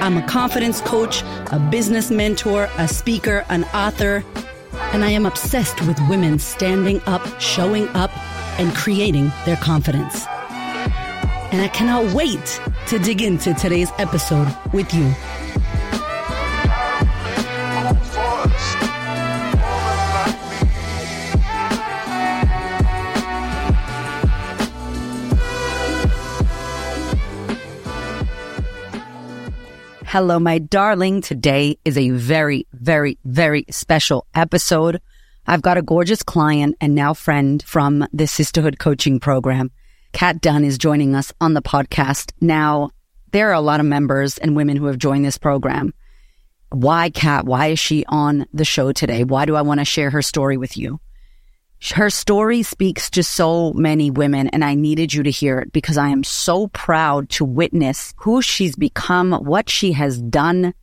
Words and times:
I'm 0.00 0.16
a 0.16 0.26
confidence 0.26 0.80
coach, 0.80 1.22
a 1.52 1.58
business 1.70 2.10
mentor, 2.10 2.70
a 2.78 2.88
speaker, 2.88 3.44
an 3.50 3.64
author, 3.74 4.24
and 4.92 5.04
I 5.04 5.10
am 5.10 5.26
obsessed 5.26 5.80
with 5.86 5.98
women 6.08 6.38
standing 6.38 7.02
up, 7.02 7.22
showing 7.38 7.86
up, 7.88 8.10
and 8.58 8.74
creating 8.74 9.30
their 9.44 9.56
confidence. 9.56 10.26
And 11.52 11.60
I 11.60 11.68
cannot 11.68 12.14
wait 12.14 12.60
to 12.88 12.98
dig 12.98 13.20
into 13.20 13.52
today's 13.52 13.90
episode 13.98 14.48
with 14.72 14.92
you. 14.94 15.12
Hello, 30.12 30.40
my 30.40 30.58
darling. 30.58 31.20
Today 31.20 31.78
is 31.84 31.96
a 31.96 32.10
very, 32.10 32.66
very, 32.72 33.16
very 33.24 33.64
special 33.70 34.26
episode. 34.34 35.00
I've 35.46 35.62
got 35.62 35.76
a 35.76 35.82
gorgeous 35.82 36.24
client 36.24 36.74
and 36.80 36.96
now 36.96 37.14
friend 37.14 37.62
from 37.62 38.04
the 38.12 38.26
Sisterhood 38.26 38.80
Coaching 38.80 39.20
Program. 39.20 39.70
Cat 40.12 40.40
Dunn 40.40 40.64
is 40.64 40.78
joining 40.78 41.14
us 41.14 41.32
on 41.40 41.54
the 41.54 41.62
podcast. 41.62 42.32
Now, 42.40 42.90
there 43.30 43.50
are 43.50 43.54
a 43.54 43.60
lot 43.60 43.78
of 43.78 43.86
members 43.86 44.36
and 44.36 44.56
women 44.56 44.76
who 44.76 44.86
have 44.86 44.98
joined 44.98 45.24
this 45.24 45.38
program. 45.38 45.94
Why 46.70 47.10
Cat? 47.10 47.44
Why 47.44 47.68
is 47.68 47.78
she 47.78 48.04
on 48.08 48.46
the 48.52 48.64
show 48.64 48.90
today? 48.90 49.22
Why 49.22 49.44
do 49.44 49.54
I 49.54 49.62
want 49.62 49.78
to 49.78 49.84
share 49.84 50.10
her 50.10 50.22
story 50.22 50.56
with 50.56 50.76
you? 50.76 50.98
Her 51.94 52.10
story 52.10 52.62
speaks 52.62 53.10
to 53.10 53.22
so 53.24 53.72
many 53.72 54.10
women 54.10 54.48
and 54.48 54.64
I 54.64 54.74
needed 54.74 55.14
you 55.14 55.22
to 55.22 55.30
hear 55.30 55.58
it 55.60 55.72
because 55.72 55.96
I 55.96 56.08
am 56.08 56.22
so 56.22 56.68
proud 56.68 57.30
to 57.30 57.44
witness 57.44 58.14
who 58.18 58.42
she's 58.42 58.76
become, 58.76 59.32
what 59.32 59.70
she 59.70 59.92
has 59.92 60.20
done. 60.20 60.74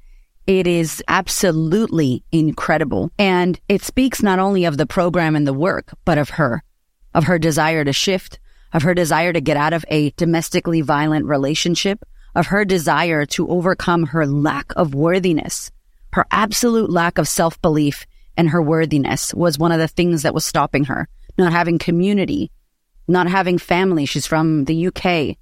It 0.47 0.65
is 0.65 1.03
absolutely 1.07 2.23
incredible. 2.31 3.11
And 3.19 3.59
it 3.69 3.83
speaks 3.83 4.23
not 4.23 4.39
only 4.39 4.65
of 4.65 4.77
the 4.77 4.87
program 4.87 5.35
and 5.35 5.45
the 5.45 5.53
work, 5.53 5.91
but 6.03 6.17
of 6.17 6.31
her, 6.31 6.63
of 7.13 7.25
her 7.25 7.37
desire 7.37 7.85
to 7.85 7.93
shift, 7.93 8.39
of 8.73 8.81
her 8.81 8.95
desire 8.95 9.31
to 9.31 9.41
get 9.41 9.55
out 9.55 9.73
of 9.73 9.85
a 9.89 10.09
domestically 10.11 10.81
violent 10.81 11.25
relationship, 11.25 12.03
of 12.33 12.47
her 12.47 12.65
desire 12.65 13.25
to 13.27 13.47
overcome 13.49 14.07
her 14.07 14.25
lack 14.25 14.73
of 14.75 14.95
worthiness, 14.95 15.71
her 16.13 16.25
absolute 16.31 16.89
lack 16.89 17.17
of 17.17 17.27
self 17.27 17.61
belief 17.61 18.05
and 18.37 18.49
her 18.49 18.61
worthiness 18.61 19.33
was 19.33 19.57
one 19.57 19.71
of 19.71 19.79
the 19.79 19.87
things 19.87 20.21
that 20.21 20.33
was 20.33 20.45
stopping 20.45 20.85
her. 20.85 21.09
Not 21.37 21.51
having 21.51 21.79
community, 21.79 22.51
not 23.07 23.27
having 23.27 23.57
family. 23.57 24.05
She's 24.05 24.27
from 24.27 24.65
the 24.65 24.87
UK. 24.87 25.37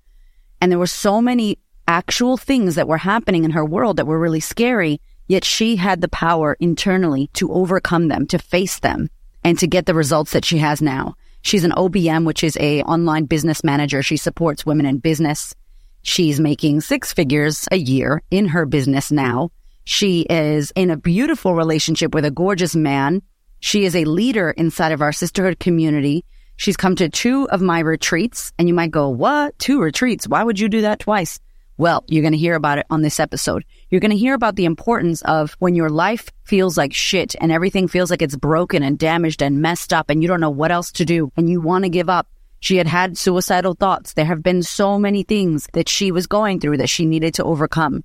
And 0.61 0.71
there 0.71 0.79
were 0.79 0.87
so 0.87 1.21
many 1.21 1.59
actual 1.87 2.37
things 2.37 2.75
that 2.75 2.87
were 2.87 2.97
happening 2.97 3.43
in 3.43 3.51
her 3.51 3.65
world 3.65 3.97
that 3.97 4.07
were 4.07 4.19
really 4.19 4.39
scary. 4.39 4.99
Yet 5.27 5.43
she 5.43 5.75
had 5.75 6.01
the 6.01 6.07
power 6.07 6.55
internally 6.59 7.29
to 7.33 7.51
overcome 7.51 8.07
them, 8.07 8.27
to 8.27 8.39
face 8.39 8.79
them 8.79 9.09
and 9.43 9.57
to 9.59 9.67
get 9.67 9.85
the 9.85 9.93
results 9.93 10.31
that 10.31 10.45
she 10.45 10.57
has 10.59 10.81
now. 10.81 11.15
She's 11.41 11.63
an 11.63 11.71
OBM, 11.71 12.25
which 12.25 12.43
is 12.43 12.57
a 12.59 12.81
online 12.83 13.25
business 13.25 13.63
manager. 13.63 14.01
She 14.01 14.17
supports 14.17 14.65
women 14.65 14.85
in 14.85 14.97
business. 14.97 15.53
She's 16.01 16.39
making 16.39 16.81
six 16.81 17.13
figures 17.13 17.67
a 17.71 17.77
year 17.77 18.21
in 18.31 18.47
her 18.47 18.65
business 18.65 19.11
now. 19.11 19.51
She 19.85 20.21
is 20.21 20.71
in 20.75 20.89
a 20.89 20.97
beautiful 20.97 21.53
relationship 21.53 22.13
with 22.13 22.25
a 22.25 22.31
gorgeous 22.31 22.75
man. 22.75 23.21
She 23.59 23.85
is 23.85 23.95
a 23.95 24.05
leader 24.05 24.49
inside 24.49 24.91
of 24.91 25.01
our 25.01 25.11
sisterhood 25.11 25.59
community. 25.59 26.25
She's 26.57 26.75
come 26.75 26.95
to 26.95 27.07
two 27.07 27.47
of 27.49 27.61
my 27.61 27.79
retreats 27.79 28.51
and 28.57 28.67
you 28.67 28.73
might 28.73 28.89
go, 28.89 29.09
what? 29.09 29.57
Two 29.59 29.79
retreats? 29.79 30.27
Why 30.27 30.43
would 30.43 30.59
you 30.59 30.69
do 30.69 30.81
that 30.81 30.99
twice? 30.99 31.39
Well, 31.77 32.03
you're 32.07 32.23
going 32.23 32.31
to 32.31 32.37
hear 32.37 32.55
about 32.55 32.79
it 32.79 32.87
on 32.89 33.03
this 33.03 33.19
episode. 33.19 33.63
You're 33.89 34.01
going 34.01 34.11
to 34.11 34.17
hear 34.17 34.33
about 34.33 34.55
the 34.55 34.65
importance 34.65 35.21
of 35.21 35.55
when 35.59 35.75
your 35.75 35.89
life 35.89 36.31
feels 36.45 36.77
like 36.77 36.93
shit 36.93 37.35
and 37.39 37.51
everything 37.51 37.87
feels 37.87 38.09
like 38.09 38.21
it's 38.21 38.35
broken 38.35 38.81
and 38.81 38.97
damaged 38.97 39.43
and 39.43 39.61
messed 39.61 39.93
up 39.93 40.09
and 40.09 40.21
you 40.21 40.27
don't 40.27 40.39
know 40.41 40.49
what 40.49 40.71
else 40.71 40.91
to 40.93 41.05
do 41.05 41.31
and 41.37 41.47
you 41.47 41.61
want 41.61 41.83
to 41.83 41.89
give 41.89 42.09
up. 42.09 42.27
She 42.59 42.77
had 42.77 42.87
had 42.87 43.17
suicidal 43.17 43.75
thoughts. 43.75 44.13
There 44.13 44.25
have 44.25 44.41
been 44.41 44.63
so 44.63 44.97
many 44.97 45.21
things 45.21 45.67
that 45.73 45.89
she 45.89 46.11
was 46.11 46.25
going 46.25 46.59
through 46.59 46.77
that 46.77 46.89
she 46.89 47.05
needed 47.05 47.35
to 47.35 47.43
overcome. 47.43 48.03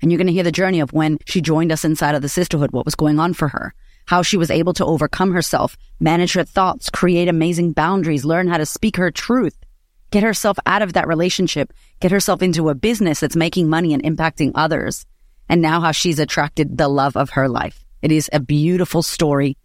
And 0.00 0.10
you're 0.10 0.18
going 0.18 0.28
to 0.28 0.32
hear 0.32 0.44
the 0.44 0.52
journey 0.52 0.80
of 0.80 0.92
when 0.92 1.18
she 1.26 1.40
joined 1.40 1.72
us 1.72 1.84
inside 1.84 2.14
of 2.14 2.22
the 2.22 2.28
sisterhood, 2.28 2.70
what 2.72 2.84
was 2.84 2.94
going 2.94 3.18
on 3.18 3.34
for 3.34 3.48
her, 3.48 3.74
how 4.06 4.22
she 4.22 4.36
was 4.36 4.50
able 4.50 4.72
to 4.74 4.84
overcome 4.84 5.32
herself, 5.32 5.76
manage 6.00 6.32
her 6.34 6.44
thoughts, 6.44 6.88
create 6.90 7.28
amazing 7.28 7.72
boundaries, 7.72 8.24
learn 8.24 8.48
how 8.48 8.56
to 8.56 8.66
speak 8.66 8.96
her 8.96 9.10
truth, 9.10 9.56
get 10.10 10.22
herself 10.22 10.56
out 10.66 10.82
of 10.82 10.94
that 10.94 11.08
relationship, 11.08 11.72
get 12.00 12.10
herself 12.10 12.42
into 12.42 12.68
a 12.68 12.74
business 12.74 13.20
that's 13.20 13.36
making 13.36 13.68
money 13.68 13.92
and 13.92 14.02
impacting 14.02 14.52
others. 14.54 15.04
And 15.48 15.60
now 15.62 15.80
how 15.80 15.92
she's 15.92 16.18
attracted 16.18 16.76
the 16.76 16.88
love 16.88 17.16
of 17.16 17.30
her 17.30 17.48
life. 17.48 17.84
It 18.02 18.12
is 18.12 18.30
a 18.32 18.40
beautiful 18.40 19.02
story, 19.02 19.56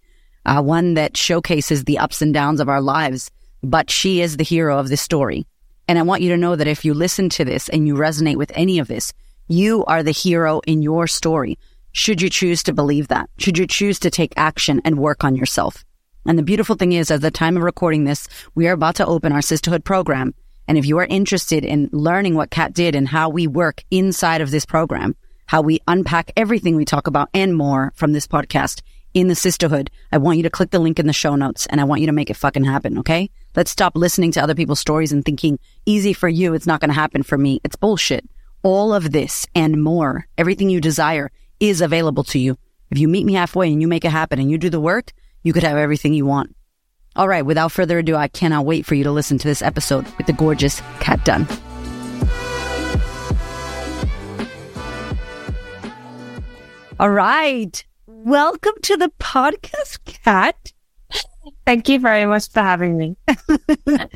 uh, 0.46 0.62
one 0.62 0.96
that 0.96 1.16
showcases 1.16 1.84
the 1.84 2.00
ups 2.00 2.22
and 2.22 2.34
downs 2.34 2.60
of 2.60 2.70
our 2.70 2.82
lives, 2.82 3.30
but 3.62 3.90
she 3.90 4.22
is 4.22 4.38
the 4.38 4.44
hero 4.44 4.80
of 4.80 4.90
this 4.90 5.02
story. 5.02 5.46
And 5.88 6.00
I 6.00 6.04
want 6.04 6.22
you 6.22 6.30
to 6.30 6.38
know 6.38 6.56
that 6.56 6.68
if 6.68 6.86
you 6.86 6.94
listen 6.94 7.30
to 7.30 7.46
this 7.46 7.70
and 7.70 7.88
you 7.88 7.96
resonate 7.96 8.38
with 8.38 8.52
any 8.56 8.80
of 8.80 8.88
this, 8.88 9.14
you 9.48 9.84
are 9.86 10.04
the 10.04 10.12
hero 10.12 10.62
in 10.66 10.82
your 10.82 11.08
story. 11.08 11.60
Should 11.92 12.22
you 12.22 12.30
choose 12.30 12.64
to 12.64 12.74
believe 12.74 13.10
that? 13.10 13.30
Should 13.38 13.58
you 13.58 13.68
choose 13.68 14.00
to 14.00 14.10
take 14.10 14.34
action 14.36 14.82
and 14.84 14.98
work 14.98 15.24
on 15.24 15.36
yourself? 15.36 15.84
And 16.26 16.40
the 16.40 16.44
beautiful 16.44 16.76
thing 16.76 16.94
is, 16.94 17.12
at 17.12 17.22
the 17.22 17.30
time 17.30 17.58
of 17.58 17.64
recording 17.64 18.06
this, 18.06 18.28
we 18.56 18.68
are 18.68 18.74
about 18.74 18.96
to 18.96 19.06
open 19.06 19.32
our 19.32 19.42
sisterhood 19.42 19.84
program. 19.84 20.34
And 20.68 20.78
if 20.78 20.86
you 20.86 20.98
are 21.00 21.06
interested 21.06 21.66
in 21.66 21.90
learning 21.92 22.36
what 22.36 22.50
Cat 22.50 22.74
did 22.74 22.96
and 22.96 23.08
how 23.08 23.30
we 23.30 23.46
work 23.46 23.84
inside 23.92 24.42
of 24.42 24.50
this 24.50 24.66
program, 24.66 25.16
how 25.46 25.62
we 25.62 25.82
unpack 25.88 26.32
everything 26.38 26.76
we 26.76 26.86
talk 26.86 27.08
about 27.08 27.30
and 27.34 27.56
more 27.56 27.92
from 27.96 28.14
this 28.14 28.26
podcast 28.26 28.82
in 29.14 29.28
the 29.28 29.36
sisterhood, 29.36 29.92
I 30.12 30.18
want 30.18 30.38
you 30.38 30.44
to 30.44 30.50
click 30.50 30.72
the 30.72 30.80
link 30.80 31.00
in 31.00 31.08
the 31.08 31.14
show 31.14 31.36
notes 31.36 31.68
and 31.68 31.82
I 31.82 31.84
want 31.84 32.02
you 32.02 32.08
to 32.08 32.14
make 32.14 32.30
it 32.30 32.38
fucking 32.38 32.64
happen. 32.64 32.98
Okay. 33.00 33.30
Let's 33.56 33.70
stop 33.70 33.96
listening 33.96 34.32
to 34.32 34.42
other 34.42 34.56
people's 34.56 34.80
stories 34.80 35.12
and 35.12 35.24
thinking 35.24 35.60
easy 35.86 36.14
for 36.14 36.30
you. 36.30 36.54
It's 36.54 36.66
not 36.66 36.80
going 36.80 36.90
to 36.90 36.96
happen 36.96 37.22
for 37.22 37.38
me. 37.38 37.60
It's 37.64 37.76
bullshit. 37.76 38.28
All 38.64 38.94
of 38.94 39.12
this 39.12 39.46
and 39.54 39.84
more, 39.84 40.26
everything 40.38 40.70
you 40.70 40.80
desire 40.80 41.32
is 41.60 41.82
available 41.82 42.24
to 42.24 42.40
you. 42.40 42.58
If 42.92 42.98
you 42.98 43.10
meet 43.10 43.26
me 43.26 43.34
halfway 43.34 43.70
and 43.70 43.82
you 43.82 43.90
make 43.90 44.06
it 44.06 44.12
happen 44.12 44.40
and 44.40 44.50
you 44.50 44.58
do 44.58 44.70
the 44.70 44.80
work, 44.80 45.12
you 45.44 45.52
could 45.52 45.64
have 45.64 45.76
everything 45.76 46.14
you 46.14 46.26
want. 46.26 46.56
All 47.18 47.28
right, 47.28 47.46
without 47.46 47.74
further 47.74 48.00
ado, 48.00 48.16
I 48.16 48.30
cannot 48.30 48.66
wait 48.66 48.86
for 48.86 48.96
you 48.96 49.04
to 49.04 49.12
listen 49.12 49.38
to 49.38 49.48
this 49.50 49.62
episode 49.62 50.08
with 50.18 50.28
the 50.28 50.34
gorgeous 50.34 50.82
Cat 51.02 51.26
Dunn. 51.26 51.46
All 57.02 57.10
right. 57.10 57.84
Welcome 58.08 58.76
to 58.84 58.96
the 58.96 59.12
podcast, 59.20 60.06
Cat. 60.06 60.72
Thank 61.66 61.90
you 61.90 62.00
very 62.00 62.26
much 62.26 62.50
for 62.50 62.62
having 62.62 62.98
me. 62.98 63.18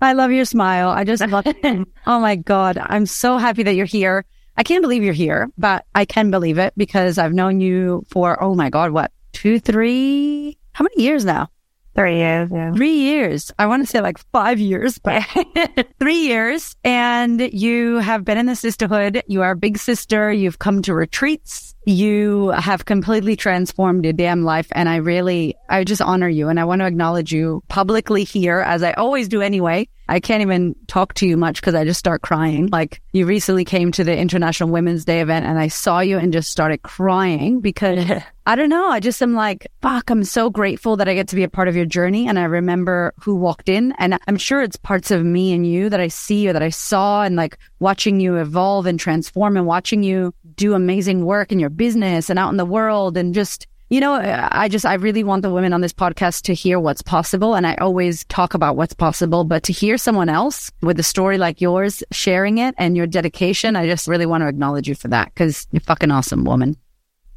I 0.00 0.12
love 0.12 0.30
your 0.30 0.44
smile. 0.44 0.90
I 0.90 1.04
just 1.04 1.26
love 1.26 1.46
it. 1.46 1.88
Oh 2.06 2.20
my 2.20 2.36
God. 2.36 2.78
I'm 2.80 3.06
so 3.06 3.38
happy 3.38 3.62
that 3.64 3.74
you're 3.74 3.86
here. 3.86 4.24
I 4.56 4.62
can't 4.62 4.82
believe 4.82 5.02
you're 5.02 5.12
here, 5.12 5.48
but 5.58 5.84
I 5.94 6.04
can 6.04 6.30
believe 6.30 6.58
it 6.58 6.72
because 6.76 7.18
I've 7.18 7.32
known 7.34 7.60
you 7.60 8.04
for, 8.08 8.42
oh 8.42 8.54
my 8.54 8.70
God, 8.70 8.92
what, 8.92 9.10
two, 9.32 9.58
three, 9.58 10.56
how 10.72 10.84
many 10.84 11.02
years 11.02 11.24
now? 11.24 11.48
Three 11.94 12.16
years, 12.16 12.50
yeah. 12.52 12.72
Three 12.72 12.94
years. 12.94 13.52
I 13.58 13.66
want 13.66 13.82
to 13.82 13.86
say 13.86 14.00
like 14.00 14.18
five 14.30 14.60
years, 14.60 14.98
but 14.98 15.24
three 15.98 16.26
years. 16.26 16.76
And 16.84 17.40
you 17.40 17.96
have 17.96 18.24
been 18.24 18.36
in 18.36 18.46
the 18.46 18.56
sisterhood. 18.56 19.22
You 19.26 19.42
are 19.42 19.52
a 19.52 19.56
big 19.56 19.78
sister. 19.78 20.30
You've 20.30 20.58
come 20.58 20.82
to 20.82 20.94
retreats. 20.94 21.74
You 21.86 22.48
have 22.48 22.84
completely 22.84 23.36
transformed 23.36 24.02
your 24.04 24.12
damn 24.12 24.42
life. 24.42 24.66
And 24.72 24.88
I 24.88 24.96
really, 24.96 25.54
I 25.68 25.84
just 25.84 26.02
honor 26.02 26.28
you 26.28 26.48
and 26.48 26.58
I 26.58 26.64
want 26.64 26.80
to 26.80 26.86
acknowledge 26.86 27.32
you 27.32 27.62
publicly 27.68 28.24
here 28.24 28.58
as 28.58 28.82
I 28.82 28.92
always 28.94 29.28
do 29.28 29.40
anyway. 29.40 29.88
I 30.08 30.20
can't 30.20 30.42
even 30.42 30.74
talk 30.86 31.14
to 31.14 31.26
you 31.26 31.36
much 31.36 31.60
because 31.60 31.74
I 31.74 31.84
just 31.84 31.98
start 31.98 32.22
crying. 32.22 32.68
Like 32.68 33.00
you 33.12 33.26
recently 33.26 33.64
came 33.64 33.92
to 33.92 34.04
the 34.04 34.16
International 34.16 34.68
Women's 34.68 35.04
Day 35.04 35.20
event 35.20 35.46
and 35.46 35.58
I 35.58 35.68
saw 35.68 36.00
you 36.00 36.18
and 36.18 36.32
just 36.32 36.50
started 36.50 36.82
crying 36.82 37.60
because 37.60 38.04
I 38.46 38.54
don't 38.54 38.68
know. 38.68 38.88
I 38.88 39.00
just 39.00 39.20
am 39.22 39.34
like, 39.34 39.66
fuck, 39.82 40.08
I'm 40.10 40.22
so 40.22 40.50
grateful 40.50 40.96
that 40.96 41.08
I 41.08 41.14
get 41.14 41.28
to 41.28 41.36
be 41.36 41.42
a 41.42 41.48
part 41.48 41.66
of 41.66 41.74
your 41.74 41.86
journey. 41.86 42.28
And 42.28 42.38
I 42.38 42.44
remember 42.44 43.14
who 43.20 43.34
walked 43.34 43.68
in 43.68 43.92
and 43.98 44.18
I'm 44.28 44.36
sure 44.36 44.62
it's 44.62 44.76
parts 44.76 45.10
of 45.10 45.24
me 45.24 45.52
and 45.52 45.66
you 45.66 45.88
that 45.90 46.00
I 46.00 46.08
see 46.08 46.48
or 46.48 46.52
that 46.52 46.62
I 46.62 46.70
saw 46.70 47.22
and 47.22 47.34
like 47.34 47.58
watching 47.78 48.20
you 48.20 48.36
evolve 48.36 48.86
and 48.86 48.98
transform 48.98 49.56
and 49.56 49.66
watching 49.66 50.02
you 50.02 50.32
do 50.54 50.74
amazing 50.74 51.24
work 51.24 51.52
in 51.52 51.58
your 51.58 51.70
business 51.70 52.30
and 52.30 52.38
out 52.38 52.50
in 52.50 52.56
the 52.56 52.64
world 52.64 53.16
and 53.16 53.34
just 53.34 53.66
You 53.88 54.00
know, 54.00 54.14
I 54.14 54.68
just, 54.68 54.84
I 54.84 54.94
really 54.94 55.22
want 55.22 55.42
the 55.42 55.50
women 55.52 55.72
on 55.72 55.80
this 55.80 55.92
podcast 55.92 56.42
to 56.42 56.54
hear 56.54 56.80
what's 56.80 57.02
possible. 57.02 57.54
And 57.54 57.64
I 57.68 57.76
always 57.76 58.24
talk 58.24 58.52
about 58.52 58.74
what's 58.74 58.94
possible, 58.94 59.44
but 59.44 59.62
to 59.62 59.72
hear 59.72 59.96
someone 59.96 60.28
else 60.28 60.72
with 60.82 60.98
a 60.98 61.04
story 61.04 61.38
like 61.38 61.60
yours 61.60 62.02
sharing 62.10 62.58
it 62.58 62.74
and 62.78 62.96
your 62.96 63.06
dedication, 63.06 63.76
I 63.76 63.86
just 63.86 64.08
really 64.08 64.26
want 64.26 64.42
to 64.42 64.48
acknowledge 64.48 64.88
you 64.88 64.96
for 64.96 65.06
that 65.08 65.32
because 65.32 65.68
you're 65.70 65.80
fucking 65.82 66.10
awesome 66.10 66.42
woman. 66.42 66.76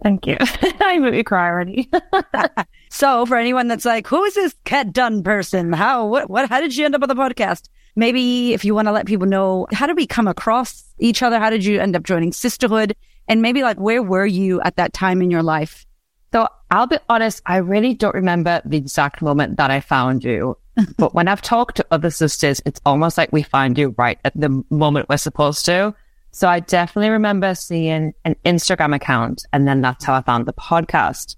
Thank 0.01 0.25
you. 0.25 0.37
I 0.79 0.97
made 0.97 1.13
me 1.13 1.23
cry 1.23 1.47
already. 1.49 1.87
so 2.89 3.27
for 3.27 3.37
anyone 3.37 3.67
that's 3.67 3.85
like, 3.85 4.07
who 4.07 4.23
is 4.23 4.33
this 4.33 4.55
Cat 4.63 4.91
Dunn 4.91 5.21
person? 5.21 5.71
How, 5.73 6.07
what, 6.07 6.31
what, 6.31 6.49
how 6.49 6.61
did 6.61 6.73
she 6.73 6.83
end 6.83 6.95
up 6.95 7.03
on 7.03 7.09
the 7.09 7.15
podcast? 7.15 7.69
Maybe 7.99 8.53
if 8.53 8.63
you 8.63 8.73
want 8.73 8.87
to 8.87 8.93
let 8.93 9.07
people 9.07 9.27
know, 9.27 9.67
how 9.73 9.85
did 9.85 9.97
we 9.97 10.07
come 10.07 10.25
across 10.25 10.85
each 10.99 11.21
other? 11.21 11.37
How 11.37 11.49
did 11.49 11.65
you 11.65 11.81
end 11.81 11.97
up 11.97 12.03
joining 12.03 12.31
sisterhood? 12.31 12.95
And 13.27 13.41
maybe 13.41 13.61
like, 13.61 13.77
where 13.77 14.01
were 14.01 14.25
you 14.25 14.61
at 14.61 14.77
that 14.77 14.93
time 14.93 15.21
in 15.21 15.29
your 15.29 15.43
life? 15.43 15.85
So 16.31 16.47
I'll 16.71 16.87
be 16.87 16.97
honest, 17.09 17.41
I 17.45 17.57
really 17.57 17.93
don't 17.93 18.15
remember 18.15 18.61
the 18.63 18.77
exact 18.77 19.21
moment 19.21 19.57
that 19.57 19.69
I 19.69 19.81
found 19.81 20.23
you. 20.23 20.57
but 20.97 21.13
when 21.13 21.27
I've 21.27 21.41
talked 21.41 21.75
to 21.75 21.85
other 21.91 22.09
sisters, 22.09 22.61
it's 22.65 22.79
almost 22.85 23.17
like 23.17 23.33
we 23.33 23.43
find 23.43 23.77
you 23.77 23.93
right 23.97 24.17
at 24.23 24.31
the 24.33 24.63
moment 24.69 25.09
we're 25.09 25.17
supposed 25.17 25.65
to. 25.65 25.93
So 26.31 26.47
I 26.47 26.61
definitely 26.61 27.09
remember 27.09 27.53
seeing 27.53 28.13
an 28.23 28.35
Instagram 28.45 28.95
account 28.95 29.45
and 29.51 29.67
then 29.67 29.81
that's 29.81 30.05
how 30.05 30.13
I 30.13 30.21
found 30.21 30.45
the 30.45 30.53
podcast. 30.53 31.35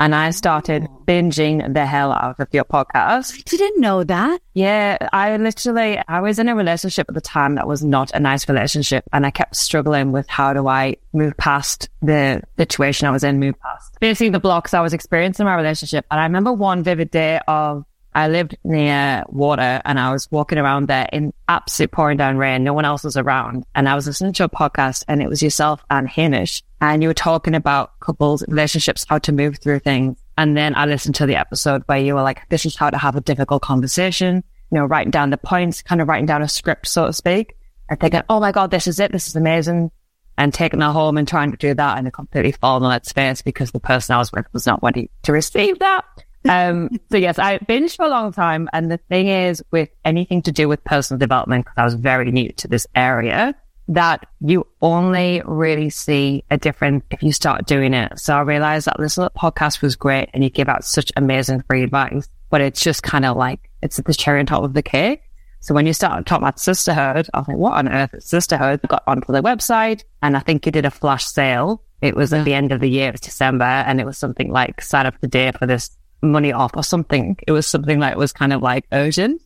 And 0.00 0.14
I 0.14 0.30
started 0.30 0.86
oh. 0.88 1.02
binging 1.06 1.72
the 1.72 1.86
hell 1.86 2.12
out 2.12 2.40
of 2.40 2.48
your 2.52 2.64
podcast. 2.64 3.44
Didn't 3.44 3.80
know 3.80 4.04
that. 4.04 4.40
Yeah. 4.54 4.98
I 5.12 5.36
literally, 5.36 6.00
I 6.08 6.20
was 6.20 6.38
in 6.38 6.48
a 6.48 6.54
relationship 6.54 7.06
at 7.08 7.14
the 7.14 7.20
time 7.20 7.54
that 7.54 7.66
was 7.66 7.84
not 7.84 8.10
a 8.12 8.20
nice 8.20 8.48
relationship. 8.48 9.04
And 9.12 9.24
I 9.24 9.30
kept 9.30 9.56
struggling 9.56 10.12
with 10.12 10.28
how 10.28 10.52
do 10.52 10.66
I 10.68 10.96
move 11.12 11.36
past 11.36 11.88
the 12.02 12.42
situation 12.56 13.06
I 13.06 13.10
was 13.10 13.24
in, 13.24 13.38
move 13.38 13.58
past 13.60 13.94
basically 14.04 14.28
the 14.28 14.40
blocks 14.40 14.74
I 14.74 14.82
was 14.82 14.92
experiencing 14.92 15.44
in 15.44 15.46
my 15.46 15.56
relationship. 15.56 16.04
And 16.10 16.20
I 16.20 16.24
remember 16.24 16.52
one 16.52 16.82
vivid 16.82 17.10
day 17.10 17.40
of 17.48 17.86
I 18.14 18.28
lived 18.28 18.56
near 18.62 19.24
water 19.28 19.82
and 19.84 19.98
I 19.98 20.12
was 20.12 20.30
walking 20.30 20.58
around 20.58 20.86
there 20.86 21.08
in 21.12 21.32
absolute 21.48 21.90
pouring 21.90 22.16
down 22.16 22.36
rain. 22.36 22.62
No 22.62 22.72
one 22.72 22.84
else 22.84 23.02
was 23.02 23.16
around. 23.16 23.64
And 23.74 23.88
I 23.88 23.96
was 23.96 24.06
listening 24.06 24.32
to 24.34 24.44
a 24.44 24.48
podcast 24.48 25.04
and 25.08 25.20
it 25.20 25.28
was 25.28 25.42
yourself 25.42 25.84
and 25.90 26.08
Hamish. 26.08 26.62
And 26.80 27.02
you 27.02 27.08
were 27.08 27.14
talking 27.14 27.54
about 27.54 27.98
couples, 27.98 28.44
relationships, 28.46 29.04
how 29.08 29.18
to 29.18 29.32
move 29.32 29.58
through 29.58 29.80
things. 29.80 30.16
And 30.38 30.56
then 30.56 30.76
I 30.76 30.86
listened 30.86 31.16
to 31.16 31.26
the 31.26 31.36
episode 31.36 31.82
where 31.86 31.98
you 31.98 32.14
were 32.14 32.22
like, 32.22 32.48
this 32.50 32.66
is 32.66 32.76
how 32.76 32.90
to 32.90 32.98
have 32.98 33.16
a 33.16 33.20
difficult 33.20 33.62
conversation, 33.62 34.44
you 34.70 34.78
know, 34.78 34.84
writing 34.84 35.10
down 35.10 35.30
the 35.30 35.36
points, 35.36 35.82
kind 35.82 36.00
of 36.00 36.08
writing 36.08 36.26
down 36.26 36.42
a 36.42 36.48
script, 36.48 36.86
so 36.86 37.06
to 37.06 37.12
speak, 37.12 37.56
and 37.88 37.98
thinking, 37.98 38.22
oh 38.28 38.38
my 38.38 38.52
God, 38.52 38.70
this 38.70 38.86
is 38.86 39.00
it. 39.00 39.10
This 39.10 39.26
is 39.26 39.36
amazing. 39.36 39.90
And 40.36 40.52
taking 40.52 40.80
that 40.80 40.92
home 40.92 41.16
and 41.16 41.26
trying 41.26 41.52
to 41.52 41.56
do 41.56 41.74
that 41.74 41.98
and 41.98 42.08
it 42.08 42.12
completely 42.12 42.52
falling 42.52 42.84
on 42.84 42.92
its 42.92 43.12
face 43.12 43.42
because 43.42 43.70
the 43.70 43.80
person 43.80 44.14
I 44.14 44.18
was 44.18 44.32
with 44.32 44.46
was 44.52 44.66
not 44.66 44.82
ready 44.82 45.10
to 45.22 45.32
receive 45.32 45.78
that. 45.80 46.04
Um, 46.48 46.90
so 47.10 47.16
yes, 47.16 47.38
I 47.38 47.58
binged 47.58 47.96
for 47.96 48.04
a 48.04 48.10
long 48.10 48.32
time. 48.32 48.68
And 48.72 48.90
the 48.90 48.98
thing 48.98 49.28
is 49.28 49.62
with 49.70 49.88
anything 50.04 50.42
to 50.42 50.52
do 50.52 50.68
with 50.68 50.82
personal 50.84 51.18
development, 51.18 51.64
because 51.64 51.78
I 51.78 51.84
was 51.84 51.94
very 51.94 52.30
new 52.30 52.52
to 52.52 52.68
this 52.68 52.86
area, 52.94 53.54
that 53.88 54.26
you 54.40 54.66
only 54.80 55.42
really 55.44 55.90
see 55.90 56.44
a 56.50 56.56
difference 56.56 57.04
if 57.10 57.22
you 57.22 57.32
start 57.32 57.66
doing 57.66 57.92
it. 57.92 58.18
So 58.18 58.34
I 58.34 58.40
realized 58.40 58.86
that 58.86 58.96
this 58.98 59.18
little 59.18 59.32
podcast 59.36 59.82
was 59.82 59.96
great 59.96 60.30
and 60.32 60.42
you 60.42 60.50
give 60.50 60.68
out 60.68 60.84
such 60.84 61.12
amazing 61.16 61.62
free 61.68 61.82
advice, 61.82 62.28
but 62.50 62.60
it's 62.60 62.80
just 62.80 63.02
kind 63.02 63.26
of 63.26 63.36
like, 63.36 63.70
it's 63.82 63.96
the 63.96 64.14
cherry 64.14 64.40
on 64.40 64.46
top 64.46 64.64
of 64.64 64.72
the 64.72 64.82
cake. 64.82 65.20
So 65.60 65.74
when 65.74 65.86
you 65.86 65.92
start 65.94 66.26
talking 66.26 66.44
about 66.44 66.60
sisterhood, 66.60 67.28
I 67.32 67.38
was 67.38 67.48
like, 67.48 67.56
what 67.56 67.74
on 67.74 67.88
earth 67.88 68.14
is 68.14 68.26
sisterhood? 68.26 68.80
I 68.84 68.86
got 68.86 69.02
onto 69.06 69.32
the 69.32 69.42
website 69.42 70.04
and 70.22 70.36
I 70.36 70.40
think 70.40 70.66
you 70.66 70.72
did 70.72 70.84
a 70.84 70.90
flash 70.90 71.24
sale. 71.24 71.82
It 72.02 72.14
was 72.14 72.34
at 72.34 72.44
the 72.44 72.52
end 72.52 72.70
of 72.70 72.80
the 72.80 72.88
year, 72.90 73.08
it 73.08 73.12
was 73.12 73.20
December, 73.22 73.64
and 73.64 73.98
it 73.98 74.04
was 74.04 74.18
something 74.18 74.52
like 74.52 74.82
sign 74.82 75.06
up 75.06 75.18
today 75.20 75.52
for 75.58 75.64
this 75.64 75.96
money 76.24 76.52
off 76.52 76.72
or 76.76 76.82
something. 76.82 77.36
It 77.46 77.52
was 77.52 77.66
something 77.66 78.00
that 78.00 78.16
was 78.16 78.32
kind 78.32 78.52
of 78.52 78.62
like 78.62 78.86
urgent. 78.92 79.40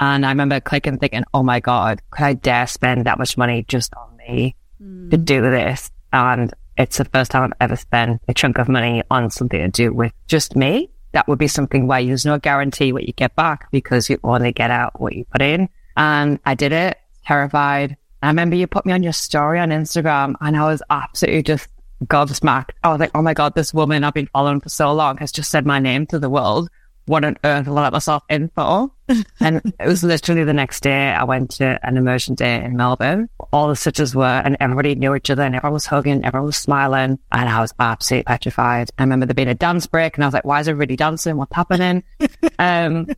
And 0.00 0.26
I 0.26 0.30
remember 0.30 0.60
clicking 0.60 0.98
thinking, 0.98 1.24
oh 1.32 1.42
my 1.42 1.60
God, 1.60 2.02
could 2.10 2.24
I 2.24 2.34
dare 2.34 2.66
spend 2.66 3.06
that 3.06 3.18
much 3.18 3.36
money 3.36 3.64
just 3.68 3.94
on 3.94 4.16
me 4.16 4.56
mm. 4.82 5.10
to 5.10 5.16
do 5.16 5.40
this? 5.42 5.90
And 6.12 6.52
it's 6.76 6.98
the 6.98 7.04
first 7.04 7.30
time 7.30 7.44
I've 7.44 7.70
ever 7.70 7.76
spent 7.76 8.20
a 8.28 8.34
chunk 8.34 8.58
of 8.58 8.68
money 8.68 9.02
on 9.10 9.30
something 9.30 9.60
to 9.60 9.68
do 9.68 9.92
with 9.92 10.12
just 10.26 10.56
me. 10.56 10.90
That 11.12 11.28
would 11.28 11.38
be 11.38 11.48
something 11.48 11.86
where 11.86 12.02
there's 12.02 12.24
no 12.24 12.38
guarantee 12.38 12.92
what 12.92 13.06
you 13.06 13.12
get 13.12 13.36
back 13.36 13.70
because 13.70 14.08
you 14.08 14.18
only 14.24 14.52
get 14.52 14.70
out 14.70 15.00
what 15.00 15.14
you 15.14 15.24
put 15.26 15.42
in. 15.42 15.68
And 15.96 16.40
I 16.44 16.54
did 16.54 16.72
it 16.72 16.98
terrified. 17.26 17.96
I 18.22 18.28
remember 18.28 18.56
you 18.56 18.66
put 18.66 18.86
me 18.86 18.92
on 18.92 19.02
your 19.02 19.12
story 19.12 19.58
on 19.58 19.70
Instagram 19.70 20.34
and 20.40 20.56
I 20.56 20.64
was 20.64 20.82
absolutely 20.88 21.42
just 21.42 21.68
gobsmacked. 22.06 22.70
I 22.82 22.88
oh, 22.88 22.90
was 22.92 23.00
like, 23.00 23.10
oh 23.14 23.22
my 23.22 23.34
God, 23.34 23.54
this 23.54 23.72
woman 23.72 24.04
I've 24.04 24.14
been 24.14 24.26
following 24.26 24.60
for 24.60 24.68
so 24.68 24.92
long 24.92 25.18
has 25.18 25.32
just 25.32 25.50
said 25.50 25.66
my 25.66 25.78
name 25.78 26.06
to 26.06 26.18
the 26.18 26.30
world. 26.30 26.68
What 27.06 27.24
on 27.24 27.36
earth 27.44 27.66
will 27.66 27.78
I 27.78 27.82
let 27.82 27.92
myself 27.92 28.22
in 28.28 28.50
for? 28.54 28.90
and 29.40 29.60
it 29.80 29.86
was 29.86 30.04
literally 30.04 30.44
the 30.44 30.52
next 30.52 30.82
day 30.82 31.10
I 31.10 31.24
went 31.24 31.50
to 31.52 31.78
an 31.82 31.96
immersion 31.96 32.34
day 32.34 32.62
in 32.62 32.76
Melbourne. 32.76 33.28
All 33.52 33.68
the 33.68 33.76
sisters 33.76 34.14
were 34.14 34.24
and 34.44 34.56
everybody 34.60 34.94
knew 34.94 35.14
each 35.14 35.30
other 35.30 35.42
and 35.42 35.54
everyone 35.54 35.74
was 35.74 35.86
hugging, 35.86 36.24
everyone 36.24 36.46
was 36.46 36.56
smiling 36.56 37.18
and 37.30 37.48
I 37.48 37.60
was 37.60 37.74
absolutely 37.78 38.24
petrified. 38.24 38.90
I 38.98 39.02
remember 39.02 39.26
there 39.26 39.34
being 39.34 39.48
a 39.48 39.54
dance 39.54 39.86
break 39.86 40.16
and 40.16 40.24
I 40.24 40.26
was 40.26 40.34
like, 40.34 40.44
why 40.44 40.60
is 40.60 40.68
everybody 40.68 40.96
dancing? 40.96 41.36
What's 41.36 41.54
happening? 41.54 42.04
um, 42.58 43.08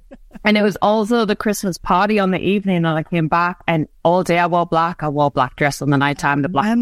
and 0.45 0.59
it 0.59 0.63
was 0.63 0.77
also 0.83 1.25
the 1.25 1.37
Christmas 1.37 1.79
party 1.79 2.19
on 2.19 2.31
the 2.31 2.41
evening 2.41 2.79
and 2.79 2.87
I 2.87 3.03
came 3.03 3.29
back 3.29 3.63
and 3.67 3.87
all 4.03 4.23
day 4.23 4.39
I 4.39 4.47
wore 4.47 4.67
black. 4.67 5.03
I 5.03 5.09
wore 5.09 5.31
black 5.31 5.57
dress 5.57 5.83
on 5.83 5.91
the 5.91 5.99
nighttime, 5.99 6.43
the 6.43 6.49
black, 6.49 6.77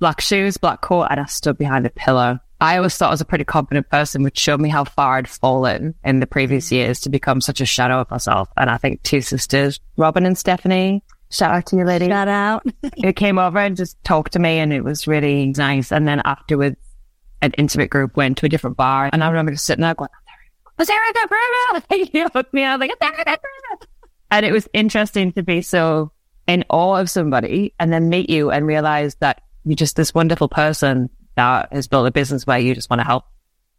black 0.00 0.20
shoes, 0.20 0.56
black 0.56 0.80
coat, 0.80 1.08
and 1.10 1.20
I 1.20 1.26
stood 1.26 1.58
behind 1.58 1.86
a 1.86 1.90
pillar. 1.90 2.40
I 2.60 2.76
always 2.78 2.96
thought 2.96 3.08
I 3.08 3.10
was 3.10 3.20
a 3.20 3.26
pretty 3.26 3.44
confident 3.44 3.90
person, 3.90 4.22
which 4.22 4.38
showed 4.38 4.60
me 4.60 4.68
how 4.68 4.84
far 4.84 5.18
I'd 5.18 5.28
fallen 5.28 5.94
in 6.04 6.20
the 6.20 6.26
previous 6.26 6.66
mm-hmm. 6.66 6.76
years 6.76 7.00
to 7.00 7.10
become 7.10 7.40
such 7.40 7.60
a 7.60 7.66
shadow 7.66 8.00
of 8.00 8.10
myself. 8.10 8.48
And 8.56 8.70
I 8.70 8.78
think 8.78 9.02
two 9.02 9.20
sisters, 9.20 9.78
Robin 9.96 10.24
and 10.24 10.38
Stephanie, 10.38 11.02
shout 11.30 11.54
out 11.54 11.66
to 11.66 11.76
you 11.76 11.84
lady. 11.84 12.08
Shout 12.08 12.28
out. 12.28 12.66
it 12.82 13.16
came 13.16 13.38
over 13.38 13.58
and 13.58 13.76
just 13.76 14.02
talked 14.04 14.32
to 14.32 14.38
me 14.38 14.58
and 14.58 14.72
it 14.72 14.82
was 14.82 15.06
really 15.06 15.52
nice. 15.56 15.92
And 15.92 16.08
then 16.08 16.22
afterwards, 16.24 16.76
an 17.42 17.52
intimate 17.58 17.90
group 17.90 18.16
went 18.16 18.38
to 18.38 18.46
a 18.46 18.48
different 18.48 18.78
bar 18.78 19.10
and 19.12 19.22
I 19.22 19.28
remember 19.28 19.52
just 19.52 19.66
sitting 19.66 19.82
there 19.82 19.94
going, 19.94 20.10
was 20.78 20.88
Erica 20.88 21.28
Bruno? 21.28 22.08
you 22.12 22.28
hooked 22.34 22.54
me 22.54 22.64
up 22.64 22.80
like, 22.80 22.90
and 24.30 24.46
it 24.46 24.52
was 24.52 24.68
interesting 24.72 25.32
to 25.32 25.42
be 25.42 25.62
so 25.62 26.12
in 26.46 26.64
awe 26.70 26.96
of 26.96 27.10
somebody 27.10 27.74
and 27.78 27.92
then 27.92 28.08
meet 28.08 28.30
you 28.30 28.50
and 28.50 28.66
realize 28.66 29.14
that 29.16 29.42
you're 29.64 29.76
just 29.76 29.96
this 29.96 30.14
wonderful 30.14 30.48
person 30.48 31.10
that 31.36 31.72
has 31.72 31.86
built 31.86 32.06
a 32.06 32.10
business 32.10 32.46
where 32.46 32.58
you 32.58 32.74
just 32.74 32.90
want 32.90 33.00
to 33.00 33.04
help. 33.04 33.24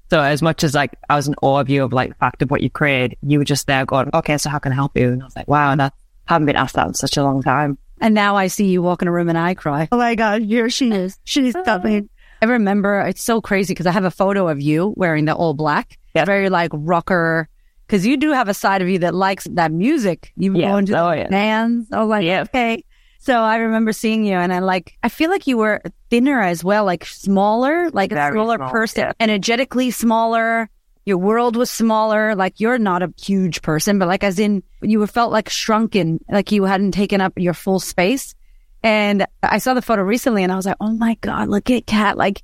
So 0.10 0.22
as 0.22 0.42
much 0.42 0.64
as 0.64 0.74
like 0.74 0.96
I 1.10 1.16
was 1.16 1.28
in 1.28 1.36
awe 1.42 1.60
of 1.60 1.70
you 1.70 1.84
of 1.84 1.92
like 1.92 2.10
the 2.10 2.16
fact 2.16 2.42
of 2.42 2.50
what 2.50 2.62
you 2.62 2.70
created, 2.70 3.18
you 3.22 3.40
were 3.40 3.46
just 3.46 3.68
there 3.68 3.86
going, 3.86 4.10
okay, 4.14 4.38
so 4.38 4.50
how 4.50 4.60
can 4.60 4.72
I 4.72 4.76
help 4.76 4.98
you? 4.98 5.10
And 5.10 5.22
I 5.22 5.26
was 5.26 5.36
like, 5.36 5.48
wow, 5.48 5.72
and 5.72 5.82
I 5.82 5.92
haven't 6.28 6.46
been 6.46 6.56
asked 6.56 6.76
that 6.76 6.88
in 6.88 6.94
such 6.94 7.18
a 7.18 7.24
long 7.24 7.44
time. 7.44 7.78
And 8.00 8.14
now 8.14 8.36
I 8.36 8.48
see 8.48 8.68
you 8.68 8.82
walk 8.82 9.02
in 9.02 9.08
a 9.08 9.12
room 9.12 9.28
and 9.28 9.38
I 9.38 9.54
cry. 9.54 9.88
Oh 9.92 9.98
my 9.98 10.16
God, 10.16 10.44
here 10.44 10.70
she 10.70 10.92
is. 10.92 11.20
She's 11.24 11.56
oh. 11.56 11.64
coming. 11.64 12.10
I 12.42 12.46
remember 12.46 13.02
it's 13.02 13.24
so 13.24 13.42
crazy 13.42 13.74
because 13.74 13.88
I 13.88 13.92
have 13.92 14.06
a 14.06 14.12
photo 14.12 14.48
of 14.48 14.62
you 14.62 14.94
wearing 14.96 15.26
the 15.26 15.34
all 15.34 15.54
black, 15.54 15.98
yep. 16.14 16.28
very 16.28 16.50
like 16.50 16.72
rocker. 16.74 17.50
Because 17.88 18.06
you 18.06 18.18
do 18.18 18.34
have 18.34 18.50
a 18.50 18.54
side 18.54 18.82
of 18.82 18.90
you 18.90 19.00
that 19.00 19.16
likes 19.16 19.48
that 19.52 19.72
music. 19.72 20.34
You 20.36 20.54
yes. 20.56 20.70
go 20.70 20.78
into 20.78 21.00
oh, 21.00 21.12
yeah. 21.12 21.30
bands. 21.30 21.90
I 21.92 22.02
was 22.02 22.10
like, 22.10 22.26
yep. 22.26 22.50
okay. 22.50 22.84
So 23.28 23.42
I 23.42 23.58
remember 23.58 23.92
seeing 23.92 24.24
you 24.24 24.36
and 24.36 24.54
I 24.54 24.60
like, 24.60 24.98
I 25.04 25.10
feel 25.10 25.30
like 25.30 25.48
you 25.48 25.58
were 25.58 25.82
thinner 26.10 26.42
as 26.42 26.64
well, 26.64 26.86
like 26.86 27.04
smaller, 27.04 27.90
like 27.90 28.12
Very 28.12 28.30
a 28.30 28.32
smaller 28.32 28.56
small, 28.56 28.70
person, 28.70 29.02
yeah. 29.02 29.12
energetically 29.20 29.92
smaller. 29.92 30.70
Your 31.06 31.18
world 31.18 31.58
was 31.58 31.70
smaller. 31.70 32.36
Like 32.36 32.62
you're 32.62 32.78
not 32.78 33.04
a 33.04 33.14
huge 33.22 33.62
person, 33.62 34.00
but 34.00 34.08
like 34.08 34.24
as 34.24 34.40
in 34.40 34.64
you 34.82 35.06
felt 35.08 35.34
like 35.34 35.50
shrunken, 35.50 36.24
like 36.30 36.54
you 36.54 36.64
hadn't 36.64 36.94
taken 36.94 37.20
up 37.20 37.34
your 37.36 37.54
full 37.54 37.82
space. 37.82 38.34
And 38.82 39.26
I 39.44 39.58
saw 39.58 39.74
the 39.74 39.82
photo 39.82 40.04
recently 40.04 40.44
and 40.44 40.52
I 40.54 40.56
was 40.56 40.66
like, 40.66 40.78
Oh 40.80 40.94
my 40.94 41.16
God, 41.16 41.50
look 41.50 41.70
at 41.70 41.86
Cat. 41.86 42.16
Like 42.16 42.44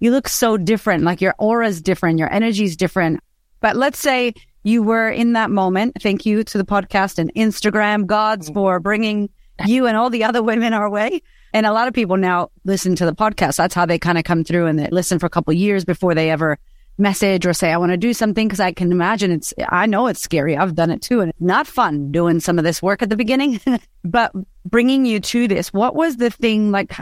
you 0.00 0.10
look 0.10 0.26
so 0.26 0.56
different. 0.56 1.04
Like 1.04 1.20
your 1.20 1.36
aura 1.38 1.68
is 1.68 1.80
different. 1.80 2.18
Your 2.18 2.32
energy 2.32 2.64
is 2.64 2.76
different. 2.76 3.20
But 3.60 3.76
let's 3.76 4.00
say 4.00 4.34
you 4.64 4.82
were 4.82 5.08
in 5.08 5.34
that 5.34 5.52
moment. 5.52 6.02
Thank 6.02 6.26
you 6.26 6.42
to 6.42 6.58
the 6.58 6.64
podcast 6.64 7.20
and 7.20 7.32
Instagram 7.34 8.06
gods 8.06 8.50
mm. 8.50 8.54
for 8.54 8.80
bringing 8.80 9.28
you 9.66 9.86
and 9.86 9.96
all 9.96 10.10
the 10.10 10.24
other 10.24 10.42
women 10.42 10.72
our 10.72 10.90
way. 10.90 11.22
And 11.52 11.66
a 11.66 11.72
lot 11.72 11.88
of 11.88 11.94
people 11.94 12.16
now 12.16 12.50
listen 12.64 12.96
to 12.96 13.06
the 13.06 13.14
podcast. 13.14 13.56
That's 13.56 13.74
how 13.74 13.86
they 13.86 13.98
kind 13.98 14.18
of 14.18 14.24
come 14.24 14.44
through 14.44 14.66
and 14.66 14.78
they 14.78 14.88
listen 14.90 15.18
for 15.18 15.26
a 15.26 15.30
couple 15.30 15.52
years 15.54 15.84
before 15.84 16.14
they 16.14 16.30
ever 16.30 16.58
message 16.98 17.44
or 17.46 17.52
say, 17.52 17.72
I 17.72 17.76
want 17.76 17.90
to 17.90 17.96
do 17.96 18.12
something. 18.12 18.48
Cause 18.48 18.60
I 18.60 18.72
can 18.72 18.92
imagine 18.92 19.32
it's, 19.32 19.52
I 19.68 19.86
know 19.86 20.06
it's 20.06 20.20
scary. 20.20 20.56
I've 20.56 20.74
done 20.74 20.90
it 20.90 21.02
too. 21.02 21.20
And 21.20 21.30
it's 21.30 21.40
not 21.40 21.66
fun 21.66 22.12
doing 22.12 22.40
some 22.40 22.58
of 22.58 22.64
this 22.64 22.82
work 22.82 23.02
at 23.02 23.10
the 23.10 23.16
beginning, 23.16 23.60
but 24.04 24.32
bringing 24.64 25.04
you 25.04 25.20
to 25.20 25.48
this, 25.48 25.72
what 25.72 25.94
was 25.94 26.16
the 26.16 26.30
thing 26.30 26.70
like, 26.70 26.92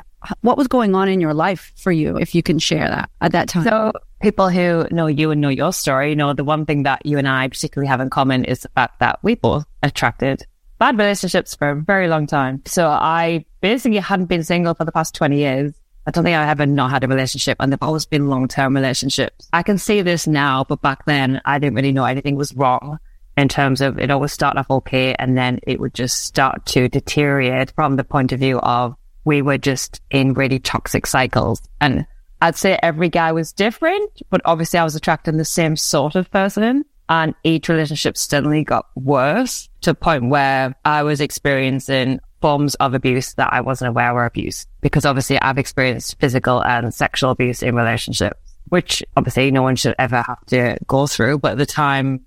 what 0.40 0.56
was 0.56 0.68
going 0.68 0.94
on 0.94 1.09
in 1.09 1.21
your 1.21 1.35
life 1.35 1.73
for 1.76 1.92
you? 1.92 2.16
If 2.16 2.35
you 2.35 2.42
can 2.42 2.59
share 2.59 2.88
that 2.88 3.11
at 3.21 3.32
that 3.32 3.49
time. 3.49 3.64
So 3.64 3.92
people 4.21 4.49
who 4.49 4.87
know 4.90 5.06
you 5.06 5.30
and 5.30 5.40
know 5.40 5.49
your 5.49 5.73
story, 5.73 6.14
know 6.14 6.32
the 6.32 6.44
one 6.44 6.64
thing 6.64 6.85
that 6.85 7.04
you 7.04 7.18
and 7.18 7.28
I 7.28 7.49
particularly 7.49 7.88
have 7.88 8.00
in 8.00 8.11
common 8.11 8.44
is 8.44 8.61
the 8.61 8.68
fact 8.71 9.00
that 9.00 9.18
we 9.23 9.35
both 9.35 9.64
attracted 9.82 10.47
bad 10.83 10.99
relationships 10.99 11.55
for 11.55 11.71
a 11.71 11.77
very 11.81 12.09
long 12.09 12.27
time. 12.27 12.61
So 12.67 12.89
I 12.89 13.45
basically 13.61 13.99
hadn't 13.99 14.27
been 14.27 14.43
single 14.43 14.75
for 14.75 14.85
the 14.85 14.91
past 14.91 15.15
20 15.15 15.39
years. 15.39 15.73
I 16.09 16.11
don't 16.11 16.25
think 16.25 16.37
I 16.37 16.51
ever 16.51 16.67
not 16.67 16.91
had 16.91 17.05
a 17.05 17.07
relationship 17.07 17.57
and 17.61 17.71
they've 17.71 17.81
always 17.81 18.05
been 18.05 18.27
long 18.27 18.49
term 18.49 18.75
relationships. 18.75 19.49
I 19.53 19.62
can 19.62 19.79
see 19.79 20.03
this 20.03 20.27
now, 20.27 20.65
but 20.65 20.83
back 20.83 21.05
then 21.05 21.41
I 21.45 21.61
didn't 21.61 21.77
really 21.77 21.93
know 21.93 22.05
anything 22.05 22.35
was 22.35 22.53
wrong 22.57 22.99
in 23.37 23.47
terms 23.47 23.81
of 23.81 23.97
it 24.01 24.11
always 24.11 24.33
started 24.33 24.59
off 24.59 24.73
okay 24.73 25.15
and 25.21 25.39
then 25.39 25.61
it 25.62 25.79
would 25.79 25.95
just 25.95 26.25
start 26.25 26.67
to 26.67 26.89
deteriorate 26.89 27.71
from 27.77 27.95
the 27.95 28.03
point 28.03 28.33
of 28.33 28.41
view 28.41 28.59
of 28.59 28.97
we 29.25 29.41
were 29.41 29.59
just 29.59 30.01
in 30.11 30.35
really 30.35 30.59
toxic 30.59 31.07
cycles. 31.07 31.62
And 31.81 32.05
I'd 32.41 32.57
say 32.57 32.77
every 32.83 33.09
guy 33.09 33.31
was 33.31 33.53
different, 33.53 34.11
but 34.31 34.41
obviously 34.45 34.81
I 34.81 34.85
was 34.85 34.97
attracting 34.97 35.37
the 35.37 35.45
same 35.45 35.77
sort 35.77 36.17
of 36.17 36.29
person 36.33 36.85
and 37.12 37.35
each 37.45 37.69
relationship 37.69 38.16
suddenly 38.16 38.64
got 38.64 38.87
worse 38.95 39.69
to 39.83 39.90
a 39.90 39.95
point 39.95 40.31
where 40.31 40.75
I 40.87 41.02
was 41.02 41.21
experiencing 41.21 42.21
forms 42.40 42.75
of 42.76 42.95
abuse 42.95 43.35
that 43.35 43.52
I 43.52 43.61
wasn't 43.61 43.90
aware 43.90 44.14
were 44.14 44.25
abuse 44.25 44.66
because 44.81 45.04
obviously 45.04 45.38
I've 45.38 45.59
experienced 45.59 46.19
physical 46.19 46.64
and 46.64 46.92
sexual 46.92 47.31
abuse 47.31 47.62
in 47.62 47.75
relationships, 47.75 48.40
which 48.71 49.02
obviously 49.14 49.50
no 49.50 49.61
one 49.61 49.76
should 49.76 49.95
ever 49.99 50.23
have 50.23 50.45
to 50.47 50.78
go 50.87 51.07
through. 51.07 51.40
But 51.40 51.52
at 51.52 51.59
the 51.59 51.66
time, 51.66 52.25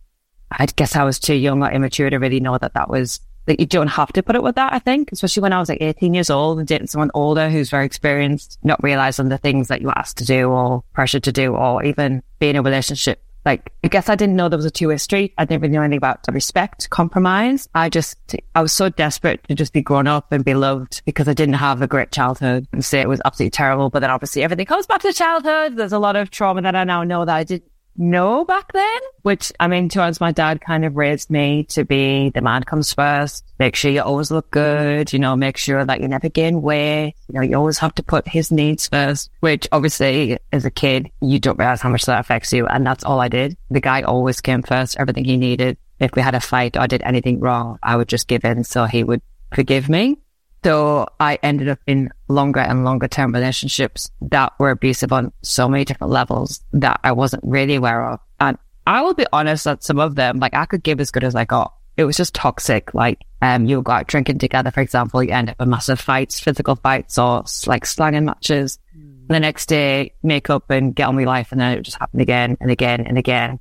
I 0.51 0.67
guess 0.67 0.95
I 0.95 1.03
was 1.03 1.17
too 1.17 1.33
young 1.33 1.63
or 1.63 1.71
immature 1.71 2.11
to 2.11 2.17
really 2.17 2.39
know 2.39 2.59
that 2.59 2.75
that 2.75 2.87
was 2.87 3.19
that 3.47 3.59
you 3.59 3.65
don't 3.65 3.87
have 3.87 4.13
to 4.13 4.21
put 4.21 4.35
it 4.35 4.43
with 4.43 4.53
that. 4.55 4.71
I 4.71 4.77
think, 4.77 5.11
especially 5.11 5.41
when 5.41 5.53
I 5.53 5.59
was 5.59 5.69
like 5.69 5.81
18 5.81 6.13
years 6.13 6.29
old 6.29 6.59
and 6.59 6.67
dating 6.67 6.87
someone 6.87 7.11
older 7.15 7.49
who's 7.49 7.71
very 7.71 7.87
experienced, 7.87 8.59
not 8.63 8.83
realizing 8.83 9.29
the 9.29 9.39
things 9.39 9.67
that 9.69 9.81
you're 9.81 9.97
asked 9.97 10.17
to 10.17 10.25
do 10.25 10.49
or 10.49 10.83
pressured 10.93 11.23
to 11.23 11.31
do, 11.31 11.55
or 11.55 11.83
even 11.83 12.21
be 12.37 12.49
in 12.49 12.55
a 12.55 12.61
relationship 12.61 13.24
like, 13.45 13.71
I 13.83 13.87
guess 13.87 14.09
I 14.09 14.15
didn't 14.15 14.35
know 14.35 14.49
there 14.49 14.57
was 14.57 14.65
a 14.65 14.71
two 14.71 14.87
way 14.87 14.97
street. 14.97 15.33
I 15.37 15.45
didn't 15.45 15.61
really 15.61 15.73
know 15.73 15.81
anything 15.81 15.97
about 15.97 16.25
respect, 16.31 16.89
compromise. 16.89 17.69
I 17.75 17.89
just, 17.89 18.35
I 18.55 18.61
was 18.61 18.73
so 18.73 18.89
desperate 18.89 19.47
to 19.47 19.55
just 19.55 19.71
be 19.71 19.81
grown 19.81 20.07
up 20.07 20.31
and 20.31 20.43
be 20.43 20.55
loved 20.55 21.03
because 21.05 21.27
I 21.27 21.33
didn't 21.33 21.55
have 21.55 21.81
a 21.81 21.87
great 21.87 22.11
childhood 22.11 22.67
and 22.73 22.83
say 22.83 23.01
it 23.01 23.07
was 23.07 23.21
absolutely 23.23 23.51
terrible. 23.51 23.89
But 23.89 23.99
then 23.99 24.09
obviously 24.09 24.43
everything 24.43 24.65
comes 24.65 24.87
back 24.87 25.01
to 25.01 25.13
childhood. 25.13 25.77
There's 25.77 25.93
a 25.93 25.99
lot 25.99 26.15
of 26.15 26.31
trauma 26.31 26.63
that 26.63 26.75
I 26.75 26.83
now 26.83 27.03
know 27.03 27.23
that 27.23 27.35
I 27.35 27.43
didn't 27.43 27.71
know 27.97 28.45
back 28.45 28.71
then, 28.73 28.99
which 29.21 29.51
I 29.59 29.67
mean, 29.67 29.89
to 29.89 30.13
my 30.19 30.31
dad 30.31 30.61
kind 30.61 30.85
of 30.85 30.95
raised 30.95 31.29
me 31.29 31.63
to 31.69 31.83
be 31.83 32.29
the 32.29 32.41
man 32.41 32.63
comes 32.63 32.93
first. 32.93 33.45
Make 33.59 33.75
sure 33.75 33.91
you 33.91 34.01
always 34.01 34.31
look 34.31 34.51
good, 34.51 35.13
you 35.13 35.19
know, 35.19 35.35
make 35.35 35.57
sure 35.57 35.83
that 35.83 36.01
you 36.01 36.07
never 36.07 36.29
gain 36.29 36.61
weight. 36.61 37.15
You 37.27 37.35
know, 37.35 37.41
you 37.41 37.55
always 37.55 37.77
have 37.79 37.95
to 37.95 38.03
put 38.03 38.27
his 38.27 38.51
needs 38.51 38.87
first, 38.87 39.29
which 39.39 39.67
obviously 39.71 40.37
as 40.51 40.65
a 40.65 40.71
kid, 40.71 41.09
you 41.21 41.39
don't 41.39 41.59
realize 41.59 41.81
how 41.81 41.89
much 41.89 42.05
that 42.05 42.19
affects 42.19 42.53
you. 42.53 42.67
And 42.67 42.85
that's 42.85 43.03
all 43.03 43.19
I 43.19 43.27
did. 43.27 43.57
The 43.69 43.81
guy 43.81 44.01
always 44.01 44.41
came 44.41 44.61
first, 44.61 44.97
everything 44.99 45.25
he 45.25 45.37
needed. 45.37 45.77
If 45.99 46.11
we 46.15 46.21
had 46.21 46.35
a 46.35 46.41
fight 46.41 46.75
or 46.75 46.87
did 46.87 47.01
anything 47.03 47.39
wrong, 47.39 47.79
I 47.81 47.95
would 47.95 48.09
just 48.09 48.27
give 48.27 48.43
in 48.43 48.63
so 48.63 48.85
he 48.85 49.03
would 49.03 49.21
forgive 49.53 49.87
me. 49.87 50.17
So 50.65 51.07
I 51.19 51.37
ended 51.43 51.69
up 51.69 51.77
in 51.85 52.09
longer 52.27 52.59
and 52.59 52.83
longer 52.83 53.07
term 53.07 53.35
relationships 53.35 54.09
that 54.31 54.53
were 54.57 54.71
abusive 54.71 55.13
on 55.13 55.31
so 55.43 55.69
many 55.69 55.85
different 55.85 56.11
levels 56.11 56.63
that 56.73 56.99
I 57.03 57.11
wasn't 57.11 57.43
really 57.45 57.75
aware 57.75 58.03
of. 58.09 58.19
And 58.39 58.57
I 58.87 59.03
will 59.03 59.13
be 59.13 59.27
honest 59.31 59.65
that 59.65 59.83
some 59.83 59.99
of 59.99 60.15
them, 60.15 60.39
like 60.39 60.55
I 60.55 60.65
could 60.65 60.81
give 60.81 60.99
as 60.99 61.11
good 61.11 61.23
as 61.23 61.35
I 61.35 61.45
got. 61.45 61.71
It 61.97 62.05
was 62.05 62.17
just 62.17 62.33
toxic. 62.33 62.95
Like, 62.95 63.19
um, 63.43 63.67
you 63.67 63.79
go 63.83 63.91
out 63.91 64.07
drinking 64.07 64.39
together, 64.39 64.71
for 64.71 64.81
example, 64.81 65.21
you 65.21 65.31
end 65.31 65.51
up 65.51 65.61
in 65.61 65.69
massive 65.69 65.99
fights, 65.99 66.39
physical 66.39 66.75
fights 66.77 67.19
or 67.19 67.43
like 67.67 67.85
slanging 67.85 68.25
matches. 68.25 68.79
Mm. 68.97 69.27
The 69.27 69.39
next 69.39 69.67
day, 69.67 70.15
make 70.23 70.49
up 70.49 70.71
and 70.71 70.95
get 70.95 71.07
on 71.07 71.15
with 71.15 71.27
life. 71.27 71.51
And 71.51 71.61
then 71.61 71.73
it 71.73 71.75
would 71.75 71.85
just 71.85 71.99
happen 71.99 72.21
again 72.21 72.57
and 72.59 72.71
again 72.71 73.05
and 73.05 73.19
again. 73.19 73.59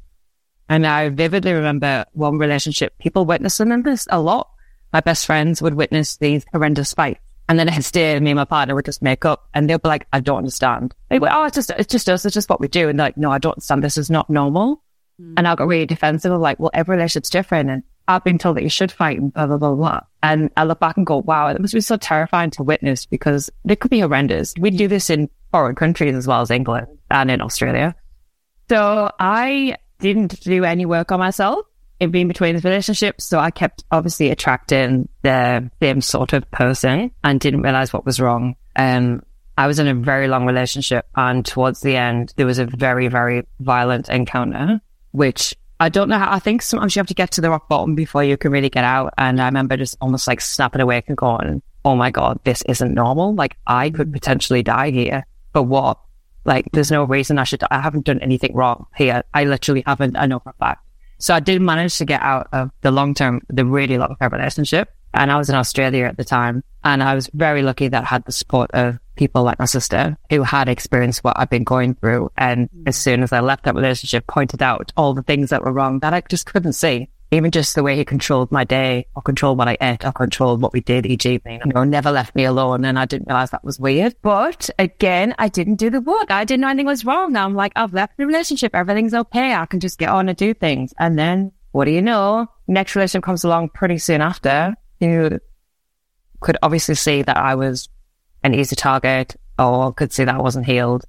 And 0.71 0.87
I 0.87 1.11
vividly 1.11 1.53
remember 1.53 2.07
one 2.15 2.39
relationship, 2.39 2.97
people 2.99 3.27
witnessing 3.27 3.83
this 3.83 4.09
a 4.11 4.19
lot 4.19 4.49
my 4.95 5.01
best 5.01 5.27
friends 5.27 5.61
would 5.61 5.75
witness 5.75 6.17
these 6.19 6.47
horrendous 6.53 6.95
fights. 6.95 7.21
And 7.49 7.59
then 7.59 7.67
next 7.67 7.91
day, 7.91 8.19
me 8.21 8.31
and 8.31 8.37
my 8.37 8.45
partner 8.45 8.77
would 8.77 8.85
just 8.85 9.03
make 9.03 9.25
up 9.25 9.49
and 9.53 9.69
they'll 9.69 9.79
be 9.79 9.89
like, 9.89 10.07
I 10.13 10.21
don't 10.21 10.39
understand. 10.39 10.95
Go, 11.11 11.19
oh, 11.29 11.45
it's 11.45 11.57
just, 11.57 11.71
it's 11.71 11.93
just 11.93 12.09
us. 12.09 12.25
It's 12.25 12.33
just 12.33 12.49
what 12.49 12.61
we 12.61 12.69
do. 12.69 12.89
And 12.89 12.99
they're 12.99 13.09
like, 13.09 13.17
no, 13.17 13.31
I 13.31 13.39
don't 13.39 13.55
understand. 13.55 13.83
This 13.83 13.99
is 13.99 14.09
not 14.09 14.31
normal. 14.31 14.83
Mm. 15.21 15.35
And 15.37 15.49
I 15.49 15.57
got 15.57 15.67
really 15.67 15.85
defensive 15.85 16.31
of 16.31 16.41
like, 16.41 16.61
well, 16.61 16.71
every 16.73 16.97
relationship's 16.97 17.29
different. 17.29 17.71
And 17.71 17.83
I've 18.07 18.23
been 18.23 18.39
told 18.39 18.57
that 18.57 18.63
you 18.63 18.71
should 18.71 18.93
fight 18.93 19.19
and 19.19 19.35
blah, 19.35 19.47
blah, 19.47 19.59
blah, 19.59 19.75
blah. 19.75 20.01
And 20.23 20.51
I 20.57 20.63
look 20.63 20.79
back 20.79 20.97
and 20.97 21.05
go, 21.05 21.19
wow, 21.19 21.49
it 21.49 21.61
must 21.61 21.75
be 21.75 21.81
so 21.81 21.97
terrifying 21.97 22.51
to 22.51 22.63
witness 22.63 23.05
because 23.05 23.51
they 23.65 23.77
could 23.77 23.91
be 23.91 24.01
horrendous. 24.01 24.55
We 24.59 24.71
do 24.71 24.87
this 24.87 25.11
in 25.11 25.29
foreign 25.51 25.75
countries 25.75 26.15
as 26.15 26.29
well 26.29 26.41
as 26.41 26.53
England 26.53 26.87
and 27.11 27.33
in 27.33 27.43
Australia. 27.43 27.97
So 28.71 29.11
I 29.19 29.77
didn't 29.99 30.41
do 30.41 30.65
any 30.65 30.87
work 30.87 31.11
on 31.11 31.19
myself 31.19 31.67
in 32.01 32.11
being 32.11 32.29
between 32.29 32.57
the 32.57 32.63
relationships. 32.63 33.25
So 33.25 33.39
I 33.39 33.51
kept 33.51 33.85
obviously 33.91 34.31
attracting 34.31 35.09
the 35.23 35.71
same 35.81 36.01
sort 36.01 36.33
of 36.33 36.51
person 36.51 37.11
and 37.23 37.41
didn't 37.41 37.63
realize 37.63 37.93
what 37.93 38.05
was 38.05 38.21
wrong. 38.21 38.57
Um, 38.77 39.23
I 39.57 39.67
was 39.67 39.79
in 39.79 39.87
a 39.87 39.95
very 39.95 40.27
long 40.27 40.47
relationship 40.47 41.07
and 41.15 41.45
towards 41.45 41.81
the 41.81 41.97
end, 41.97 42.35
there 42.37 42.47
was 42.47 42.59
a 42.59 42.67
very, 42.67 43.09
very 43.09 43.47
violent 43.61 44.09
encounter, 44.09 44.81
which 45.13 45.55
I 45.79 45.89
don't 45.89 46.09
know 46.09 46.19
how, 46.19 46.33
I 46.33 46.41
think 46.41 46.63
sometimes 46.63 46.97
you 46.97 47.01
have 47.01 47.07
to 47.09 47.15
get 47.15 47.33
to 47.33 47.41
the 47.41 47.51
rock 47.51 47.69
bottom 47.69 47.95
before 47.95 48.25
you 48.25 48.37
can 48.37 48.51
really 48.51 48.71
get 48.71 48.85
out. 48.85 49.15
And 49.17 49.41
I 49.41 49.47
remember 49.47 49.77
just 49.77 49.97
almost 50.01 50.27
like 50.27 50.41
snapping 50.41 50.81
awake 50.81 51.05
and 51.09 51.17
going, 51.17 51.63
Oh 51.85 51.95
my 51.95 52.11
God, 52.11 52.41
this 52.45 52.63
isn't 52.63 52.95
normal. 52.95 53.35
Like 53.35 53.57
I 53.67 53.91
could 53.91 54.13
potentially 54.13 54.63
die 54.63 54.91
here. 54.91 55.27
But 55.53 55.65
what? 55.65 55.99
Like 56.45 56.67
there's 56.73 56.91
no 56.91 57.05
reason 57.05 57.39
I 57.39 57.45
should, 57.45 57.63
I 57.71 57.81
haven't 57.81 58.07
done 58.07 58.21
anything 58.21 58.55
wrong 58.55 58.87
here. 58.97 59.23
I 59.33 59.45
literally 59.45 59.85
haven't, 59.87 60.17
I 60.17 60.27
know 60.27 60.41
for 60.41 60.51
a 60.51 60.55
fact. 60.55 60.85
So 61.19 61.35
I 61.35 61.41
did 61.41 61.61
manage 61.63 61.99
to 61.99 62.05
get 62.05 62.21
out 62.23 62.49
of 62.53 62.71
the 62.81 62.91
long 62.91 63.15
term, 63.15 63.43
the 63.49 63.65
really 63.65 63.99
long 63.99 64.17
term 64.21 64.33
relationship. 64.33 64.91
And 65.13 65.31
I 65.31 65.39
was 65.39 65.49
in 65.49 65.55
Australia 65.55 66.05
at 66.05 66.17
the 66.17 66.25
time. 66.25 66.65
And 66.83 67.03
I 67.03 67.15
was 67.15 67.31
very 67.33 67.63
lucky 67.63 67.89
that 67.89 68.03
I 68.03 68.07
had 68.07 68.25
the 68.25 68.33
support 68.33 68.71
of 68.73 68.99
people 69.17 69.43
like 69.43 69.59
my 69.59 69.65
sister 69.65 70.19
who 70.29 70.43
had 70.43 70.69
experienced 70.69 71.25
what 71.25 71.39
I've 71.39 71.49
been 71.49 71.65
going 71.65 71.95
through. 71.95 72.31
And 72.37 72.69
as 72.87 72.97
soon 72.97 73.23
as 73.23 73.33
I 73.33 73.41
left 73.41 73.65
that 73.65 73.75
relationship, 73.75 74.27
pointed 74.27 74.63
out 74.63 74.93
all 74.97 75.15
the 75.15 75.23
things 75.23 75.51
that 75.51 75.65
were 75.65 75.73
wrong 75.73 76.01
that 76.01 76.13
I 76.13 76.21
just 76.29 76.47
couldn't 76.47 76.75
see 76.75 77.09
even 77.31 77.51
just 77.51 77.75
the 77.75 77.83
way 77.83 77.97
he 77.97 78.05
controlled 78.05 78.53
my 78.53 78.65
day 78.65 79.07
or 79.17 79.23
controlled 79.23 79.59
what 79.59 79.69
I 79.69 79.77
ate 79.81 80.05
or 80.05 80.13
controlled 80.13 80.61
what 80.61 80.73
we 80.73 80.81
did 80.81 81.07
each 81.07 81.27
evening, 81.27 81.61
you 81.65 81.73
know, 81.73 81.85
never 81.85 82.11
left 82.11 82.35
me 82.35 82.45
alone. 82.45 82.85
And 82.85 82.99
I 82.99 83.07
didn't 83.07 83.27
realize 83.29 83.51
that 83.51 83.65
was 83.65 83.81
weird. 83.81 84.15
But 84.23 84.71
again, 84.79 85.35
I 85.39 85.49
didn't 85.49 85.77
do 85.77 85.91
the 85.91 86.01
work. 86.01 86.31
I 86.31 86.45
didn't 86.45 86.61
know 86.61 86.69
anything 86.69 86.87
was 86.87 87.05
wrong. 87.05 87.33
Now 87.33 87.45
I'm 87.45 87.55
like, 87.55 87.73
I've 87.77 87.93
left 87.93 88.17
the 88.17 88.27
relationship. 88.27 88.75
Everything's 88.75 89.15
okay. 89.15 89.55
I 89.55 89.67
can 89.67 89.81
just 89.81 89.99
get 89.99 90.11
on 90.11 90.29
and 90.29 90.39
do 90.39 90.55
things. 90.55 90.95
And 90.99 91.19
then 91.19 91.53
what 91.73 91.87
do 91.87 91.91
you 91.91 92.03
know? 92.03 92.47
Next 92.69 92.95
relationship 92.95 93.25
comes 93.25 93.43
along 93.43 93.71
pretty 93.71 93.99
soon 93.99 94.21
after. 94.21 94.75
You 95.01 95.41
could 96.41 96.57
obviously 96.63 96.95
see 96.95 97.23
that 97.23 97.37
I 97.37 97.57
was 97.57 97.89
an 98.45 98.55
easy 98.55 98.77
target 98.77 99.35
or 99.59 99.93
could 99.93 100.13
see 100.13 100.25
that 100.25 100.35
I 100.35 100.41
wasn't 100.41 100.67
healed. 100.67 101.05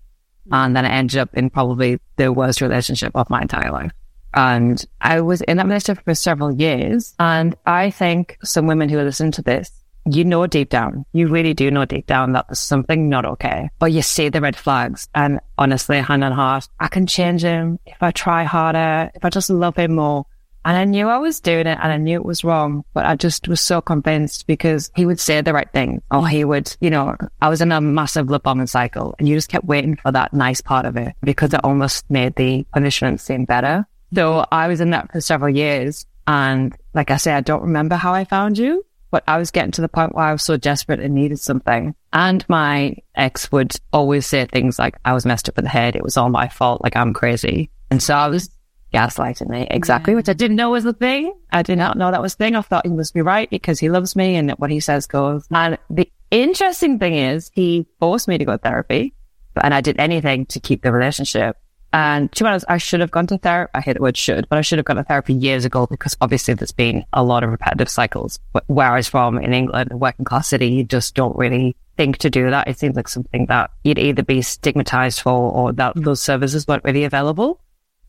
Mm. 0.50 0.56
And 0.66 0.76
then 0.76 0.86
I 0.86 0.90
ended 0.90 1.20
up 1.20 1.30
in 1.34 1.50
probably 1.50 2.00
the 2.16 2.32
worst 2.32 2.62
relationship 2.62 3.12
of 3.16 3.30
my 3.30 3.42
entire 3.42 3.72
life. 3.72 3.92
And 4.36 4.84
I 5.02 5.22
was 5.22 5.42
in 5.42 5.58
that 5.58 5.66
relationship 5.66 6.04
for 6.04 6.14
several 6.14 6.54
years. 6.54 7.16
And 7.20 7.56
I 7.66 7.90
think 7.90 8.38
some 8.44 8.68
women 8.68 8.90
who 8.90 9.00
listen 9.00 9.32
to 9.32 9.42
this, 9.42 9.72
you 10.06 10.24
know 10.24 10.46
deep 10.46 10.70
down, 10.70 11.06
you 11.14 11.28
really 11.28 11.54
do 11.54 11.72
know 11.72 11.86
deep 11.86 12.06
down 12.06 12.34
that 12.34 12.48
there's 12.48 12.60
something 12.60 13.10
not 13.10 13.26
okay. 13.26 13.70
But 13.80 13.92
you 13.92 14.02
see 14.02 14.30
the 14.30 14.42
red 14.42 14.56
flags. 14.56 15.08
And 15.16 15.40
honestly, 15.58 15.98
hand 16.00 16.24
on 16.24 16.32
heart, 16.32 16.68
I 16.80 16.90
can 16.90 17.08
change 17.08 17.42
him 17.42 17.80
if 17.86 18.02
I 18.02 18.12
try 18.12 18.44
harder, 18.44 19.10
if 19.16 19.26
I 19.26 19.30
just 19.30 19.50
love 19.50 19.76
him 19.78 19.96
more. 19.96 20.26
And 20.66 20.76
I 20.76 20.84
knew 20.84 21.08
I 21.08 21.20
was 21.20 21.40
doing 21.40 21.68
it 21.68 21.78
and 21.80 21.92
I 21.92 21.98
knew 21.98 22.16
it 22.16 22.26
was 22.26 22.44
wrong, 22.44 22.84
but 22.94 23.06
I 23.06 23.16
just 23.16 23.48
was 23.48 23.62
so 23.62 23.82
convinced 23.82 24.48
because 24.48 24.90
he 24.96 25.06
would 25.06 25.20
say 25.20 25.40
the 25.42 25.54
right 25.54 25.72
thing 25.72 26.02
or 26.10 26.28
he 26.28 26.44
would, 26.44 26.76
you 26.82 26.90
know, 26.90 27.16
I 27.40 27.50
was 27.50 27.62
in 27.62 27.72
a 27.72 27.80
massive 27.80 28.32
love 28.32 28.42
bombing 28.42 28.66
cycle 28.66 29.14
and 29.20 29.30
you 29.30 29.36
just 29.36 29.50
kept 29.50 29.66
waiting 29.66 29.96
for 29.96 30.12
that 30.12 30.34
nice 30.34 30.62
part 30.62 30.88
of 30.88 30.98
it 30.98 31.14
because 31.22 31.54
it 31.54 31.64
almost 31.64 32.10
made 32.10 32.36
the 32.36 32.66
punishment 32.74 33.22
seem 33.22 33.46
better. 33.46 33.86
So 34.16 34.46
I 34.52 34.68
was 34.68 34.82
in 34.82 34.92
that 34.92 35.12
for 35.12 35.22
several 35.22 35.56
years. 35.56 36.06
And 36.28 36.76
like 36.94 37.12
I 37.12 37.18
say, 37.18 37.34
I 37.34 37.42
don't 37.42 37.62
remember 37.62 37.96
how 37.96 38.14
I 38.14 38.24
found 38.24 38.58
you, 38.58 38.86
but 39.12 39.24
I 39.28 39.38
was 39.38 39.52
getting 39.52 39.72
to 39.72 39.82
the 39.82 39.90
point 39.90 40.16
where 40.16 40.26
I 40.26 40.32
was 40.32 40.44
so 40.44 40.58
desperate 40.58 41.00
and 41.00 41.14
needed 41.14 41.40
something. 41.40 41.94
And 42.14 42.46
my 42.50 42.96
ex 43.16 43.52
would 43.52 43.76
always 43.94 44.26
say 44.26 44.46
things 44.46 44.80
like, 44.80 44.96
I 45.06 45.14
was 45.14 45.26
messed 45.26 45.50
up 45.50 45.58
in 45.58 45.66
the 45.66 45.70
head. 45.70 45.96
It 45.96 46.04
was 46.04 46.18
all 46.18 46.30
my 46.30 46.48
fault. 46.48 46.82
Like 46.82 46.96
I'm 46.96 47.14
crazy. 47.14 47.70
And 47.92 48.02
so 48.02 48.16
I 48.16 48.28
was 48.28 48.50
gaslighting 48.94 49.50
me 49.50 49.68
exactly, 49.70 50.14
yeah. 50.14 50.18
which 50.18 50.30
I 50.30 50.34
didn't 50.34 50.56
know 50.56 50.72
was 50.72 50.86
the 50.86 50.94
thing. 50.94 51.34
I 51.52 51.62
did 51.62 51.78
not 51.78 51.98
know 51.98 52.10
that 52.10 52.22
was 52.22 52.36
the 52.36 52.46
thing. 52.46 52.56
I 52.56 52.62
thought 52.62 52.86
he 52.86 52.92
must 52.92 53.14
be 53.14 53.22
right 53.22 53.50
because 53.50 53.80
he 53.80 53.90
loves 53.90 54.16
me 54.16 54.36
and 54.36 54.52
what 54.52 54.72
he 54.72 54.80
says 54.80 55.06
goes. 55.06 55.46
And 55.52 55.78
the 55.90 56.10
interesting 56.32 56.98
thing 56.98 57.16
is 57.16 57.52
he 57.54 57.86
forced 58.00 58.28
me 58.28 58.38
to 58.38 58.46
go 58.46 58.54
to 58.54 58.58
therapy 58.58 59.14
and 59.62 59.74
I 59.74 59.82
did 59.82 60.00
anything 60.00 60.46
to 60.48 60.60
keep 60.60 60.82
the 60.82 60.92
relationship. 60.92 61.58
And 61.96 62.30
to 62.34 62.44
be 62.44 62.50
honest, 62.50 62.66
I 62.68 62.78
should 62.78 63.00
have 63.00 63.12
gone 63.12 63.26
to 63.28 63.38
therapy. 63.38 63.72
I 63.74 63.80
hate 63.80 63.94
the 63.94 64.02
word 64.02 64.18
should, 64.18 64.50
but 64.50 64.58
I 64.58 64.62
should 64.62 64.80
have 64.80 64.86
gone 64.86 64.98
to 64.98 65.06
therapy 65.06 65.34
years 65.34 65.64
ago 65.64 65.88
because 65.88 66.18
obviously 66.20 66.54
there's 66.54 66.74
been 66.74 67.06
a 67.14 67.24
lot 67.24 67.46
of 67.46 67.52
repetitive 67.52 67.88
cycles. 67.88 68.38
Where 68.68 68.92
I 68.92 68.98
was 68.98 69.08
from 69.08 69.38
in 69.38 69.54
England, 69.54 69.94
a 69.94 69.98
working 69.98 70.26
class 70.26 70.50
city, 70.50 70.68
you 70.68 70.84
just 70.84 71.16
don't 71.16 71.38
really 71.38 71.78
think 71.96 72.18
to 72.18 72.30
do 72.30 72.50
that. 72.50 72.68
It 72.68 72.78
seems 72.78 72.98
like 72.98 73.08
something 73.08 73.46
that 73.46 73.72
you'd 73.86 73.98
either 73.98 74.24
be 74.24 74.42
stigmatized 74.42 75.22
for 75.22 75.54
or 75.54 75.72
that 75.72 75.96
mm. 75.96 76.04
those 76.04 76.22
services 76.22 76.68
weren't 76.68 76.84
really 76.84 77.06
available. 77.06 77.62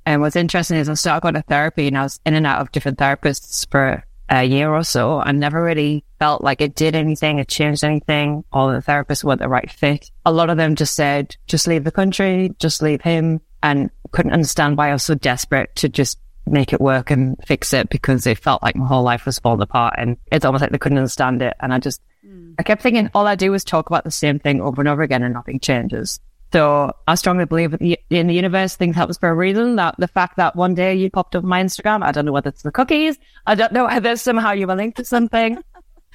And 0.05 0.21
what's 0.21 0.35
interesting 0.35 0.79
is 0.79 0.89
I 0.89 0.95
started 0.95 1.23
going 1.23 1.35
to 1.35 1.43
therapy 1.43 1.87
and 1.87 1.97
I 1.97 2.03
was 2.03 2.19
in 2.27 2.35
and 2.35 2.45
out 2.45 2.63
of 2.63 2.73
different 2.73 2.99
therapists 2.99 3.71
for 3.71 4.03
a 4.29 4.43
year 4.43 4.69
or 4.73 4.83
so 4.83 5.21
I 5.21 5.31
never 5.31 5.63
really 5.63 6.05
felt 6.19 6.43
like 6.43 6.61
it 6.61 6.75
did 6.75 6.97
anything, 6.97 7.39
it 7.39 7.47
changed 7.47 7.85
anything. 7.85 8.43
All 8.53 8.73
the 8.73 8.83
therapists 8.83 9.23
weren't 9.23 9.41
the 9.41 9.49
right 9.49 9.71
fit. 9.71 10.11
A 10.25 10.33
lot 10.33 10.51
of 10.51 10.57
them 10.57 10.75
just 10.75 10.97
said, 10.97 11.37
just 11.47 11.69
leave 11.69 11.85
the 11.85 11.93
country, 11.93 12.53
just 12.59 12.83
leave 12.83 13.03
him 13.03 13.41
and 13.67 13.91
couldn't 14.13 14.33
understand 14.33 14.79
why 14.79 14.91
I 14.91 14.93
was 14.93 15.03
so 15.03 15.17
desperate 15.17 15.75
to 15.77 15.89
just 15.89 16.19
make 16.47 16.73
it 16.73 16.81
work 16.81 17.11
and 17.11 17.37
fix 17.45 17.73
it 17.73 17.89
because 17.89 18.25
it 18.25 18.39
felt 18.39 18.63
like 18.63 18.77
my 18.77 18.87
whole 18.87 19.03
life 19.03 19.27
was 19.27 19.41
falling 19.41 19.61
apart 19.61 19.95
and 19.99 20.17
it's 20.31 20.45
almost 20.45 20.63
like 20.63 20.71
they 20.71 20.79
couldn't 20.79 20.99
understand 20.99 21.43
it. 21.43 21.55
And 21.59 21.75
I 21.75 21.81
just, 21.81 22.01
mm. 22.25 22.55
I 22.61 22.63
kept 22.63 22.81
thinking 22.81 23.11
all 23.13 23.27
I 23.27 23.35
do 23.35 23.53
is 23.55 23.65
talk 23.65 23.91
about 23.91 24.05
the 24.05 24.13
same 24.13 24.39
thing 24.39 24.61
over 24.61 24.81
and 24.81 24.89
over 24.89 25.03
again 25.03 25.25
and 25.25 25.35
nothing 25.35 25.59
changes. 25.59 26.21
So 26.53 26.93
I 27.09 27.17
strongly 27.17 27.45
believe 27.45 27.75
in 28.09 28.27
the 28.29 28.35
universe, 28.35 28.77
things 28.77 28.95
happen 28.95 29.15
for 29.15 29.29
a 29.29 29.35
reason. 29.35 29.75
That 29.77 29.97
the 29.99 30.07
fact 30.07 30.37
that 30.37 30.55
one 30.55 30.75
day 30.75 30.95
you 30.95 31.11
popped 31.11 31.35
up 31.35 31.43
on 31.43 31.51
my 31.51 31.61
Instagram, 31.61 32.05
I 32.05 32.13
don't 32.13 32.25
know 32.25 32.31
whether 32.31 32.51
it's 32.51 32.63
the 32.63 32.71
cookies. 32.71 33.19
I 33.47 33.57
don't 33.57 33.73
know 33.73 33.87
whether 33.87 34.17
somehow 34.17 34.53
you 34.53 34.69
were 34.69 34.77
linked 34.77 34.99
to 34.99 35.05
something. 35.05 35.59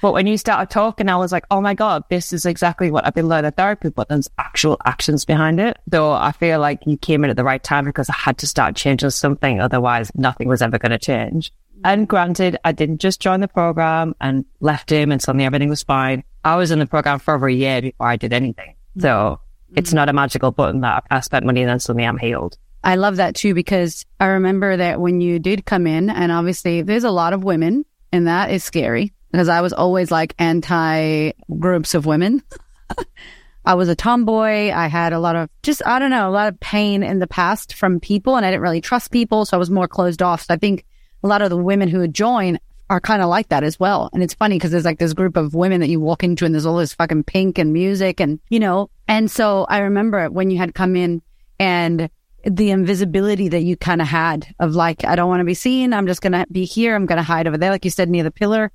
But 0.02 0.12
when 0.12 0.26
you 0.26 0.36
started 0.36 0.68
talking, 0.68 1.08
I 1.08 1.14
was 1.14 1.30
like, 1.30 1.44
oh 1.52 1.60
my 1.60 1.74
God, 1.74 2.02
this 2.10 2.32
is 2.32 2.44
exactly 2.44 2.90
what 2.90 3.06
I've 3.06 3.14
been 3.14 3.28
learning 3.28 3.52
therapy, 3.52 3.88
but 3.88 4.08
there's 4.08 4.28
actual 4.36 4.76
actions 4.84 5.24
behind 5.24 5.60
it. 5.60 5.78
So 5.92 6.10
I 6.10 6.32
feel 6.32 6.58
like 6.58 6.80
you 6.84 6.96
came 6.96 7.22
in 7.22 7.30
at 7.30 7.36
the 7.36 7.44
right 7.44 7.62
time 7.62 7.84
because 7.84 8.10
I 8.10 8.14
had 8.14 8.36
to 8.38 8.48
start 8.48 8.74
changing 8.74 9.10
something. 9.10 9.60
Otherwise, 9.60 10.10
nothing 10.16 10.48
was 10.48 10.60
ever 10.60 10.76
going 10.76 10.90
to 10.90 10.98
change. 10.98 11.52
And 11.84 12.08
granted, 12.08 12.58
I 12.64 12.72
didn't 12.72 12.98
just 12.98 13.20
join 13.20 13.38
the 13.40 13.48
program 13.48 14.16
and 14.20 14.44
left 14.58 14.90
him 14.90 15.12
and 15.12 15.22
suddenly 15.22 15.44
everything 15.44 15.68
was 15.68 15.84
fine. 15.84 16.24
I 16.44 16.56
was 16.56 16.72
in 16.72 16.80
the 16.80 16.86
program 16.86 17.20
for 17.20 17.34
over 17.34 17.46
a 17.46 17.52
year 17.52 17.80
before 17.80 18.08
I 18.08 18.16
did 18.16 18.32
anything. 18.32 18.74
So 18.98 19.38
it's 19.76 19.90
mm-hmm. 19.90 19.96
not 19.96 20.08
a 20.08 20.12
magical 20.12 20.50
button 20.50 20.80
that 20.80 21.04
I 21.12 21.20
spent 21.20 21.46
money 21.46 21.60
and 21.60 21.70
then 21.70 21.78
suddenly 21.78 22.06
I'm 22.06 22.18
healed. 22.18 22.58
I 22.82 22.96
love 22.96 23.16
that 23.16 23.36
too 23.36 23.54
because 23.54 24.04
I 24.18 24.26
remember 24.26 24.76
that 24.76 25.00
when 25.00 25.20
you 25.20 25.38
did 25.38 25.64
come 25.64 25.86
in, 25.86 26.10
and 26.10 26.32
obviously 26.32 26.82
there's 26.82 27.04
a 27.04 27.12
lot 27.12 27.32
of 27.32 27.44
women, 27.44 27.84
and 28.10 28.26
that 28.26 28.50
is 28.50 28.64
scary 28.64 29.12
because 29.32 29.48
I 29.48 29.60
was 29.62 29.72
always 29.72 30.10
like 30.10 30.34
anti 30.38 31.32
groups 31.58 31.94
of 31.94 32.06
women. 32.06 32.42
I 33.64 33.74
was 33.74 33.88
a 33.88 33.94
tomboy. 33.94 34.70
I 34.70 34.88
had 34.88 35.12
a 35.12 35.20
lot 35.20 35.36
of 35.36 35.48
just, 35.62 35.82
I 35.86 35.98
don't 35.98 36.10
know, 36.10 36.28
a 36.28 36.30
lot 36.30 36.48
of 36.48 36.58
pain 36.60 37.02
in 37.02 37.20
the 37.20 37.26
past 37.26 37.74
from 37.74 38.00
people, 38.00 38.36
and 38.36 38.44
I 38.44 38.50
didn't 38.50 38.62
really 38.62 38.80
trust 38.80 39.10
people. 39.10 39.44
So 39.44 39.56
I 39.56 39.58
was 39.58 39.70
more 39.70 39.88
closed 39.88 40.20
off. 40.20 40.42
So 40.42 40.54
I 40.54 40.56
think 40.56 40.84
a 41.22 41.28
lot 41.28 41.42
of 41.42 41.50
the 41.50 41.56
women 41.56 41.88
who 41.88 41.98
would 41.98 42.14
join 42.14 42.58
are 42.90 43.00
kind 43.00 43.22
of 43.22 43.28
like 43.28 43.48
that 43.48 43.64
as 43.64 43.80
well. 43.80 44.10
And 44.12 44.22
it's 44.22 44.34
funny 44.34 44.56
because 44.56 44.70
there's 44.70 44.84
like 44.84 44.98
this 44.98 45.14
group 45.14 45.36
of 45.36 45.54
women 45.54 45.80
that 45.80 45.88
you 45.88 46.00
walk 46.00 46.24
into 46.24 46.44
and 46.44 46.54
there's 46.54 46.66
all 46.66 46.76
this 46.76 46.94
fucking 46.94 47.24
pink 47.24 47.56
and 47.58 47.72
music 47.72 48.20
and, 48.20 48.38
you 48.50 48.60
know, 48.60 48.90
and 49.08 49.30
so 49.30 49.64
I 49.68 49.78
remember 49.78 50.28
when 50.28 50.50
you 50.50 50.58
had 50.58 50.74
come 50.74 50.94
in 50.96 51.22
and 51.58 52.10
the 52.44 52.70
invisibility 52.70 53.48
that 53.48 53.62
you 53.62 53.76
kind 53.76 54.02
of 54.02 54.08
had 54.08 54.52
of 54.58 54.74
like, 54.74 55.04
I 55.04 55.14
don't 55.14 55.28
want 55.28 55.40
to 55.40 55.44
be 55.44 55.54
seen. 55.54 55.94
I'm 55.94 56.06
just 56.06 56.20
going 56.20 56.32
to 56.32 56.44
be 56.50 56.64
here. 56.64 56.94
I'm 56.94 57.06
going 57.06 57.16
to 57.16 57.22
hide 57.22 57.46
over 57.46 57.56
there. 57.56 57.70
Like 57.70 57.84
you 57.84 57.90
said, 57.90 58.10
near 58.10 58.24
the 58.24 58.30
pillar. 58.30 58.72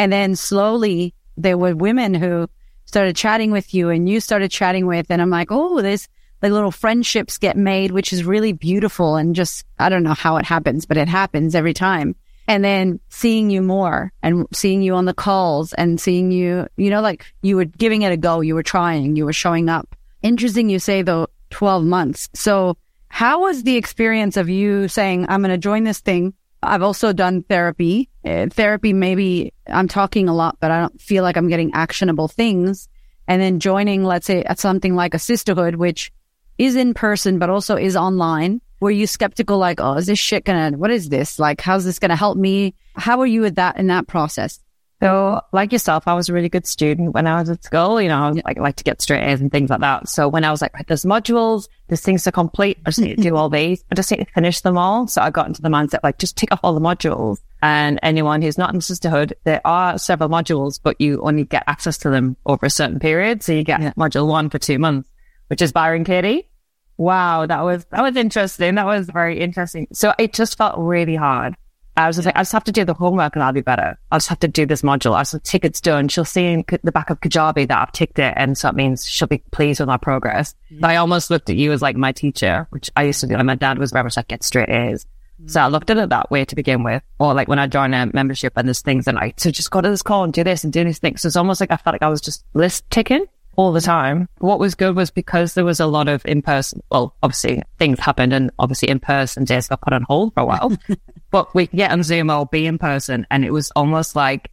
And 0.00 0.10
then 0.10 0.34
slowly 0.34 1.12
there 1.36 1.58
were 1.58 1.76
women 1.76 2.14
who 2.14 2.48
started 2.86 3.14
chatting 3.14 3.50
with 3.50 3.74
you 3.74 3.90
and 3.90 4.08
you 4.08 4.18
started 4.18 4.50
chatting 4.50 4.86
with, 4.86 5.10
and 5.10 5.20
I'm 5.20 5.28
like, 5.28 5.48
oh, 5.50 5.82
there's 5.82 6.08
like 6.40 6.52
little 6.52 6.70
friendships 6.70 7.36
get 7.36 7.54
made, 7.54 7.90
which 7.90 8.10
is 8.10 8.24
really 8.24 8.54
beautiful. 8.54 9.16
And 9.16 9.36
just, 9.36 9.66
I 9.78 9.90
don't 9.90 10.02
know 10.02 10.14
how 10.14 10.38
it 10.38 10.46
happens, 10.46 10.86
but 10.86 10.96
it 10.96 11.06
happens 11.06 11.54
every 11.54 11.74
time 11.74 12.16
and 12.48 12.64
then 12.64 12.98
seeing 13.10 13.50
you 13.50 13.60
more 13.60 14.10
and 14.22 14.46
seeing 14.54 14.80
you 14.80 14.94
on 14.94 15.04
the 15.04 15.12
calls 15.12 15.74
and 15.74 16.00
seeing 16.00 16.30
you, 16.30 16.66
you 16.78 16.88
know, 16.88 17.02
like 17.02 17.26
you 17.42 17.56
were 17.56 17.66
giving 17.66 18.00
it 18.00 18.10
a 18.10 18.16
go. 18.16 18.40
You 18.40 18.54
were 18.54 18.62
trying, 18.62 19.16
you 19.16 19.26
were 19.26 19.34
showing 19.34 19.68
up. 19.68 19.94
Interesting. 20.22 20.70
You 20.70 20.78
say 20.78 21.02
though, 21.02 21.26
12 21.50 21.84
months. 21.84 22.30
So 22.32 22.78
how 23.08 23.42
was 23.42 23.64
the 23.64 23.76
experience 23.76 24.38
of 24.38 24.48
you 24.48 24.88
saying, 24.88 25.26
I'm 25.28 25.42
going 25.42 25.50
to 25.50 25.58
join 25.58 25.84
this 25.84 26.00
thing? 26.00 26.32
I've 26.62 26.82
also 26.82 27.12
done 27.12 27.42
therapy. 27.42 28.10
Uh, 28.24 28.46
therapy, 28.50 28.92
maybe 28.92 29.52
I'm 29.66 29.88
talking 29.88 30.28
a 30.28 30.34
lot, 30.34 30.58
but 30.60 30.70
I 30.70 30.80
don't 30.80 31.00
feel 31.00 31.22
like 31.22 31.36
I'm 31.36 31.48
getting 31.48 31.72
actionable 31.72 32.28
things. 32.28 32.88
And 33.26 33.40
then 33.40 33.60
joining, 33.60 34.04
let's 34.04 34.26
say, 34.26 34.42
at 34.42 34.58
something 34.58 34.94
like 34.94 35.14
a 35.14 35.18
sisterhood, 35.18 35.76
which 35.76 36.12
is 36.58 36.76
in 36.76 36.94
person, 36.94 37.38
but 37.38 37.48
also 37.48 37.76
is 37.76 37.96
online 37.96 38.60
were 38.80 38.90
you 38.90 39.06
skeptical 39.06 39.58
like 39.58 39.80
oh 39.80 39.94
is 39.94 40.06
this 40.06 40.18
shit 40.18 40.44
gonna 40.44 40.76
what 40.76 40.90
is 40.90 41.10
this 41.10 41.38
like 41.38 41.60
how's 41.60 41.84
this 41.84 41.98
gonna 41.98 42.16
help 42.16 42.36
me 42.36 42.74
how 42.96 43.18
were 43.18 43.26
you 43.26 43.42
with 43.42 43.54
that 43.56 43.76
in 43.76 43.86
that 43.86 44.06
process 44.06 44.58
so 45.00 45.40
like 45.52 45.72
yourself 45.72 46.04
i 46.06 46.14
was 46.14 46.28
a 46.28 46.32
really 46.32 46.48
good 46.48 46.66
student 46.66 47.12
when 47.14 47.26
i 47.26 47.40
was 47.40 47.50
at 47.50 47.62
school 47.64 48.00
you 48.00 48.08
know 48.08 48.18
i 48.18 48.28
was 48.30 48.40
like 48.44 48.58
like 48.58 48.76
to 48.76 48.84
get 48.84 49.00
straight 49.00 49.22
a's 49.22 49.40
and 49.40 49.50
things 49.50 49.70
like 49.70 49.80
that 49.80 50.08
so 50.08 50.28
when 50.28 50.44
i 50.44 50.50
was 50.50 50.62
like 50.62 50.72
right, 50.74 50.86
there's 50.86 51.04
modules 51.04 51.68
there's 51.88 52.00
things 52.00 52.24
to 52.24 52.32
complete 52.32 52.78
i 52.86 52.90
just 52.90 53.00
need 53.00 53.16
to 53.16 53.22
do 53.22 53.36
all 53.36 53.48
these 53.50 53.84
i 53.90 53.94
just 53.94 54.10
need 54.10 54.18
to 54.18 54.32
finish 54.32 54.60
them 54.60 54.78
all 54.78 55.06
so 55.06 55.20
i 55.20 55.30
got 55.30 55.46
into 55.46 55.62
the 55.62 55.68
mindset 55.68 56.00
like 56.02 56.18
just 56.18 56.36
tick 56.36 56.52
off 56.52 56.60
all 56.62 56.74
the 56.74 56.80
modules 56.80 57.38
and 57.62 57.98
anyone 58.02 58.40
who's 58.40 58.56
not 58.56 58.72
in 58.72 58.80
sisterhood, 58.80 59.34
there 59.44 59.60
are 59.66 59.98
several 59.98 60.30
modules, 60.30 60.80
but 60.82 61.00
you 61.00 61.20
only 61.22 61.44
get 61.44 61.64
access 61.66 61.98
to 61.98 62.10
them 62.10 62.36
over 62.46 62.66
a 62.66 62.70
certain 62.70 62.98
period. 62.98 63.42
So 63.42 63.52
you 63.52 63.64
get 63.64 63.82
yeah. 63.82 63.92
module 63.98 64.26
one 64.26 64.48
for 64.48 64.58
two 64.58 64.78
months, 64.78 65.10
which 65.48 65.60
is 65.60 65.72
Byron 65.72 66.04
Katie. 66.04 66.48
Wow, 66.96 67.46
that 67.46 67.62
was 67.62 67.84
that 67.86 68.02
was 68.02 68.16
interesting. 68.16 68.74
That 68.74 68.86
was 68.86 69.08
very 69.08 69.40
interesting. 69.40 69.88
So 69.92 70.14
it 70.18 70.32
just 70.32 70.56
felt 70.56 70.78
really 70.78 71.16
hard. 71.16 71.56
I 72.00 72.06
was 72.06 72.16
just 72.16 72.26
like, 72.26 72.36
I 72.36 72.40
just 72.40 72.52
have 72.52 72.64
to 72.64 72.72
do 72.72 72.84
the 72.84 72.94
homework 72.94 73.36
and 73.36 73.42
I'll 73.42 73.52
be 73.52 73.60
better. 73.60 73.98
I'll 74.10 74.18
just 74.18 74.28
have 74.28 74.40
to 74.40 74.48
do 74.48 74.66
this 74.66 74.82
module. 74.82 75.14
I 75.14 75.22
just 75.22 75.44
tick 75.44 75.64
it's 75.64 75.80
done. 75.80 76.08
She'll 76.08 76.24
see 76.24 76.46
in 76.46 76.64
the 76.82 76.92
back 76.92 77.10
of 77.10 77.20
Kajabi 77.20 77.68
that 77.68 77.78
I've 77.78 77.92
ticked 77.92 78.18
it, 78.18 78.34
and 78.36 78.56
so 78.56 78.68
it 78.68 78.74
means 78.74 79.06
she'll 79.06 79.28
be 79.28 79.42
pleased 79.50 79.80
with 79.80 79.88
my 79.88 79.96
progress. 79.96 80.54
Mm-hmm. 80.72 80.84
I 80.84 80.96
almost 80.96 81.30
looked 81.30 81.50
at 81.50 81.56
you 81.56 81.72
as 81.72 81.82
like 81.82 81.96
my 81.96 82.12
teacher, 82.12 82.66
which 82.70 82.90
I 82.96 83.04
used 83.04 83.20
to 83.20 83.26
do. 83.26 83.34
Like 83.34 83.44
my 83.44 83.54
dad 83.54 83.78
was 83.78 83.92
very 83.92 84.04
much 84.04 84.16
like 84.16 84.28
get 84.28 84.42
straight 84.42 84.70
A's. 84.70 85.04
Mm-hmm. 85.40 85.48
So 85.48 85.60
I 85.60 85.68
looked 85.68 85.90
at 85.90 85.98
it 85.98 86.08
that 86.08 86.30
way 86.30 86.44
to 86.44 86.56
begin 86.56 86.82
with. 86.82 87.02
Or 87.18 87.34
like 87.34 87.48
when 87.48 87.58
I 87.58 87.66
joined 87.66 87.94
a 87.94 88.10
membership 88.12 88.54
and 88.56 88.66
there's 88.66 88.82
things 88.82 89.06
and 89.06 89.18
I 89.18 89.34
so 89.36 89.50
just 89.50 89.70
go 89.70 89.80
to 89.80 89.90
this 89.90 90.02
call 90.02 90.24
and 90.24 90.32
do 90.32 90.44
this 90.44 90.64
and 90.64 90.72
do 90.72 90.84
these 90.84 90.98
things. 90.98 91.22
So 91.22 91.26
it's 91.28 91.36
almost 91.36 91.60
like 91.60 91.70
I 91.70 91.76
felt 91.76 91.94
like 91.94 92.02
I 92.02 92.08
was 92.08 92.20
just 92.20 92.44
list 92.54 92.88
ticking 92.90 93.26
all 93.56 93.72
the 93.72 93.80
time. 93.80 94.28
What 94.38 94.58
was 94.58 94.74
good 94.74 94.96
was 94.96 95.10
because 95.10 95.54
there 95.54 95.64
was 95.64 95.80
a 95.80 95.86
lot 95.86 96.08
of 96.08 96.24
in 96.24 96.42
person, 96.42 96.82
well, 96.90 97.14
obviously 97.22 97.62
things 97.78 97.98
happened 97.98 98.32
and 98.32 98.50
obviously 98.58 98.88
in 98.88 99.00
person 99.00 99.44
days 99.44 99.68
got 99.68 99.80
put 99.82 99.92
on 99.92 100.02
hold 100.02 100.34
for 100.34 100.40
a 100.40 100.46
while, 100.46 100.72
but 101.30 101.54
we 101.54 101.66
get 101.68 101.92
on 101.92 102.02
Zoom 102.02 102.30
or 102.30 102.46
be 102.46 102.66
in 102.66 102.78
person. 102.78 103.26
And 103.30 103.44
it 103.44 103.52
was 103.52 103.70
almost 103.76 104.16
like 104.16 104.50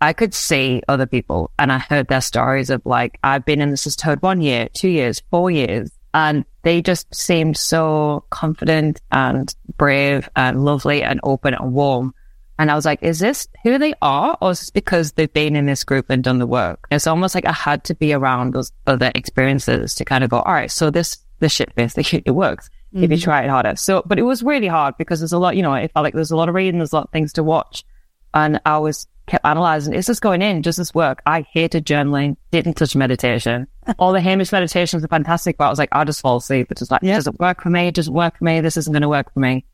I 0.00 0.12
could 0.12 0.34
see 0.34 0.82
other 0.88 1.06
people 1.06 1.50
and 1.58 1.72
I 1.72 1.78
heard 1.78 2.08
their 2.08 2.20
stories 2.20 2.70
of 2.70 2.82
like, 2.84 3.18
I've 3.22 3.44
been 3.44 3.60
in 3.60 3.70
this 3.70 3.82
sisterhood 3.82 4.22
one 4.22 4.40
year, 4.40 4.68
two 4.72 4.88
years, 4.88 5.22
four 5.30 5.50
years. 5.50 5.90
And 6.14 6.44
they 6.62 6.82
just 6.82 7.12
seemed 7.14 7.56
so 7.56 8.24
confident 8.30 9.00
and 9.10 9.54
brave 9.78 10.28
and 10.36 10.64
lovely 10.64 11.02
and 11.02 11.20
open 11.22 11.54
and 11.54 11.72
warm. 11.72 12.14
And 12.58 12.70
I 12.70 12.74
was 12.74 12.84
like, 12.84 13.02
is 13.02 13.18
this 13.18 13.48
who 13.62 13.78
they 13.78 13.94
are? 14.02 14.36
Or 14.40 14.50
is 14.50 14.60
this 14.60 14.70
because 14.70 15.12
they've 15.12 15.32
been 15.32 15.56
in 15.56 15.66
this 15.66 15.84
group 15.84 16.10
and 16.10 16.22
done 16.22 16.38
the 16.38 16.46
work? 16.46 16.86
It's 16.90 17.06
almost 17.06 17.34
like 17.34 17.46
I 17.46 17.52
had 17.52 17.82
to 17.84 17.94
be 17.94 18.12
around 18.12 18.52
those 18.52 18.72
other 18.86 19.10
experiences 19.14 19.94
to 19.94 20.04
kind 20.04 20.22
of 20.22 20.30
go, 20.30 20.40
all 20.40 20.52
right, 20.52 20.70
so 20.70 20.90
this, 20.90 21.18
this 21.38 21.52
shit 21.52 21.74
basically, 21.74 22.22
it 22.26 22.32
works 22.32 22.68
mm-hmm. 22.94 23.04
if 23.04 23.10
you 23.10 23.16
mm-hmm. 23.16 23.24
try 23.24 23.42
it 23.42 23.50
harder. 23.50 23.76
So, 23.76 24.02
but 24.04 24.18
it 24.18 24.22
was 24.22 24.42
really 24.42 24.66
hard 24.66 24.96
because 24.98 25.20
there's 25.20 25.32
a 25.32 25.38
lot, 25.38 25.56
you 25.56 25.62
know, 25.62 25.74
it 25.74 25.92
felt 25.92 26.04
like 26.04 26.14
there's 26.14 26.30
a 26.30 26.36
lot 26.36 26.48
of 26.48 26.54
reading, 26.54 26.78
there's 26.78 26.92
a 26.92 26.96
lot 26.96 27.04
of 27.04 27.10
things 27.10 27.32
to 27.34 27.42
watch. 27.42 27.84
And 28.34 28.60
I 28.64 28.78
was 28.78 29.06
kept 29.26 29.44
analyzing, 29.44 29.94
is 29.94 30.06
this 30.06 30.20
going 30.20 30.42
in? 30.42 30.62
Does 30.62 30.76
this 30.76 30.94
work? 30.94 31.22
I 31.26 31.46
hated 31.52 31.86
journaling, 31.86 32.36
didn't 32.50 32.74
touch 32.74 32.96
meditation. 32.96 33.66
All 33.98 34.12
the 34.12 34.20
Hamish 34.20 34.52
meditations 34.52 35.04
are 35.04 35.08
fantastic, 35.08 35.58
but 35.58 35.66
I 35.66 35.70
was 35.70 35.78
like, 35.78 35.90
I'll 35.92 36.04
just 36.04 36.20
fall 36.20 36.36
asleep. 36.36 36.68
It's 36.70 36.80
just 36.80 36.90
like, 36.90 37.02
yeah. 37.02 37.16
does 37.16 37.26
it 37.26 37.38
work 37.38 37.62
for 37.62 37.70
me? 37.70 37.88
It 37.88 37.94
doesn't 37.94 38.12
work 38.12 38.38
for 38.38 38.44
me. 38.44 38.60
This 38.60 38.76
isn't 38.76 38.92
going 38.92 39.02
to 39.02 39.08
work 39.08 39.32
for 39.32 39.40
me. 39.40 39.64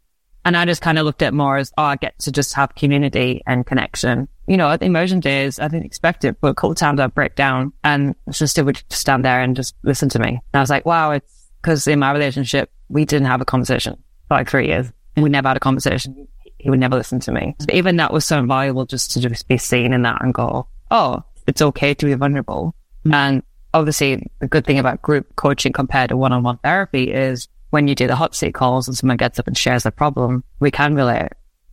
And 0.44 0.57
I 0.57 0.64
just 0.64 0.81
kind 0.81 0.98
of 0.98 1.04
looked 1.04 1.22
at 1.22 1.35
more 1.35 1.59
as, 1.59 1.72
oh, 1.76 1.83
I 1.83 1.96
get 1.96 2.18
to 2.20 2.33
just 2.33 2.54
have 2.54 2.74
community 2.74 3.42
and 3.46 3.66
connection. 3.66 4.28
You 4.46 4.57
know, 4.57 4.70
at 4.70 4.81
the 4.81 4.87
immersion 4.87 5.20
days, 5.20 5.59
I 5.59 5.68
didn't 5.68 5.85
expect 5.85 6.24
it, 6.24 6.40
but 6.40 6.48
a 6.48 6.54
couple 6.54 6.70
of 6.70 6.78
times 6.78 7.00
I'd 7.00 7.14
break 7.14 7.35
down 7.35 7.72
and 7.85 8.14
just 8.31 8.57
would 8.62 8.76
just 8.88 8.92
stand 8.92 9.24
there 9.24 9.42
and 9.42 9.54
just 9.54 9.74
listen 9.83 10.09
to 10.11 10.18
me. 10.18 10.28
And 10.28 10.40
I 10.54 10.61
was 10.61 10.70
like, 10.70 10.87
wow, 10.87 11.11
it's 11.11 11.38
because 11.62 11.87
in 11.87 11.99
my 11.99 12.12
relationship, 12.12 12.71
we 12.88 13.05
didn't 13.05 13.27
have 13.27 13.40
a 13.40 13.44
conversation 13.44 13.94
for 14.29 14.37
like 14.37 14.49
three 14.49 14.68
years. 14.68 14.90
We 15.16 15.29
never 15.29 15.49
had 15.49 15.57
a 15.57 15.61
conversation. 15.61 16.29
He 16.59 16.71
would 16.71 16.81
never 16.81 16.97
listen 16.97 17.21
to 17.21 17.33
me. 17.33 17.55
But 17.59 17.75
even 17.75 17.97
that 17.97 18.12
was 18.12 18.25
so 18.25 18.44
valuable 18.44 18.87
just 18.87 19.12
to 19.12 19.21
just 19.21 19.47
be 19.49 19.59
seen 19.59 19.92
in 19.92 20.03
that 20.03 20.23
and 20.23 20.33
go, 20.35 20.66
oh, 20.90 21.23
it's 21.47 21.62
okay 21.62 21.94
to 21.94 22.07
be 22.07 22.14
vulnerable. 22.14 22.75
Mm. 23.05 23.14
And 23.14 23.42
obviously 23.75 24.31
the 24.40 24.49
good 24.49 24.66
thing 24.66 24.79
about 24.79 25.03
group 25.03 25.35
coaching 25.37 25.73
compared 25.73 26.11
to 26.11 26.16
one-on-one 26.16 26.59
therapy 26.59 27.12
is 27.12 27.49
when 27.71 27.87
you 27.87 27.94
do 27.94 28.07
the 28.07 28.16
hot 28.16 28.35
seat 28.35 28.55
calls 28.55 28.88
and 28.88 28.97
someone 28.97 29.16
gets 29.16 29.38
up 29.38 29.47
and 29.47 29.57
shares 29.57 29.83
their 29.83 29.92
problem, 29.92 30.42
we 30.61 30.71
can 30.71 30.94
relate. 30.94 31.33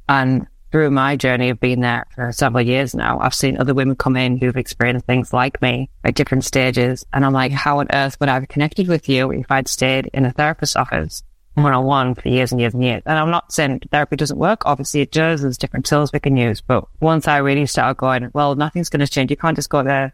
And 0.10 0.48
through 0.76 0.92
my 0.92 1.16
journey 1.16 1.52
of 1.52 1.60
being 1.62 1.80
there 1.80 2.06
for 2.14 2.34
several 2.34 2.62
years 2.62 2.94
now, 2.94 3.18
I've 3.18 3.34
seen 3.34 3.58
other 3.58 3.74
women 3.74 3.96
come 3.96 4.18
in 4.18 4.36
who've 4.36 4.58
experienced 4.58 5.06
things 5.06 5.32
like 5.32 5.62
me 5.62 5.90
at 6.04 6.16
different 6.16 6.44
stages. 6.44 7.06
And 7.14 7.24
I'm 7.24 7.32
like, 7.32 7.54
how 7.54 7.80
on 7.80 7.88
earth 7.94 8.18
would 8.20 8.28
I 8.28 8.34
have 8.34 8.50
connected 8.50 8.90
with 8.90 9.08
you 9.08 9.32
if 9.32 9.50
I'd 9.50 9.70
stayed 9.70 10.08
in 10.14 10.26
a 10.26 10.34
therapist's 10.34 10.76
office 10.76 11.24
one 11.54 11.72
on 11.72 11.86
one 11.86 12.14
for 12.14 12.28
years 12.28 12.52
and 12.52 12.60
years 12.60 12.74
and 12.74 12.84
years? 12.84 13.04
And 13.06 13.18
I'm 13.18 13.32
not 13.32 13.54
saying 13.54 13.84
therapy 13.90 14.18
doesn't 14.18 14.38
work. 14.38 14.64
Obviously 14.66 15.00
it 15.00 15.14
does. 15.14 15.44
There's 15.44 15.58
different 15.58 15.86
tools 15.86 16.12
we 16.12 16.20
can 16.20 16.36
use. 16.36 16.60
But 16.60 16.84
once 17.00 17.26
I 17.26 17.38
really 17.38 17.68
started 17.68 17.96
going, 17.96 18.30
well, 18.34 18.56
nothing's 18.56 18.90
going 18.90 19.00
to 19.00 19.08
change. 19.08 19.32
You 19.32 19.38
can't 19.38 19.56
just 19.56 19.70
go 19.70 19.82
there 19.82 20.14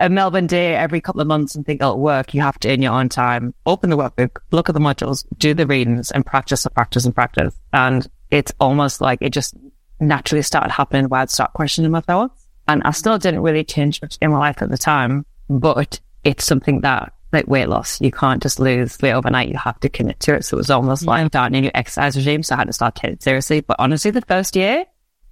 a 0.00 0.08
Melbourne 0.08 0.46
day 0.46 0.74
every 0.74 1.02
couple 1.02 1.20
of 1.20 1.26
months 1.26 1.54
and 1.54 1.66
think 1.66 1.82
oh, 1.82 1.88
it'll 1.88 2.00
work. 2.00 2.32
You 2.32 2.40
have 2.40 2.58
to, 2.60 2.72
in 2.72 2.80
your 2.80 2.92
own 2.92 3.10
time, 3.10 3.54
open 3.66 3.90
the 3.90 3.96
workbook, 3.96 4.38
look 4.52 4.70
at 4.70 4.74
the 4.74 4.80
modules, 4.80 5.26
do 5.36 5.52
the 5.52 5.66
readings 5.66 6.10
and 6.10 6.24
practice 6.24 6.64
and 6.64 6.74
practice 6.74 7.04
and 7.04 7.14
practice. 7.14 7.54
And 7.74 8.08
it's 8.30 8.52
almost 8.60 9.00
like 9.00 9.18
it 9.22 9.30
just 9.32 9.54
naturally 10.00 10.42
started 10.42 10.70
happening 10.70 11.08
where 11.08 11.20
I'd 11.22 11.30
start 11.30 11.52
questioning 11.52 11.90
my 11.90 12.00
thoughts. 12.00 12.46
And 12.68 12.82
I 12.84 12.90
still 12.90 13.18
didn't 13.18 13.42
really 13.42 13.64
change 13.64 14.02
much 14.02 14.18
in 14.20 14.32
my 14.32 14.38
life 14.38 14.60
at 14.60 14.70
the 14.70 14.78
time, 14.78 15.24
but 15.48 16.00
it's 16.24 16.44
something 16.44 16.80
that 16.80 17.12
like 17.32 17.46
weight 17.46 17.68
loss, 17.68 18.00
you 18.00 18.10
can't 18.10 18.42
just 18.42 18.58
lose 18.58 18.98
weight 19.00 19.12
overnight. 19.12 19.48
You 19.48 19.58
have 19.58 19.78
to 19.80 19.88
commit 19.88 20.20
to 20.20 20.34
it. 20.34 20.44
So 20.44 20.56
it 20.56 20.58
was 20.58 20.70
almost 20.70 21.02
yeah. 21.02 21.10
like 21.10 21.26
starting 21.28 21.56
a 21.56 21.60
new 21.60 21.70
exercise 21.74 22.16
regime. 22.16 22.42
So 22.42 22.54
I 22.54 22.58
had 22.58 22.66
to 22.66 22.72
start 22.72 22.94
taking 22.94 23.14
it 23.14 23.22
seriously. 23.22 23.60
But 23.60 23.76
honestly, 23.78 24.10
the 24.10 24.22
first 24.22 24.56
year 24.56 24.84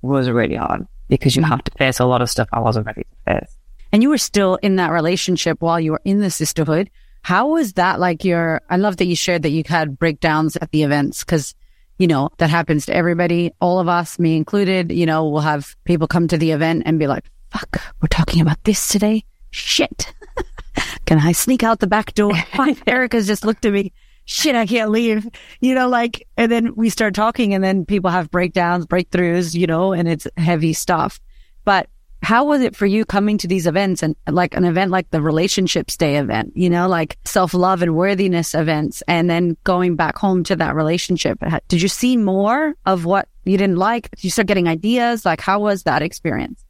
was 0.02 0.28
really 0.28 0.56
hard 0.56 0.86
because 1.08 1.34
you 1.34 1.42
mm-hmm. 1.42 1.50
have 1.50 1.64
to 1.64 1.72
face 1.78 2.00
a 2.00 2.04
lot 2.04 2.22
of 2.22 2.30
stuff 2.30 2.48
I 2.52 2.60
wasn't 2.60 2.86
ready 2.86 3.02
to 3.02 3.40
face. 3.40 3.56
And 3.92 4.02
you 4.02 4.10
were 4.10 4.18
still 4.18 4.56
in 4.56 4.76
that 4.76 4.90
relationship 4.90 5.62
while 5.62 5.78
you 5.78 5.92
were 5.92 6.02
in 6.04 6.20
the 6.20 6.30
sisterhood. 6.30 6.90
How 7.22 7.48
was 7.48 7.74
that 7.74 8.00
like 8.00 8.24
your, 8.24 8.60
I 8.68 8.76
love 8.76 8.96
that 8.98 9.06
you 9.06 9.16
shared 9.16 9.42
that 9.42 9.50
you 9.50 9.62
had 9.66 9.98
breakdowns 9.98 10.56
at 10.56 10.72
the 10.72 10.82
events 10.82 11.24
because, 11.24 11.54
you 11.98 12.06
know, 12.06 12.30
that 12.38 12.50
happens 12.50 12.86
to 12.86 12.94
everybody, 12.94 13.52
all 13.60 13.78
of 13.78 13.88
us, 13.88 14.18
me 14.18 14.36
included, 14.36 14.90
you 14.90 15.06
know, 15.06 15.28
we'll 15.28 15.42
have 15.42 15.76
people 15.84 16.08
come 16.08 16.28
to 16.28 16.36
the 16.36 16.50
event 16.50 16.82
and 16.86 16.98
be 16.98 17.06
like, 17.06 17.24
fuck, 17.50 17.80
we're 18.02 18.08
talking 18.08 18.40
about 18.40 18.62
this 18.64 18.88
today. 18.88 19.24
Shit. 19.50 20.12
Can 21.06 21.18
I 21.18 21.32
sneak 21.32 21.62
out 21.62 21.80
the 21.80 21.86
back 21.86 22.14
door? 22.14 22.32
Erika's 22.86 23.26
just 23.26 23.44
looked 23.44 23.64
at 23.64 23.72
me. 23.72 23.92
Shit, 24.26 24.56
I 24.56 24.66
can't 24.66 24.90
leave. 24.90 25.28
You 25.60 25.74
know, 25.74 25.86
like, 25.86 26.26
and 26.36 26.50
then 26.50 26.74
we 26.74 26.88
start 26.88 27.14
talking 27.14 27.52
and 27.52 27.62
then 27.62 27.84
people 27.84 28.10
have 28.10 28.30
breakdowns, 28.30 28.86
breakthroughs, 28.86 29.54
you 29.54 29.66
know, 29.66 29.92
and 29.92 30.08
it's 30.08 30.26
heavy 30.36 30.72
stuff. 30.72 31.20
But 31.64 31.88
how 32.24 32.44
was 32.44 32.62
it 32.62 32.74
for 32.74 32.86
you 32.86 33.04
coming 33.04 33.38
to 33.38 33.46
these 33.46 33.66
events 33.66 34.02
and 34.02 34.16
like 34.26 34.56
an 34.56 34.64
event 34.64 34.90
like 34.90 35.10
the 35.10 35.20
relationships 35.20 35.96
day 35.96 36.16
event, 36.16 36.52
you 36.56 36.70
know, 36.70 36.88
like 36.88 37.18
self 37.24 37.54
love 37.54 37.82
and 37.82 37.94
worthiness 37.94 38.54
events, 38.54 39.02
and 39.06 39.28
then 39.28 39.56
going 39.64 39.94
back 39.94 40.16
home 40.16 40.42
to 40.44 40.56
that 40.56 40.74
relationship? 40.74 41.38
Did 41.68 41.82
you 41.82 41.88
see 41.88 42.16
more 42.16 42.74
of 42.86 43.04
what 43.04 43.28
you 43.44 43.58
didn't 43.58 43.76
like? 43.76 44.10
Did 44.12 44.24
you 44.24 44.30
start 44.30 44.48
getting 44.48 44.68
ideas? 44.68 45.24
Like, 45.24 45.40
how 45.40 45.60
was 45.60 45.82
that 45.84 46.02
experience? 46.02 46.64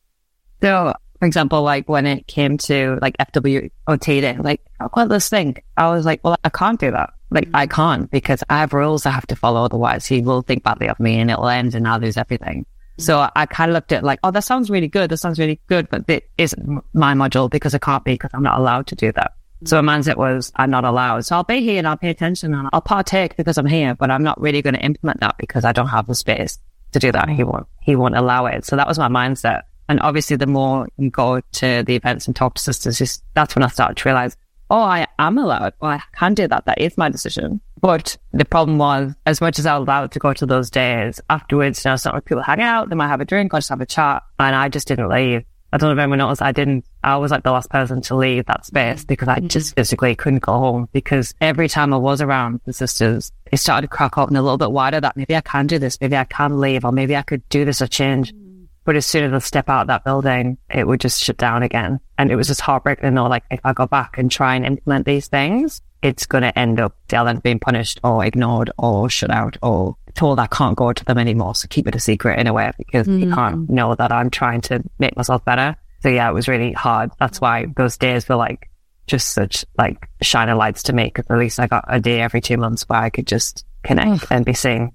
So, 0.60 0.92
for 1.20 1.26
example, 1.26 1.62
like 1.62 1.88
when 1.88 2.06
it 2.06 2.26
came 2.26 2.58
to 2.58 2.98
like 3.00 3.16
FWOT 3.18 3.70
day, 4.00 4.36
like, 4.38 4.60
what 4.92 5.08
this 5.08 5.28
thing? 5.28 5.56
I 5.76 5.90
was 5.90 6.04
like, 6.04 6.22
well, 6.24 6.36
I 6.42 6.48
can't 6.48 6.80
do 6.80 6.90
that. 6.90 7.10
Like, 7.30 7.48
I 7.54 7.66
mm-hmm. 7.66 7.74
can't 7.74 8.10
because 8.10 8.42
I 8.50 8.58
have 8.60 8.72
rules 8.72 9.06
I 9.06 9.10
have 9.10 9.26
to 9.28 9.36
follow. 9.36 9.64
Otherwise, 9.64 10.06
he 10.06 10.20
will 10.20 10.42
think 10.42 10.62
badly 10.62 10.88
of 10.88 10.98
me 11.00 11.18
and 11.18 11.30
it'll 11.30 11.48
end 11.48 11.74
and 11.74 11.86
I'll 11.86 12.00
lose 12.00 12.16
everything. 12.16 12.66
So 12.96 13.28
I 13.34 13.46
kind 13.46 13.70
of 13.70 13.74
looked 13.74 13.92
at 13.92 14.04
like, 14.04 14.20
oh, 14.22 14.30
that 14.30 14.44
sounds 14.44 14.70
really 14.70 14.88
good. 14.88 15.10
That 15.10 15.16
sounds 15.16 15.38
really 15.38 15.60
good, 15.66 15.88
but 15.90 16.04
it 16.08 16.30
isn't 16.38 16.84
my 16.92 17.14
module 17.14 17.50
because 17.50 17.74
it 17.74 17.82
can't 17.82 18.04
be 18.04 18.14
because 18.14 18.30
I'm 18.34 18.42
not 18.42 18.58
allowed 18.58 18.86
to 18.88 18.94
do 18.94 19.10
that. 19.12 19.32
So 19.64 19.80
my 19.80 19.96
mindset 19.96 20.16
was, 20.16 20.52
I'm 20.56 20.70
not 20.70 20.84
allowed. 20.84 21.24
So 21.24 21.36
I'll 21.36 21.44
be 21.44 21.60
here 21.60 21.78
and 21.78 21.88
I'll 21.88 21.96
pay 21.96 22.10
attention 22.10 22.54
and 22.54 22.68
I'll 22.72 22.80
partake 22.80 23.36
because 23.36 23.56
I'm 23.58 23.66
here, 23.66 23.94
but 23.94 24.10
I'm 24.10 24.22
not 24.22 24.40
really 24.40 24.62
going 24.62 24.74
to 24.74 24.80
implement 24.84 25.20
that 25.20 25.36
because 25.38 25.64
I 25.64 25.72
don't 25.72 25.88
have 25.88 26.06
the 26.06 26.14
space 26.14 26.58
to 26.92 26.98
do 26.98 27.10
that. 27.12 27.28
He 27.28 27.42
mm. 27.42 27.50
won't, 27.50 27.66
he 27.80 27.96
won't 27.96 28.16
allow 28.16 28.46
it. 28.46 28.64
So 28.64 28.76
that 28.76 28.86
was 28.86 28.98
my 28.98 29.08
mindset. 29.08 29.62
And 29.88 30.00
obviously 30.00 30.36
the 30.36 30.46
more 30.46 30.88
you 30.96 31.10
go 31.10 31.40
to 31.40 31.82
the 31.82 31.96
events 31.96 32.26
and 32.26 32.36
talk 32.36 32.54
to 32.54 32.62
sisters, 32.62 32.98
just 32.98 33.24
that's 33.34 33.54
when 33.56 33.62
I 33.62 33.68
started 33.68 33.96
to 33.96 34.08
realize, 34.08 34.36
oh, 34.70 34.80
I 34.80 35.06
am 35.18 35.38
allowed. 35.38 35.74
Well, 35.80 35.92
I 35.92 36.02
can 36.16 36.34
do 36.34 36.48
that. 36.48 36.66
That 36.66 36.80
is 36.80 36.96
my 36.96 37.08
decision. 37.08 37.60
But 37.80 38.16
the 38.32 38.46
problem 38.46 38.78
was, 38.78 39.12
as 39.26 39.40
much 39.40 39.58
as 39.58 39.66
I 39.66 39.76
was 39.76 39.86
allowed 39.86 40.12
to 40.12 40.18
go 40.18 40.32
to 40.32 40.46
those 40.46 40.70
days 40.70 41.20
afterwards, 41.28 41.84
you 41.84 41.90
know, 41.90 41.96
some 41.96 42.18
people 42.22 42.42
hang 42.42 42.60
out, 42.60 42.88
they 42.88 42.96
might 42.96 43.08
have 43.08 43.20
a 43.20 43.26
drink 43.26 43.52
or 43.52 43.58
just 43.58 43.68
have 43.68 43.82
a 43.82 43.86
chat. 43.86 44.22
And 44.38 44.56
I 44.56 44.68
just 44.68 44.88
didn't 44.88 45.10
leave. 45.10 45.44
I 45.74 45.76
don't 45.76 45.88
know 45.88 45.94
if 45.94 45.98
anyone 45.98 46.18
noticed. 46.18 46.40
I 46.40 46.52
didn't, 46.52 46.84
I 47.02 47.16
was 47.16 47.32
like 47.32 47.42
the 47.42 47.50
last 47.50 47.68
person 47.68 48.00
to 48.02 48.14
leave 48.14 48.46
that 48.46 48.64
space 48.64 49.04
because 49.04 49.26
I 49.26 49.40
just 49.40 49.70
mm-hmm. 49.70 49.80
physically 49.80 50.14
couldn't 50.14 50.42
go 50.42 50.52
home 50.52 50.88
because 50.92 51.34
every 51.40 51.68
time 51.68 51.92
I 51.92 51.96
was 51.96 52.22
around 52.22 52.60
the 52.64 52.72
sisters, 52.72 53.32
it 53.50 53.56
started 53.56 53.88
to 53.88 53.88
crack 53.88 54.16
open 54.16 54.36
a 54.36 54.42
little 54.42 54.56
bit 54.56 54.70
wider 54.70 55.00
that 55.00 55.16
maybe 55.16 55.34
I 55.34 55.40
can 55.40 55.66
do 55.66 55.80
this, 55.80 56.00
maybe 56.00 56.16
I 56.16 56.24
can 56.24 56.60
leave 56.60 56.84
or 56.84 56.92
maybe 56.92 57.16
I 57.16 57.22
could 57.22 57.46
do 57.48 57.64
this 57.64 57.82
or 57.82 57.88
change. 57.88 58.32
But 58.84 58.96
as 58.96 59.06
soon 59.06 59.24
as 59.24 59.32
I 59.32 59.38
step 59.38 59.68
out 59.68 59.82
of 59.82 59.86
that 59.88 60.04
building, 60.04 60.58
it 60.68 60.86
would 60.86 61.00
just 61.00 61.22
shut 61.22 61.38
down 61.38 61.62
again. 61.62 62.00
And 62.18 62.30
it 62.30 62.36
was 62.36 62.48
just 62.48 62.60
heartbreaking 62.60 63.04
to 63.04 63.10
know, 63.10 63.26
like, 63.26 63.44
if 63.50 63.60
I 63.64 63.72
go 63.72 63.86
back 63.86 64.18
and 64.18 64.30
try 64.30 64.54
and 64.54 64.64
implement 64.64 65.06
these 65.06 65.26
things, 65.26 65.80
it's 66.02 66.26
going 66.26 66.42
to 66.42 66.56
end 66.58 66.80
up 66.80 66.94
they'll 67.08 67.32
being 67.40 67.58
punished 67.58 67.98
or 68.04 68.24
ignored 68.24 68.70
or 68.78 69.08
shut 69.08 69.30
out 69.30 69.56
or 69.62 69.96
told 70.14 70.38
I 70.38 70.46
can't 70.46 70.76
go 70.76 70.92
to 70.92 71.04
them 71.04 71.18
anymore. 71.18 71.54
So 71.54 71.66
keep 71.68 71.88
it 71.88 71.94
a 71.94 72.00
secret 72.00 72.38
in 72.38 72.46
a 72.46 72.52
way 72.52 72.70
because 72.76 73.06
mm. 73.06 73.20
you 73.20 73.34
can't 73.34 73.68
know 73.70 73.94
that 73.94 74.12
I'm 74.12 74.30
trying 74.30 74.60
to 74.62 74.82
make 74.98 75.16
myself 75.16 75.44
better. 75.44 75.76
So 76.02 76.10
yeah, 76.10 76.28
it 76.28 76.34
was 76.34 76.46
really 76.46 76.72
hard. 76.72 77.10
That's 77.18 77.40
why 77.40 77.66
those 77.76 77.96
days 77.96 78.28
were 78.28 78.36
like 78.36 78.68
just 79.06 79.28
such 79.28 79.64
like 79.78 80.08
shining 80.22 80.56
lights 80.56 80.84
to 80.84 80.92
me 80.92 81.04
because 81.04 81.26
at 81.30 81.38
least 81.38 81.58
I 81.58 81.66
got 81.66 81.84
a 81.88 82.00
day 82.00 82.20
every 82.20 82.40
two 82.40 82.58
months 82.58 82.82
where 82.88 83.00
I 83.00 83.10
could 83.10 83.26
just 83.26 83.64
connect 83.82 84.26
and 84.30 84.44
be 84.44 84.54
seen. 84.54 84.92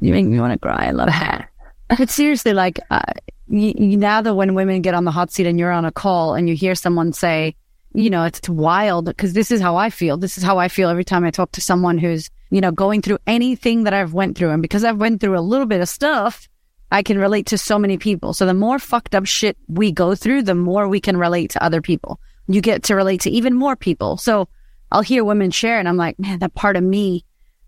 You 0.00 0.12
make 0.12 0.26
me 0.26 0.40
want 0.40 0.52
to 0.52 0.58
cry. 0.58 0.86
I 0.86 0.90
love 0.90 1.08
it. 1.12 1.44
But 1.88 2.10
seriously, 2.10 2.52
like 2.52 2.80
uh, 2.90 3.00
now 3.48 4.20
that 4.20 4.34
when 4.34 4.54
women 4.54 4.82
get 4.82 4.94
on 4.94 5.04
the 5.04 5.10
hot 5.10 5.30
seat 5.30 5.46
and 5.46 5.58
you're 5.58 5.70
on 5.70 5.84
a 5.84 5.92
call 5.92 6.34
and 6.34 6.48
you 6.48 6.56
hear 6.56 6.74
someone 6.74 7.12
say, 7.12 7.54
you 7.94 8.10
know, 8.10 8.24
it's 8.24 8.48
wild 8.48 9.06
because 9.06 9.32
this 9.32 9.50
is 9.50 9.60
how 9.60 9.76
I 9.76 9.90
feel. 9.90 10.16
This 10.16 10.36
is 10.36 10.44
how 10.44 10.58
I 10.58 10.68
feel 10.68 10.88
every 10.88 11.04
time 11.04 11.24
I 11.24 11.30
talk 11.30 11.52
to 11.52 11.60
someone 11.60 11.96
who's, 11.96 12.28
you 12.50 12.60
know, 12.60 12.70
going 12.70 13.02
through 13.02 13.18
anything 13.26 13.84
that 13.84 13.94
I've 13.94 14.12
went 14.12 14.36
through. 14.36 14.50
And 14.50 14.60
because 14.60 14.84
I've 14.84 14.98
went 14.98 15.20
through 15.20 15.38
a 15.38 15.40
little 15.40 15.66
bit 15.66 15.80
of 15.80 15.88
stuff, 15.88 16.48
I 16.92 17.02
can 17.02 17.18
relate 17.18 17.46
to 17.46 17.58
so 17.58 17.78
many 17.78 17.96
people. 17.96 18.32
So 18.32 18.46
the 18.46 18.54
more 18.54 18.78
fucked 18.78 19.14
up 19.14 19.26
shit 19.26 19.56
we 19.68 19.92
go 19.92 20.14
through, 20.14 20.42
the 20.42 20.54
more 20.54 20.88
we 20.88 21.00
can 21.00 21.16
relate 21.16 21.50
to 21.52 21.62
other 21.62 21.80
people. 21.80 22.20
You 22.48 22.60
get 22.60 22.82
to 22.84 22.94
relate 22.94 23.22
to 23.22 23.30
even 23.30 23.54
more 23.54 23.76
people. 23.76 24.18
So 24.18 24.48
I'll 24.92 25.02
hear 25.02 25.24
women 25.24 25.50
share 25.50 25.78
and 25.78 25.88
I'm 25.88 25.96
like, 25.96 26.18
man, 26.18 26.40
that 26.40 26.54
part 26.54 26.76
of 26.76 26.84
me 26.84 27.24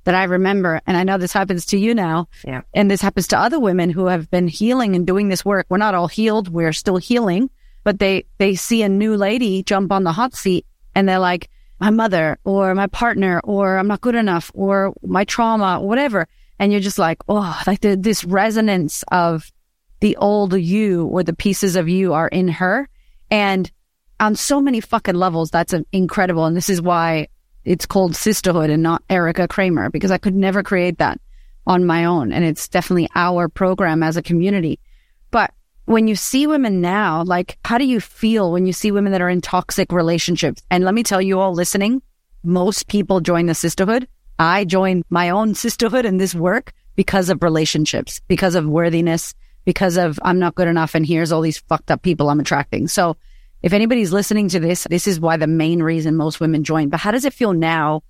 that 0.08 0.14
I 0.14 0.24
remember. 0.24 0.80
And 0.86 0.96
I 0.96 1.04
know 1.04 1.18
this 1.18 1.34
happens 1.34 1.66
to 1.66 1.76
you 1.76 1.94
now. 1.94 2.28
Yeah. 2.42 2.62
And 2.72 2.90
this 2.90 3.02
happens 3.02 3.28
to 3.28 3.38
other 3.38 3.60
women 3.60 3.90
who 3.90 4.06
have 4.06 4.30
been 4.30 4.48
healing 4.48 4.96
and 4.96 5.06
doing 5.06 5.28
this 5.28 5.44
work. 5.44 5.66
We're 5.68 5.76
not 5.76 5.94
all 5.94 6.08
healed. 6.08 6.48
We're 6.48 6.72
still 6.72 6.96
healing, 6.96 7.50
but 7.84 7.98
they, 7.98 8.24
they 8.38 8.54
see 8.54 8.82
a 8.82 8.88
new 8.88 9.18
lady 9.18 9.62
jump 9.62 9.92
on 9.92 10.04
the 10.04 10.12
hot 10.12 10.34
seat 10.34 10.64
and 10.94 11.06
they're 11.06 11.18
like, 11.18 11.50
my 11.78 11.90
mother 11.90 12.38
or 12.42 12.74
my 12.74 12.86
partner 12.86 13.42
or 13.44 13.76
I'm 13.76 13.86
not 13.86 14.00
good 14.00 14.14
enough 14.14 14.50
or 14.54 14.94
my 15.02 15.24
trauma, 15.24 15.78
whatever. 15.82 16.26
And 16.58 16.72
you're 16.72 16.80
just 16.80 16.98
like, 16.98 17.18
oh, 17.28 17.62
like 17.66 17.80
the, 17.80 17.94
this 17.94 18.24
resonance 18.24 19.04
of 19.12 19.52
the 20.00 20.16
old 20.16 20.54
you 20.54 21.04
or 21.04 21.22
the 21.22 21.34
pieces 21.34 21.76
of 21.76 21.90
you 21.90 22.14
are 22.14 22.28
in 22.28 22.48
her. 22.48 22.88
And 23.30 23.70
on 24.18 24.36
so 24.36 24.58
many 24.58 24.80
fucking 24.80 25.16
levels, 25.16 25.50
that's 25.50 25.74
incredible. 25.92 26.46
And 26.46 26.56
this 26.56 26.70
is 26.70 26.80
why 26.80 27.28
it's 27.64 27.86
called 27.86 28.16
sisterhood 28.16 28.70
and 28.70 28.82
not 28.82 29.02
Erika 29.10 29.48
Cramer 29.48 29.90
because 29.90 30.10
I 30.10 30.18
could 30.18 30.34
never 30.34 30.62
create 30.62 30.98
that 30.98 31.20
on 31.66 31.84
my 31.84 32.04
own. 32.04 32.32
And 32.32 32.44
it's 32.44 32.68
definitely 32.68 33.08
our 33.14 33.48
program 33.48 34.02
as 34.02 34.16
a 34.16 34.22
community. 34.22 34.80
But 35.30 35.52
when 35.84 36.08
you 36.08 36.16
see 36.16 36.46
women 36.46 36.80
now, 36.80 37.22
like, 37.22 37.58
how 37.64 37.78
do 37.78 37.84
you 37.84 38.00
feel 38.00 38.52
when 38.52 38.66
you 38.66 38.72
see 38.72 38.90
women 38.90 39.12
that 39.12 39.20
are 39.20 39.28
in 39.28 39.40
toxic 39.40 39.92
relationships? 39.92 40.62
And 40.70 40.84
let 40.84 40.94
me 40.94 41.02
tell 41.02 41.20
you 41.20 41.40
all 41.40 41.52
listening, 41.52 42.02
most 42.42 42.88
people 42.88 43.20
join 43.20 43.46
the 43.46 43.54
sisterhood. 43.54 44.08
I 44.38 44.64
joined 44.64 45.04
my 45.10 45.30
own 45.30 45.54
sisterhood 45.54 46.04
in 46.04 46.18
this 46.18 46.34
work 46.34 46.72
because 46.94 47.28
of 47.28 47.42
relationships, 47.42 48.20
because 48.28 48.54
of 48.54 48.66
worthiness, 48.66 49.34
because 49.64 49.96
of 49.96 50.18
I'm 50.22 50.38
not 50.38 50.54
good 50.54 50.68
enough. 50.68 50.94
And 50.94 51.04
here's 51.04 51.32
all 51.32 51.40
these 51.40 51.58
fucked 51.58 51.90
up 51.90 52.02
people 52.02 52.30
I'm 52.30 52.40
attracting. 52.40 52.88
So 52.88 53.16
if 53.62 53.72
anybody's 53.72 54.12
listening 54.12 54.48
to 54.50 54.60
this, 54.60 54.86
this 54.88 55.06
is 55.06 55.20
why 55.20 55.36
the 55.36 55.46
main 55.46 55.82
reason 55.82 56.16
most 56.16 56.40
women 56.40 56.64
join. 56.64 56.88
But 56.88 57.00
how 57.00 57.10
does 57.10 57.24
it 57.24 57.34
feel 57.34 57.52
now 57.52 58.02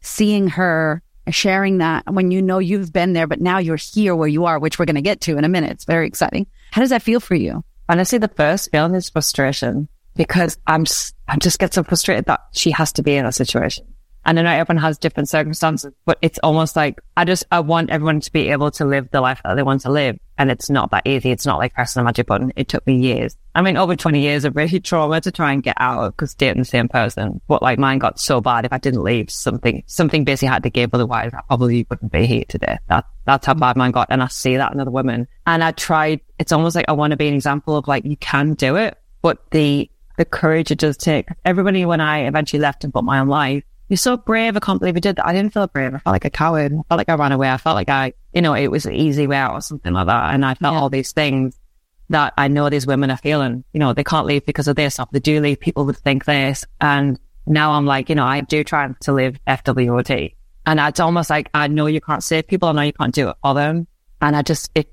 seeing 0.00 0.48
her 0.48 1.02
sharing 1.30 1.78
that 1.78 2.12
when 2.12 2.30
you 2.30 2.42
know 2.42 2.58
you've 2.58 2.92
been 2.92 3.12
there, 3.12 3.26
but 3.26 3.40
now 3.40 3.58
you're 3.58 3.76
here 3.76 4.16
where 4.16 4.28
you 4.28 4.44
are, 4.44 4.58
which 4.58 4.78
we're 4.78 4.84
going 4.84 4.96
to 4.96 5.02
get 5.02 5.20
to 5.22 5.38
in 5.38 5.44
a 5.44 5.48
minute. 5.48 5.70
It's 5.70 5.84
very 5.84 6.06
exciting. 6.06 6.46
How 6.72 6.80
does 6.80 6.90
that 6.90 7.02
feel 7.02 7.20
for 7.20 7.34
you? 7.34 7.64
Honestly, 7.88 8.18
the 8.18 8.28
first 8.28 8.70
feeling 8.70 8.94
is 8.94 9.08
frustration 9.08 9.88
because 10.16 10.58
I'm 10.66 10.84
just, 10.84 11.14
I 11.28 11.36
just 11.36 11.58
get 11.58 11.74
so 11.74 11.84
frustrated 11.84 12.24
that 12.26 12.40
she 12.52 12.70
has 12.72 12.92
to 12.94 13.02
be 13.02 13.14
in 13.14 13.26
a 13.26 13.32
situation. 13.32 13.86
And 14.24 14.38
I 14.38 14.42
know 14.42 14.50
everyone 14.50 14.82
has 14.82 14.98
different 14.98 15.28
circumstances, 15.28 15.92
but 16.04 16.18
it's 16.22 16.38
almost 16.42 16.76
like 16.76 17.00
I 17.16 17.24
just, 17.24 17.44
I 17.50 17.60
want 17.60 17.90
everyone 17.90 18.20
to 18.20 18.32
be 18.32 18.50
able 18.50 18.70
to 18.72 18.84
live 18.84 19.10
the 19.10 19.20
life 19.20 19.40
that 19.44 19.54
they 19.54 19.62
want 19.62 19.80
to 19.82 19.90
live. 19.90 20.18
And 20.38 20.50
it's 20.50 20.70
not 20.70 20.90
that 20.92 21.06
easy. 21.06 21.30
It's 21.30 21.46
not 21.46 21.58
like 21.58 21.74
pressing 21.74 22.00
a 22.00 22.04
magic 22.04 22.26
button. 22.26 22.52
It 22.56 22.68
took 22.68 22.86
me 22.86 22.96
years. 22.96 23.36
I 23.54 23.62
mean, 23.62 23.76
over 23.76 23.94
20 23.94 24.20
years 24.20 24.44
of 24.44 24.56
really 24.56 24.80
trauma 24.80 25.20
to 25.20 25.30
try 25.30 25.52
and 25.52 25.62
get 25.62 25.76
out 25.78 26.04
of 26.04 26.16
because 26.16 26.34
dating 26.34 26.62
the 26.62 26.66
same 26.66 26.88
person. 26.88 27.40
But 27.48 27.62
like 27.62 27.78
mine 27.78 27.98
got 27.98 28.18
so 28.18 28.40
bad. 28.40 28.64
If 28.64 28.72
I 28.72 28.78
didn't 28.78 29.02
leave, 29.02 29.30
something, 29.30 29.82
something 29.86 30.24
basically 30.24 30.48
had 30.48 30.62
to 30.62 30.70
give. 30.70 30.90
Otherwise, 30.94 31.32
I 31.34 31.42
probably 31.48 31.86
wouldn't 31.90 32.12
be 32.12 32.26
here 32.26 32.44
today. 32.48 32.78
That, 32.88 33.04
that's 33.24 33.46
how 33.46 33.54
bad 33.54 33.76
mine 33.76 33.90
got. 33.90 34.08
And 34.10 34.22
I 34.22 34.28
see 34.28 34.56
that 34.56 34.72
in 34.72 34.80
other 34.80 34.90
women. 34.90 35.26
And 35.46 35.62
I 35.62 35.72
tried, 35.72 36.20
it's 36.38 36.52
almost 36.52 36.76
like 36.76 36.86
I 36.88 36.92
want 36.92 37.10
to 37.10 37.16
be 37.16 37.28
an 37.28 37.34
example 37.34 37.76
of 37.76 37.88
like, 37.88 38.04
you 38.04 38.16
can 38.16 38.54
do 38.54 38.76
it, 38.76 38.96
but 39.20 39.50
the, 39.50 39.90
the 40.16 40.24
courage 40.24 40.70
it 40.70 40.78
does 40.78 40.96
take. 40.96 41.28
Everybody, 41.44 41.84
when 41.84 42.00
I 42.00 42.26
eventually 42.26 42.60
left 42.60 42.84
and 42.84 42.92
put 42.92 43.04
my 43.04 43.18
own 43.18 43.28
life, 43.28 43.64
you're 43.92 43.98
so 43.98 44.16
brave. 44.16 44.56
I 44.56 44.60
can't 44.60 44.80
believe 44.80 44.94
you 44.94 45.02
did 45.02 45.16
that. 45.16 45.26
I 45.26 45.34
didn't 45.34 45.52
feel 45.52 45.66
brave. 45.66 45.94
I 45.94 45.98
felt 45.98 46.14
like 46.14 46.24
a 46.24 46.30
coward. 46.30 46.72
I 46.72 46.82
felt 46.88 46.96
like 46.96 47.10
I 47.10 47.14
ran 47.14 47.30
away. 47.30 47.50
I 47.50 47.58
felt 47.58 47.74
like 47.74 47.90
I, 47.90 48.14
you 48.32 48.40
know, 48.40 48.54
it 48.54 48.68
was 48.68 48.86
an 48.86 48.94
easy 48.94 49.26
way 49.26 49.36
out 49.36 49.52
or 49.52 49.60
something 49.60 49.92
like 49.92 50.06
that. 50.06 50.32
And 50.32 50.46
I 50.46 50.54
felt 50.54 50.72
yeah. 50.72 50.80
all 50.80 50.88
these 50.88 51.12
things 51.12 51.60
that 52.08 52.32
I 52.38 52.48
know 52.48 52.70
these 52.70 52.86
women 52.86 53.10
are 53.10 53.18
feeling. 53.18 53.64
You 53.74 53.80
know, 53.80 53.92
they 53.92 54.02
can't 54.02 54.26
leave 54.26 54.46
because 54.46 54.66
of 54.66 54.76
this. 54.76 54.98
Or 54.98 55.06
they 55.12 55.18
do 55.20 55.42
leave, 55.42 55.60
people 55.60 55.84
would 55.84 55.98
think 55.98 56.24
this. 56.24 56.64
And 56.80 57.20
now 57.46 57.72
I'm 57.72 57.84
like, 57.84 58.08
you 58.08 58.14
know, 58.14 58.24
I 58.24 58.40
do 58.40 58.64
try 58.64 58.88
to 58.88 59.12
live 59.12 59.38
FWOT. 59.46 60.36
And 60.64 60.80
it's 60.80 61.00
almost 61.00 61.28
like, 61.28 61.50
I 61.52 61.68
know 61.68 61.84
you 61.84 62.00
can't 62.00 62.24
save 62.24 62.48
people. 62.48 62.70
I 62.70 62.72
know 62.72 62.80
you 62.80 62.94
can't 62.94 63.14
do 63.14 63.28
it 63.28 63.36
for 63.42 63.52
them. 63.52 63.86
And 64.22 64.34
I 64.34 64.40
just, 64.40 64.70
it, 64.74 64.90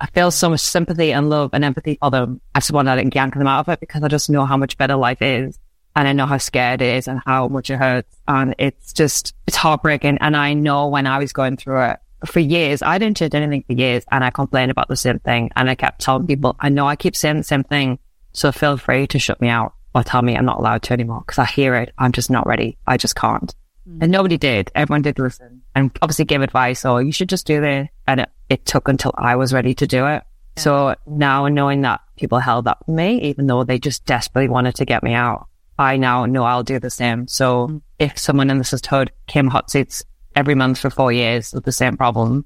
I 0.00 0.06
feel 0.06 0.30
so 0.30 0.48
much 0.48 0.60
sympathy 0.60 1.12
and 1.12 1.28
love 1.28 1.50
and 1.52 1.62
empathy 1.62 1.98
for 2.00 2.10
them. 2.10 2.40
I 2.54 2.60
just 2.60 2.72
want 2.72 2.88
to 2.88 3.10
yank 3.14 3.34
them 3.34 3.46
out 3.46 3.68
of 3.68 3.68
it 3.74 3.80
because 3.80 4.02
I 4.02 4.08
just 4.08 4.30
know 4.30 4.46
how 4.46 4.56
much 4.56 4.78
better 4.78 4.96
life 4.96 5.20
is. 5.20 5.58
And 5.94 6.08
I 6.08 6.12
know 6.12 6.26
how 6.26 6.38
scared 6.38 6.80
it 6.80 6.96
is 6.96 7.08
and 7.08 7.20
how 7.26 7.48
much 7.48 7.70
it 7.70 7.76
hurts. 7.76 8.16
And 8.26 8.54
it's 8.58 8.92
just, 8.92 9.34
it's 9.46 9.56
heartbreaking. 9.56 10.18
And 10.20 10.36
I 10.36 10.54
know 10.54 10.88
when 10.88 11.06
I 11.06 11.18
was 11.18 11.32
going 11.32 11.56
through 11.56 11.82
it 11.82 11.98
for 12.24 12.40
years, 12.40 12.82
I 12.82 12.98
didn't 12.98 13.16
change 13.16 13.34
anything 13.34 13.64
for 13.66 13.74
years 13.74 14.04
and 14.10 14.24
I 14.24 14.30
complained 14.30 14.70
about 14.70 14.88
the 14.88 14.96
same 14.96 15.18
thing. 15.18 15.50
And 15.56 15.68
I 15.68 15.74
kept 15.74 16.00
telling 16.00 16.26
people, 16.26 16.56
I 16.60 16.68
know 16.68 16.86
I 16.86 16.96
keep 16.96 17.16
saying 17.16 17.36
the 17.38 17.42
same 17.42 17.64
thing. 17.64 17.98
So 18.32 18.52
feel 18.52 18.76
free 18.76 19.06
to 19.08 19.18
shut 19.18 19.40
me 19.40 19.48
out 19.48 19.74
or 19.94 20.02
tell 20.02 20.22
me 20.22 20.36
I'm 20.36 20.46
not 20.46 20.58
allowed 20.58 20.82
to 20.84 20.92
anymore 20.94 21.22
because 21.26 21.38
I 21.38 21.44
hear 21.44 21.74
it. 21.74 21.92
I'm 21.98 22.12
just 22.12 22.30
not 22.30 22.46
ready. 22.46 22.78
I 22.86 22.96
just 22.96 23.14
can't. 23.14 23.54
Mm. 23.86 23.98
And 24.02 24.12
nobody 24.12 24.38
did. 24.38 24.70
Everyone 24.74 25.02
did 25.02 25.18
listen 25.18 25.62
and 25.74 25.90
obviously 26.00 26.24
give 26.24 26.42
advice 26.42 26.84
or 26.84 27.02
you 27.02 27.12
should 27.12 27.28
just 27.28 27.46
do 27.46 27.60
this. 27.60 27.88
And 28.06 28.20
it, 28.20 28.30
it 28.48 28.64
took 28.64 28.88
until 28.88 29.12
I 29.16 29.36
was 29.36 29.52
ready 29.52 29.74
to 29.74 29.86
do 29.86 30.06
it. 30.06 30.22
Yeah. 30.56 30.62
So 30.62 30.94
now 31.06 31.48
knowing 31.48 31.82
that 31.82 32.00
people 32.16 32.38
held 32.38 32.66
up 32.66 32.84
for 32.86 32.92
me, 32.92 33.20
even 33.22 33.46
though 33.46 33.64
they 33.64 33.78
just 33.78 34.04
desperately 34.06 34.48
wanted 34.48 34.76
to 34.76 34.84
get 34.84 35.02
me 35.02 35.12
out, 35.12 35.48
I 35.78 35.96
now 35.96 36.26
know 36.26 36.44
I'll 36.44 36.62
do 36.62 36.78
the 36.78 36.90
same. 36.90 37.26
So 37.28 37.68
mm. 37.68 37.82
if 37.98 38.18
someone 38.18 38.50
in 38.50 38.58
the 38.58 38.64
sisterhood 38.64 39.12
came 39.26 39.48
hot 39.48 39.70
seats 39.70 40.04
every 40.36 40.54
month 40.54 40.78
for 40.78 40.90
four 40.90 41.12
years 41.12 41.52
with 41.52 41.64
the 41.64 41.72
same 41.72 41.96
problem, 41.96 42.44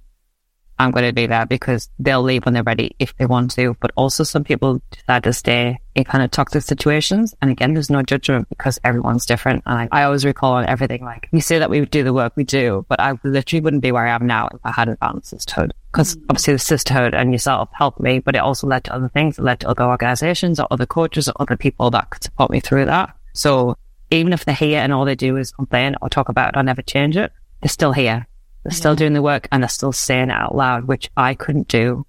I'm 0.79 0.91
going 0.91 1.07
to 1.07 1.13
be 1.13 1.27
there 1.27 1.47
because 1.47 1.89
they'll 1.99 2.23
leave 2.23 2.45
when 2.45 2.55
they're 2.55 2.63
ready 2.63 2.95
if 2.99 3.17
they 3.17 3.27
want 3.27 3.53
to. 3.53 3.77
But 3.81 3.93
also 3.97 4.25
some 4.25 4.45
people 4.45 4.83
decide 4.91 5.25
to 5.25 5.33
stay 5.33 5.79
in 5.95 6.05
kind 6.05 6.23
of 6.23 6.31
toxic 6.31 6.63
situations. 6.63 7.35
And 7.41 7.51
again, 7.51 7.73
there's 7.73 7.91
no 7.91 8.03
judgment 8.03 8.49
because 8.51 8.79
everyone's 8.85 9.25
different. 9.25 9.63
And 9.67 9.89
I, 9.91 10.01
I 10.01 10.05
always 10.05 10.25
recall 10.25 10.53
on 10.53 10.67
everything 10.67 11.03
like 11.03 11.29
we 11.33 11.41
say 11.41 11.59
that 11.59 11.71
we 11.71 11.85
do 11.87 12.05
the 12.05 12.13
work 12.13 12.35
we 12.37 12.45
do, 12.45 12.85
but 12.89 13.01
I 13.01 13.19
literally 13.25 13.63
wouldn't 13.63 13.83
be 13.83 13.93
where 13.93 14.07
I 14.07 14.15
am 14.15 14.27
now 14.27 14.49
if 14.53 14.61
I 14.65 14.73
hadn't 14.73 15.01
found 15.01 15.25
sisterhood. 15.25 15.73
Because 15.93 16.17
obviously 16.29 16.55
the 16.55 16.59
sisterhood 16.59 17.15
and 17.15 17.33
yourself 17.33 17.71
helped 17.73 18.01
me, 18.01 18.19
but 18.19 18.35
it 18.35 18.41
also 18.41 18.67
led 18.67 18.85
to 18.85 18.95
other 18.95 19.09
things. 19.09 19.39
It 19.39 19.43
led 19.43 19.61
to 19.61 19.69
other 19.69 19.85
organizations 19.85 20.61
or 20.61 20.67
other 20.71 20.87
coaches 20.87 21.29
or 21.29 21.35
other 21.41 21.57
people 21.57 21.91
that 21.91 22.11
could 22.11 22.23
support 22.23 22.51
me 22.51 22.61
through 22.61 22.85
that. 22.87 23.17
So 23.33 23.77
even 24.11 24.35
if 24.35 24.45
they're 24.45 24.55
here 24.55 24.81
and 24.81 24.93
all 24.93 25.07
they 25.07 25.15
do 25.15 25.37
is 25.37 25.51
complain 25.53 25.97
or 26.03 26.11
talk 26.11 26.29
about 26.29 26.55
it 26.55 26.59
or 26.59 26.63
never 26.63 26.83
change 26.83 27.17
it, 27.17 27.33
they're 27.63 27.69
still 27.71 27.93
here 27.93 28.27
they're 28.67 28.75
yeah. 28.75 28.79
still 28.79 28.97
doing 28.97 29.13
the 29.13 29.23
work 29.23 29.47
and 29.53 29.63
they're 29.63 29.69
still 29.69 29.93
saying 29.93 30.31
it 30.31 30.33
out 30.33 30.57
loud, 30.57 30.89
which 30.89 31.09
I 31.17 31.35
couldn't 31.35 31.69
do. 31.69 32.05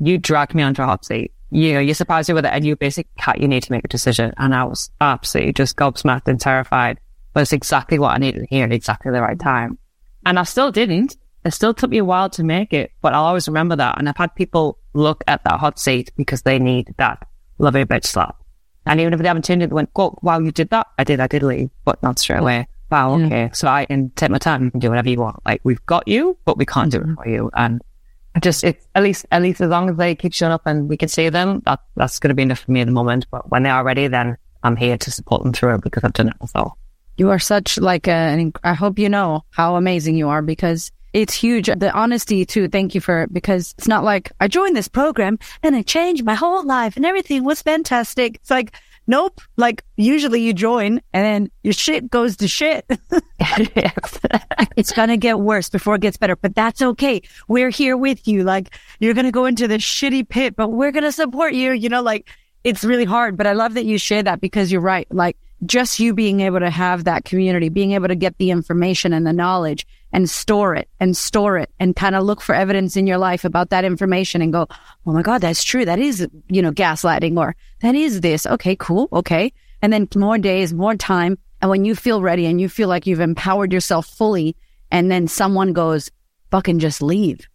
You 0.00 0.18
dragged 0.18 0.54
me 0.54 0.62
onto 0.62 0.82
a 0.82 0.84
hot 0.84 1.02
seat. 1.02 1.32
You 1.50 1.72
know, 1.72 1.80
you 1.80 1.94
surprised 1.94 2.28
me 2.28 2.34
with 2.34 2.44
it 2.44 2.52
and 2.52 2.66
you 2.66 2.76
basically 2.76 3.10
cut, 3.18 3.40
you 3.40 3.48
need 3.48 3.62
to 3.62 3.72
make 3.72 3.86
a 3.86 3.88
decision. 3.88 4.34
And 4.36 4.54
I 4.54 4.64
was 4.64 4.90
absolutely 5.00 5.54
just 5.54 5.76
gobsmacked 5.76 6.28
and 6.28 6.38
terrified. 6.38 7.00
But 7.32 7.40
it's 7.40 7.54
exactly 7.54 7.98
what 7.98 8.14
I 8.14 8.18
needed 8.18 8.40
to 8.40 8.46
hear 8.46 8.66
at 8.66 8.72
exactly 8.72 9.12
the 9.12 9.22
right 9.22 9.38
mm-hmm. 9.38 9.48
time. 9.48 9.78
And 10.26 10.38
I 10.38 10.42
still 10.42 10.70
didn't. 10.70 11.16
It 11.46 11.52
still 11.52 11.72
took 11.72 11.88
me 11.88 11.98
a 11.98 12.04
while 12.04 12.28
to 12.30 12.44
make 12.44 12.74
it, 12.74 12.90
but 13.00 13.14
I'll 13.14 13.24
always 13.24 13.48
remember 13.48 13.76
that. 13.76 13.98
And 13.98 14.06
I've 14.06 14.16
had 14.18 14.34
people 14.34 14.78
look 14.92 15.24
at 15.26 15.42
that 15.44 15.58
hot 15.58 15.78
seat 15.78 16.12
because 16.18 16.42
they 16.42 16.58
need 16.58 16.94
that 16.98 17.26
lovely 17.58 17.86
bitch 17.86 18.04
slap. 18.04 18.36
And 18.84 19.00
even 19.00 19.14
if 19.14 19.20
they 19.20 19.28
haven't 19.28 19.46
tuned 19.46 19.62
it, 19.62 19.70
they 19.70 19.74
went, 19.74 19.90
oh, 19.96 20.18
wow, 20.20 20.38
you 20.38 20.52
did 20.52 20.68
that? 20.68 20.86
I 20.98 21.04
did, 21.04 21.20
I 21.20 21.28
did 21.28 21.42
leave, 21.42 21.70
but 21.86 22.02
not 22.02 22.18
straight 22.18 22.36
mm-hmm. 22.36 22.44
away 22.44 22.68
wow, 22.94 23.14
okay. 23.14 23.42
Yeah. 23.46 23.52
So 23.52 23.68
I 23.68 23.86
can 23.86 24.10
take 24.10 24.30
my 24.30 24.38
time 24.38 24.70
and 24.72 24.80
do 24.80 24.88
whatever 24.88 25.08
you 25.08 25.18
want. 25.18 25.40
Like 25.44 25.60
we've 25.64 25.84
got 25.86 26.06
you, 26.06 26.38
but 26.44 26.56
we 26.56 26.64
can't 26.64 26.90
do 26.90 26.98
it 26.98 27.04
mm-hmm. 27.04 27.14
for 27.14 27.28
you. 27.28 27.50
And 27.54 27.82
just 28.40 28.64
it's 28.64 28.86
at 28.94 29.02
least 29.02 29.26
at 29.30 29.42
least 29.42 29.60
as 29.60 29.68
long 29.68 29.90
as 29.90 29.96
they 29.96 30.14
keep 30.14 30.32
showing 30.32 30.52
up 30.52 30.62
and 30.66 30.88
we 30.88 30.96
can 30.96 31.08
see 31.08 31.28
them, 31.28 31.60
that 31.66 31.80
that's 31.96 32.18
going 32.18 32.28
to 32.28 32.34
be 32.34 32.42
enough 32.42 32.60
for 32.60 32.72
me 32.72 32.80
at 32.80 32.86
the 32.86 32.92
moment. 32.92 33.26
But 33.30 33.50
when 33.50 33.64
they 33.64 33.70
are 33.70 33.84
ready, 33.84 34.06
then 34.06 34.36
I'm 34.62 34.76
here 34.76 34.96
to 34.96 35.10
support 35.10 35.42
them 35.42 35.52
through 35.52 35.74
it 35.74 35.82
because 35.82 36.04
I've 36.04 36.12
done 36.12 36.28
it 36.28 36.40
myself. 36.40 36.72
You 37.16 37.30
are 37.30 37.38
such 37.38 37.78
like 37.78 38.08
an. 38.08 38.52
I 38.62 38.74
hope 38.74 38.98
you 38.98 39.08
know 39.08 39.44
how 39.50 39.76
amazing 39.76 40.16
you 40.16 40.28
are 40.28 40.42
because 40.42 40.90
it's 41.12 41.34
huge. 41.34 41.66
The 41.66 41.92
honesty 41.92 42.44
too. 42.44 42.68
Thank 42.68 42.94
you 42.94 43.00
for 43.00 43.22
it 43.22 43.32
because 43.32 43.74
it's 43.78 43.88
not 43.88 44.04
like 44.04 44.32
I 44.40 44.48
joined 44.48 44.76
this 44.76 44.88
program 44.88 45.38
and 45.62 45.76
it 45.76 45.86
changed 45.86 46.24
my 46.24 46.34
whole 46.34 46.64
life 46.64 46.96
and 46.96 47.06
everything 47.06 47.44
was 47.44 47.62
fantastic. 47.62 48.36
It's 48.36 48.50
like 48.50 48.74
Nope. 49.06 49.40
Like 49.56 49.84
usually 49.96 50.40
you 50.40 50.52
join 50.52 51.00
and 51.12 51.24
then 51.24 51.50
your 51.62 51.72
shit 51.72 52.10
goes 52.10 52.36
to 52.38 52.48
shit. 52.48 52.86
it's 54.76 54.92
going 54.92 55.08
to 55.10 55.16
get 55.16 55.40
worse 55.40 55.68
before 55.68 55.96
it 55.96 56.00
gets 56.00 56.16
better, 56.16 56.36
but 56.36 56.54
that's 56.54 56.80
okay. 56.80 57.20
We're 57.48 57.70
here 57.70 57.96
with 57.96 58.26
you. 58.26 58.44
Like 58.44 58.74
you're 59.00 59.14
going 59.14 59.26
to 59.26 59.32
go 59.32 59.44
into 59.44 59.68
this 59.68 59.82
shitty 59.82 60.28
pit, 60.28 60.56
but 60.56 60.68
we're 60.68 60.92
going 60.92 61.04
to 61.04 61.12
support 61.12 61.52
you. 61.52 61.72
You 61.72 61.88
know, 61.88 62.02
like 62.02 62.30
it's 62.64 62.84
really 62.84 63.04
hard, 63.04 63.36
but 63.36 63.46
I 63.46 63.52
love 63.52 63.74
that 63.74 63.84
you 63.84 63.98
share 63.98 64.22
that 64.22 64.40
because 64.40 64.72
you're 64.72 64.80
right. 64.80 65.06
Like 65.10 65.36
just 65.66 66.00
you 66.00 66.14
being 66.14 66.40
able 66.40 66.60
to 66.60 66.70
have 66.70 67.04
that 67.04 67.24
community, 67.24 67.68
being 67.68 67.92
able 67.92 68.08
to 68.08 68.14
get 68.14 68.38
the 68.38 68.50
information 68.50 69.12
and 69.12 69.26
the 69.26 69.32
knowledge 69.32 69.86
and 70.14 70.30
store 70.30 70.76
it 70.76 70.88
and 71.00 71.16
store 71.16 71.58
it 71.58 71.70
and 71.80 71.96
kind 71.96 72.14
of 72.14 72.22
look 72.22 72.40
for 72.40 72.54
evidence 72.54 72.96
in 72.96 73.04
your 73.06 73.18
life 73.18 73.44
about 73.44 73.70
that 73.70 73.84
information 73.84 74.40
and 74.40 74.52
go, 74.52 74.68
Oh 75.04 75.12
my 75.12 75.22
God, 75.22 75.40
that's 75.40 75.64
true. 75.64 75.84
That 75.84 75.98
is, 75.98 76.26
you 76.48 76.62
know, 76.62 76.70
gaslighting 76.70 77.36
or 77.36 77.56
that 77.80 77.96
is 77.96 78.20
this. 78.20 78.46
Okay, 78.46 78.76
cool. 78.76 79.08
Okay. 79.12 79.52
And 79.82 79.92
then 79.92 80.08
more 80.14 80.38
days, 80.38 80.72
more 80.72 80.94
time. 80.94 81.36
And 81.60 81.68
when 81.68 81.84
you 81.84 81.96
feel 81.96 82.22
ready 82.22 82.46
and 82.46 82.60
you 82.60 82.68
feel 82.68 82.88
like 82.88 83.08
you've 83.08 83.20
empowered 83.20 83.72
yourself 83.72 84.06
fully 84.06 84.56
and 84.92 85.10
then 85.10 85.26
someone 85.26 85.72
goes, 85.72 86.10
fucking 86.52 86.78
just 86.78 87.02
leave 87.02 87.48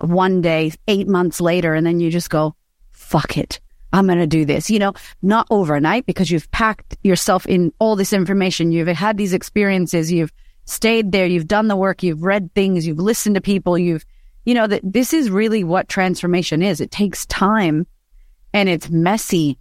one 0.00 0.40
day, 0.40 0.72
eight 0.88 1.06
months 1.06 1.40
later. 1.40 1.74
And 1.74 1.86
then 1.86 2.00
you 2.00 2.10
just 2.10 2.28
go, 2.28 2.56
fuck 2.90 3.38
it. 3.38 3.60
I'm 3.92 4.06
going 4.06 4.18
to 4.18 4.26
do 4.26 4.44
this, 4.44 4.68
you 4.68 4.80
know, 4.80 4.94
not 5.22 5.46
overnight 5.50 6.06
because 6.06 6.30
you've 6.30 6.50
packed 6.50 6.96
yourself 7.02 7.46
in 7.46 7.72
all 7.78 7.94
this 7.94 8.12
information. 8.12 8.72
You've 8.72 8.88
had 8.88 9.16
these 9.16 9.32
experiences. 9.32 10.10
You've 10.10 10.32
stayed 10.70 11.12
there. 11.12 11.26
You've 11.26 11.48
done 11.48 11.68
the 11.68 11.76
work. 11.76 12.02
You've 12.02 12.22
read 12.22 12.54
things. 12.54 12.86
You've 12.86 12.98
listened 12.98 13.34
to 13.34 13.40
people. 13.40 13.76
You've, 13.76 14.04
you 14.44 14.54
know, 14.54 14.66
that 14.66 14.80
this 14.84 15.12
is 15.12 15.30
really 15.30 15.64
what 15.64 15.88
transformation 15.88 16.62
is. 16.62 16.80
It 16.80 16.90
takes 16.90 17.26
time 17.26 17.86
and 18.52 18.68
it's 18.68 18.90
messy 18.90 19.58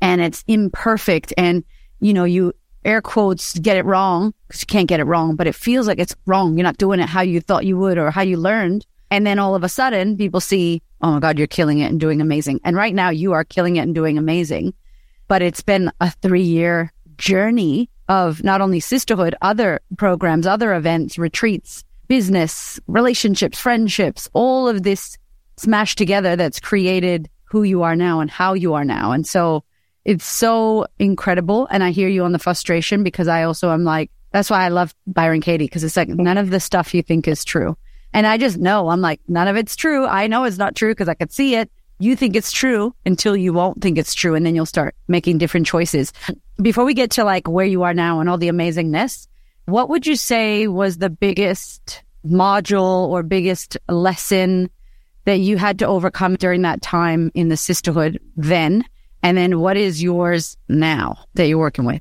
and 0.00 0.20
it's 0.20 0.44
imperfect. 0.46 1.32
And, 1.36 1.64
you 2.00 2.12
know, 2.14 2.24
you 2.24 2.52
air 2.84 3.02
quotes 3.02 3.58
get 3.58 3.76
it 3.76 3.84
wrong 3.84 4.32
because 4.46 4.62
you 4.62 4.66
can't 4.66 4.88
get 4.88 5.00
it 5.00 5.04
wrong, 5.04 5.36
but 5.36 5.46
it 5.46 5.54
feels 5.54 5.86
like 5.86 5.98
it's 5.98 6.16
wrong. 6.26 6.56
You're 6.56 6.64
not 6.64 6.78
doing 6.78 7.00
it 7.00 7.08
how 7.08 7.20
you 7.20 7.40
thought 7.40 7.66
you 7.66 7.76
would 7.76 7.98
or 7.98 8.10
how 8.10 8.22
you 8.22 8.36
learned. 8.36 8.86
And 9.10 9.26
then 9.26 9.38
all 9.38 9.54
of 9.54 9.64
a 9.64 9.68
sudden 9.68 10.16
people 10.16 10.40
see, 10.40 10.82
oh 11.00 11.12
my 11.12 11.20
God, 11.20 11.38
you're 11.38 11.46
killing 11.46 11.78
it 11.78 11.90
and 11.90 12.00
doing 12.00 12.20
amazing. 12.20 12.60
And 12.64 12.76
right 12.76 12.94
now 12.94 13.10
you 13.10 13.32
are 13.32 13.44
killing 13.44 13.76
it 13.76 13.80
and 13.80 13.94
doing 13.94 14.18
amazing. 14.18 14.74
But 15.28 15.42
it's 15.42 15.62
been 15.62 15.92
a 16.00 16.10
three 16.10 16.42
year 16.42 16.92
journey 17.16 17.90
of 18.08 18.42
not 18.42 18.60
only 18.60 18.80
sisterhood, 18.80 19.34
other 19.42 19.80
programs, 19.96 20.46
other 20.46 20.74
events, 20.74 21.18
retreats, 21.18 21.84
business, 22.08 22.80
relationships, 22.86 23.60
friendships, 23.60 24.28
all 24.32 24.68
of 24.68 24.82
this 24.82 25.18
smashed 25.56 25.98
together 25.98 26.36
that's 26.36 26.60
created 26.60 27.28
who 27.44 27.62
you 27.62 27.82
are 27.82 27.96
now 27.96 28.20
and 28.20 28.30
how 28.30 28.54
you 28.54 28.74
are 28.74 28.84
now. 28.84 29.12
And 29.12 29.26
so 29.26 29.64
it's 30.04 30.24
so 30.24 30.86
incredible. 30.98 31.66
And 31.70 31.82
I 31.82 31.90
hear 31.90 32.08
you 32.08 32.24
on 32.24 32.32
the 32.32 32.38
frustration 32.38 33.02
because 33.02 33.28
I 33.28 33.42
also 33.42 33.70
am 33.70 33.84
like, 33.84 34.10
that's 34.32 34.50
why 34.50 34.64
I 34.64 34.68
love 34.68 34.94
Byron 35.06 35.40
Katie 35.40 35.64
because 35.64 35.84
it's 35.84 35.96
like 35.96 36.08
none 36.08 36.38
of 36.38 36.50
the 36.50 36.60
stuff 36.60 36.94
you 36.94 37.02
think 37.02 37.28
is 37.28 37.44
true. 37.44 37.76
And 38.12 38.26
I 38.26 38.38
just 38.38 38.58
know 38.58 38.88
I'm 38.88 39.00
like, 39.00 39.20
none 39.28 39.48
of 39.48 39.56
it's 39.56 39.76
true. 39.76 40.06
I 40.06 40.26
know 40.26 40.44
it's 40.44 40.58
not 40.58 40.74
true 40.74 40.92
because 40.92 41.08
I 41.08 41.14
could 41.14 41.32
see 41.32 41.56
it. 41.56 41.70
You 41.98 42.14
think 42.14 42.36
it's 42.36 42.52
true 42.52 42.94
until 43.04 43.36
you 43.36 43.52
won't 43.52 43.82
think 43.82 43.98
it's 43.98 44.14
true. 44.14 44.34
And 44.34 44.46
then 44.46 44.54
you'll 44.54 44.66
start 44.66 44.94
making 45.08 45.38
different 45.38 45.66
choices. 45.66 46.12
Before 46.62 46.84
we 46.84 46.94
get 46.94 47.10
to 47.12 47.24
like 47.24 47.48
where 47.48 47.66
you 47.66 47.82
are 47.82 47.94
now 47.94 48.20
and 48.20 48.28
all 48.28 48.38
the 48.38 48.48
amazingness, 48.48 49.26
what 49.66 49.88
would 49.88 50.06
you 50.06 50.16
say 50.16 50.68
was 50.68 50.98
the 50.98 51.10
biggest 51.10 52.02
module 52.24 53.08
or 53.08 53.22
biggest 53.22 53.76
lesson 53.88 54.70
that 55.24 55.40
you 55.40 55.56
had 55.56 55.80
to 55.80 55.86
overcome 55.86 56.36
during 56.36 56.62
that 56.62 56.82
time 56.82 57.30
in 57.34 57.48
the 57.48 57.56
sisterhood 57.56 58.20
then? 58.36 58.84
And 59.22 59.36
then 59.36 59.58
what 59.58 59.76
is 59.76 60.02
yours 60.02 60.56
now 60.68 61.18
that 61.34 61.48
you're 61.48 61.58
working 61.58 61.84
with? 61.84 62.00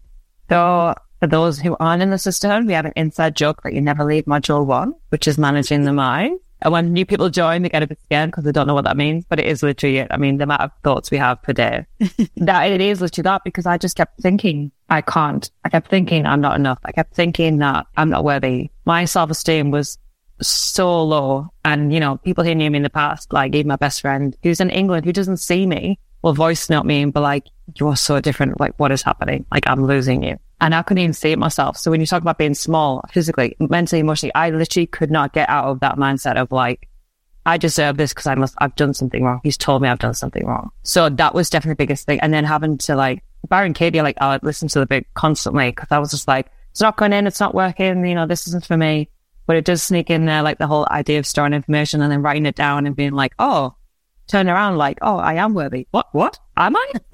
So 0.50 0.94
for 1.20 1.28
those 1.28 1.60
who 1.60 1.76
aren't 1.80 2.04
in 2.04 2.12
the 2.12 2.20
sisterhood, 2.20 2.68
we 2.68 2.74
have 2.74 2.86
an 2.86 2.94
inside 2.96 3.36
joke 3.36 3.64
that 3.64 3.74
you 3.74 3.82
never 3.82 4.06
leave 4.06 4.26
module 4.26 4.66
one, 4.66 4.94
which 5.10 5.28
is 5.28 5.38
managing 5.38 5.84
the 5.84 5.94
mind. 5.94 6.40
And 6.62 6.74
when 6.74 6.94
new 6.94 7.06
people 7.06 7.30
join, 7.30 7.62
they 7.62 7.70
get 7.70 7.84
a 7.84 7.88
bit 7.88 8.00
scared 8.04 8.32
because 8.32 8.44
they 8.44 8.52
don't 8.52 8.68
know 8.68 8.74
what 8.74 8.86
that 8.86 8.98
means. 8.98 9.26
But 9.30 9.40
it 9.40 9.46
is 9.46 9.62
literally 9.62 9.98
it. 9.98 10.08
I 10.10 10.18
mean, 10.18 10.38
the 10.38 10.44
amount 10.44 10.62
of 10.62 10.72
thoughts 10.84 11.12
we 11.12 11.18
have 11.18 11.42
per 11.44 11.54
day. 11.54 11.86
that 12.38 12.72
it 12.72 12.82
is 12.82 13.02
literally 13.02 13.24
that 13.24 13.44
because 13.44 13.66
I 13.66 13.78
just 13.78 13.96
kept 13.96 14.20
thinking 14.22 14.72
I 14.90 15.02
can't. 15.02 15.50
I 15.64 15.70
kept 15.70 15.90
thinking 15.90 16.26
I'm 16.26 16.42
not 16.42 16.56
enough. 16.56 16.80
I 16.84 16.92
kept 16.92 17.14
thinking 17.14 17.58
that 17.60 17.88
I'm 17.96 18.10
not 18.10 18.24
worthy. 18.24 18.72
My 18.86 19.06
self 19.06 19.30
esteem 19.30 19.72
was 19.72 19.98
so 20.42 21.04
low. 21.04 21.50
And, 21.66 21.94
you 21.94 22.00
know, 22.00 22.18
people 22.18 22.44
who 22.44 22.56
knew 22.56 22.72
me 22.72 22.78
in 22.78 22.84
the 22.84 22.90
past, 22.90 23.34
like 23.34 23.54
even 23.56 23.68
my 23.68 23.76
best 23.76 24.02
friend 24.02 24.36
who's 24.44 24.60
in 24.60 24.70
England, 24.70 25.06
who 25.06 25.14
doesn't 25.14 25.38
see 25.38 25.66
me, 25.66 26.00
will 26.22 26.34
voice 26.34 26.70
note 26.70 26.86
me 26.86 27.02
and 27.02 27.14
be 27.14 27.20
like, 27.20 27.46
you're 27.76 27.96
so 27.96 28.20
different. 28.20 28.60
Like, 28.60 28.74
what 28.80 28.92
is 28.92 29.02
happening? 29.02 29.46
Like, 29.52 29.68
I'm 29.68 29.86
losing 29.86 30.24
you. 30.24 30.38
And 30.60 30.74
I 30.74 30.82
couldn't 30.82 31.04
even 31.04 31.14
see 31.14 31.32
it 31.32 31.40
myself. 31.40 31.78
So 31.78 31.92
when 31.92 32.00
you 32.00 32.08
talk 32.08 32.22
about 32.22 32.40
being 32.40 32.56
small, 32.56 33.04
physically, 33.12 33.56
mentally, 33.60 34.00
emotionally, 34.00 34.34
I 34.34 34.50
literally 34.50 34.88
could 34.88 35.12
not 35.12 35.34
get 35.34 35.50
out 35.50 35.66
of 35.66 35.82
that 35.82 35.98
mindset 35.98 36.36
of 36.36 36.52
like, 36.52 36.90
I 37.46 37.58
deserve 37.58 37.98
this 37.98 38.12
because 38.12 38.28
I 38.28 38.36
must, 38.36 38.56
I've 38.58 38.76
done 38.76 38.94
something 38.94 39.24
wrong. 39.24 39.40
He's 39.44 39.56
told 39.58 39.82
me 39.82 39.88
I've 39.88 40.00
done 40.00 40.16
something 40.16 40.46
wrong. 40.46 40.72
So 40.84 41.10
that 41.10 41.36
was 41.36 41.50
definitely 41.50 41.74
the 41.74 41.86
biggest 41.86 42.06
thing. 42.06 42.20
And 42.22 42.34
then 42.34 42.44
having 42.44 42.78
to 42.80 42.96
like, 42.96 43.24
Byron 43.48 43.74
Katie, 43.74 44.02
like, 44.02 44.18
I 44.20 44.34
would 44.34 44.44
listen 44.44 44.68
to 44.70 44.80
the 44.80 44.86
bit 44.86 45.06
constantly 45.14 45.70
because 45.70 45.88
I 45.92 46.00
was 46.00 46.12
just 46.12 46.28
like, 46.28 46.48
it's 46.72 46.82
not 46.82 46.98
going 46.98 47.14
in. 47.14 47.28
It's 47.28 47.40
not 47.40 47.56
working. 47.56 48.06
You 48.06 48.16
know, 48.16 48.26
this 48.28 48.48
isn't 48.48 48.66
for 48.66 48.76
me. 48.76 49.10
But 49.46 49.56
it 49.56 49.64
does 49.64 49.82
sneak 49.82 50.10
in 50.10 50.26
there, 50.26 50.42
like 50.42 50.58
the 50.58 50.68
whole 50.68 50.86
idea 50.92 51.20
of 51.20 51.26
storing 51.26 51.54
information 51.54 52.02
and 52.02 52.12
then 52.12 52.22
writing 52.22 52.46
it 52.46 52.56
down 52.56 52.86
and 52.86 52.98
being 52.98 53.14
like, 53.14 53.34
oh, 53.40 53.77
turn 54.28 54.50
around 54.50 54.78
like, 54.78 54.98
oh, 55.02 55.18
I 55.18 55.36
am 55.36 55.54
worthy. 55.54 55.88
What? 55.92 56.08
What? 56.12 56.40
Am 56.56 56.76
I? 56.76 56.92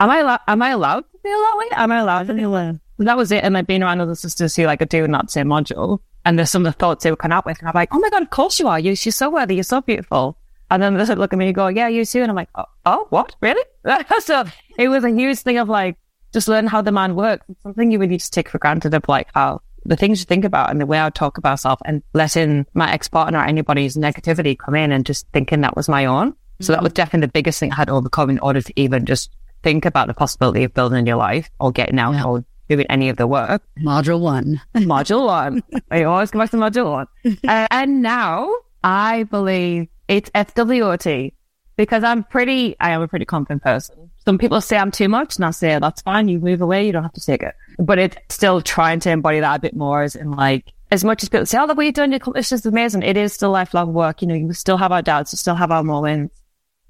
am 0.00 0.10
I? 0.10 0.20
Allo- 0.20 0.38
am 0.46 0.62
I 0.62 0.70
allowed 0.70 1.00
to 1.00 1.18
feel 1.22 1.38
that 1.38 1.56
way? 1.58 1.66
Am 1.72 1.92
I 1.92 1.98
allowed 1.98 2.26
to 2.28 2.34
feel 2.34 2.52
that? 2.52 2.80
that 2.98 3.16
was 3.16 3.30
it. 3.30 3.44
And 3.44 3.56
I've 3.56 3.66
been 3.66 3.82
around 3.82 4.00
other 4.00 4.14
sisters 4.14 4.56
who 4.56 4.64
like 4.64 4.82
are 4.82 4.86
doing 4.86 5.12
that 5.12 5.30
same 5.30 5.46
module, 5.46 6.00
and 6.24 6.38
there's 6.38 6.50
some 6.50 6.66
of 6.66 6.72
the 6.72 6.78
thoughts 6.78 7.04
they 7.04 7.10
were 7.10 7.16
coming 7.16 7.36
up 7.36 7.46
with, 7.46 7.58
and 7.60 7.68
I'm 7.68 7.74
like, 7.74 7.94
oh 7.94 7.98
my 7.98 8.10
god, 8.10 8.22
of 8.22 8.30
course 8.30 8.58
you 8.58 8.68
are. 8.68 8.78
You, 8.78 8.90
you're 8.90 9.12
so 9.12 9.30
worthy. 9.30 9.54
You're 9.54 9.64
so 9.64 9.80
beautiful. 9.80 10.38
And 10.70 10.82
then 10.82 10.94
they 10.94 11.14
look 11.14 11.32
at 11.32 11.38
me 11.38 11.46
and 11.46 11.54
go, 11.54 11.68
yeah, 11.68 11.88
you 11.88 12.04
too. 12.04 12.20
And 12.20 12.30
I'm 12.30 12.36
like, 12.36 12.50
oh, 12.54 12.64
oh 12.84 13.06
what? 13.10 13.34
Really? 13.40 13.64
so 14.20 14.44
it 14.76 14.88
was 14.88 15.04
a 15.04 15.10
huge 15.10 15.38
thing 15.38 15.58
of 15.58 15.68
like 15.68 15.96
just 16.32 16.48
learn 16.48 16.66
how 16.66 16.82
the 16.82 16.92
mind 16.92 17.16
works. 17.16 17.46
It's 17.48 17.62
something 17.62 17.90
you 17.90 17.98
really 17.98 18.18
just 18.18 18.34
take 18.34 18.48
for 18.48 18.58
granted 18.58 18.92
of 18.92 19.04
like 19.08 19.28
how 19.34 19.62
the 19.84 19.96
things 19.96 20.20
you 20.20 20.26
think 20.26 20.44
about 20.44 20.70
and 20.70 20.80
the 20.80 20.86
way 20.86 21.00
I 21.00 21.08
talk 21.08 21.38
about 21.38 21.52
myself 21.52 21.80
and 21.86 22.02
letting 22.12 22.66
my 22.74 22.92
ex 22.92 23.08
partner 23.08 23.38
or 23.38 23.44
anybody's 23.44 23.96
negativity 23.96 24.58
come 24.58 24.74
in 24.74 24.92
and 24.92 25.06
just 25.06 25.26
thinking 25.32 25.62
that 25.62 25.76
was 25.76 25.88
my 25.88 26.04
own. 26.04 26.34
So 26.60 26.72
that 26.72 26.82
was 26.82 26.92
definitely 26.92 27.26
the 27.26 27.32
biggest 27.32 27.60
thing 27.60 27.72
I 27.72 27.76
had 27.76 27.86
to 27.86 27.94
overcome 27.94 28.30
in 28.30 28.38
order 28.40 28.60
to 28.60 28.72
even 28.76 29.06
just 29.06 29.30
think 29.62 29.84
about 29.84 30.08
the 30.08 30.14
possibility 30.14 30.64
of 30.64 30.74
building 30.74 31.06
your 31.06 31.16
life 31.16 31.50
or 31.60 31.72
getting 31.72 31.98
out 31.98 32.12
yeah. 32.12 32.24
or 32.24 32.44
doing 32.68 32.86
any 32.88 33.08
of 33.08 33.16
the 33.16 33.26
work. 33.26 33.62
Module 33.80 34.20
one. 34.20 34.60
module 34.74 35.26
one. 35.26 35.62
I 35.90 36.02
always 36.04 36.30
come 36.30 36.40
back 36.40 36.50
to 36.50 36.56
module 36.56 36.90
one. 36.90 37.06
Uh, 37.48 37.66
and 37.70 38.02
now 38.02 38.52
I 38.82 39.24
believe 39.24 39.88
it's 40.08 40.30
FWOT 40.30 41.32
because 41.76 42.02
I'm 42.02 42.24
pretty, 42.24 42.76
I 42.80 42.90
am 42.90 43.02
a 43.02 43.08
pretty 43.08 43.24
confident 43.24 43.62
person. 43.62 44.10
Some 44.24 44.38
people 44.38 44.60
say 44.60 44.76
I'm 44.76 44.90
too 44.90 45.08
much 45.08 45.36
and 45.36 45.44
I 45.44 45.50
say, 45.52 45.78
that's 45.78 46.02
fine. 46.02 46.28
You 46.28 46.40
move 46.40 46.60
away. 46.60 46.86
You 46.86 46.92
don't 46.92 47.02
have 47.02 47.12
to 47.14 47.24
take 47.24 47.42
it. 47.42 47.54
But 47.78 47.98
it's 47.98 48.16
still 48.28 48.60
trying 48.60 49.00
to 49.00 49.10
embody 49.10 49.40
that 49.40 49.56
a 49.56 49.60
bit 49.60 49.76
more 49.76 50.02
as 50.02 50.16
in 50.16 50.32
like, 50.32 50.72
as 50.90 51.04
much 51.04 51.22
as 51.22 51.28
people 51.28 51.46
say, 51.46 51.58
oh, 51.58 51.66
the 51.66 51.74
way 51.74 51.86
you've 51.86 51.94
done 51.94 52.10
your 52.10 52.16
accomplished 52.16 52.52
is 52.52 52.66
amazing. 52.66 53.02
It 53.02 53.16
is 53.16 53.32
still 53.32 53.50
lifelong 53.50 53.92
work. 53.92 54.22
You 54.22 54.28
know, 54.28 54.34
you 54.34 54.52
still 54.52 54.76
have 54.76 54.92
our 54.92 55.02
doubts. 55.02 55.32
You 55.32 55.36
still 55.36 55.54
have 55.54 55.70
our 55.70 55.84
moments. 55.84 56.34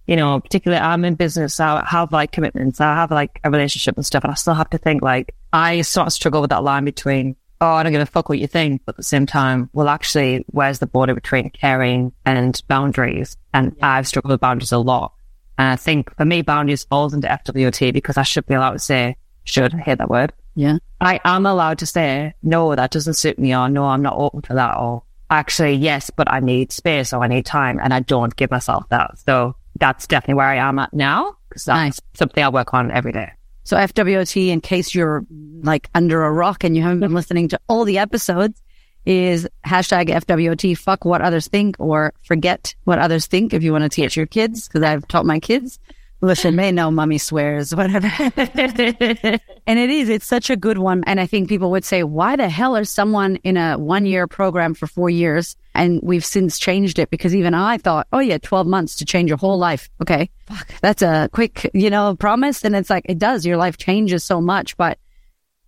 You 0.09 0.17
know, 0.17 0.41
particularly 0.41 0.83
I'm 0.83 1.05
in 1.05 1.15
business. 1.15 1.61
I 1.61 1.85
have 1.85 2.11
like 2.11 2.33
commitments. 2.33 2.81
I 2.81 2.95
have 2.95 3.13
like 3.13 3.41
a 3.45 3.51
relationship 3.51 3.95
and 3.95 4.05
stuff. 4.05 4.25
And 4.25 4.33
I 4.33 4.35
still 4.35 4.55
have 4.55 4.71
to 4.71 4.79
think 4.79 5.03
like, 5.03 5.35
I 5.53 5.83
sort 5.83 6.09
of 6.09 6.13
struggle 6.13 6.41
with 6.41 6.51
that 6.51 6.65
line 6.65 6.85
between 6.85 7.37
oh, 7.61 7.67
I 7.67 7.83
don't 7.83 7.93
give 7.93 8.01
a 8.01 8.07
fuck 8.07 8.29
what 8.29 8.39
you 8.39 8.47
think. 8.47 8.83
But 8.85 8.95
at 8.95 8.97
the 8.99 9.03
same 9.03 9.27
time, 9.27 9.71
well, 9.73 9.89
actually, 9.89 10.45
where's 10.49 10.79
the 10.79 10.87
border 10.87 11.15
between 11.15 11.51
caring 11.51 12.13
and 12.25 12.61
boundaries? 12.69 13.37
And 13.53 13.75
yeah. 13.77 13.95
I've 13.95 14.09
struggled 14.09 14.31
with 14.31 14.41
boundaries 14.41 14.73
a 14.73 14.79
lot. 14.79 15.13
And 15.57 15.69
I 15.69 15.77
think 15.77 16.15
for 16.17 16.25
me, 16.25 16.43
boundaries 16.43 16.85
falls 16.85 17.15
into 17.15 17.29
FWT 17.29 17.93
because 17.93 18.17
I 18.17 18.23
should 18.23 18.47
be 18.47 18.55
allowed 18.55 18.75
to 18.75 18.79
say, 18.79 19.17
should, 19.45 19.75
I 19.75 19.79
hate 19.79 19.99
that 19.99 20.11
word. 20.11 20.33
Yeah. 20.55 20.79
I 21.01 21.21
am 21.25 21.47
allowed 21.47 21.79
to 21.79 21.87
say, 21.87 22.35
no, 22.43 22.75
that 22.75 22.91
doesn't 22.91 23.15
suit 23.15 23.39
me, 23.39 23.55
or 23.55 23.69
no, 23.69 23.85
I'm 23.85 24.03
not 24.03 24.17
open 24.17 24.43
for 24.43 24.55
that, 24.55 24.77
or 24.77 25.03
actually, 25.31 25.75
yes, 25.75 26.11
but 26.11 26.31
I 26.31 26.41
need 26.41 26.73
space 26.73 27.13
or 27.13 27.23
I 27.23 27.29
need 27.29 27.47
time, 27.47 27.79
and 27.81 27.95
I 27.95 28.01
don't 28.01 28.35
give 28.35 28.51
myself 28.51 28.89
that. 28.91 29.19
So 29.19 29.57
that's 29.79 30.07
definitely 30.07 30.35
where 30.35 30.47
I 30.47 30.57
am 30.57 30.79
at 30.79 30.93
now 30.93 31.37
because 31.49 31.65
that's 31.65 31.77
nice. 31.77 32.01
something 32.15 32.43
I 32.43 32.49
work 32.49 32.75
on 32.75 32.91
every 32.91 33.13
day. 33.13 33.33
So 33.65 33.77
FWT, 33.77 34.49
in 34.49 34.61
case 34.61 34.95
you're 34.95 35.25
like 35.63 35.91
under 35.95 36.25
a 36.25 36.33
rock 36.33 36.65
and 36.65 36.77
you 36.77 36.83
haven't 36.83 37.01
been 37.01 37.13
listening 37.15 37.49
to 37.49 37.61
all 37.69 37.85
the 37.85 37.99
episodes, 37.99 38.63
is 39.05 39.49
hashtag 39.67 40.09
FWT, 40.09 40.77
fuck 40.77 41.05
what 41.05 41.23
others 41.23 41.49
think 41.49 41.77
or 41.79 42.13
forget 42.25 42.75
what 42.85 42.99
others 42.99 43.27
think 43.27 43.55
if 43.55 43.63
you 43.63 43.73
want 43.73 43.83
to 43.83 43.89
teach 43.89 44.17
your 44.17 44.27
kids. 44.27 44.69
Cause 44.69 44.83
I've 44.83 45.07
taught 45.09 45.25
my 45.25 45.41
kids 45.41 45.79
Listen, 46.21 46.57
may 46.57 46.73
know 46.73 46.91
mommy 46.91 47.19
swears, 47.19 47.75
whatever. 47.75 48.09
and 48.37 49.79
it 49.79 49.91
is, 49.91 50.09
it's 50.09 50.27
such 50.27 50.51
a 50.51 50.57
good 50.57 50.79
one. 50.79 51.05
And 51.07 51.21
I 51.21 51.27
think 51.27 51.49
people 51.49 51.71
would 51.71 51.85
say, 51.85 52.03
why 52.03 52.35
the 52.35 52.49
hell 52.49 52.75
is 52.75 52.91
someone 52.91 53.37
in 53.37 53.57
a 53.57 53.79
one 53.79 54.05
year 54.05 54.27
program 54.27 54.75
for 54.75 54.89
four 54.89 55.09
years? 55.09 55.57
And 55.77 56.01
we've 56.03 56.25
since 56.25 56.59
changed 56.59 56.99
it 56.99 57.11
because 57.11 57.37
even 57.37 57.55
I 57.55 57.79
thought, 57.79 58.09
oh 58.13 58.19
yeah, 58.19 58.39
12 58.39 58.67
months 58.67 58.97
to 58.97 59.05
change 59.05 59.29
your 59.29 59.39
whole 59.39 59.59
life. 59.59 59.89
Okay. 60.03 60.29
Fuck, 60.47 60.69
that's 60.81 61.03
a 61.03 61.29
quick, 61.33 61.71
you 61.73 61.89
know, 61.89 62.17
promise. 62.17 62.65
And 62.65 62.75
it's 62.75 62.91
like, 62.91 63.05
it 63.09 63.19
does. 63.19 63.47
Your 63.47 63.57
life 63.57 63.77
changes 63.77 64.25
so 64.25 64.41
much, 64.41 64.77
but 64.77 64.99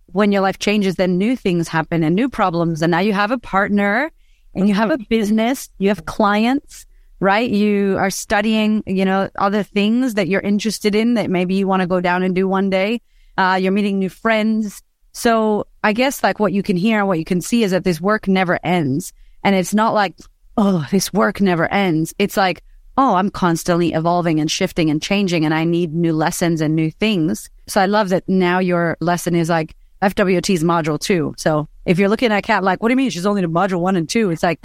when 0.07 0.33
your 0.33 0.41
life 0.41 0.59
changes, 0.59 0.95
then 0.95 1.17
new 1.17 1.37
things 1.37 1.69
happen 1.69 2.03
and 2.03 2.13
new 2.13 2.27
problems. 2.27 2.81
And 2.81 2.91
now 2.91 2.99
you 2.99 3.13
have 3.13 3.31
a 3.31 3.37
partner 3.37 4.11
and 4.53 4.67
you 4.67 4.75
have 4.75 4.91
a 4.91 4.97
business, 4.97 5.69
you 5.77 5.87
have 5.87 6.05
clients 6.05 6.85
right? 7.21 7.49
You 7.49 7.95
are 7.97 8.09
studying, 8.09 8.83
you 8.85 9.05
know, 9.05 9.29
other 9.37 9.63
things 9.63 10.15
that 10.15 10.27
you're 10.27 10.41
interested 10.41 10.95
in 10.95 11.13
that 11.13 11.29
maybe 11.29 11.53
you 11.53 11.67
want 11.67 11.81
to 11.81 11.87
go 11.87 12.01
down 12.01 12.23
and 12.23 12.35
do 12.35 12.47
one 12.47 12.69
day. 12.69 13.01
Uh, 13.37 13.57
you're 13.61 13.71
meeting 13.71 13.99
new 13.99 14.09
friends. 14.09 14.81
So 15.13 15.67
I 15.83 15.93
guess 15.93 16.23
like 16.23 16.39
what 16.39 16.51
you 16.51 16.63
can 16.63 16.75
hear 16.75 16.99
and 16.99 17.07
what 17.07 17.19
you 17.19 17.25
can 17.25 17.39
see 17.39 17.63
is 17.63 17.71
that 17.71 17.83
this 17.83 18.01
work 18.01 18.27
never 18.27 18.59
ends. 18.63 19.13
And 19.43 19.55
it's 19.55 19.73
not 19.73 19.93
like, 19.93 20.15
oh, 20.57 20.85
this 20.91 21.13
work 21.13 21.39
never 21.39 21.71
ends. 21.71 22.13
It's 22.17 22.35
like, 22.35 22.63
oh, 22.97 23.15
I'm 23.15 23.29
constantly 23.29 23.93
evolving 23.93 24.39
and 24.39 24.51
shifting 24.51 24.89
and 24.89 25.01
changing 25.01 25.45
and 25.45 25.53
I 25.53 25.63
need 25.63 25.93
new 25.93 26.13
lessons 26.13 26.59
and 26.59 26.75
new 26.75 26.91
things. 26.91 27.49
So 27.67 27.79
I 27.79 27.85
love 27.85 28.09
that 28.09 28.27
now 28.27 28.59
your 28.59 28.97
lesson 28.99 29.35
is 29.35 29.47
like, 29.47 29.75
FWT's 30.01 30.63
module 30.63 30.99
two. 30.99 31.33
So 31.37 31.67
if 31.85 31.99
you're 31.99 32.09
looking 32.09 32.31
at 32.31 32.43
Cat 32.43 32.63
like, 32.63 32.81
what 32.81 32.89
do 32.89 32.93
you 32.93 32.97
mean 32.97 33.09
she's 33.09 33.25
only 33.25 33.41
to 33.41 33.49
module 33.49 33.79
one 33.79 33.95
and 33.95 34.07
two? 34.07 34.29
It's 34.29 34.43
like, 34.43 34.59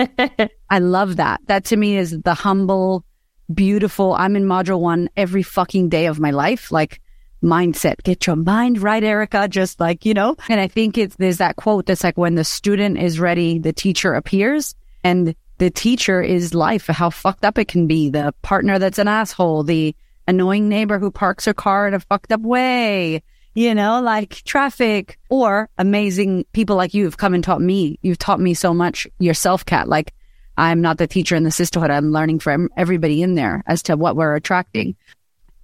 I 0.70 0.79
love 0.79 1.16
that. 1.16 1.40
That 1.46 1.64
to 1.66 1.76
me 1.76 1.96
is 1.96 2.18
the 2.20 2.35
humble, 2.35 3.05
beautiful. 3.52 4.14
I'm 4.14 4.37
in 4.37 4.44
module 4.44 4.81
one 4.81 5.09
every 5.16 5.42
fucking 5.42 5.88
day 5.88 6.07
of 6.07 6.20
my 6.20 6.31
life. 6.31 6.70
Like 6.70 7.00
mindset, 7.42 8.02
get 8.02 8.26
your 8.26 8.37
mind 8.37 8.83
right, 8.83 9.02
Erika. 9.02 9.48
Just 9.48 9.81
like, 9.81 10.05
you 10.05 10.14
know, 10.14 10.37
and 10.48 10.61
I 10.61 10.68
think 10.68 10.98
it's, 10.98 11.16
there's 11.16 11.38
that 11.38 11.57
quote 11.57 11.87
that's 11.87 12.05
like 12.05 12.18
when 12.18 12.35
the 12.35 12.44
student 12.44 12.98
is 12.98 13.18
ready, 13.18 13.59
the 13.59 13.72
teacher 13.72 14.14
appears 14.14 14.74
and 15.02 15.35
the 15.59 15.70
teacher 15.70 16.20
is 16.20 16.52
life, 16.52 16.87
how 16.88 17.09
fucked 17.09 17.44
up 17.44 17.57
it 17.57 17.68
can 17.68 17.87
be. 17.87 18.11
The 18.11 18.35
partner 18.42 18.79
that's 18.79 18.98
an 18.98 19.09
asshole, 19.09 19.62
the 19.62 19.96
annoying 20.29 20.68
neighbor 20.68 20.98
who 20.98 21.11
parks 21.11 21.46
her 21.46 21.55
car 21.55 21.88
in 21.88 21.94
a 21.94 22.00
fucked 22.00 22.33
up 22.33 22.42
way 22.42 23.22
you 23.57 23.75
know, 23.75 24.03
like 24.03 24.42
traffic 24.45 25.19
or 25.31 25.71
amazing 25.79 26.45
people 26.53 26.77
like 26.77 26.92
you 26.92 27.05
have 27.05 27.16
come 27.16 27.33
and 27.33 27.42
taught 27.42 27.62
me. 27.62 27.99
You've 28.03 28.19
taught 28.19 28.38
me 28.38 28.53
so 28.53 28.75
much 28.75 29.07
yourself, 29.19 29.64
Cat. 29.64 29.88
Like 29.88 30.12
I'm 30.59 30.83
not 30.83 30.99
the 30.99 31.07
teacher 31.07 31.35
in 31.35 31.42
the 31.42 31.51
sisterhood. 31.51 31.90
I'm 31.90 32.12
learning 32.12 32.40
from 32.40 32.69
everybody 32.77 33.23
in 33.23 33.35
there 33.35 33.64
as 33.66 33.83
to 33.85 33.97
what 33.97 34.14
we're 34.14 34.37
attracting. 34.37 34.95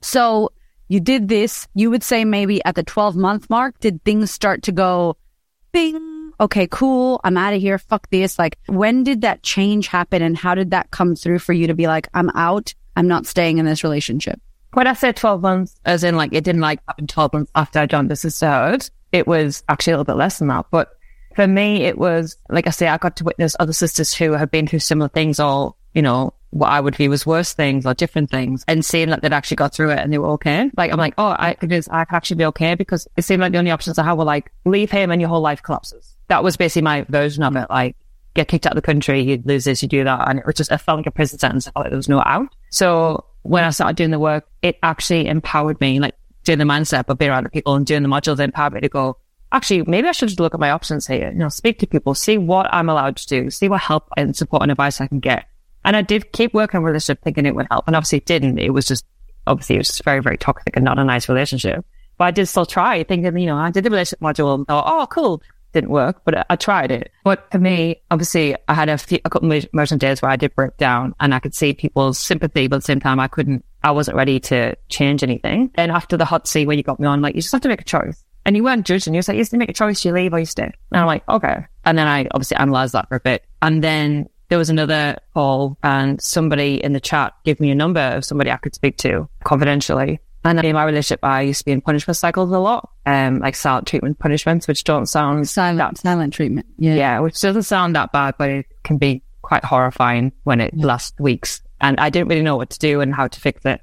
So 0.01 0.53
you 0.89 1.01
did 1.01 1.29
this. 1.29 1.69
You 1.75 1.91
would 1.91 2.03
say 2.03 2.25
maybe 2.25 2.65
at 2.65 2.77
the 2.77 2.83
12 2.83 3.15
month 3.15 3.51
mark, 3.51 3.79
did 3.79 4.03
things 4.05 4.31
start 4.31 4.63
to 4.63 4.73
go 4.73 5.19
bing? 5.71 6.33
Okay, 6.41 6.67
cool. 6.71 7.21
I'm 7.25 7.37
out 7.37 7.53
of 7.53 7.61
here. 7.61 7.77
Fuck 7.77 8.09
this. 8.09 8.39
Like 8.39 8.59
when 8.69 9.05
did 9.05 9.21
that 9.21 9.43
change 9.43 9.89
happen 9.89 10.23
and 10.23 10.35
how 10.35 10.55
did 10.55 10.71
that 10.71 10.91
come 10.93 11.15
through 11.15 11.41
for 11.41 11.53
you 11.53 11.67
to 11.67 11.75
be 11.75 11.89
like, 11.89 12.09
I'm 12.15 12.31
out. 12.31 12.75
I'm 12.97 13.07
not 13.07 13.27
staying 13.27 13.59
in 13.59 13.67
this 13.67 13.85
relationship? 13.85 14.41
When 14.73 14.87
I 14.87 14.95
said 14.95 15.17
12 15.17 15.43
months, 15.43 15.79
as 15.85 16.03
in 16.03 16.17
like 16.17 16.33
it 16.33 16.45
didn't 16.45 16.61
like 16.61 16.81
happen 16.89 17.07
12 17.07 17.33
months 17.33 17.53
after 17.55 17.79
I 17.79 17.87
joined 17.87 18.11
the 18.11 18.17
sisterhood, 18.17 18.89
it 19.13 19.27
was 19.27 19.63
actually 19.69 19.93
a 19.93 19.97
little 19.97 20.13
bit 20.13 20.19
less 20.19 20.39
than 20.39 20.49
that. 20.49 20.67
But 20.71 20.97
for 21.37 21.47
me, 21.47 21.85
it 21.85 21.99
was, 21.99 22.37
like 22.49 22.67
I 22.67 22.71
say, 22.71 22.89
I 22.89 22.99
got 22.99 23.17
to 23.17 23.25
witness 23.25 23.57
other 23.59 23.73
sisters 23.73 24.15
who 24.15 24.33
have 24.33 24.51
been 24.51 24.67
through 24.67 24.81
similar 24.81 25.09
things 25.09 25.39
or, 25.39 25.75
you 25.95 26.03
know, 26.03 26.35
what 26.51 26.69
I 26.69 26.81
would 26.81 26.97
view 26.97 27.13
as 27.13 27.25
worse 27.25 27.55
things 27.55 27.87
or 27.87 27.95
different 27.95 28.31
things 28.31 28.63
and 28.69 28.85
seeing 28.85 29.09
that 29.09 29.23
they'd 29.23 29.33
actually 29.33 29.57
got 29.57 29.75
through 29.75 29.91
it 29.91 29.99
and 29.99 30.13
they 30.13 30.19
were 30.19 30.31
okay. 30.33 30.71
Like, 30.77 30.93
I'm 30.93 30.99
like, 30.99 31.15
oh, 31.17 31.35
I 31.39 31.55
could 31.55 31.71
just, 31.71 31.91
I 31.91 32.05
could 32.05 32.17
actually 32.17 32.37
be 32.37 32.45
okay 32.47 32.75
because 32.75 33.09
it 33.17 33.23
seemed 33.23 33.41
like 33.41 33.53
the 33.53 33.59
only 33.59 33.71
options 33.71 33.99
I 33.99 34.05
had 34.05 34.15
were 34.15 34.25
like, 34.25 34.53
leave 34.67 34.91
him 34.91 35.11
and 35.11 35.21
your 35.21 35.29
whole 35.29 35.41
life 35.41 35.63
collapses. 35.63 36.15
That 36.29 36.45
was 36.45 36.57
basically 36.59 36.83
my 36.83 37.03
version 37.03 37.43
of 37.43 37.57
it. 37.57 37.69
Like, 37.71 37.97
get 38.35 38.49
kicked 38.49 38.67
out 38.67 38.73
of 38.73 38.77
the 38.77 38.83
country, 38.83 39.23
you 39.23 39.43
lose 39.45 39.65
this, 39.65 39.83
you 39.83 39.89
do 39.89 40.05
that. 40.05 40.29
And 40.29 40.39
it 40.39 40.47
was 40.47 40.55
just, 40.55 40.73
I 40.73 40.77
felt 40.77 40.99
like 40.99 41.07
a 41.07 41.11
prison 41.11 41.39
sentence. 41.39 41.69
Like 41.75 41.89
there 41.89 41.97
was 41.97 42.09
no 42.09 42.23
out. 42.25 42.49
So 42.71 43.25
when 43.43 43.65
I 43.65 43.71
started 43.71 43.97
doing 43.97 44.11
the 44.11 44.19
work, 44.19 44.49
it 44.63 44.79
actually 44.83 45.27
empowered 45.27 45.81
me, 45.81 46.01
like 46.01 46.15
doing 46.45 46.59
the 46.59 46.65
mindset 46.65 47.05
of 47.09 47.19
being 47.19 47.31
around 47.31 47.45
the 47.45 47.51
people 47.51 47.75
and 47.75 47.87
doing 47.87 48.03
the 48.03 48.09
modules 48.09 48.39
empowered 48.41 48.75
me 48.75 48.81
to 48.81 48.89
go, 48.89 49.17
actually, 49.51 49.83
maybe 49.83 50.09
I 50.09 50.13
should 50.13 50.29
just 50.29 50.41
look 50.41 50.55
at 50.55 50.61
my 50.61 50.71
options 50.71 51.07
here, 51.07 51.31
you 51.31 51.39
know, 51.39 51.49
speak 51.49 51.79
to 51.81 51.87
people, 51.87 52.15
see 52.15 52.39
what 52.39 52.73
I'm 52.73 52.89
allowed 52.89 53.17
to 53.17 53.27
do, 53.27 53.51
see 53.51 53.69
what 53.69 53.81
help 53.81 54.09
and 54.17 54.37
support 54.37 54.63
and 54.63 54.71
advice 54.71 55.01
I 55.01 55.07
can 55.07 55.21
get. 55.21 55.47
And 55.85 55.97
I 55.97 56.03
did 56.03 56.33
keep 56.33 56.55
working 56.55 56.79
on 56.79 56.85
relationship 56.85 57.23
thinking 57.23 57.47
it 57.47 57.55
would 57.55 57.67
help. 57.71 57.87
And 57.87 57.97
obviously 57.97 58.19
it 58.19 58.27
didn't. 58.27 58.59
It 58.59 58.71
was 58.71 58.87
just, 58.87 59.05
obviously 59.47 59.77
it 59.77 59.79
was 59.79 60.01
very, 60.05 60.21
very 60.21 60.39
toxic 60.39 60.77
and 60.77 60.85
not 60.85 60.99
a 60.99 61.05
nice 61.05 61.29
relationship. 61.29 61.85
But 62.19 62.25
I 62.25 62.31
did 62.31 62.47
still 62.47 62.67
try 62.67 63.03
thinking, 63.03 63.37
you 63.37 63.47
know, 63.47 63.57
I 63.57 63.71
did 63.71 63.85
the 63.85 63.91
relationship 63.91 64.21
module 64.21 64.55
and 64.55 64.67
thought, 64.67 64.85
oh, 64.87 65.07
cool 65.07 65.43
didn't 65.73 65.91
work, 65.91 66.23
but 66.25 66.47
I 66.49 66.57
tried 66.57 66.91
it. 66.91 67.11
But 67.25 67.51
for 67.51 67.59
me, 67.59 68.03
obviously, 68.11 68.57
I 68.69 68.75
had 68.75 68.89
a, 68.89 68.99
few, 68.99 69.19
a 69.25 69.31
couple 69.31 69.51
of 69.51 69.67
emotional 69.73 69.99
days 69.99 70.23
where 70.23 70.31
I 70.31 70.37
did 70.37 70.55
break 70.55 70.77
down 70.77 71.15
and 71.21 71.35
I 71.35 71.39
could 71.39 71.55
see 71.55 71.73
people's 71.73 72.19
sympathy, 72.19 72.69
but 72.69 72.77
at 72.77 72.83
the 72.83 72.87
same 72.87 73.01
time, 73.01 73.21
I 73.21 73.29
couldn't, 73.29 73.65
I 73.83 73.91
wasn't 73.91 74.17
ready 74.17 74.41
to 74.41 74.77
change 74.89 75.23
anything. 75.23 75.71
And 75.75 75.91
after 75.91 76.17
the 76.17 76.25
hot 76.25 76.47
seat 76.47 76.67
where 76.67 76.77
you 76.77 76.83
got 76.83 77.01
me 77.01 77.07
on, 77.07 77.21
like, 77.21 77.35
you 77.35 77.43
just 77.43 77.53
have 77.53 77.63
to 77.63 77.69
make 77.69 77.81
a 77.81 77.85
choice. 77.85 78.25
And 78.45 78.57
you 78.57 78.65
weren't 78.65 78.87
judging. 78.87 79.15
You 79.15 79.19
was 79.19 79.29
like, 79.29 79.37
you 79.37 79.43
have 79.43 79.51
to 79.51 79.57
make 79.57 79.69
a 79.69 79.75
choice. 79.75 80.05
You 80.05 80.13
leave 80.13 80.33
or 80.33 80.41
you 80.41 80.47
stay. 80.47 80.65
And 80.65 81.01
I'm 81.01 81.07
like, 81.07 81.29
okay. 81.29 81.65
And 81.85 81.97
then 81.97 82.09
I 82.09 82.27
obviously 82.33 82.57
analyzed 82.57 82.93
that 82.95 83.09
for 83.09 83.17
a 83.17 83.21
bit. 83.21 83.45
And 83.61 83.85
then 83.85 84.29
there 84.49 84.59
was 84.59 84.69
another 84.69 85.17
call 85.33 85.79
and 85.83 86.21
somebody 86.21 86.83
in 86.83 86.93
the 86.93 87.01
chat 87.01 87.35
gave 87.45 87.61
me 87.61 87.71
a 87.71 87.75
number 87.75 88.01
of 88.01 88.25
somebody 88.25 88.51
I 88.51 88.57
could 88.57 88.75
speak 88.75 88.99
to 88.99 89.29
confidentially. 89.45 90.21
And 90.45 90.65
in 90.65 90.75
my 90.75 90.85
relationship, 90.85 91.21
I 91.23 91.43
used 91.43 91.61
to 91.61 91.65
be 91.65 91.73
in 91.73 91.81
punishment 91.81 92.17
cycles 92.17 92.51
a 92.51 92.59
lot, 92.59 92.91
um, 93.07 93.39
like 93.39 93.55
silent 93.55 93.87
treatment 93.87 94.19
punishments, 94.19 94.67
which 94.67 94.85
don't 94.85 95.07
sound 95.07 95.49
silent, 95.49 95.79
that, 95.79 95.99
silent 95.99 96.35
treatment. 96.35 96.67
Yeah. 96.79 96.95
Yeah. 96.95 97.21
Which 97.21 97.41
doesn't 97.41 97.63
sound 97.63 97.95
that 97.95 98.13
bad, 98.13 98.35
but 98.39 98.51
it 98.51 98.67
can 98.83 98.99
be 98.99 99.23
quite 99.43 99.65
horrifying 99.65 100.33
when 100.45 100.61
it 100.61 100.77
lasts 100.77 101.19
weeks. 101.21 101.63
And 101.81 101.99
I 102.01 102.11
didn't 102.11 102.29
really 102.29 102.43
know 102.43 102.57
what 102.57 102.71
to 102.71 102.79
do 102.79 103.01
and 103.01 103.15
how 103.15 103.29
to 103.29 103.41
fix 103.41 103.65
it. 103.65 103.81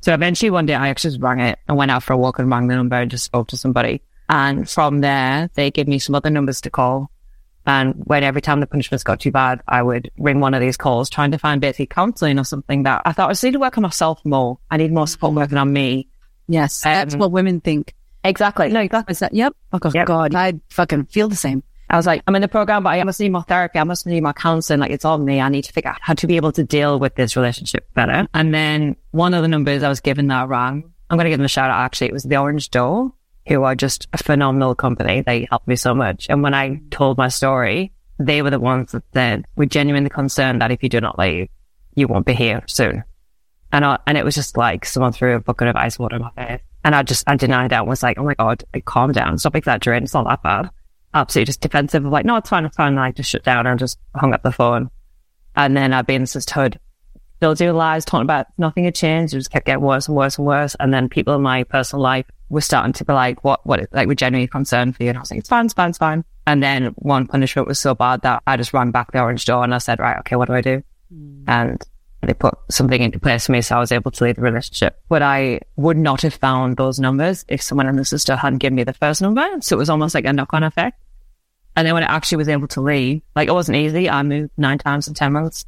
So 0.00 0.14
eventually 0.14 0.50
one 0.50 0.66
day 0.66 0.74
I 0.74 0.88
actually 0.88 1.10
just 1.10 1.22
rang 1.22 1.40
it 1.40 1.58
and 1.68 1.76
went 1.76 1.90
out 1.90 2.02
for 2.02 2.14
a 2.14 2.18
walk 2.18 2.38
and 2.38 2.50
rang 2.50 2.68
the 2.68 2.76
number 2.76 2.96
and 2.96 3.10
just 3.10 3.24
spoke 3.24 3.48
to 3.48 3.56
somebody. 3.56 4.02
And 4.28 4.68
from 4.68 5.00
there, 5.00 5.50
they 5.54 5.70
gave 5.70 5.88
me 5.88 5.98
some 5.98 6.14
other 6.14 6.30
numbers 6.30 6.60
to 6.62 6.70
call. 6.70 7.10
And 7.70 7.94
when 8.04 8.24
every 8.24 8.40
time 8.40 8.58
the 8.58 8.66
punishments 8.66 9.04
got 9.04 9.20
too 9.20 9.30
bad, 9.30 9.60
I 9.68 9.80
would 9.82 10.10
ring 10.18 10.40
one 10.40 10.54
of 10.54 10.60
these 10.60 10.76
calls 10.76 11.08
trying 11.08 11.30
to 11.30 11.38
find 11.38 11.60
basically 11.60 11.86
counseling 11.86 12.38
or 12.38 12.44
something 12.44 12.82
that 12.82 13.02
I 13.04 13.12
thought 13.12 13.28
I 13.28 13.32
just 13.32 13.44
need 13.44 13.52
to 13.52 13.60
work 13.60 13.78
on 13.78 13.82
myself 13.82 14.20
more. 14.24 14.58
I 14.72 14.76
need 14.76 14.92
more 14.92 15.06
support 15.06 15.34
working 15.34 15.56
on 15.58 15.72
me. 15.72 16.08
Yes. 16.48 16.80
That's 16.80 17.14
Um, 17.14 17.20
what 17.20 17.30
women 17.30 17.60
think. 17.60 17.94
Exactly. 18.24 18.68
No, 18.70 18.80
exactly. 18.80 19.12
Is 19.12 19.20
that, 19.20 19.32
yep. 19.32 19.52
Oh, 19.72 19.78
Yep. 19.94 20.06
God. 20.06 20.34
I 20.34 20.54
fucking 20.70 21.04
feel 21.06 21.28
the 21.28 21.36
same. 21.36 21.62
I 21.88 21.96
was 21.96 22.06
like, 22.06 22.22
I'm 22.26 22.34
in 22.36 22.42
the 22.42 22.48
program, 22.48 22.82
but 22.82 22.90
I 22.90 23.02
must 23.04 23.18
need 23.20 23.32
more 23.32 23.42
therapy. 23.44 23.78
I 23.78 23.84
must 23.84 24.04
need 24.06 24.22
more 24.22 24.32
counseling. 24.32 24.80
Like 24.80 24.90
it's 24.90 25.04
all 25.04 25.18
me. 25.18 25.40
I 25.40 25.48
need 25.48 25.62
to 25.64 25.72
figure 25.72 25.90
out 25.90 25.98
how 26.00 26.14
to 26.14 26.26
be 26.26 26.36
able 26.36 26.52
to 26.52 26.64
deal 26.64 26.98
with 26.98 27.14
this 27.14 27.36
relationship 27.36 27.86
better. 27.94 28.26
And 28.34 28.52
then 28.54 28.96
one 29.12 29.32
of 29.34 29.42
the 29.42 29.48
numbers 29.48 29.82
I 29.82 29.88
was 29.88 30.00
given 30.00 30.26
that 30.28 30.48
rang, 30.48 30.84
I'm 31.08 31.16
going 31.16 31.24
to 31.24 31.30
give 31.30 31.38
them 31.38 31.44
a 31.44 31.48
shout 31.48 31.70
out. 31.70 31.80
Actually, 31.84 32.08
it 32.08 32.12
was 32.12 32.22
the 32.24 32.36
Orange 32.36 32.70
Door, 32.70 33.12
who 33.50 33.64
are 33.64 33.74
just 33.74 34.06
a 34.12 34.18
phenomenal 34.18 34.76
company. 34.76 35.22
They 35.22 35.48
helped 35.50 35.66
me 35.66 35.74
so 35.74 35.92
much. 35.92 36.28
And 36.30 36.40
when 36.40 36.54
I 36.54 36.80
told 36.92 37.18
my 37.18 37.26
story, 37.26 37.92
they 38.20 38.42
were 38.42 38.50
the 38.50 38.60
ones 38.60 38.94
that 39.12 39.44
we're 39.56 39.64
genuinely 39.64 40.08
concerned 40.08 40.62
that 40.62 40.70
if 40.70 40.84
you 40.84 40.88
do 40.88 41.00
not 41.00 41.18
leave, 41.18 41.48
you 41.96 42.06
won't 42.06 42.26
be 42.26 42.32
here 42.32 42.62
soon. 42.66 43.02
And 43.72 43.84
I, 43.84 43.98
and 44.06 44.16
it 44.16 44.24
was 44.24 44.36
just 44.36 44.56
like 44.56 44.84
someone 44.84 45.10
threw 45.10 45.34
a 45.34 45.40
bucket 45.40 45.66
of 45.66 45.74
ice 45.74 45.98
water 45.98 46.16
in 46.16 46.22
my 46.22 46.30
face. 46.36 46.60
And 46.84 46.94
I 46.94 47.02
just, 47.02 47.28
I 47.28 47.34
denied 47.34 47.72
that 47.72 47.80
and 47.80 47.88
was 47.88 48.04
like, 48.04 48.18
oh 48.18 48.24
my 48.24 48.34
God, 48.34 48.62
calm 48.84 49.10
down. 49.10 49.36
Stop 49.38 49.56
exaggerating. 49.56 50.04
It's 50.04 50.14
not 50.14 50.28
that 50.28 50.44
bad. 50.44 50.70
Absolutely 51.12 51.46
just 51.46 51.60
defensive 51.60 52.06
of 52.06 52.12
like, 52.12 52.24
no, 52.24 52.36
it's 52.36 52.48
fine. 52.48 52.64
It's 52.64 52.76
fine. 52.76 52.92
And 52.92 53.00
I 53.00 53.10
just 53.10 53.30
shut 53.30 53.42
down 53.42 53.66
and 53.66 53.80
just 53.80 53.98
hung 54.14 54.32
up 54.32 54.44
the 54.44 54.52
phone. 54.52 54.90
And 55.56 55.76
then 55.76 55.92
I've 55.92 56.06
been 56.06 56.24
sisterhood, 56.26 56.78
still 57.40 57.54
doing 57.54 57.74
lies, 57.74 58.04
talking 58.04 58.26
about 58.26 58.48
nothing 58.58 58.84
had 58.84 58.94
changed. 58.94 59.32
It 59.32 59.38
just 59.38 59.50
kept 59.50 59.64
getting 59.64 59.82
worse 59.82 60.08
and 60.08 60.14
worse 60.14 60.36
and 60.36 60.46
worse. 60.46 60.76
And 60.78 60.92
then 60.92 61.08
people 61.08 61.34
in 61.34 61.40
my 61.40 61.64
personal 61.64 62.02
life 62.02 62.26
were 62.50 62.60
starting 62.60 62.92
to 62.92 63.04
be 63.06 63.14
like, 63.14 63.42
what, 63.42 63.64
what, 63.66 63.88
like, 63.92 64.06
we're 64.06 64.14
genuinely 64.14 64.46
concerned 64.46 64.94
for 64.94 65.04
you. 65.04 65.08
And 65.08 65.16
I 65.16 65.22
was 65.22 65.30
like, 65.30 65.38
it's 65.38 65.48
fine, 65.48 65.64
it's 65.64 65.72
fine, 65.72 65.88
it's 65.88 65.96
fine. 65.98 66.22
And 66.46 66.62
then 66.62 66.88
one 66.96 67.26
punishment 67.26 67.66
was 67.66 67.78
so 67.78 67.94
bad 67.94 68.20
that 68.22 68.42
I 68.46 68.58
just 68.58 68.74
ran 68.74 68.90
back 68.90 69.12
the 69.12 69.22
orange 69.22 69.46
door 69.46 69.64
and 69.64 69.74
I 69.74 69.78
said, 69.78 70.00
right, 70.00 70.18
okay, 70.18 70.36
what 70.36 70.48
do 70.48 70.54
I 70.54 70.60
do? 70.60 70.82
Mm. 71.10 71.44
And 71.46 71.82
they 72.20 72.34
put 72.34 72.58
something 72.68 73.00
into 73.00 73.18
place 73.18 73.46
for 73.46 73.52
me. 73.52 73.62
So 73.62 73.74
I 73.74 73.80
was 73.80 73.90
able 73.90 74.10
to 74.10 74.24
leave 74.24 74.36
the 74.36 74.42
relationship. 74.42 75.00
But 75.08 75.22
I 75.22 75.60
would 75.76 75.96
not 75.96 76.20
have 76.20 76.34
found 76.34 76.76
those 76.76 77.00
numbers 77.00 77.46
if 77.48 77.62
someone 77.62 77.88
in 77.88 77.96
the 77.96 78.04
sister 78.04 78.36
hadn't 78.36 78.58
given 78.58 78.76
me 78.76 78.84
the 78.84 78.92
first 78.92 79.22
number. 79.22 79.46
So 79.60 79.76
it 79.76 79.78
was 79.78 79.88
almost 79.88 80.14
like 80.14 80.26
a 80.26 80.32
knock 80.34 80.52
on 80.52 80.62
effect. 80.62 81.02
And 81.74 81.86
then 81.86 81.94
when 81.94 82.02
I 82.02 82.14
actually 82.14 82.36
was 82.36 82.50
able 82.50 82.68
to 82.68 82.82
leave, 82.82 83.22
like 83.34 83.48
it 83.48 83.52
wasn't 83.52 83.78
easy. 83.78 84.10
I 84.10 84.22
moved 84.22 84.50
nine 84.58 84.76
times 84.76 85.08
in 85.08 85.14
10 85.14 85.32
months. 85.32 85.64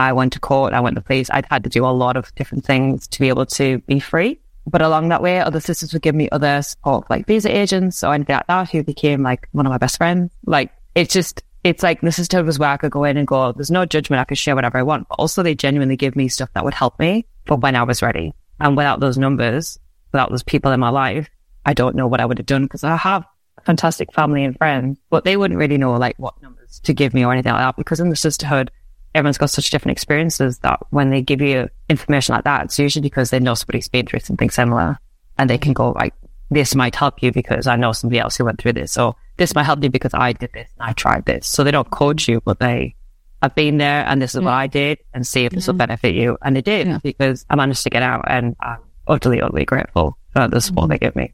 I 0.00 0.12
went 0.12 0.32
to 0.32 0.40
court. 0.40 0.72
I 0.72 0.80
went 0.80 0.96
to 0.96 1.02
police. 1.02 1.28
I'd 1.30 1.46
had 1.50 1.64
to 1.64 1.70
do 1.70 1.84
a 1.84 1.88
lot 1.88 2.16
of 2.16 2.34
different 2.34 2.64
things 2.64 3.06
to 3.08 3.20
be 3.20 3.28
able 3.28 3.46
to 3.46 3.78
be 3.80 4.00
free. 4.00 4.40
But 4.66 4.82
along 4.82 5.08
that 5.08 5.22
way, 5.22 5.40
other 5.40 5.60
sisters 5.60 5.92
would 5.92 6.02
give 6.02 6.14
me 6.14 6.28
other 6.30 6.62
support, 6.62 7.08
like 7.10 7.26
visa 7.26 7.54
agents 7.54 8.02
or 8.02 8.14
anything 8.14 8.36
like 8.36 8.46
that, 8.46 8.70
who 8.70 8.82
became 8.82 9.22
like 9.22 9.48
one 9.52 9.66
of 9.66 9.70
my 9.70 9.78
best 9.78 9.98
friends. 9.98 10.32
Like 10.46 10.72
it's 10.94 11.12
just, 11.12 11.42
it's 11.64 11.82
like 11.82 12.00
the 12.00 12.12
sisterhood 12.12 12.46
was 12.46 12.58
where 12.58 12.70
I 12.70 12.76
could 12.76 12.92
go 12.92 13.04
in 13.04 13.16
and 13.16 13.26
go, 13.26 13.52
there's 13.52 13.70
no 13.70 13.84
judgment. 13.84 14.20
I 14.20 14.24
could 14.24 14.38
share 14.38 14.54
whatever 14.54 14.78
I 14.78 14.82
want. 14.82 15.08
But 15.08 15.16
also 15.16 15.42
they 15.42 15.54
genuinely 15.54 15.96
give 15.96 16.16
me 16.16 16.28
stuff 16.28 16.50
that 16.54 16.64
would 16.64 16.74
help 16.74 16.98
me 16.98 17.26
for 17.46 17.56
when 17.56 17.76
I 17.76 17.82
was 17.82 18.02
ready. 18.02 18.32
And 18.58 18.76
without 18.76 19.00
those 19.00 19.18
numbers, 19.18 19.78
without 20.12 20.30
those 20.30 20.42
people 20.42 20.72
in 20.72 20.80
my 20.80 20.90
life, 20.90 21.28
I 21.66 21.74
don't 21.74 21.96
know 21.96 22.06
what 22.06 22.20
I 22.20 22.26
would 22.26 22.38
have 22.38 22.46
done 22.46 22.62
because 22.62 22.84
I 22.84 22.96
have 22.96 23.24
fantastic 23.64 24.12
family 24.12 24.44
and 24.44 24.56
friends, 24.56 24.98
but 25.10 25.24
they 25.24 25.36
wouldn't 25.36 25.58
really 25.58 25.78
know 25.78 25.92
like 25.92 26.16
what 26.18 26.40
numbers 26.42 26.80
to 26.84 26.94
give 26.94 27.12
me 27.12 27.24
or 27.24 27.32
anything 27.32 27.52
like 27.52 27.60
that 27.60 27.76
because 27.76 28.00
in 28.00 28.08
the 28.08 28.16
sisterhood, 28.16 28.70
everyone's 29.14 29.38
got 29.38 29.50
such 29.50 29.70
different 29.70 29.92
experiences 29.92 30.58
that 30.58 30.80
when 30.90 31.10
they 31.10 31.22
give 31.22 31.40
you 31.40 31.68
information 31.88 32.34
like 32.34 32.44
that, 32.44 32.66
it's 32.66 32.78
usually 32.78 33.02
because 33.02 33.30
they 33.30 33.40
know 33.40 33.54
somebody's 33.54 33.88
been 33.88 34.06
through 34.06 34.20
something 34.20 34.50
similar 34.50 34.98
and 35.38 35.50
they 35.50 35.58
can 35.58 35.72
go 35.72 35.90
like, 35.92 36.14
this 36.50 36.74
might 36.74 36.94
help 36.94 37.22
you 37.22 37.32
because 37.32 37.66
I 37.66 37.76
know 37.76 37.92
somebody 37.92 38.18
else 38.18 38.36
who 38.36 38.44
went 38.44 38.60
through 38.60 38.74
this. 38.74 38.96
Or 38.98 39.14
this 39.36 39.54
might 39.54 39.64
help 39.64 39.82
you 39.82 39.90
because 39.90 40.14
I 40.14 40.32
did 40.32 40.52
this 40.52 40.68
and 40.78 40.88
I 40.88 40.92
tried 40.92 41.24
this. 41.24 41.46
So 41.46 41.64
they 41.64 41.70
don't 41.70 41.90
coach 41.90 42.28
you, 42.28 42.40
but 42.44 42.58
they 42.58 42.94
have 43.42 43.54
been 43.54 43.78
there 43.78 44.04
and 44.06 44.20
this 44.20 44.34
is 44.34 44.40
what 44.40 44.50
mm. 44.50 44.54
I 44.54 44.66
did 44.66 44.98
and 45.14 45.26
see 45.26 45.44
if 45.44 45.52
this 45.52 45.66
will 45.66 45.74
mm. 45.74 45.78
benefit 45.78 46.14
you. 46.14 46.36
And 46.42 46.56
it 46.58 46.64
did 46.64 46.86
Yeah. 46.86 46.98
because 47.02 47.46
I 47.48 47.56
managed 47.56 47.84
to 47.84 47.90
get 47.90 48.02
out 48.02 48.24
and 48.26 48.56
I'm 48.60 48.78
utterly, 49.06 49.40
utterly 49.40 49.64
grateful 49.64 50.18
for 50.32 50.48
the 50.48 50.60
support 50.60 50.86
mm. 50.86 50.90
they 50.90 50.98
give 50.98 51.16
me. 51.16 51.32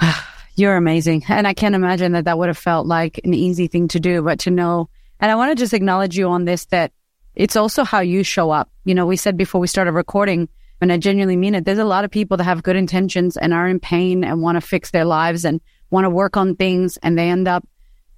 You're 0.56 0.76
amazing. 0.76 1.24
And 1.28 1.48
I 1.48 1.54
can't 1.54 1.74
imagine 1.74 2.12
that 2.12 2.26
that 2.26 2.38
would 2.38 2.48
have 2.48 2.58
felt 2.58 2.86
like 2.86 3.20
an 3.24 3.34
easy 3.34 3.66
thing 3.66 3.88
to 3.88 4.00
do, 4.00 4.22
but 4.22 4.40
to 4.40 4.50
know, 4.50 4.88
and 5.20 5.30
I 5.30 5.36
want 5.36 5.50
to 5.50 5.62
just 5.62 5.74
acknowledge 5.74 6.16
you 6.16 6.28
on 6.28 6.44
this, 6.44 6.66
that 6.66 6.92
it's 7.34 7.56
also 7.56 7.84
how 7.84 8.00
you 8.00 8.22
show 8.22 8.50
up. 8.50 8.70
You 8.84 8.94
know, 8.94 9.06
we 9.06 9.16
said 9.16 9.36
before 9.36 9.60
we 9.60 9.66
started 9.66 9.92
recording, 9.92 10.48
and 10.80 10.92
I 10.92 10.98
genuinely 10.98 11.36
mean 11.36 11.54
it. 11.54 11.64
There's 11.64 11.78
a 11.78 11.84
lot 11.84 12.04
of 12.04 12.10
people 12.10 12.36
that 12.36 12.44
have 12.44 12.62
good 12.62 12.76
intentions 12.76 13.36
and 13.36 13.54
are 13.54 13.68
in 13.68 13.80
pain 13.80 14.24
and 14.24 14.42
want 14.42 14.56
to 14.56 14.60
fix 14.60 14.90
their 14.90 15.04
lives 15.04 15.44
and 15.44 15.60
want 15.90 16.04
to 16.04 16.10
work 16.10 16.36
on 16.36 16.56
things 16.56 16.98
and 16.98 17.16
they 17.16 17.30
end 17.30 17.48
up 17.48 17.66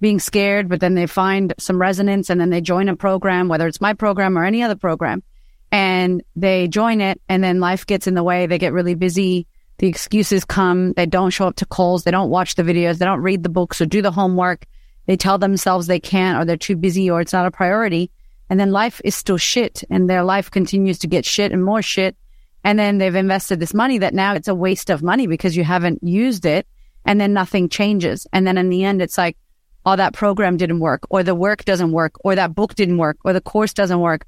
being 0.01 0.19
scared, 0.19 0.69
but 0.69 0.79
then 0.79 0.93
they 0.93 1.07
find 1.07 1.53
some 1.59 1.79
resonance 1.79 2.29
and 2.29 2.39
then 2.39 2.49
they 2.49 2.61
join 2.61 2.89
a 2.89 2.95
program, 2.95 3.47
whether 3.47 3.67
it's 3.67 3.81
my 3.81 3.93
program 3.93 4.37
or 4.37 4.43
any 4.43 4.63
other 4.63 4.75
program 4.75 5.23
and 5.71 6.23
they 6.35 6.67
join 6.67 7.01
it 7.01 7.21
and 7.27 7.43
then 7.43 7.59
life 7.59 7.85
gets 7.85 8.07
in 8.07 8.13
the 8.13 8.23
way. 8.23 8.45
They 8.45 8.57
get 8.57 8.73
really 8.73 8.95
busy. 8.95 9.47
The 9.79 9.87
excuses 9.87 10.45
come. 10.45 10.93
They 10.93 11.05
don't 11.05 11.31
show 11.31 11.47
up 11.47 11.57
to 11.57 11.65
calls. 11.65 12.03
They 12.03 12.11
don't 12.11 12.29
watch 12.29 12.55
the 12.55 12.63
videos. 12.63 12.97
They 12.97 13.05
don't 13.05 13.21
read 13.21 13.43
the 13.43 13.49
books 13.49 13.79
or 13.81 13.85
do 13.85 14.01
the 14.01 14.11
homework. 14.11 14.65
They 15.07 15.17
tell 15.17 15.37
themselves 15.37 15.87
they 15.87 15.99
can't 15.99 16.37
or 16.37 16.45
they're 16.45 16.57
too 16.57 16.75
busy 16.75 17.09
or 17.09 17.21
it's 17.21 17.33
not 17.33 17.45
a 17.45 17.51
priority. 17.51 18.11
And 18.49 18.59
then 18.59 18.71
life 18.71 19.01
is 19.03 19.15
still 19.15 19.37
shit 19.37 19.83
and 19.89 20.09
their 20.09 20.23
life 20.23 20.51
continues 20.51 20.99
to 20.99 21.07
get 21.07 21.25
shit 21.25 21.51
and 21.51 21.63
more 21.63 21.81
shit. 21.81 22.15
And 22.63 22.77
then 22.77 22.97
they've 22.97 23.15
invested 23.15 23.59
this 23.59 23.73
money 23.73 23.97
that 23.99 24.13
now 24.13 24.35
it's 24.35 24.47
a 24.47 24.55
waste 24.55 24.89
of 24.89 25.01
money 25.01 25.27
because 25.27 25.55
you 25.55 25.63
haven't 25.63 26.03
used 26.03 26.45
it 26.45 26.67
and 27.05 27.19
then 27.19 27.33
nothing 27.33 27.69
changes. 27.69 28.27
And 28.33 28.45
then 28.45 28.57
in 28.57 28.69
the 28.69 28.83
end, 28.83 29.01
it's 29.01 29.17
like, 29.17 29.37
oh, 29.85 29.95
that 29.95 30.13
program 30.13 30.57
didn't 30.57 30.79
work 30.79 31.07
or 31.09 31.23
the 31.23 31.35
work 31.35 31.63
doesn't 31.63 31.93
work 31.93 32.13
or 32.19 32.35
that 32.35 32.53
book 32.53 32.75
didn't 32.75 32.97
work 32.97 33.17
or 33.23 33.31
the 33.31 33.41
course 33.41 33.73
doesn't 33.73 34.01
work. 34.01 34.25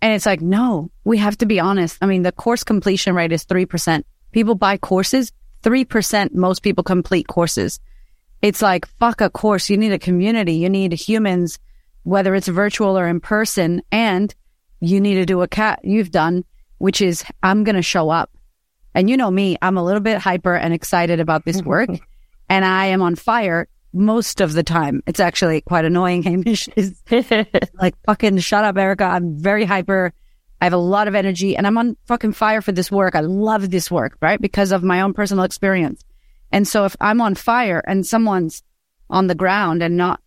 And 0.00 0.14
it's 0.14 0.26
like, 0.26 0.40
no, 0.40 0.90
we 1.04 1.18
have 1.18 1.36
to 1.38 1.46
be 1.46 1.58
honest. 1.58 1.98
I 2.00 2.06
mean, 2.06 2.22
the 2.22 2.32
course 2.32 2.62
completion 2.62 3.14
rate 3.14 3.32
is 3.32 3.44
3%. 3.44 4.04
People 4.30 4.54
buy 4.54 4.76
courses. 4.76 5.32
3% 5.62 6.32
most 6.32 6.62
people 6.62 6.84
complete 6.84 7.26
courses. 7.26 7.80
It's 8.42 8.62
like, 8.62 8.86
fuck 8.98 9.20
a 9.20 9.30
course. 9.30 9.68
You 9.68 9.76
need 9.76 9.92
a 9.92 9.98
community. 9.98 10.54
You 10.54 10.68
need 10.68 10.92
humans, 10.92 11.58
whether 12.04 12.34
it's 12.34 12.48
virtual 12.48 12.98
or 12.98 13.06
in 13.06 13.20
person. 13.20 13.82
And 13.92 14.34
you 14.80 15.00
need 15.00 15.14
to 15.14 15.26
do 15.26 15.42
a 15.42 15.48
cat 15.48 15.80
you've 15.84 16.10
done, 16.10 16.44
which 16.78 17.02
is 17.02 17.24
I'm 17.42 17.64
going 17.64 17.76
to 17.76 17.82
show 17.82 18.10
up. 18.10 18.30
And 18.94 19.08
you 19.08 19.16
know 19.16 19.30
me, 19.30 19.56
I'm 19.62 19.76
a 19.76 19.84
little 19.84 20.00
bit 20.00 20.18
hyper 20.18 20.54
and 20.54 20.74
excited 20.74 21.20
about 21.20 21.44
this 21.44 21.62
work 21.62 21.90
and 22.48 22.64
I 22.64 22.86
am 22.86 23.02
on 23.02 23.14
fire 23.14 23.68
most 23.92 24.40
of 24.40 24.52
the 24.52 24.62
time. 24.62 25.02
It's 25.06 25.20
actually 25.20 25.60
quite 25.60 25.84
annoying. 25.84 26.22
Hamish 26.24 26.68
is 26.76 27.00
like 27.80 27.94
fucking 28.06 28.38
shut 28.38 28.64
up, 28.64 28.76
Erika. 28.76 29.04
I'm 29.04 29.38
very 29.38 29.64
hyper. 29.64 30.12
I 30.60 30.66
have 30.66 30.72
a 30.72 30.78
lot 30.78 31.08
of 31.08 31.14
energy 31.14 31.56
and 31.56 31.66
I'm 31.66 31.78
on 31.78 31.96
fucking 32.06 32.32
fire 32.32 32.60
for 32.60 32.72
this 32.72 32.90
work. 32.90 33.14
I 33.14 33.20
love 33.20 33.70
this 33.70 33.90
work, 33.90 34.18
right? 34.20 34.40
Because 34.40 34.72
of 34.72 34.82
my 34.82 35.00
own 35.00 35.14
personal 35.14 35.44
experience. 35.44 36.04
And 36.52 36.66
so 36.66 36.84
if 36.84 36.96
I'm 37.00 37.20
on 37.20 37.34
fire 37.34 37.82
and 37.86 38.06
someone's 38.06 38.62
on 39.08 39.26
the 39.26 39.34
ground 39.34 39.82
and 39.82 39.96
not, 39.96 40.20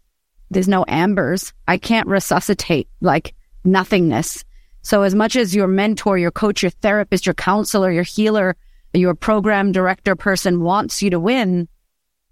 there's 0.50 0.68
no 0.68 0.86
ambers, 0.88 1.54
I 1.68 1.78
can't 1.78 2.08
resuscitate 2.08 2.88
like 3.02 3.34
nothingness. 3.64 4.44
So 4.82 5.04
as 5.04 5.16
much 5.16 5.36
as 5.36 5.56
your 5.56 5.68
mentor, 5.68 6.18
your 6.18 6.32
coach, 6.32 6.62
your 6.62 6.70
therapist, 6.70 7.26
your 7.26 7.34
counselor, 7.34 7.92
your 7.92 8.04
healer, 8.04 8.56
your 8.94 9.16
program 9.16 9.72
director 9.72 10.16
person 10.16 10.62
wants 10.62 11.02
you 11.02 11.10
to 11.12 11.20
win, 11.20 11.68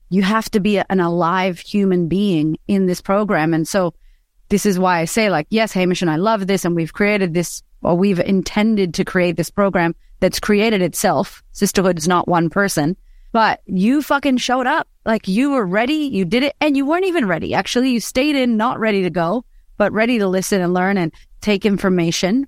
you 0.09 0.21
have 0.21 0.49
to 0.51 0.59
be 0.59 0.77
an 0.77 0.99
alive 0.99 1.59
human 1.59 2.07
being 2.07 2.57
in 2.67 2.85
this 2.85 3.01
program. 3.01 3.53
And 3.53 3.67
so 3.67 3.93
this 4.49 4.65
is 4.65 4.77
why 4.77 4.99
I 4.99 5.05
say 5.05 5.29
like, 5.29 5.47
yes, 5.49 5.71
Hamish 5.71 6.01
and 6.01 6.11
I 6.11 6.17
love 6.17 6.45
this 6.45 6.65
and 6.65 6.75
we've 6.75 6.93
created 6.93 7.33
this 7.33 7.63
or 7.81 7.95
we've 7.95 8.19
intended 8.19 8.93
to 8.95 9.05
create 9.05 9.37
this 9.37 9.49
program 9.49 9.95
that's 10.19 10.39
created 10.39 10.81
itself. 10.81 11.41
Sisterhood 11.53 11.97
is 11.97 12.07
not 12.07 12.27
one 12.27 12.49
person, 12.49 12.97
but 13.31 13.61
you 13.65 14.01
fucking 14.01 14.37
showed 14.37 14.67
up. 14.67 14.87
Like 15.05 15.27
you 15.27 15.51
were 15.51 15.65
ready. 15.65 15.93
You 15.93 16.25
did 16.25 16.43
it 16.43 16.55
and 16.61 16.77
you 16.77 16.85
weren't 16.85 17.05
even 17.05 17.27
ready. 17.27 17.53
Actually, 17.53 17.89
you 17.89 17.99
stayed 17.99 18.35
in, 18.35 18.57
not 18.57 18.79
ready 18.79 19.03
to 19.03 19.09
go, 19.09 19.45
but 19.77 19.91
ready 19.91 20.19
to 20.19 20.27
listen 20.27 20.61
and 20.61 20.73
learn 20.73 20.97
and 20.97 21.11
take 21.41 21.65
information, 21.65 22.47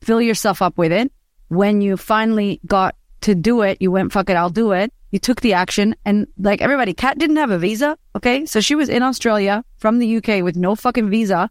fill 0.00 0.20
yourself 0.20 0.62
up 0.62 0.78
with 0.78 0.92
it. 0.92 1.12
When 1.48 1.82
you 1.82 1.96
finally 1.96 2.60
got 2.66 2.96
to 3.22 3.34
do 3.34 3.62
it, 3.62 3.78
you 3.80 3.90
went, 3.90 4.12
fuck 4.12 4.30
it, 4.30 4.36
I'll 4.36 4.50
do 4.50 4.72
it. 4.72 4.92
You 5.10 5.18
took 5.18 5.40
the 5.40 5.54
action 5.54 5.96
and 6.04 6.26
like 6.38 6.62
everybody, 6.62 6.94
Cat 6.94 7.18
didn't 7.18 7.36
have 7.36 7.50
a 7.50 7.58
visa. 7.58 7.98
Okay. 8.16 8.46
So 8.46 8.60
she 8.60 8.74
was 8.74 8.88
in 8.88 9.02
Australia 9.02 9.64
from 9.76 9.98
the 9.98 10.16
UK 10.16 10.42
with 10.42 10.56
no 10.56 10.74
fucking 10.74 11.10
visa. 11.10 11.50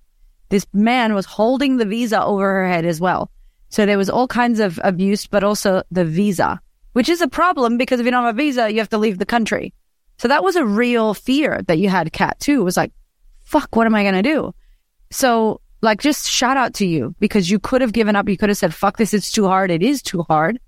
This 0.50 0.66
man 0.74 1.14
was 1.14 1.26
holding 1.26 1.78
the 1.78 1.86
visa 1.86 2.24
over 2.24 2.46
her 2.46 2.68
head 2.68 2.86
as 2.86 3.00
well. 3.00 3.30
So 3.70 3.86
there 3.86 3.98
was 4.00 4.10
all 4.10 4.28
kinds 4.28 4.60
of 4.60 4.80
abuse, 4.84 5.28
but 5.28 5.44
also 5.44 5.84
the 5.92 6.06
visa, 6.06 6.60
which 7.00 7.08
is 7.08 7.22
a 7.22 7.30
problem 7.30 7.78
because 7.78 8.02
if 8.02 8.06
you 8.06 8.12
don't 8.12 8.26
have 8.26 8.36
a 8.36 8.38
visa, 8.38 8.70
you 8.70 8.80
have 8.80 8.90
to 8.90 8.98
leave 8.98 9.20
the 9.20 9.26
country. 9.26 9.74
So 10.18 10.28
that 10.28 10.44
was 10.44 10.58
a 10.58 10.66
real 10.66 11.14
fear 11.14 11.62
that 11.68 11.78
you 11.78 11.88
had, 11.88 12.12
Cat, 12.12 12.38
too. 12.42 12.60
It 12.60 12.66
was 12.66 12.76
like, 12.76 12.92
fuck, 13.40 13.74
what 13.74 13.88
am 13.88 13.96
I 13.96 14.04
going 14.04 14.22
to 14.22 14.22
do? 14.22 14.54
So 15.10 15.62
like 15.82 16.02
just 16.02 16.30
shout 16.30 16.58
out 16.58 16.74
to 16.74 16.86
you 16.86 17.16
because 17.22 17.50
you 17.50 17.58
could 17.58 17.80
have 17.80 17.94
given 17.94 18.18
up. 18.18 18.28
You 18.28 18.36
could 18.36 18.50
have 18.50 18.58
said, 18.58 18.74
fuck 18.74 18.98
this. 18.98 19.14
It's 19.14 19.32
too 19.32 19.48
hard. 19.48 19.72
It 19.72 19.82
is 19.82 20.02
too 20.02 20.24
hard. 20.24 20.60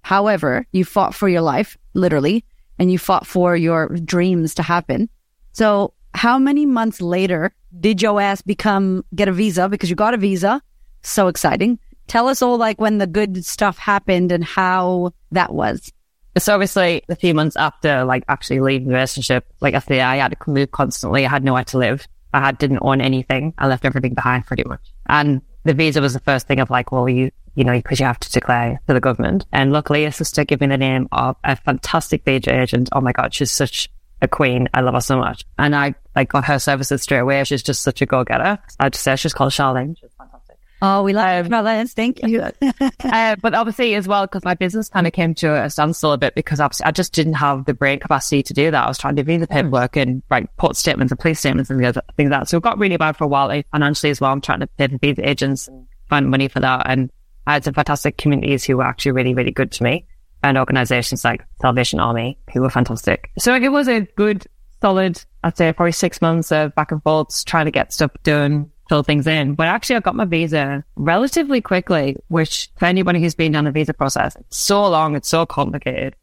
However, 0.00 0.66
you 0.72 0.86
fought 0.86 1.14
for 1.14 1.28
your 1.28 1.42
life, 1.42 1.76
literally, 1.92 2.46
and 2.78 2.90
you 2.90 2.96
fought 2.96 3.26
for 3.26 3.54
your 3.54 3.88
dreams 3.88 4.54
to 4.54 4.62
happen. 4.62 5.10
So 5.52 5.92
how 6.14 6.38
many 6.38 6.64
months 6.64 7.02
later 7.02 7.52
did 7.78 8.00
your 8.00 8.22
ass 8.22 8.40
become, 8.40 9.04
get 9.14 9.28
a 9.28 9.32
visa 9.32 9.68
because 9.68 9.90
you 9.90 9.96
got 9.96 10.14
a 10.14 10.16
visa? 10.16 10.62
So 11.02 11.28
exciting. 11.28 11.78
Tell 12.08 12.28
us 12.28 12.42
all 12.42 12.56
like 12.56 12.80
when 12.80 12.98
the 12.98 13.06
good 13.06 13.44
stuff 13.44 13.78
happened 13.78 14.32
and 14.32 14.42
how 14.42 15.12
that 15.32 15.52
was. 15.52 15.92
So 16.38 16.54
obviously 16.54 17.02
a 17.08 17.16
few 17.16 17.34
months 17.34 17.56
after 17.56 18.04
like 18.04 18.24
actually 18.28 18.60
leaving 18.60 18.88
the 18.88 18.94
relationship, 18.94 19.46
like 19.60 19.74
I 19.74 19.80
say, 19.80 20.00
I 20.00 20.16
had 20.16 20.36
to 20.38 20.50
move 20.50 20.70
constantly. 20.70 21.26
I 21.26 21.28
had 21.28 21.44
nowhere 21.44 21.64
to 21.64 21.78
live. 21.78 22.06
I 22.32 22.40
had, 22.40 22.58
didn't 22.58 22.80
own 22.82 23.00
anything. 23.00 23.54
I 23.58 23.66
left 23.66 23.84
everything 23.84 24.14
behind 24.14 24.46
pretty 24.46 24.64
much. 24.64 24.80
And 25.06 25.42
the 25.64 25.74
visa 25.74 26.00
was 26.00 26.12
the 26.14 26.20
first 26.20 26.46
thing 26.46 26.60
of 26.60 26.70
like, 26.70 26.92
well, 26.92 27.08
you, 27.08 27.30
you 27.54 27.64
know, 27.64 27.72
because 27.72 27.98
you 27.98 28.06
have 28.06 28.20
to 28.20 28.30
declare 28.30 28.80
to 28.86 28.94
the 28.94 29.00
government. 29.00 29.46
And 29.52 29.72
luckily 29.72 30.04
a 30.04 30.12
sister 30.12 30.44
gave 30.44 30.60
me 30.60 30.66
the 30.68 30.76
name 30.76 31.08
of 31.12 31.36
a 31.44 31.56
fantastic 31.56 32.24
visa 32.24 32.54
agent. 32.54 32.88
Oh 32.92 33.00
my 33.00 33.12
God, 33.12 33.34
she's 33.34 33.50
such 33.50 33.90
a 34.22 34.28
queen. 34.28 34.68
I 34.74 34.80
love 34.80 34.94
her 34.94 35.00
so 35.00 35.18
much. 35.18 35.44
And 35.58 35.74
I 35.74 35.94
like 36.14 36.30
got 36.30 36.44
her 36.44 36.58
services 36.58 37.02
straight 37.02 37.18
away. 37.18 37.42
She's 37.44 37.62
just 37.62 37.82
such 37.82 38.02
a 38.02 38.06
go 38.06 38.24
getter. 38.24 38.58
I 38.78 38.88
just 38.88 39.04
say 39.04 39.16
she's 39.16 39.34
called 39.34 39.52
Charlene. 39.52 39.96
She's 39.98 40.10
fantastic. 40.16 40.37
Oh, 40.80 41.02
we 41.02 41.12
love 41.12 41.46
um, 41.46 41.52
Charlene. 41.52 41.90
Thank 41.92 42.22
you. 42.22 42.40
uh, 43.04 43.36
but 43.36 43.54
obviously 43.54 43.94
as 43.94 44.06
well, 44.06 44.26
because 44.26 44.44
my 44.44 44.54
business 44.54 44.88
kind 44.88 45.06
of 45.06 45.12
came 45.12 45.34
to 45.36 45.64
a 45.64 45.70
standstill 45.70 46.12
a 46.12 46.18
bit 46.18 46.34
because 46.34 46.60
obviously 46.60 46.84
I 46.84 46.92
just 46.92 47.12
didn't 47.12 47.34
have 47.34 47.64
the 47.64 47.74
brain 47.74 47.98
capacity 47.98 48.42
to 48.44 48.54
do 48.54 48.70
that. 48.70 48.84
I 48.84 48.88
was 48.88 48.98
trying 48.98 49.16
to 49.16 49.24
do 49.24 49.38
the 49.38 49.46
paperwork 49.46 49.96
and 49.96 50.22
write 50.30 50.48
port 50.56 50.76
statements 50.76 51.10
and 51.10 51.18
police 51.18 51.40
statements 51.40 51.70
and 51.70 51.80
the 51.80 51.86
other 51.86 52.02
things 52.16 52.30
like 52.30 52.40
that. 52.40 52.48
So 52.48 52.58
it 52.58 52.62
got 52.62 52.78
really 52.78 52.96
bad 52.96 53.16
for 53.16 53.24
a 53.24 53.28
while 53.28 53.50
financially 53.72 54.10
as 54.10 54.20
well. 54.20 54.32
I'm 54.32 54.40
trying 54.40 54.60
to 54.60 54.66
pay 54.66 54.86
the 54.86 54.98
visa 54.98 55.28
agents 55.28 55.68
and 55.68 55.86
find 56.08 56.30
money 56.30 56.48
for 56.48 56.60
that. 56.60 56.88
And 56.88 57.10
I 57.46 57.54
had 57.54 57.64
some 57.64 57.74
fantastic 57.74 58.16
communities 58.16 58.64
who 58.64 58.76
were 58.76 58.84
actually 58.84 59.12
really, 59.12 59.34
really 59.34 59.50
good 59.52 59.72
to 59.72 59.82
me 59.82 60.06
and 60.42 60.56
organizations 60.56 61.24
like 61.24 61.44
Salvation 61.60 62.00
Army 62.00 62.38
who 62.52 62.60
were 62.60 62.70
fantastic. 62.70 63.30
So 63.38 63.54
it 63.54 63.68
was 63.70 63.88
a 63.88 64.02
good, 64.16 64.46
solid, 64.80 65.24
I'd 65.42 65.56
say 65.56 65.72
probably 65.72 65.92
six 65.92 66.22
months 66.22 66.52
of 66.52 66.74
back 66.74 66.92
and 66.92 67.02
forths 67.02 67.44
trying 67.44 67.64
to 67.64 67.70
get 67.70 67.92
stuff 67.92 68.12
done, 68.22 68.70
fill 68.88 69.02
things 69.02 69.26
in. 69.26 69.54
But 69.54 69.66
actually 69.66 69.96
I 69.96 70.00
got 70.00 70.16
my 70.16 70.24
visa 70.24 70.84
relatively 70.96 71.60
quickly, 71.60 72.16
which 72.28 72.70
for 72.78 72.86
anybody 72.86 73.20
who's 73.20 73.34
been 73.34 73.52
down 73.52 73.64
the 73.64 73.70
visa 73.70 73.94
process, 73.94 74.36
it's 74.36 74.56
so 74.56 74.88
long, 74.88 75.14
it's 75.16 75.28
so 75.28 75.46
complicated. 75.46 76.16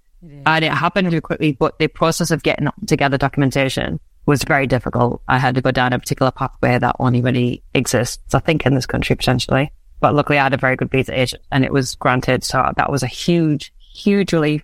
And 0.48 0.66
it 0.66 0.72
happened 0.72 1.12
too 1.12 1.22
quickly, 1.22 1.52
but 1.52 1.78
the 1.78 1.88
process 1.88 2.32
of 2.32 2.42
getting 2.42 2.68
together 2.88 3.18
documentation 3.18 4.00
was 4.26 4.44
very 4.44 4.66
difficult. 4.66 5.22
I 5.28 5.38
had 5.38 5.54
to 5.54 5.62
go 5.62 5.70
down 5.70 5.94
a 5.94 6.00
particular 6.00 6.32
pathway 6.32 6.80
that 6.80 6.96
only 7.00 7.22
really 7.22 7.62
exists, 7.76 8.34
I 8.34 8.40
think, 8.40 8.66
in 8.66 8.74
this 8.74 8.88
country 8.88 9.16
potentially. 9.16 9.72
But 10.00 10.16
luckily 10.16 10.40
I 10.40 10.44
had 10.44 10.54
a 10.54 10.58
very 10.58 10.76
good 10.76 10.90
visa 10.90 11.18
agent 11.20 11.44
and 11.52 11.64
it 11.64 11.72
was 11.72 11.94
granted. 11.96 12.44
So 12.44 12.72
that 12.76 12.92
was 12.92 13.04
a 13.04 13.08
huge, 13.08 13.72
huge 13.94 14.34
relief. 14.34 14.64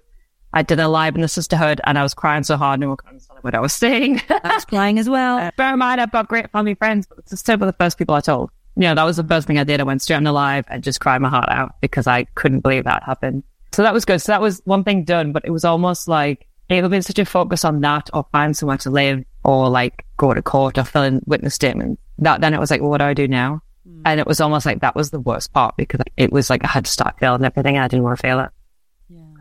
I 0.54 0.64
did 0.64 0.80
a 0.80 0.88
live 0.88 1.16
in 1.16 1.22
the 1.22 1.28
sisterhood 1.28 1.80
and 1.84 1.98
I 1.98 2.04
was 2.04 2.14
crying 2.14 2.44
so 2.44 2.58
hard, 2.58 2.80
no 2.80 2.90
one 2.90 2.98
could 2.98 3.22
what 3.44 3.56
I 3.56 3.60
was 3.60 3.74
saying. 3.74 4.22
I 4.30 4.54
was 4.56 4.66
crying 4.66 5.00
as 5.00 5.10
well. 5.10 5.38
Uh, 5.38 5.52
bear 5.58 5.74
in 5.74 5.80
mind, 5.80 6.02
I've 6.02 6.12
got 6.12 6.28
great 6.28 6.52
family 6.52 6.76
friends, 6.76 7.08
but 7.08 7.20
it's 7.20 7.40
still 7.40 7.58
the 7.58 7.74
first 7.74 7.98
people 7.98 8.16
I 8.16 8.22
told. 8.22 8.52
You 8.76 8.84
know, 8.84 8.96
that 8.96 9.04
was 9.04 9.18
the 9.18 9.24
first 9.24 9.48
thing 9.48 9.60
I 9.60 9.64
did. 9.64 9.80
I 9.80 9.84
went 9.84 10.02
straight 10.02 10.18
on 10.18 10.24
the 10.24 10.32
live 10.32 10.66
and 10.70 10.84
just 10.84 11.02
cried 11.02 11.22
my 11.22 11.30
heart 11.30 11.50
out 11.50 11.76
because 11.82 12.08
I 12.08 12.24
couldn't 12.36 12.62
believe 12.62 12.86
that 12.86 13.04
happened. 13.04 13.44
So 13.74 13.84
that 13.84 13.94
was 13.94 14.06
good. 14.06 14.22
So 14.22 14.32
that 14.32 14.42
was 14.42 14.62
one 14.66 14.84
thing 14.84 15.04
done, 15.04 15.32
but 15.32 15.44
it 15.46 15.52
was 15.52 15.66
almost 15.66 16.08
like 16.08 16.48
it 16.70 16.82
would 16.82 16.92
been 16.92 17.02
such 17.02 17.20
a 17.20 17.26
focus 17.26 17.66
on 17.66 17.82
that 17.82 18.10
or 18.14 18.26
find 18.32 18.56
somewhere 18.56 18.78
to 18.78 18.90
live 18.90 19.26
or 19.44 19.70
like 19.70 20.06
go 20.18 20.34
to 20.34 20.42
court 20.42 20.78
or 20.78 20.86
fill 20.86 21.04
in 21.04 21.22
witness 21.26 21.54
statements 21.54 22.02
that 22.22 22.40
then 22.40 22.54
it 22.54 22.60
was 22.60 22.72
like, 22.72 22.82
well, 22.82 22.90
what 22.90 23.00
do 23.00 23.06
I 23.06 23.14
do 23.14 23.28
now? 23.28 23.62
Mm. 23.88 24.04
And 24.06 24.20
it 24.20 24.28
was 24.28 24.40
almost 24.40 24.66
like 24.66 24.82
that 24.82 24.96
was 24.96 25.12
the 25.12 25.20
worst 25.20 25.52
part 25.54 25.76
because 25.76 26.02
it 26.16 26.32
was 26.32 26.50
like 26.50 26.64
I 26.64 26.68
had 26.68 26.86
to 26.86 26.92
start 26.92 27.20
feeling 27.20 27.44
everything. 27.44 27.78
I 27.78 27.88
didn't 27.88 28.04
want 28.04 28.18
to 28.18 28.22
fail 28.22 28.40
it. 28.40 28.50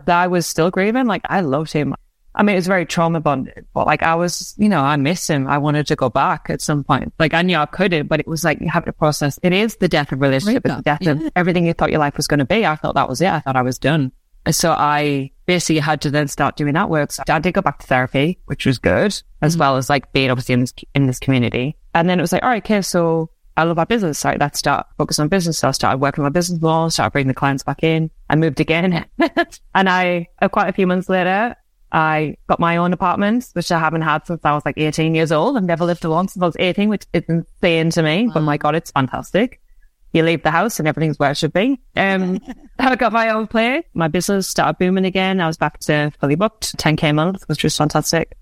I 0.06 0.26
was 0.26 0.46
still 0.46 0.70
grieving. 0.70 1.06
Like 1.06 1.22
I 1.26 1.40
loved 1.40 1.72
him. 1.72 1.94
I 2.34 2.42
mean, 2.42 2.54
it 2.54 2.58
was 2.58 2.66
very 2.66 2.86
trauma 2.86 3.20
bonded, 3.20 3.66
but 3.74 3.86
like 3.86 4.02
I 4.02 4.14
was, 4.14 4.54
you 4.56 4.68
know, 4.68 4.80
I 4.80 4.96
miss 4.96 5.28
him. 5.28 5.48
I 5.48 5.58
wanted 5.58 5.86
to 5.88 5.96
go 5.96 6.08
back 6.08 6.48
at 6.48 6.60
some 6.60 6.84
point. 6.84 7.12
Like 7.18 7.34
I 7.34 7.42
knew 7.42 7.56
I 7.56 7.66
couldn't, 7.66 8.06
but 8.06 8.20
it 8.20 8.26
was 8.26 8.44
like 8.44 8.60
you 8.60 8.68
have 8.68 8.84
to 8.84 8.92
process. 8.92 9.38
It 9.42 9.52
is 9.52 9.76
the 9.76 9.88
death 9.88 10.12
of 10.12 10.20
relationship. 10.20 10.64
It's 10.64 10.76
the 10.76 10.82
death 10.82 11.02
yeah. 11.02 11.12
of 11.12 11.32
everything 11.34 11.66
you 11.66 11.72
thought 11.72 11.90
your 11.90 11.98
life 11.98 12.16
was 12.16 12.28
going 12.28 12.38
to 12.38 12.44
be. 12.44 12.64
I 12.64 12.76
thought 12.76 12.94
that 12.94 13.08
was 13.08 13.20
it. 13.20 13.28
I 13.28 13.40
thought 13.40 13.56
I 13.56 13.62
was 13.62 13.78
done. 13.78 14.12
So 14.50 14.70
I 14.72 15.32
basically 15.46 15.80
had 15.80 16.00
to 16.02 16.10
then 16.10 16.28
start 16.28 16.56
doing 16.56 16.74
that 16.74 16.88
work. 16.88 17.12
So 17.12 17.22
I 17.28 17.38
did 17.40 17.52
go 17.52 17.60
back 17.60 17.80
to 17.80 17.86
therapy, 17.86 18.38
which 18.46 18.64
was 18.64 18.78
good, 18.78 19.20
as 19.42 19.52
mm-hmm. 19.52 19.60
well 19.60 19.76
as 19.76 19.90
like 19.90 20.12
being 20.12 20.30
obviously 20.30 20.54
in 20.54 20.60
this, 20.60 20.74
in 20.94 21.06
this 21.06 21.18
community. 21.18 21.76
And 21.94 22.08
then 22.08 22.18
it 22.18 22.22
was 22.22 22.32
like, 22.32 22.42
all 22.42 22.48
right, 22.48 22.62
okay, 22.62 22.80
so 22.80 23.30
I 23.56 23.64
love 23.64 23.76
my 23.76 23.84
business. 23.84 24.18
So 24.18 24.34
let's 24.40 24.58
start 24.58 24.86
focus 24.96 25.18
on 25.18 25.28
business. 25.28 25.58
So 25.58 25.68
I 25.68 25.72
started 25.72 25.98
working 25.98 26.22
on 26.22 26.30
my 26.30 26.32
business 26.32 26.62
more, 26.62 26.90
started 26.90 27.12
bringing 27.12 27.28
the 27.28 27.34
clients 27.34 27.62
back 27.62 27.82
in. 27.82 28.10
I 28.30 28.36
moved 28.36 28.60
again. 28.60 29.04
and 29.74 29.88
I, 29.88 30.28
uh, 30.40 30.48
quite 30.48 30.68
a 30.68 30.72
few 30.72 30.86
months 30.86 31.08
later, 31.08 31.54
I 31.92 32.36
got 32.48 32.60
my 32.60 32.76
own 32.76 32.92
apartment, 32.92 33.48
which 33.52 33.72
I 33.72 33.78
haven't 33.78 34.02
had 34.02 34.26
since 34.26 34.40
I 34.44 34.52
was 34.52 34.64
like 34.64 34.78
18 34.78 35.14
years 35.14 35.32
old. 35.32 35.56
I've 35.56 35.64
never 35.64 35.84
lived 35.84 36.04
alone 36.04 36.28
since 36.28 36.42
I 36.42 36.46
was 36.46 36.56
18, 36.58 36.88
which 36.88 37.06
is 37.12 37.24
insane 37.28 37.90
to 37.90 38.02
me. 38.02 38.26
Wow. 38.26 38.34
But 38.34 38.40
my 38.42 38.56
God, 38.56 38.74
it's 38.74 38.90
fantastic. 38.90 39.60
You 40.12 40.22
leave 40.22 40.42
the 40.42 40.50
house 40.50 40.78
and 40.78 40.88
everything's 40.88 41.18
where 41.18 41.30
it 41.30 41.36
should 41.36 41.52
be. 41.52 41.80
Um, 41.96 42.40
I 42.78 42.96
got 42.96 43.12
my 43.12 43.30
own 43.30 43.46
place. 43.46 43.84
My 43.94 44.08
business 44.08 44.48
started 44.48 44.78
booming 44.78 45.04
again. 45.04 45.40
I 45.40 45.46
was 45.46 45.56
back 45.56 45.78
to 45.80 46.12
fully 46.20 46.34
booked, 46.34 46.76
10k 46.78 47.10
a 47.10 47.12
month, 47.12 47.48
which 47.48 47.62
was 47.62 47.76
fantastic. 47.76 48.36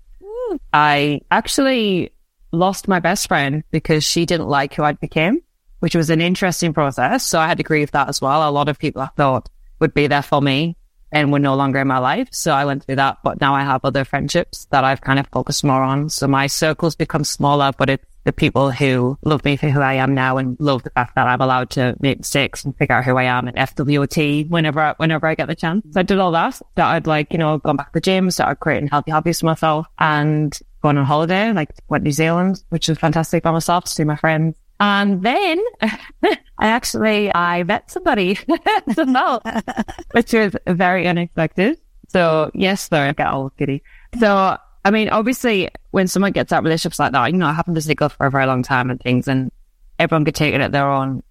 I 0.73 1.21
actually 1.29 2.11
lost 2.51 2.87
my 2.87 2.99
best 2.99 3.27
friend 3.27 3.63
because 3.71 4.03
she 4.03 4.25
didn't 4.25 4.47
like 4.47 4.73
who 4.73 4.83
I 4.83 4.93
became, 4.93 5.41
which 5.79 5.95
was 5.95 6.09
an 6.09 6.21
interesting 6.21 6.73
process. 6.73 7.25
So 7.25 7.39
I 7.39 7.47
had 7.47 7.57
to 7.57 7.63
grieve 7.63 7.91
that 7.91 8.09
as 8.09 8.19
well. 8.19 8.47
A 8.47 8.51
lot 8.51 8.69
of 8.69 8.79
people 8.79 9.01
I 9.01 9.09
thought 9.15 9.49
would 9.79 9.93
be 9.93 10.07
there 10.07 10.23
for 10.23 10.41
me 10.41 10.75
and 11.11 11.31
were 11.31 11.39
no 11.39 11.55
longer 11.55 11.79
in 11.79 11.87
my 11.87 11.97
life. 11.97 12.27
So 12.31 12.51
I 12.53 12.65
went 12.65 12.83
through 12.83 12.97
that, 12.97 13.17
but 13.23 13.41
now 13.41 13.55
I 13.55 13.63
have 13.63 13.81
other 13.83 14.05
friendships 14.05 14.65
that 14.71 14.83
I've 14.83 15.01
kind 15.01 15.19
of 15.19 15.27
focused 15.27 15.63
more 15.63 15.83
on. 15.83 16.09
So 16.09 16.27
my 16.27 16.47
circles 16.47 16.95
become 16.95 17.23
smaller, 17.23 17.71
but 17.77 17.89
it's 17.89 18.05
the 18.25 18.33
people 18.33 18.69
who 18.69 19.17
love 19.23 19.43
me 19.45 19.55
for 19.55 19.69
who 19.69 19.79
I 19.79 19.93
am 19.93 20.13
now 20.13 20.37
and 20.37 20.57
love 20.59 20.83
the 20.83 20.89
fact 20.91 21.15
that 21.15 21.25
I'm 21.25 21.41
allowed 21.41 21.69
to 21.71 21.95
make 21.99 22.19
mistakes 22.19 22.63
and 22.65 22.75
figure 22.77 22.95
out 22.95 23.05
who 23.05 23.17
I 23.17 23.23
am 23.23 23.47
and 23.47 23.57
FWOT 23.57 24.49
whenever, 24.49 24.93
whenever 24.97 25.25
I 25.25 25.35
get 25.35 25.47
the 25.47 25.55
chance. 25.55 25.85
So 25.91 26.01
I 26.01 26.03
did 26.03 26.19
all 26.19 26.31
that. 26.33 26.55
Started 26.55 27.07
like, 27.07 27.31
you 27.31 27.39
know, 27.39 27.57
gone 27.59 27.77
back 27.77 27.87
to 27.87 27.93
the 27.93 28.01
gym, 28.01 28.29
started 28.29 28.57
creating 28.57 28.89
healthy 28.89 29.11
hobbies 29.11 29.39
for 29.39 29.47
myself 29.47 29.87
and 29.97 30.57
going 30.83 30.97
on 30.97 31.05
holiday, 31.05 31.51
like 31.53 31.69
went 31.87 32.03
New 32.03 32.11
Zealand, 32.11 32.63
which 32.69 32.87
was 32.87 32.97
fantastic 32.97 33.43
by 33.43 33.51
myself 33.51 33.85
to 33.85 33.91
see 33.91 34.03
my 34.03 34.15
friends. 34.15 34.55
And 34.79 35.21
then 35.23 35.61
I 35.81 36.37
actually, 36.59 37.33
I 37.33 37.63
met 37.63 37.91
somebody 37.91 38.37
which 40.11 40.33
was 40.33 40.55
very 40.67 41.07
unexpected. 41.07 41.79
So 42.09 42.51
yes, 42.53 42.87
there, 42.87 43.07
I 43.07 43.13
get 43.13 43.27
all 43.27 43.51
giddy. 43.57 43.83
So, 44.19 44.57
I 44.85 44.91
mean, 44.91 45.09
obviously 45.09 45.69
when 45.91 46.07
someone 46.07 46.31
gets 46.31 46.51
out 46.51 46.63
relationships 46.63 46.99
like 46.99 47.11
that, 47.11 47.31
you 47.31 47.37
know, 47.37 47.47
I 47.47 47.53
happened 47.53 47.75
to 47.75 47.81
stick 47.81 48.01
up 48.01 48.13
for 48.13 48.25
a 48.25 48.31
very 48.31 48.45
long 48.45 48.63
time 48.63 48.89
and 48.89 48.99
things 48.99 49.27
and 49.27 49.51
everyone 49.99 50.25
could 50.25 50.35
take 50.35 50.53
it 50.53 50.61
at 50.61 50.71
their 50.71 50.89
own, 50.89 51.23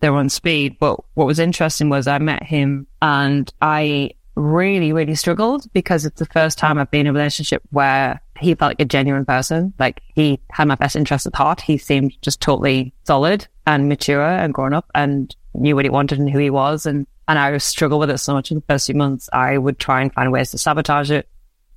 their 0.00 0.14
own 0.14 0.28
speed. 0.28 0.76
But 0.78 1.00
what 1.14 1.26
was 1.26 1.38
interesting 1.38 1.88
was 1.88 2.06
I 2.06 2.18
met 2.18 2.42
him 2.42 2.86
and 3.00 3.52
I 3.62 4.10
really, 4.34 4.92
really 4.92 5.14
struggled 5.14 5.72
because 5.72 6.04
it's 6.04 6.18
the 6.18 6.26
first 6.26 6.58
time 6.58 6.78
I've 6.78 6.90
been 6.90 7.02
in 7.02 7.06
a 7.08 7.12
relationship 7.12 7.62
where 7.70 8.20
he 8.38 8.54
felt 8.54 8.70
like 8.70 8.80
a 8.80 8.84
genuine 8.84 9.24
person. 9.24 9.74
Like 9.78 10.02
he 10.14 10.40
had 10.50 10.68
my 10.68 10.74
best 10.74 10.96
interests 10.96 11.26
at 11.26 11.34
heart. 11.34 11.60
He 11.60 11.78
seemed 11.78 12.20
just 12.22 12.40
totally 12.40 12.94
solid 13.04 13.46
and 13.66 13.88
mature 13.88 14.22
and 14.22 14.54
grown 14.54 14.72
up 14.72 14.90
and 14.94 15.34
knew 15.54 15.74
what 15.74 15.84
he 15.84 15.90
wanted 15.90 16.18
and 16.18 16.30
who 16.30 16.38
he 16.38 16.50
was. 16.50 16.86
And, 16.86 17.06
and 17.28 17.38
I 17.38 17.56
struggled 17.58 18.00
with 18.00 18.10
it 18.10 18.18
so 18.18 18.34
much 18.34 18.50
in 18.50 18.58
the 18.58 18.64
first 18.68 18.86
few 18.86 18.94
months. 18.94 19.28
I 19.32 19.58
would 19.58 19.78
try 19.78 20.02
and 20.02 20.12
find 20.12 20.30
ways 20.32 20.50
to 20.52 20.58
sabotage 20.58 21.10
it. 21.10 21.28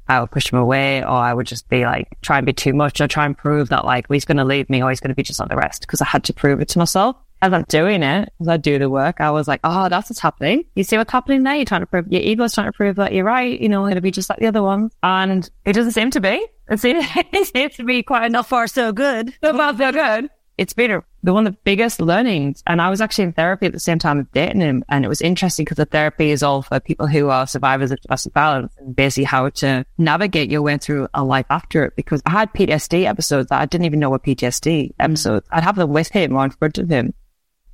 I 0.08 0.22
would 0.22 0.32
push 0.32 0.52
him 0.52 0.58
away 0.58 1.04
or 1.04 1.10
I 1.10 1.34
would 1.34 1.46
just 1.46 1.70
be 1.70 1.86
like, 1.86 2.08
try 2.22 2.38
and 2.38 2.46
be 2.46 2.54
too 2.54 2.74
much 2.74 3.00
or 3.00 3.08
try 3.08 3.26
and 3.26 3.38
prove 3.38 3.70
that 3.70 3.86
like, 3.86 4.10
well, 4.10 4.16
he's 4.16 4.26
going 4.26 4.38
to 4.38 4.44
leave 4.44 4.70
me 4.70 4.82
or 4.82 4.90
he's 4.90 5.00
going 5.00 5.10
to 5.10 5.16
be 5.16 5.24
just 5.24 5.40
like 5.40 5.50
the 5.50 5.56
rest 5.56 5.82
because 5.82 6.02
I 6.02 6.06
had 6.06 6.24
to 6.26 6.34
prove 6.34 6.62
it 6.62 6.70
to 6.70 6.80
myself 6.80 7.16
as 7.42 7.54
I'm 7.54 7.64
doing 7.70 8.04
it, 8.04 8.32
as 8.40 8.48
I 8.48 8.58
do 8.58 8.80
the 8.80 8.90
work, 8.90 9.22
I 9.22 9.32
was 9.32 9.48
like, 9.48 9.62
oh, 9.64 9.90
that's 9.90 10.10
what's 10.10 10.20
happening. 10.20 10.66
You 10.76 10.84
see 10.84 10.98
what's 10.98 11.12
happening 11.12 11.44
there? 11.44 11.56
You're 11.56 11.66
trying 11.66 11.82
to 11.82 11.88
prove, 11.88 12.12
your 12.12 12.22
ego's 12.22 12.54
trying 12.54 12.68
to 12.68 12.74
prove 12.74 12.98
that 12.98 13.14
you're 13.14 13.26
right. 13.26 13.60
You 13.60 13.70
know, 13.70 13.88
it'll 13.88 14.02
be 14.02 14.12
just 14.12 14.30
like 14.30 14.40
the 14.40 14.48
other 14.48 14.64
ones. 14.64 14.94
And 15.04 15.50
it 15.66 15.74
doesn't 15.74 15.94
seem 15.94 16.12
to 16.12 16.22
be. 16.22 16.46
It 16.70 16.80
seems, 17.54 17.76
to 17.76 17.84
be 17.84 18.04
quite 18.04 18.26
enough 18.26 18.50
far 18.50 18.68
so 18.68 18.92
good. 18.92 19.34
So 19.44 19.56
far 19.56 19.76
so 19.76 19.92
good. 19.92 20.30
It's 20.58 20.74
been 20.74 20.92
a, 20.92 21.04
the 21.24 21.34
one 21.34 21.48
of 21.48 21.54
the 21.54 21.60
biggest 21.64 22.02
learnings. 22.02 22.62
And 22.68 22.82
I 22.82 22.90
was 22.90 23.00
actually 23.00 23.24
in 23.24 23.34
therapy 23.34 23.68
at 23.68 23.72
the 23.72 23.80
same 23.80 23.98
time 23.98 24.20
of 24.20 24.32
dating 24.34 24.60
him. 24.60 24.84
And 24.90 25.06
it 25.06 25.08
was 25.08 25.22
interesting 25.22 25.64
because 25.64 25.78
the 25.78 25.86
therapy 25.86 26.32
is 26.32 26.44
all 26.44 26.62
for 26.62 26.82
people 26.82 27.08
who 27.08 27.30
are 27.30 27.48
survivors 27.48 27.92
of 27.92 28.02
domestic 28.02 28.34
violence 28.34 28.74
and 28.78 28.94
basically 28.94 29.24
how 29.24 29.48
to 29.50 29.86
navigate 29.98 30.52
your 30.52 30.62
way 30.62 30.78
through 30.78 31.08
a 31.14 31.24
life 31.24 31.46
after 31.50 31.86
it. 31.86 31.96
Because 31.96 32.22
I 32.26 32.32
had 32.32 32.54
PTSD 32.54 33.06
episodes 33.06 33.50
that 33.50 33.62
I 33.62 33.66
didn't 33.66 33.86
even 33.86 34.00
know 34.00 34.10
were 34.10 34.20
PTSD 34.20 34.92
episodes. 35.00 35.48
I'd 35.50 35.64
have 35.64 35.78
them 35.78 35.92
with 35.92 36.10
him 36.10 36.36
or 36.36 36.44
in 36.44 36.52
front 36.52 36.78
of 36.78 36.90
him. 36.90 37.14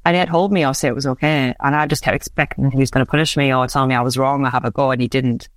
And 0.05 0.15
he 0.15 0.19
had 0.19 0.29
told 0.29 0.53
me 0.53 0.63
I'll 0.63 0.75
say 0.75 0.87
it 0.87 0.95
was 0.95 1.07
okay. 1.07 1.55
And 1.59 1.75
I 1.75 1.87
just 1.87 2.03
kept 2.03 2.15
expecting 2.15 2.69
he 2.69 2.77
was 2.77 2.91
going 2.91 3.03
to 3.03 3.09
punish 3.09 3.35
me 3.35 3.51
or 3.51 3.65
tell 3.65 3.87
me 3.87 3.95
I 3.95 4.01
was 4.01 4.17
wrong 4.17 4.45
or 4.45 4.49
have 4.51 4.63
a 4.63 4.69
go. 4.69 4.91
And 4.91 5.01
he 5.01 5.07
didn't. 5.07 5.49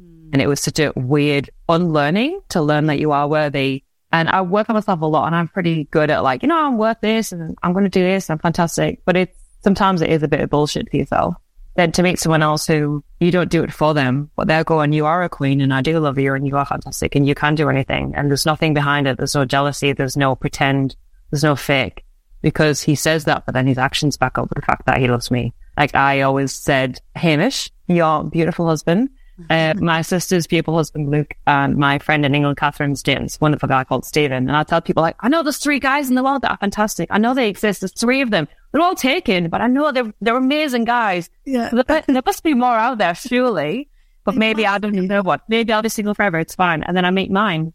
Mm. 0.00 0.30
And 0.32 0.40
it 0.40 0.46
was 0.46 0.60
such 0.60 0.78
a 0.78 0.92
weird 0.94 1.50
unlearning 1.68 2.40
to 2.50 2.62
learn 2.62 2.86
that 2.86 3.00
you 3.00 3.10
are 3.10 3.26
worthy 3.26 3.82
And 4.12 4.28
I 4.28 4.42
work 4.42 4.70
on 4.70 4.74
myself 4.74 5.00
a 5.00 5.06
lot 5.06 5.26
and 5.26 5.34
I'm 5.34 5.48
pretty 5.48 5.84
good 5.84 6.10
at 6.10 6.22
like, 6.22 6.42
you 6.42 6.48
know, 6.48 6.64
I'm 6.64 6.78
worth 6.78 6.98
this 7.02 7.32
and 7.32 7.56
I'm 7.62 7.72
going 7.72 7.84
to 7.84 7.90
do 7.90 8.02
this 8.02 8.30
and 8.30 8.36
I'm 8.36 8.42
fantastic. 8.42 9.02
But 9.04 9.16
it's 9.16 9.36
sometimes 9.64 10.00
it 10.00 10.10
is 10.10 10.22
a 10.22 10.28
bit 10.28 10.40
of 10.40 10.50
bullshit 10.50 10.90
to 10.90 10.96
yourself. 10.96 11.34
Then 11.74 11.92
to 11.92 12.02
meet 12.02 12.18
someone 12.18 12.42
else 12.42 12.66
who 12.66 13.04
you 13.20 13.30
don't 13.30 13.50
do 13.50 13.62
it 13.62 13.72
for 13.72 13.94
them, 13.94 14.30
but 14.36 14.48
they're 14.48 14.64
going, 14.64 14.92
you 14.92 15.06
are 15.06 15.22
a 15.22 15.28
queen 15.28 15.60
and 15.60 15.74
I 15.74 15.82
do 15.82 15.98
love 15.98 16.18
you 16.18 16.34
and 16.34 16.46
you 16.46 16.56
are 16.56 16.66
fantastic 16.66 17.14
and 17.16 17.26
you 17.26 17.34
can 17.34 17.56
do 17.56 17.68
anything. 17.68 18.14
And 18.16 18.30
there's 18.30 18.46
nothing 18.46 18.74
behind 18.74 19.06
it. 19.06 19.16
There's 19.16 19.34
no 19.34 19.44
jealousy. 19.44 19.92
There's 19.92 20.16
no 20.16 20.34
pretend. 20.36 20.96
There's 21.30 21.44
no 21.44 21.56
fake 21.56 22.04
because 22.42 22.82
he 22.82 22.94
says 22.94 23.24
that, 23.24 23.44
but 23.46 23.54
then 23.54 23.66
his 23.66 23.78
actions 23.78 24.16
back 24.16 24.38
up 24.38 24.48
the 24.54 24.62
fact 24.62 24.86
that 24.86 24.98
he 24.98 25.08
loves 25.08 25.30
me. 25.30 25.54
Like 25.76 25.94
I 25.94 26.22
always 26.22 26.52
said, 26.52 27.00
Hamish, 27.14 27.70
your 27.86 28.24
beautiful 28.24 28.66
husband, 28.66 29.10
uh, 29.50 29.74
my 29.76 30.02
sister's 30.02 30.46
beautiful 30.46 30.74
husband, 30.74 31.10
Luke, 31.10 31.34
and 31.46 31.76
my 31.76 31.98
friend 31.98 32.24
in 32.24 32.34
England, 32.34 32.56
Catherine's 32.56 33.02
James, 33.02 33.40
wonderful 33.40 33.68
guy 33.68 33.84
called 33.84 34.04
Stephen. 34.04 34.48
And 34.48 34.56
I 34.56 34.64
tell 34.64 34.80
people 34.80 35.02
like, 35.02 35.16
I 35.20 35.28
know 35.28 35.42
there's 35.42 35.58
three 35.58 35.78
guys 35.78 36.08
in 36.08 36.14
the 36.14 36.22
world 36.22 36.42
that 36.42 36.50
are 36.50 36.56
fantastic. 36.58 37.08
I 37.10 37.18
know 37.18 37.34
they 37.34 37.48
exist. 37.48 37.80
There's 37.80 37.92
three 37.92 38.20
of 38.20 38.30
them. 38.30 38.48
They're 38.72 38.82
all 38.82 38.94
taken, 38.94 39.48
but 39.48 39.60
I 39.60 39.66
know 39.66 39.92
they're, 39.92 40.12
they're 40.20 40.36
amazing 40.36 40.84
guys. 40.84 41.30
Yeah. 41.44 41.70
There, 41.70 42.02
there 42.06 42.22
must 42.24 42.42
be 42.42 42.54
more 42.54 42.74
out 42.74 42.98
there, 42.98 43.14
surely. 43.14 43.88
But 44.24 44.34
maybe 44.34 44.66
I 44.66 44.76
don't 44.78 44.94
know 44.94 45.22
what. 45.22 45.40
Maybe 45.48 45.72
I'll 45.72 45.80
be 45.80 45.88
single 45.88 46.14
forever. 46.14 46.38
It's 46.38 46.54
fine. 46.54 46.82
And 46.82 46.94
then 46.94 47.06
I 47.06 47.10
meet 47.10 47.30
mine. 47.30 47.72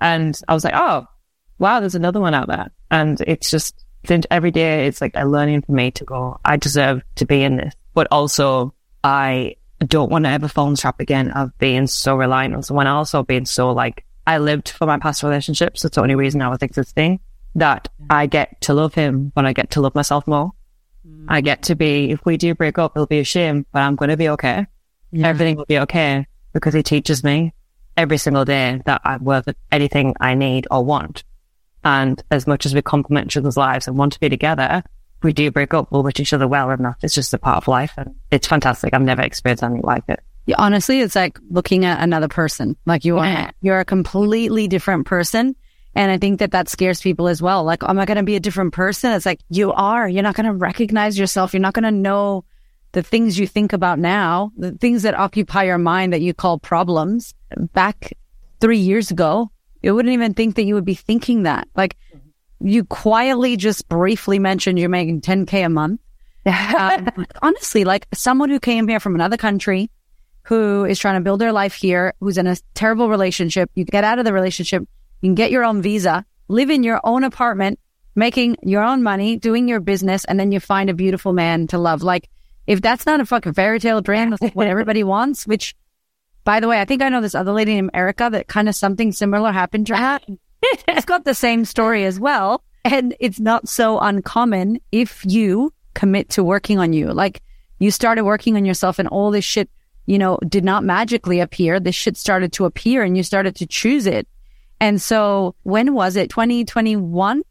And 0.00 0.40
I 0.48 0.54
was 0.54 0.64
like, 0.64 0.72
oh, 0.74 1.04
wow, 1.58 1.80
there's 1.80 1.94
another 1.94 2.20
one 2.20 2.32
out 2.32 2.48
there. 2.48 2.70
And 2.90 3.20
it's 3.26 3.50
just, 3.50 3.84
every 4.30 4.50
day 4.50 4.86
it's 4.86 5.00
like 5.00 5.12
a 5.14 5.26
learning 5.26 5.62
for 5.62 5.72
me 5.72 5.90
to 5.92 6.04
go, 6.04 6.40
I 6.44 6.56
deserve 6.56 7.02
to 7.16 7.26
be 7.26 7.42
in 7.42 7.56
this. 7.56 7.74
But 7.94 8.08
also, 8.10 8.74
I 9.02 9.56
don't 9.80 10.10
want 10.10 10.24
to 10.24 10.30
ever 10.30 10.48
fall 10.48 10.66
in 10.66 10.74
the 10.74 10.78
trap 10.78 11.00
again 11.00 11.30
of 11.32 11.56
being 11.58 11.86
so 11.86 12.16
reliant 12.16 12.54
on 12.54 12.62
someone 12.62 12.86
else 12.86 13.14
or 13.14 13.24
being 13.24 13.46
so 13.46 13.72
like, 13.72 14.04
I 14.26 14.38
lived 14.38 14.68
for 14.68 14.86
my 14.86 14.98
past 14.98 15.22
relationships. 15.22 15.82
That's 15.82 15.96
the 15.96 16.02
only 16.02 16.14
reason 16.14 16.42
I 16.42 16.48
was 16.48 16.62
existing. 16.62 17.20
That 17.56 17.88
I 18.08 18.26
get 18.26 18.60
to 18.62 18.74
love 18.74 18.94
him, 18.94 19.32
but 19.34 19.44
I 19.44 19.52
get 19.52 19.70
to 19.72 19.80
love 19.80 19.94
myself 19.94 20.26
more. 20.26 20.52
I 21.28 21.40
mm. 21.40 21.44
get 21.44 21.62
to 21.64 21.74
be, 21.74 22.12
if 22.12 22.24
we 22.24 22.36
do 22.36 22.54
break 22.54 22.78
up, 22.78 22.92
it'll 22.94 23.06
be 23.06 23.18
a 23.18 23.24
shame, 23.24 23.66
but 23.72 23.80
I'm 23.80 23.96
going 23.96 24.10
to 24.10 24.16
be 24.16 24.28
okay. 24.30 24.66
Yeah. 25.10 25.28
Everything 25.28 25.56
will 25.56 25.64
be 25.64 25.78
okay 25.80 26.26
because 26.52 26.74
he 26.74 26.82
teaches 26.82 27.24
me 27.24 27.52
every 27.96 28.18
single 28.18 28.44
day 28.44 28.80
that 28.86 29.00
I'm 29.04 29.24
worth 29.24 29.48
anything 29.72 30.14
I 30.20 30.34
need 30.34 30.68
or 30.70 30.84
want. 30.84 31.24
And 31.84 32.22
as 32.30 32.46
much 32.46 32.66
as 32.66 32.74
we 32.74 32.82
complement 32.82 33.26
each 33.28 33.36
other's 33.36 33.56
lives 33.56 33.88
and 33.88 33.96
want 33.96 34.12
to 34.14 34.20
be 34.20 34.28
together, 34.28 34.82
we 35.22 35.32
do 35.32 35.50
break 35.50 35.74
up, 35.74 35.90
we'll 35.90 36.02
wish 36.02 36.20
each 36.20 36.32
other 36.32 36.48
well 36.48 36.70
enough. 36.70 36.96
It's 37.02 37.14
just 37.14 37.34
a 37.34 37.38
part 37.38 37.58
of 37.58 37.68
life 37.68 37.92
and 37.96 38.14
it's 38.30 38.46
fantastic. 38.46 38.94
I've 38.94 39.02
never 39.02 39.22
experienced 39.22 39.62
anything 39.62 39.82
like 39.82 40.04
it. 40.08 40.20
Yeah, 40.46 40.56
honestly, 40.58 41.00
it's 41.00 41.14
like 41.14 41.38
looking 41.50 41.84
at 41.84 42.02
another 42.02 42.28
person. 42.28 42.76
Like 42.86 43.04
you 43.04 43.16
Yeah. 43.16 43.46
are, 43.46 43.52
you're 43.60 43.80
a 43.80 43.84
completely 43.84 44.68
different 44.68 45.06
person. 45.06 45.54
And 45.94 46.10
I 46.10 46.18
think 46.18 46.38
that 46.38 46.52
that 46.52 46.68
scares 46.68 47.00
people 47.00 47.26
as 47.28 47.42
well. 47.42 47.64
Like, 47.64 47.82
am 47.82 47.98
I 47.98 48.04
going 48.06 48.16
to 48.16 48.22
be 48.22 48.36
a 48.36 48.40
different 48.40 48.72
person? 48.72 49.10
It's 49.12 49.26
like 49.26 49.40
you 49.48 49.72
are. 49.72 50.08
You're 50.08 50.22
not 50.22 50.36
going 50.36 50.46
to 50.46 50.52
recognize 50.54 51.18
yourself. 51.18 51.52
You're 51.52 51.60
not 51.60 51.74
going 51.74 51.82
to 51.84 51.90
know 51.90 52.44
the 52.92 53.02
things 53.02 53.38
you 53.38 53.46
think 53.46 53.72
about 53.72 53.98
now, 53.98 54.52
the 54.56 54.72
things 54.72 55.02
that 55.02 55.14
occupy 55.14 55.64
your 55.64 55.78
mind 55.78 56.12
that 56.12 56.20
you 56.20 56.32
call 56.32 56.58
problems. 56.58 57.34
Back 57.72 58.12
three 58.60 58.78
years 58.78 59.10
ago, 59.10 59.50
you 59.82 59.94
wouldn't 59.94 60.12
even 60.12 60.34
think 60.34 60.56
that 60.56 60.64
you 60.64 60.74
would 60.74 60.84
be 60.84 60.94
thinking 60.94 61.44
that. 61.44 61.68
Like, 61.74 61.96
you 62.60 62.84
quietly 62.84 63.56
just 63.56 63.88
briefly 63.88 64.38
mentioned 64.38 64.78
you're 64.78 64.88
making 64.88 65.22
10K 65.22 65.66
a 65.66 65.68
month. 65.68 66.00
Um, 66.46 67.26
honestly, 67.42 67.84
like 67.84 68.06
someone 68.14 68.48
who 68.48 68.58
came 68.58 68.88
here 68.88 68.98
from 68.98 69.14
another 69.14 69.36
country, 69.36 69.90
who 70.44 70.86
is 70.86 70.98
trying 70.98 71.16
to 71.16 71.20
build 71.20 71.40
their 71.40 71.52
life 71.52 71.74
here, 71.74 72.14
who's 72.20 72.38
in 72.38 72.46
a 72.46 72.56
terrible 72.74 73.10
relationship, 73.10 73.70
you 73.74 73.84
get 73.84 74.04
out 74.04 74.18
of 74.18 74.24
the 74.24 74.32
relationship, 74.32 74.82
you 75.20 75.28
can 75.28 75.34
get 75.34 75.50
your 75.50 75.64
own 75.64 75.82
visa, 75.82 76.24
live 76.48 76.70
in 76.70 76.82
your 76.82 76.98
own 77.04 77.24
apartment, 77.24 77.78
making 78.14 78.56
your 78.62 78.82
own 78.82 79.02
money, 79.02 79.36
doing 79.36 79.68
your 79.68 79.80
business, 79.80 80.24
and 80.24 80.40
then 80.40 80.50
you 80.50 80.60
find 80.60 80.88
a 80.88 80.94
beautiful 80.94 81.32
man 81.32 81.66
to 81.68 81.78
love. 81.78 82.02
Like, 82.02 82.28
if 82.66 82.80
that's 82.80 83.06
not 83.06 83.20
a 83.20 83.26
fucking 83.26 83.52
fairy 83.52 83.78
tale 83.78 84.00
dream, 84.00 84.30
that's 84.30 84.54
what 84.54 84.66
everybody 84.66 85.04
wants, 85.14 85.46
which, 85.46 85.74
by 86.44 86.60
the 86.60 86.68
way, 86.68 86.80
I 86.80 86.84
think 86.84 87.02
I 87.02 87.08
know 87.08 87.20
this 87.20 87.34
other 87.34 87.52
lady 87.52 87.74
named 87.74 87.90
Erika 87.94 88.28
that 88.30 88.48
kind 88.48 88.68
of 88.68 88.74
something 88.74 89.12
similar 89.12 89.52
happened 89.52 89.86
to 89.88 89.96
her. 89.96 90.20
it's 90.62 91.04
got 91.04 91.24
the 91.24 91.34
same 91.34 91.64
story 91.64 92.04
as 92.04 92.18
well. 92.18 92.62
And 92.84 93.14
it's 93.20 93.40
not 93.40 93.68
so 93.68 93.98
uncommon 93.98 94.80
if 94.90 95.24
you 95.24 95.72
commit 95.94 96.30
to 96.30 96.44
working 96.44 96.78
on 96.78 96.92
you. 96.92 97.12
Like 97.12 97.42
you 97.78 97.90
started 97.90 98.24
working 98.24 98.56
on 98.56 98.64
yourself 98.64 98.98
and 98.98 99.08
all 99.08 99.30
this 99.30 99.44
shit, 99.44 99.68
you 100.06 100.18
know, 100.18 100.38
did 100.48 100.64
not 100.64 100.82
magically 100.82 101.40
appear. 101.40 101.78
This 101.78 101.94
shit 101.94 102.16
started 102.16 102.52
to 102.54 102.64
appear 102.64 103.02
and 103.02 103.16
you 103.16 103.22
started 103.22 103.56
to 103.56 103.66
choose 103.66 104.06
it. 104.06 104.26
And 104.80 105.00
so 105.00 105.54
when 105.62 105.92
was 105.94 106.16
it? 106.16 106.30
2021? 106.30 107.42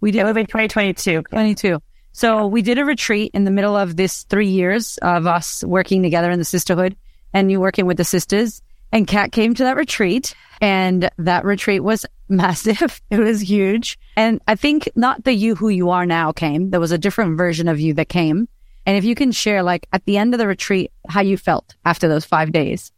We 0.00 0.10
did 0.10 0.18
It 0.18 0.24
would 0.24 0.34
been 0.34 0.46
2022. 0.46 1.22
22. 1.30 1.80
So 2.12 2.46
we 2.46 2.60
did 2.60 2.78
a 2.78 2.84
retreat 2.84 3.30
in 3.32 3.44
the 3.44 3.50
middle 3.50 3.74
of 3.74 3.96
this 3.96 4.24
three 4.24 4.48
years 4.48 4.98
of 4.98 5.26
us 5.26 5.64
working 5.64 6.02
together 6.02 6.30
in 6.30 6.38
the 6.38 6.44
sisterhood 6.44 6.94
and 7.34 7.50
you 7.50 7.60
working 7.60 7.84
with 7.84 7.98
the 7.98 8.04
sisters. 8.04 8.62
And 8.92 9.08
Cat 9.08 9.32
came 9.32 9.54
to 9.54 9.64
that 9.64 9.76
retreat 9.76 10.34
and 10.60 11.10
that 11.18 11.44
retreat 11.44 11.82
was 11.82 12.06
massive. 12.28 13.02
It 13.10 13.18
was 13.18 13.42
huge. 13.42 13.98
And 14.16 14.40
I 14.46 14.54
think 14.54 14.88
not 14.94 15.24
the 15.24 15.32
you 15.32 15.56
who 15.56 15.68
you 15.68 15.90
are 15.90 16.06
now 16.06 16.32
came. 16.32 16.70
There 16.70 16.80
was 16.80 16.92
a 16.92 16.98
different 16.98 17.36
version 17.36 17.68
of 17.68 17.80
you 17.80 17.92
that 17.94 18.08
came. 18.08 18.48
And 18.86 18.96
if 18.96 19.04
you 19.04 19.14
can 19.14 19.32
share 19.32 19.62
like 19.62 19.88
at 19.92 20.04
the 20.04 20.16
end 20.16 20.32
of 20.32 20.38
the 20.38 20.46
retreat, 20.46 20.92
how 21.08 21.22
you 21.22 21.36
felt 21.36 21.74
after 21.84 22.08
those 22.08 22.24
five 22.24 22.52
days. 22.52 22.92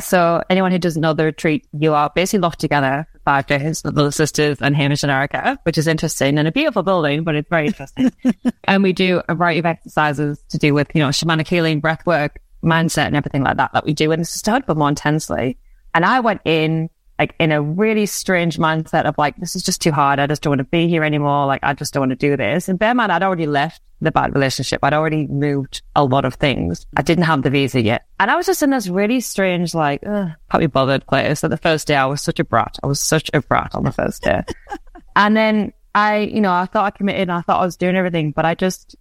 So 0.00 0.42
anyone 0.50 0.72
who 0.72 0.78
doesn't 0.78 1.00
know 1.00 1.14
the 1.14 1.24
retreat, 1.24 1.66
you 1.78 1.94
are 1.94 2.10
basically 2.14 2.40
locked 2.40 2.60
together 2.60 3.06
for 3.12 3.20
five 3.20 3.46
days 3.46 3.82
with 3.84 3.94
the 3.94 4.10
sisters 4.10 4.58
and 4.60 4.74
Hamish 4.74 5.02
and 5.02 5.12
Erika, 5.12 5.58
which 5.62 5.78
is 5.78 5.86
interesting 5.86 6.38
and 6.38 6.48
a 6.48 6.52
beautiful 6.52 6.82
building, 6.82 7.24
but 7.24 7.36
it's 7.36 7.48
very 7.48 7.68
interesting. 7.68 8.10
and 8.64 8.82
we 8.82 8.92
do 8.92 9.22
a 9.28 9.34
variety 9.34 9.60
of 9.60 9.66
exercises 9.66 10.42
to 10.48 10.58
do 10.58 10.74
with, 10.74 10.88
you 10.94 11.00
know, 11.00 11.08
shamanic 11.08 11.46
healing, 11.46 11.80
breath 11.80 12.04
work, 12.04 12.40
mindset 12.62 13.06
and 13.06 13.16
everything 13.16 13.42
like 13.42 13.56
that 13.56 13.72
that 13.72 13.84
we 13.84 13.92
do 13.92 14.12
in 14.12 14.20
the 14.20 14.24
sisterhood, 14.24 14.64
but 14.66 14.76
more 14.76 14.88
intensely. 14.88 15.58
And 15.94 16.04
I 16.04 16.20
went 16.20 16.40
in 16.44 16.88
like 17.18 17.34
in 17.38 17.52
a 17.52 17.62
really 17.62 18.06
strange 18.06 18.56
mindset 18.56 19.04
of 19.04 19.16
like, 19.16 19.36
this 19.36 19.54
is 19.54 19.62
just 19.62 19.80
too 19.80 19.92
hard. 19.92 20.18
I 20.18 20.26
just 20.26 20.42
don't 20.42 20.50
want 20.52 20.58
to 20.58 20.64
be 20.64 20.88
here 20.88 21.04
anymore. 21.04 21.46
Like, 21.46 21.60
I 21.62 21.72
just 21.72 21.94
don't 21.94 22.00
want 22.00 22.10
to 22.10 22.16
do 22.16 22.36
this. 22.36 22.68
And 22.68 22.78
bear 22.78 22.90
in 22.90 22.96
mind, 22.96 23.12
I'd 23.12 23.22
already 23.22 23.46
left 23.46 23.80
the 24.00 24.10
bad 24.10 24.34
relationship. 24.34 24.80
I'd 24.82 24.92
already 24.92 25.28
moved 25.28 25.82
a 25.94 26.04
lot 26.04 26.24
of 26.24 26.34
things. 26.34 26.84
I 26.96 27.02
didn't 27.02 27.24
have 27.24 27.42
the 27.42 27.50
visa 27.50 27.80
yet. 27.80 28.06
And 28.18 28.30
I 28.30 28.34
was 28.34 28.46
just 28.46 28.62
in 28.62 28.70
this 28.70 28.88
really 28.88 29.20
strange, 29.20 29.74
like, 29.74 30.02
can't 30.02 30.38
be 30.58 30.66
bothered 30.66 31.06
place. 31.06 31.40
So 31.40 31.48
the 31.48 31.56
first 31.56 31.86
day 31.86 31.94
I 31.94 32.06
was 32.06 32.20
such 32.20 32.40
a 32.40 32.44
brat. 32.44 32.76
I 32.82 32.88
was 32.88 33.00
such 33.00 33.30
a 33.32 33.40
brat 33.40 33.74
on 33.74 33.84
the 33.84 33.92
first 33.92 34.22
day. 34.22 34.42
and 35.16 35.36
then 35.36 35.72
I, 35.94 36.18
you 36.18 36.40
know, 36.40 36.52
I 36.52 36.66
thought 36.66 36.86
I 36.86 36.90
committed 36.90 37.22
and 37.22 37.32
I 37.32 37.42
thought 37.42 37.60
I 37.60 37.64
was 37.64 37.76
doing 37.76 37.94
everything, 37.94 38.32
but 38.32 38.44
I 38.44 38.56
just, 38.56 38.96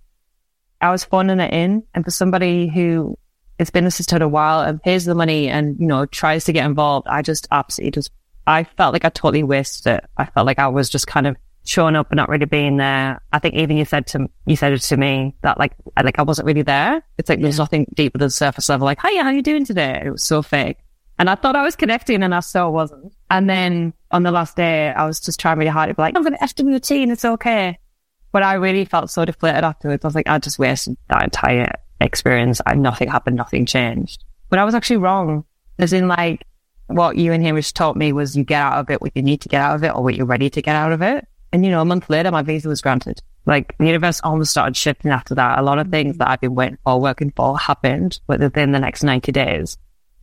I 0.79 0.91
was 0.91 1.03
phoning 1.03 1.39
it 1.39 1.53
in. 1.53 1.83
And 1.95 2.05
for 2.05 2.11
somebody 2.11 2.67
who 2.67 3.17
has 3.61 3.69
been 3.69 3.85
the 3.85 3.91
sisterhood 3.91 4.21
a 4.21 4.27
while 4.27 4.61
and 4.61 4.81
pays 4.81 5.05
the 5.05 5.15
money 5.15 5.47
and, 5.47 5.79
you 5.79 5.87
know, 5.87 6.05
tries 6.05 6.45
to 6.45 6.53
get 6.53 6.65
involved, 6.65 7.07
I 7.07 7.21
just 7.21 7.47
absolutely 7.51 7.91
just, 7.91 8.11
I 8.45 8.63
felt 8.63 8.93
like 8.93 9.05
I 9.05 9.09
totally 9.09 9.43
wasted 9.43 9.93
it. 9.93 10.05
I 10.17 10.25
felt 10.25 10.45
like 10.45 10.59
I 10.59 10.67
was 10.67 10.89
just 10.89 11.07
kind 11.07 11.27
of 11.27 11.35
showing 11.63 11.95
up 11.95 12.09
and 12.09 12.17
not 12.17 12.27
really 12.27 12.45
being 12.45 12.77
there. 12.77 13.21
I 13.31 13.39
think 13.39 13.55
even 13.55 13.77
you 13.77 13.85
said 13.85 14.07
to, 14.07 14.27
you 14.47 14.55
said 14.55 14.73
it 14.73 14.79
to 14.79 14.97
me 14.97 15.35
that 15.43 15.59
like, 15.59 15.73
I, 15.95 16.01
like 16.01 16.17
I 16.17 16.23
wasn't 16.23 16.47
really 16.47 16.63
there. 16.63 17.03
It's 17.17 17.29
like 17.29 17.39
there's 17.39 17.59
nothing 17.59 17.85
deeper 17.93 18.17
than 18.17 18.31
surface 18.31 18.67
level. 18.67 18.85
Like, 18.85 18.99
hi, 18.99 19.21
how 19.21 19.29
you 19.29 19.43
doing 19.43 19.63
today? 19.63 20.01
It 20.05 20.09
was 20.09 20.23
so 20.23 20.41
fake. 20.41 20.77
And 21.19 21.29
I 21.29 21.35
thought 21.35 21.55
I 21.55 21.61
was 21.61 21.75
connecting 21.75 22.23
and 22.23 22.33
I 22.33 22.39
so 22.39 22.71
wasn't. 22.71 23.13
And 23.29 23.47
then 23.47 23.93
on 24.09 24.23
the 24.23 24.31
last 24.31 24.55
day, 24.55 24.89
I 24.89 25.05
was 25.05 25.19
just 25.19 25.39
trying 25.39 25.59
really 25.59 25.69
hard 25.69 25.89
to 25.89 25.93
be 25.93 26.01
like, 26.01 26.15
I'm 26.15 26.23
going 26.23 26.33
to 26.33 26.43
F 26.43 26.55
W 26.55 26.79
T 26.79 27.03
and 27.03 27.11
it's 27.11 27.25
okay. 27.25 27.77
But 28.31 28.41
I 28.41 28.55
really 28.55 28.85
felt 28.85 29.11
so 29.11 29.23
deflated 29.23 29.63
afterwards. 29.63 30.03
I 30.03 30.07
was 30.07 30.15
like, 30.15 30.27
I 30.27 30.39
just 30.39 30.57
wasted 30.57 30.97
that 31.09 31.23
entire 31.23 31.75
experience. 32.01 32.61
And 32.65 32.81
nothing 32.81 33.09
happened, 33.09 33.37
nothing 33.37 33.65
changed. 33.65 34.23
But 34.49 34.59
I 34.59 34.65
was 34.65 34.75
actually 34.75 34.97
wrong. 34.97 35.45
As 35.79 35.93
in 35.93 36.07
like, 36.07 36.45
what 36.87 37.17
you 37.17 37.31
and 37.31 37.43
Hamish 37.43 37.71
taught 37.71 37.95
me 37.95 38.13
was 38.13 38.35
you 38.35 38.43
get 38.43 38.61
out 38.61 38.79
of 38.79 38.89
it 38.89 39.01
what 39.01 39.15
you 39.15 39.21
need 39.21 39.41
to 39.41 39.49
get 39.49 39.61
out 39.61 39.75
of 39.75 39.83
it 39.83 39.95
or 39.95 40.03
what 40.03 40.15
you're 40.15 40.25
ready 40.25 40.49
to 40.49 40.61
get 40.61 40.75
out 40.75 40.91
of 40.91 41.01
it. 41.01 41.25
And 41.51 41.65
you 41.65 41.71
know, 41.71 41.81
a 41.81 41.85
month 41.85 42.09
later, 42.09 42.31
my 42.31 42.41
visa 42.41 42.69
was 42.69 42.81
granted. 42.81 43.21
Like 43.45 43.75
the 43.77 43.87
universe 43.87 44.21
almost 44.23 44.51
started 44.51 44.77
shifting 44.77 45.11
after 45.11 45.35
that. 45.35 45.59
A 45.59 45.61
lot 45.61 45.79
of 45.79 45.89
things 45.89 46.17
that 46.17 46.29
I've 46.29 46.41
been 46.41 46.55
waiting 46.55 46.77
for, 46.83 46.99
working 46.99 47.33
for 47.35 47.57
happened 47.57 48.19
within 48.27 48.71
the 48.71 48.79
next 48.79 49.03
90 49.03 49.31
days. 49.31 49.77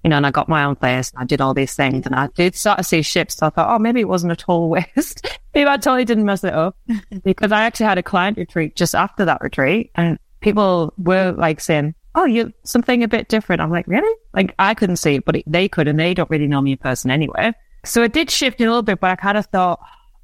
You 0.04 0.10
know, 0.10 0.16
and 0.16 0.26
I 0.26 0.30
got 0.30 0.48
my 0.48 0.64
own 0.64 0.76
place 0.76 1.10
and 1.10 1.22
I 1.22 1.24
did 1.24 1.40
all 1.40 1.54
these 1.54 1.74
things 1.74 2.06
and 2.06 2.14
I 2.14 2.28
did 2.28 2.54
start 2.54 2.78
to 2.78 2.84
see 2.84 3.02
shifts. 3.02 3.36
So 3.36 3.46
I 3.46 3.50
thought, 3.50 3.74
oh, 3.74 3.78
maybe 3.80 4.00
it 4.00 4.08
wasn't 4.08 4.32
a 4.32 4.36
total 4.36 4.68
waste. 4.70 5.26
maybe 5.54 5.68
I 5.68 5.76
totally 5.76 6.04
didn't 6.04 6.24
mess 6.24 6.44
it 6.44 6.54
up 6.54 6.76
because 7.24 7.50
I 7.50 7.62
actually 7.62 7.86
had 7.86 7.98
a 7.98 8.02
client 8.02 8.38
retreat 8.38 8.76
just 8.76 8.94
after 8.94 9.24
that 9.24 9.42
retreat 9.42 9.90
and 9.96 10.18
people 10.40 10.92
were 10.98 11.32
like 11.32 11.60
saying, 11.60 11.94
oh, 12.14 12.24
you're 12.24 12.52
something 12.64 13.02
a 13.02 13.08
bit 13.08 13.28
different. 13.28 13.62
I'm 13.62 13.70
like, 13.70 13.86
really? 13.86 14.14
Like 14.34 14.54
I 14.58 14.74
couldn't 14.74 14.96
see 14.96 15.16
it, 15.16 15.24
but 15.24 15.36
it, 15.36 15.44
they 15.46 15.68
could, 15.68 15.88
and 15.88 15.98
they 15.98 16.14
don't 16.14 16.30
really 16.30 16.46
know 16.46 16.60
me 16.60 16.72
in 16.72 16.78
person 16.78 17.10
anyway. 17.10 17.52
So 17.84 18.02
it 18.02 18.12
did 18.12 18.30
shift 18.30 18.60
a 18.60 18.64
little 18.64 18.82
bit, 18.82 19.00
but 19.00 19.10
I 19.10 19.16
kind 19.16 19.38
of 19.38 19.46
thought, 19.46 19.80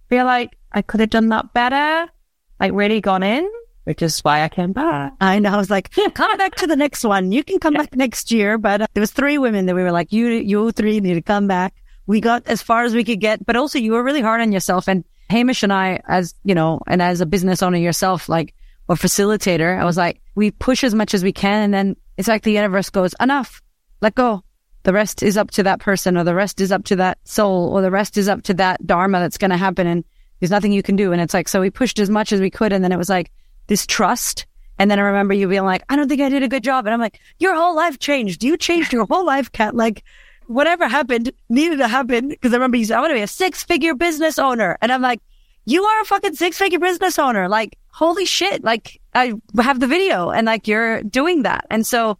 feel 0.08 0.24
like 0.24 0.56
I 0.72 0.82
could 0.82 1.00
have 1.00 1.10
done 1.10 1.28
that 1.28 1.52
better, 1.54 2.10
like 2.58 2.72
really 2.72 3.00
gone 3.00 3.22
in, 3.22 3.48
which 3.84 4.02
is 4.02 4.18
why 4.20 4.42
I 4.42 4.48
came 4.48 4.72
back. 4.72 5.12
I 5.20 5.38
know. 5.38 5.52
I 5.52 5.56
was 5.56 5.70
like, 5.70 5.90
come 6.14 6.36
back 6.36 6.56
to 6.56 6.66
the 6.66 6.76
next 6.76 7.04
one. 7.04 7.32
You 7.32 7.44
can 7.44 7.60
come 7.60 7.74
back 7.74 7.94
next 7.94 8.32
year. 8.32 8.58
But 8.58 8.82
uh, 8.82 8.86
there 8.94 9.00
was 9.00 9.12
three 9.12 9.38
women 9.38 9.66
that 9.66 9.74
we 9.74 9.82
were 9.82 9.92
like, 9.92 10.12
you, 10.12 10.28
you 10.28 10.72
three 10.72 11.00
need 11.00 11.14
to 11.14 11.22
come 11.22 11.46
back. 11.46 11.74
we 12.06 12.20
got 12.20 12.46
as 12.46 12.60
far 12.60 12.84
as 12.84 12.94
we 12.94 13.04
could 13.04 13.20
get, 13.20 13.46
but 13.46 13.56
also 13.56 13.78
you 13.78 13.92
were 13.92 14.02
really 14.02 14.20
hard 14.20 14.40
on 14.40 14.52
yourself. 14.52 14.88
And 14.88 15.04
Hamish 15.30 15.62
and 15.62 15.72
I, 15.72 16.00
as 16.08 16.34
you 16.44 16.54
know, 16.54 16.80
and 16.86 17.00
as 17.00 17.20
a 17.20 17.26
business 17.26 17.62
owner 17.62 17.78
yourself, 17.78 18.28
like 18.28 18.54
or 18.88 18.96
facilitator, 18.96 19.78
I 19.78 19.84
was 19.84 19.96
like, 19.96 20.20
we 20.34 20.50
push 20.50 20.84
as 20.84 20.94
much 20.94 21.14
as 21.14 21.24
we 21.24 21.32
can. 21.32 21.62
And 21.62 21.74
then 21.74 21.96
it's 22.16 22.28
like 22.28 22.42
the 22.42 22.52
universe 22.52 22.90
goes, 22.90 23.14
enough, 23.20 23.62
let 24.00 24.14
go. 24.14 24.42
The 24.82 24.92
rest 24.92 25.22
is 25.22 25.38
up 25.38 25.50
to 25.52 25.62
that 25.62 25.80
person 25.80 26.16
or 26.16 26.24
the 26.24 26.34
rest 26.34 26.60
is 26.60 26.70
up 26.70 26.84
to 26.84 26.96
that 26.96 27.18
soul 27.24 27.70
or 27.70 27.80
the 27.80 27.90
rest 27.90 28.18
is 28.18 28.28
up 28.28 28.42
to 28.42 28.54
that 28.54 28.86
dharma 28.86 29.20
that's 29.20 29.38
going 29.38 29.50
to 29.50 29.56
happen. 29.56 29.86
And 29.86 30.04
there's 30.40 30.50
nothing 30.50 30.72
you 30.72 30.82
can 30.82 30.96
do. 30.96 31.12
And 31.12 31.22
it's 31.22 31.32
like, 31.32 31.48
so 31.48 31.60
we 31.60 31.70
pushed 31.70 31.98
as 31.98 32.10
much 32.10 32.32
as 32.32 32.40
we 32.40 32.50
could. 32.50 32.72
And 32.72 32.84
then 32.84 32.92
it 32.92 32.98
was 32.98 33.08
like 33.08 33.32
this 33.66 33.86
trust. 33.86 34.46
And 34.78 34.90
then 34.90 34.98
I 34.98 35.02
remember 35.02 35.32
you 35.32 35.48
being 35.48 35.64
like, 35.64 35.84
I 35.88 35.96
don't 35.96 36.08
think 36.08 36.20
I 36.20 36.28
did 36.28 36.42
a 36.42 36.48
good 36.48 36.64
job. 36.64 36.84
And 36.84 36.92
I'm 36.92 37.00
like, 37.00 37.18
your 37.38 37.54
whole 37.54 37.74
life 37.74 37.98
changed. 37.98 38.44
You 38.44 38.58
changed 38.58 38.92
your 38.92 39.06
whole 39.06 39.24
life, 39.24 39.50
Cat. 39.52 39.74
Like 39.74 40.04
whatever 40.46 40.86
happened 40.86 41.32
needed 41.48 41.78
to 41.78 41.88
happen. 41.88 42.34
Cause 42.42 42.52
I 42.52 42.56
remember 42.56 42.76
you 42.76 42.84
said, 42.84 42.98
I 42.98 43.00
want 43.00 43.12
to 43.12 43.16
be 43.16 43.22
a 43.22 43.26
six 43.26 43.64
figure 43.64 43.94
business 43.94 44.38
owner. 44.38 44.76
And 44.82 44.92
I'm 44.92 45.00
like, 45.00 45.22
you 45.64 45.84
are 45.84 46.00
a 46.00 46.04
fucking 46.04 46.34
six 46.34 46.58
figure 46.58 46.78
business 46.78 47.18
owner. 47.18 47.48
Like, 47.48 47.78
holy 47.88 48.24
shit. 48.24 48.62
Like 48.64 49.00
I 49.14 49.34
have 49.60 49.80
the 49.80 49.86
video 49.86 50.30
and 50.30 50.46
like 50.46 50.68
you're 50.68 51.02
doing 51.02 51.42
that. 51.42 51.66
And 51.70 51.86
so, 51.86 52.18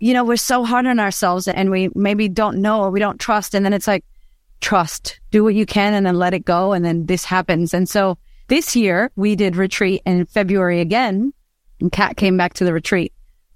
you 0.00 0.12
know, 0.12 0.24
we're 0.24 0.36
so 0.36 0.64
hard 0.64 0.86
on 0.86 0.98
ourselves 0.98 1.48
and 1.48 1.70
we 1.70 1.88
maybe 1.94 2.28
don't 2.28 2.58
know 2.58 2.82
or 2.82 2.90
we 2.90 3.00
don't 3.00 3.20
trust. 3.20 3.54
And 3.54 3.64
then 3.64 3.72
it's 3.72 3.86
like, 3.86 4.04
trust, 4.60 5.20
do 5.30 5.44
what 5.44 5.54
you 5.54 5.66
can 5.66 5.94
and 5.94 6.04
then 6.04 6.18
let 6.18 6.34
it 6.34 6.44
go. 6.44 6.72
And 6.72 6.84
then 6.84 7.06
this 7.06 7.24
happens. 7.24 7.72
And 7.72 7.88
so 7.88 8.18
this 8.48 8.74
year 8.74 9.10
we 9.16 9.36
did 9.36 9.56
retreat 9.56 10.02
in 10.04 10.26
February 10.26 10.80
again 10.80 11.32
and 11.80 11.92
Cat 11.92 12.16
came 12.16 12.36
back 12.36 12.54
to 12.54 12.64
the 12.64 12.72
retreat 12.72 13.12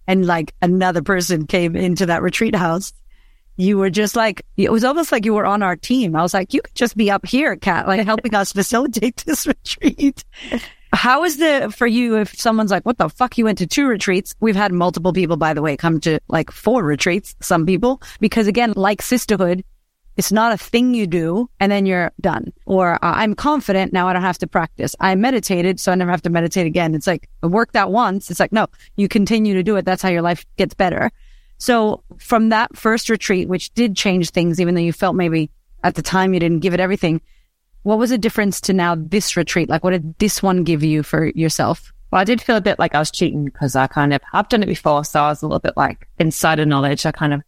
and 0.07 0.27
like 0.27 0.55
another 0.63 1.03
person 1.03 1.47
came 1.47 1.77
into 1.77 2.07
that 2.07 2.23
retreat 2.23 2.55
house 2.55 2.93
you 3.59 3.77
were 3.77 3.91
just 3.91 4.17
like, 4.17 4.47
it 4.57 4.73
was 4.73 4.85
almost 4.85 5.11
like 5.13 5.25
you 5.25 5.35
were 5.35 5.45
on 5.45 5.63
our 5.63 5.77
team. 5.77 6.15
I 6.15 6.23
was 6.23 6.33
like, 6.33 6.55
you 6.55 6.63
could 6.63 6.77
just 6.77 6.97
be 6.97 7.11
up 7.11 7.27
here, 7.27 7.57
Cat, 7.57 7.89
like 7.89 8.07
helping 8.07 8.35
us 8.35 8.53
facilitate 8.53 9.17
this 9.27 9.47
retreat. 9.47 10.25
How 10.93 11.25
is 11.25 11.37
the, 11.37 11.75
for 11.77 11.87
you, 11.87 12.17
if 12.17 12.39
someone's 12.39 12.71
like, 12.71 12.87
what 12.87 12.99
the 12.99 13.11
fuck, 13.11 13.37
you 13.37 13.45
went 13.45 13.59
to 13.59 13.67
two 13.67 13.87
retreats? 13.87 14.35
We've 14.41 14.57
had 14.57 14.73
multiple 14.73 15.13
people, 15.13 15.37
by 15.37 15.55
the 15.55 15.61
way, 15.61 15.77
come 15.77 16.01
to 16.01 16.21
like 16.29 16.53
four 16.53 16.85
retreats, 16.85 17.35
some 17.41 17.67
people, 17.67 18.01
because 18.21 18.47
again, 18.47 18.73
like 18.77 19.03
sisterhood, 19.03 19.65
it's 20.17 20.33
not 20.33 20.53
a 20.53 20.57
thing 20.57 20.95
you 20.95 21.07
do 21.07 21.51
and 21.59 21.71
then 21.71 21.85
you're 21.85 22.13
done. 22.21 22.53
Or 22.65 22.95
uh, 22.95 22.99
I'm 23.03 23.35
confident 23.35 23.93
now 23.93 24.09
I 24.09 24.13
don't 24.13 24.23
have 24.23 24.39
to 24.39 24.47
practice. 24.47 24.95
I 25.01 25.15
meditated, 25.17 25.81
so 25.81 25.91
I 25.91 25.97
never 25.97 26.13
have 26.13 26.23
to 26.23 26.31
meditate 26.31 26.67
again. 26.67 26.95
It's 26.95 27.07
like 27.09 27.29
I 27.43 27.49
worked 27.49 27.73
that 27.73 27.91
once. 27.91 28.31
It's 28.31 28.41
like, 28.41 28.53
no, 28.53 28.69
you 28.97 29.09
continue 29.09 29.55
to 29.55 29.63
do 29.65 29.77
it. 29.77 29.85
That's 29.85 30.03
how 30.03 30.09
your 30.11 30.23
life 30.23 30.47
gets 30.57 30.75
better. 30.75 31.11
So 31.59 32.03
from 32.19 32.49
that 32.49 32.77
first 32.77 33.11
retreat, 33.11 33.49
which 33.49 33.75
did 33.75 33.97
change 33.97 34.31
things, 34.31 34.61
even 34.61 34.75
though 34.75 34.81
you 34.81 34.93
felt 34.93 35.17
maybe 35.17 35.51
at 35.85 35.95
the 35.95 36.03
time 36.03 36.33
you 36.33 36.41
didn't 36.41 36.61
give 36.61 36.75
it 36.75 36.81
everything, 36.81 37.21
what 37.83 37.99
was 37.99 38.11
the 38.11 38.19
difference 38.19 38.61
to 38.63 38.73
now 38.73 38.95
this 38.97 39.37
retreat? 39.37 39.69
Like, 39.69 39.85
what 39.85 39.91
did 39.91 40.19
this 40.19 40.43
one 40.43 40.65
give 40.65 40.83
you 40.83 41.03
for 41.03 41.27
yourself? 41.27 41.93
Well, 42.11 42.21
I 42.21 42.25
did 42.25 42.41
feel 42.41 42.57
a 42.57 42.61
bit 42.61 42.79
like 42.79 42.95
I 42.95 42.99
was 42.99 43.11
cheating 43.11 43.45
because 43.45 43.77
I 43.77 43.87
kind 43.87 44.15
of, 44.15 44.21
I've 44.33 44.49
done 44.49 44.63
it 44.63 44.67
before. 44.67 45.05
So 45.05 45.21
I 45.21 45.29
was 45.29 45.43
a 45.43 45.47
little 45.47 45.59
bit 45.59 45.77
like 45.77 46.09
insider 46.19 46.65
knowledge. 46.65 47.05
I 47.05 47.13
kind 47.13 47.35
of 47.35 47.43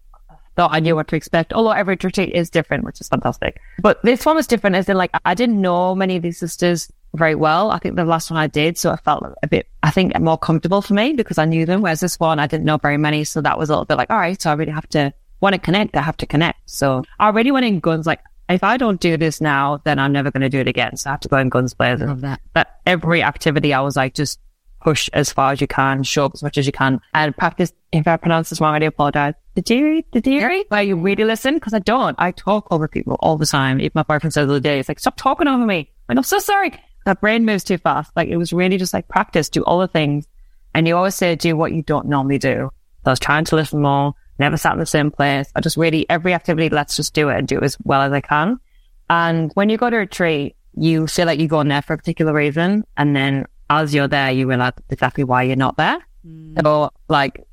thought 0.56 0.74
I 0.74 0.80
knew 0.80 0.96
what 0.96 1.08
to 1.08 1.16
expect. 1.16 1.52
Although 1.52 1.70
every 1.70 1.96
retreat 2.02 2.34
is 2.34 2.50
different, 2.50 2.84
which 2.84 3.00
is 3.00 3.08
fantastic. 3.08 3.60
But 3.80 4.02
this 4.02 4.26
one 4.26 4.36
was 4.36 4.46
different 4.46 4.76
as 4.76 4.88
in 4.88 4.96
like, 4.96 5.10
I 5.24 5.34
didn't 5.34 5.60
know 5.60 5.94
many 5.94 6.16
of 6.16 6.22
these 6.22 6.38
sisters 6.38 6.90
very 7.14 7.34
well. 7.34 7.70
I 7.70 7.78
think 7.78 7.96
the 7.96 8.04
last 8.04 8.30
one 8.30 8.38
I 8.38 8.46
did, 8.46 8.78
so 8.78 8.92
it 8.92 9.00
felt 9.00 9.24
a 9.42 9.48
bit, 9.48 9.66
I 9.82 9.90
think, 9.90 10.18
more 10.20 10.38
comfortable 10.38 10.82
for 10.82 10.94
me 10.94 11.12
because 11.12 11.38
I 11.38 11.44
knew 11.44 11.66
them. 11.66 11.82
Whereas 11.82 12.00
this 12.00 12.18
one, 12.20 12.38
I 12.38 12.46
didn't 12.46 12.66
know 12.66 12.76
very 12.76 12.96
many, 12.96 13.24
so 13.24 13.40
that 13.40 13.58
was 13.58 13.68
a 13.68 13.72
little 13.72 13.84
bit 13.84 13.96
like, 13.96 14.10
all 14.10 14.18
right, 14.18 14.40
so 14.40 14.50
I 14.50 14.54
really 14.54 14.72
have 14.72 14.88
to 14.90 15.12
want 15.40 15.54
to 15.54 15.58
connect. 15.58 15.96
I 15.96 16.02
have 16.02 16.16
to 16.18 16.26
connect. 16.26 16.60
So 16.66 17.02
I 17.18 17.26
already 17.26 17.50
went 17.50 17.66
in 17.66 17.80
guns 17.80 18.06
like, 18.06 18.20
if 18.48 18.64
I 18.64 18.76
don't 18.76 19.00
do 19.00 19.16
this 19.16 19.40
now, 19.40 19.80
then 19.84 19.98
I'm 19.98 20.12
never 20.12 20.30
going 20.30 20.40
to 20.40 20.48
do 20.48 20.58
it 20.58 20.68
again. 20.68 20.96
So 20.96 21.10
I 21.10 21.12
have 21.12 21.20
to 21.20 21.28
go 21.28 21.36
in 21.36 21.48
guns 21.48 21.72
blazing. 21.72 22.08
Love 22.08 22.22
that. 22.22 22.40
That 22.54 22.80
every 22.84 23.22
activity, 23.22 23.72
I 23.72 23.80
was 23.80 23.96
like, 23.96 24.14
just 24.14 24.40
push 24.80 25.08
as 25.12 25.32
far 25.32 25.52
as 25.52 25.60
you 25.60 25.66
can, 25.66 26.02
show 26.02 26.24
up 26.24 26.32
as 26.34 26.42
much 26.42 26.58
as 26.58 26.66
you 26.66 26.72
can, 26.72 27.00
and 27.14 27.36
practice. 27.36 27.72
If 27.92 28.08
I 28.08 28.16
pronounce 28.16 28.50
this 28.50 28.60
wrong, 28.60 28.74
I 28.74 28.78
do 28.78 28.86
apologize. 28.86 29.34
Dadirri, 29.56 30.04
the 30.12 30.20
theory, 30.20 30.64
where 30.68 30.82
you 30.82 30.96
really 30.96 31.24
listen, 31.24 31.54
because 31.54 31.74
I 31.74 31.80
don't. 31.80 32.16
I 32.18 32.30
talk 32.32 32.68
over 32.70 32.88
people 32.88 33.16
all 33.20 33.36
the 33.36 33.46
time. 33.46 33.80
If 33.80 33.94
my 33.94 34.02
boyfriend 34.02 34.32
said 34.32 34.46
the 34.46 34.52
other 34.52 34.60
day, 34.60 34.78
it's 34.78 34.88
like, 34.88 35.00
stop 35.00 35.16
talking 35.16 35.48
over 35.48 35.64
me. 35.64 35.90
I'm 36.08 36.22
so 36.22 36.38
sorry 36.38 36.72
that 37.04 37.20
brain 37.20 37.44
moves 37.44 37.64
too 37.64 37.78
fast. 37.78 38.12
Like 38.16 38.28
it 38.28 38.36
was 38.36 38.52
really 38.52 38.76
just 38.76 38.94
like 38.94 39.08
practice, 39.08 39.48
do 39.48 39.62
all 39.64 39.78
the 39.78 39.88
things. 39.88 40.26
And 40.74 40.86
you 40.86 40.96
always 40.96 41.14
say, 41.14 41.34
do 41.34 41.56
what 41.56 41.72
you 41.72 41.82
don't 41.82 42.06
normally 42.06 42.38
do. 42.38 42.70
So 43.04 43.06
I 43.06 43.10
was 43.10 43.20
trying 43.20 43.44
to 43.46 43.56
listen 43.56 43.80
more, 43.80 44.14
never 44.38 44.56
sat 44.56 44.74
in 44.74 44.78
the 44.78 44.86
same 44.86 45.10
place. 45.10 45.50
I 45.56 45.60
just 45.60 45.76
really, 45.76 46.08
every 46.08 46.34
activity, 46.34 46.68
let's 46.68 46.96
just 46.96 47.14
do 47.14 47.28
it 47.28 47.38
and 47.38 47.48
do 47.48 47.58
it 47.58 47.64
as 47.64 47.76
well 47.82 48.02
as 48.02 48.12
I 48.12 48.20
can. 48.20 48.60
And 49.08 49.50
when 49.54 49.68
you 49.68 49.76
go 49.76 49.90
to 49.90 49.96
a 49.96 50.00
retreat, 50.00 50.56
you 50.74 51.06
feel 51.06 51.26
like 51.26 51.38
you're 51.38 51.48
going 51.48 51.68
there 51.68 51.82
for 51.82 51.94
a 51.94 51.98
particular 51.98 52.32
reason. 52.32 52.84
And 52.96 53.16
then 53.16 53.46
as 53.68 53.94
you're 53.94 54.08
there, 54.08 54.30
you 54.30 54.46
realize 54.46 54.72
exactly 54.88 55.24
why 55.24 55.42
you're 55.42 55.56
not 55.56 55.76
there. 55.76 55.98
Mm. 56.24 56.62
So 56.62 56.90
like 57.08 57.44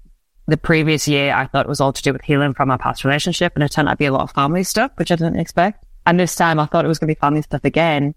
the 0.47 0.57
previous 0.57 1.07
year, 1.07 1.33
I 1.33 1.47
thought 1.47 1.65
it 1.65 1.69
was 1.69 1.81
all 1.81 1.93
to 1.93 2.01
do 2.01 2.13
with 2.13 2.21
healing 2.21 2.53
from 2.53 2.67
my 2.67 2.77
past 2.77 3.03
relationship 3.03 3.53
and 3.55 3.63
it 3.63 3.71
turned 3.71 3.87
out 3.87 3.93
to 3.93 3.97
be 3.97 4.05
a 4.05 4.11
lot 4.11 4.21
of 4.21 4.31
family 4.31 4.63
stuff, 4.63 4.91
which 4.95 5.11
I 5.11 5.15
didn't 5.15 5.39
expect. 5.39 5.85
And 6.05 6.19
this 6.19 6.35
time 6.35 6.59
I 6.59 6.65
thought 6.65 6.85
it 6.85 6.87
was 6.87 6.99
going 6.99 7.07
to 7.07 7.15
be 7.15 7.19
family 7.19 7.41
stuff 7.41 7.65
again. 7.65 8.15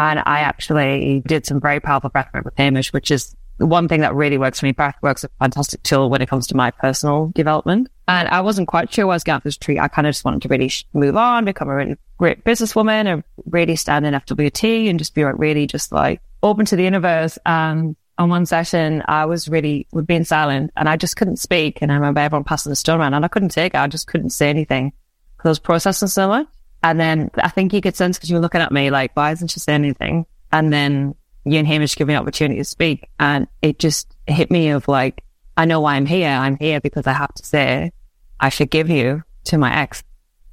And 0.00 0.20
I 0.24 0.40
actually 0.40 1.22
did 1.26 1.44
some 1.44 1.60
very 1.60 1.78
powerful 1.78 2.08
breathwork 2.08 2.46
with 2.46 2.56
Hamish, 2.56 2.90
which 2.90 3.10
is 3.10 3.36
one 3.58 3.86
thing 3.86 4.00
that 4.00 4.14
really 4.14 4.38
works 4.38 4.58
for 4.58 4.64
me. 4.64 4.72
Breathwork's 4.72 5.24
a 5.24 5.28
fantastic 5.38 5.82
tool 5.82 6.08
when 6.08 6.22
it 6.22 6.28
comes 6.30 6.46
to 6.46 6.56
my 6.56 6.70
personal 6.70 7.30
development. 7.34 7.88
And 8.08 8.26
I 8.28 8.40
wasn't 8.40 8.66
quite 8.66 8.90
sure 8.90 9.04
I 9.04 9.08
was 9.08 9.24
going 9.24 9.40
for 9.40 9.48
this 9.48 9.58
treat. 9.58 9.78
I 9.78 9.88
kind 9.88 10.06
of 10.06 10.14
just 10.14 10.24
wanted 10.24 10.40
to 10.40 10.48
really 10.48 10.72
move 10.94 11.18
on, 11.18 11.44
become 11.44 11.68
a 11.68 11.74
really 11.74 11.96
great 12.16 12.44
businesswoman 12.44 13.12
and 13.12 13.24
really 13.44 13.76
stand 13.76 14.06
in 14.06 14.14
FWT 14.14 14.88
and 14.88 14.98
just 14.98 15.14
be 15.14 15.22
really 15.22 15.66
just 15.66 15.92
like 15.92 16.22
open 16.42 16.64
to 16.64 16.76
the 16.76 16.84
universe. 16.84 17.38
And 17.44 17.94
on 18.16 18.30
one 18.30 18.46
session, 18.46 19.02
I 19.06 19.26
was 19.26 19.50
really 19.50 19.86
would 19.92 20.06
being 20.06 20.24
silent 20.24 20.70
and 20.78 20.88
I 20.88 20.96
just 20.96 21.16
couldn't 21.16 21.36
speak. 21.36 21.82
And 21.82 21.92
I 21.92 21.96
remember 21.96 22.20
everyone 22.20 22.44
passing 22.44 22.70
the 22.70 22.76
stone 22.76 23.00
around 23.00 23.12
and 23.12 23.26
I 23.26 23.28
couldn't 23.28 23.50
take 23.50 23.74
it. 23.74 23.78
I 23.78 23.86
just 23.86 24.06
couldn't 24.06 24.30
say 24.30 24.48
anything 24.48 24.94
because 25.36 25.48
I 25.48 25.50
was 25.50 25.58
processing 25.58 26.08
so 26.08 26.28
much. 26.28 26.46
And 26.82 26.98
then 26.98 27.30
I 27.34 27.48
think 27.48 27.72
you 27.72 27.80
could 27.80 27.96
sense 27.96 28.16
because 28.16 28.30
you 28.30 28.36
were 28.36 28.42
looking 28.42 28.60
at 28.60 28.72
me 28.72 28.90
like, 28.90 29.14
why 29.14 29.32
isn't 29.32 29.48
she 29.48 29.60
saying 29.60 29.84
anything? 29.84 30.26
And 30.52 30.72
then 30.72 31.14
you 31.44 31.58
and 31.58 31.66
Hamish 31.66 31.96
give 31.96 32.08
me 32.08 32.14
an 32.14 32.20
opportunity 32.20 32.58
to 32.60 32.64
speak. 32.64 33.08
And 33.18 33.46
it 33.62 33.78
just 33.78 34.14
hit 34.26 34.50
me 34.50 34.70
of 34.70 34.88
like, 34.88 35.24
I 35.56 35.64
know 35.66 35.80
why 35.80 35.94
I'm 35.94 36.06
here. 36.06 36.30
I'm 36.30 36.56
here 36.56 36.80
because 36.80 37.06
I 37.06 37.12
have 37.12 37.34
to 37.34 37.44
say, 37.44 37.92
I 38.38 38.50
forgive 38.50 38.88
you 38.88 39.22
to 39.44 39.58
my 39.58 39.74
ex 39.74 40.02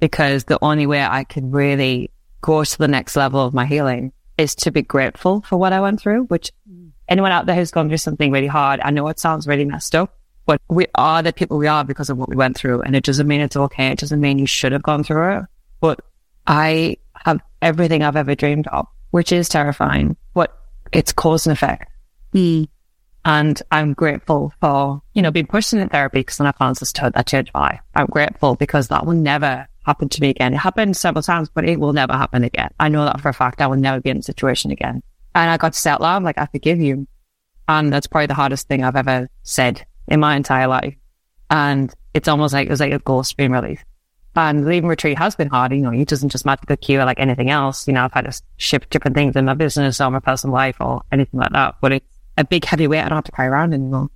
because 0.00 0.44
the 0.44 0.58
only 0.62 0.86
way 0.86 1.02
I 1.02 1.24
can 1.24 1.50
really 1.50 2.10
go 2.40 2.62
to 2.62 2.78
the 2.78 2.88
next 2.88 3.16
level 3.16 3.44
of 3.44 3.54
my 3.54 3.66
healing 3.66 4.12
is 4.36 4.54
to 4.54 4.70
be 4.70 4.82
grateful 4.82 5.42
for 5.42 5.56
what 5.56 5.72
I 5.72 5.80
went 5.80 6.00
through, 6.00 6.24
which 6.24 6.52
anyone 7.08 7.32
out 7.32 7.46
there 7.46 7.56
who's 7.56 7.70
gone 7.70 7.88
through 7.88 7.96
something 7.96 8.30
really 8.30 8.46
hard, 8.46 8.80
I 8.80 8.90
know 8.90 9.08
it 9.08 9.18
sounds 9.18 9.46
really 9.46 9.64
messed 9.64 9.94
up, 9.94 10.14
but 10.46 10.60
we 10.68 10.86
are 10.94 11.22
the 11.22 11.32
people 11.32 11.58
we 11.58 11.66
are 11.66 11.84
because 11.84 12.10
of 12.10 12.18
what 12.18 12.28
we 12.28 12.36
went 12.36 12.56
through. 12.56 12.82
And 12.82 12.94
it 12.94 13.02
doesn't 13.02 13.26
mean 13.26 13.40
it's 13.40 13.56
okay. 13.56 13.88
It 13.88 13.98
doesn't 13.98 14.20
mean 14.20 14.38
you 14.38 14.46
should 14.46 14.72
have 14.72 14.82
gone 14.82 15.02
through 15.02 15.38
it, 15.38 15.44
but 15.80 16.00
I 16.48 16.96
have 17.14 17.40
everything 17.60 18.02
I've 18.02 18.16
ever 18.16 18.34
dreamed 18.34 18.66
of, 18.68 18.86
which 19.10 19.32
is 19.32 19.48
terrifying, 19.48 20.16
but 20.34 20.58
it's 20.92 21.12
cause 21.12 21.46
and 21.46 21.52
effect. 21.52 21.92
Mm. 22.34 22.68
And 23.24 23.62
I'm 23.70 23.92
grateful 23.92 24.54
for, 24.58 25.02
you 25.12 25.20
know, 25.20 25.30
being 25.30 25.46
pushed 25.46 25.74
into 25.74 25.86
therapy 25.88 26.20
because 26.20 26.38
then 26.38 26.46
I 26.46 26.52
found 26.52 26.76
this 26.76 26.92
that 26.92 27.26
changed 27.26 27.50
my. 27.52 27.78
I'm 27.94 28.06
grateful 28.06 28.54
because 28.54 28.88
that 28.88 29.04
will 29.04 29.14
never 29.14 29.68
happen 29.84 30.08
to 30.08 30.20
me 30.22 30.30
again. 30.30 30.54
It 30.54 30.58
happened 30.58 30.96
several 30.96 31.22
times, 31.22 31.50
but 31.52 31.68
it 31.68 31.78
will 31.78 31.92
never 31.92 32.14
happen 32.14 32.42
again. 32.42 32.70
I 32.80 32.88
know 32.88 33.04
that 33.04 33.20
for 33.20 33.28
a 33.28 33.34
fact. 33.34 33.60
I 33.60 33.66
will 33.66 33.76
never 33.76 34.00
be 34.00 34.08
in 34.08 34.18
a 34.18 34.22
situation 34.22 34.70
again. 34.70 35.02
And 35.34 35.50
I 35.50 35.58
got 35.58 35.74
to 35.74 35.78
say 35.78 35.90
out 35.90 36.00
loud, 36.00 36.22
like, 36.22 36.38
I 36.38 36.46
forgive 36.46 36.80
you. 36.80 37.06
And 37.68 37.92
that's 37.92 38.06
probably 38.06 38.26
the 38.26 38.34
hardest 38.34 38.66
thing 38.68 38.82
I've 38.82 38.96
ever 38.96 39.28
said 39.42 39.84
in 40.06 40.20
my 40.20 40.34
entire 40.34 40.66
life. 40.66 40.94
And 41.50 41.92
it's 42.14 42.28
almost 42.28 42.54
like 42.54 42.66
it 42.66 42.70
was 42.70 42.80
like 42.80 42.92
a 42.92 42.98
ghost 42.98 43.36
being 43.36 43.52
released. 43.52 43.84
And 44.36 44.66
leaving 44.66 44.88
retreat 44.88 45.18
has 45.18 45.34
been 45.34 45.48
hard. 45.48 45.72
You 45.72 45.78
know, 45.78 45.92
it 45.92 46.08
doesn't 46.08 46.28
just 46.28 46.46
magically 46.46 46.76
cure 46.76 47.04
like 47.04 47.18
anything 47.18 47.50
else. 47.50 47.88
You 47.88 47.94
know, 47.94 48.04
I've 48.04 48.12
had 48.12 48.30
to 48.30 48.42
shift 48.56 48.90
different 48.90 49.16
things 49.16 49.34
in 49.34 49.46
my 49.46 49.54
business 49.54 50.00
or 50.00 50.10
my 50.10 50.20
personal 50.20 50.54
life 50.54 50.76
or 50.80 51.02
anything 51.10 51.40
like 51.40 51.52
that. 51.52 51.76
But 51.80 51.92
it's 51.92 52.06
a 52.36 52.44
big 52.44 52.64
heavy 52.64 52.86
weight 52.86 53.00
I 53.00 53.08
don't 53.08 53.16
have 53.16 53.24
to 53.24 53.32
carry 53.32 53.48
around 53.48 53.74
anymore. 53.74 54.10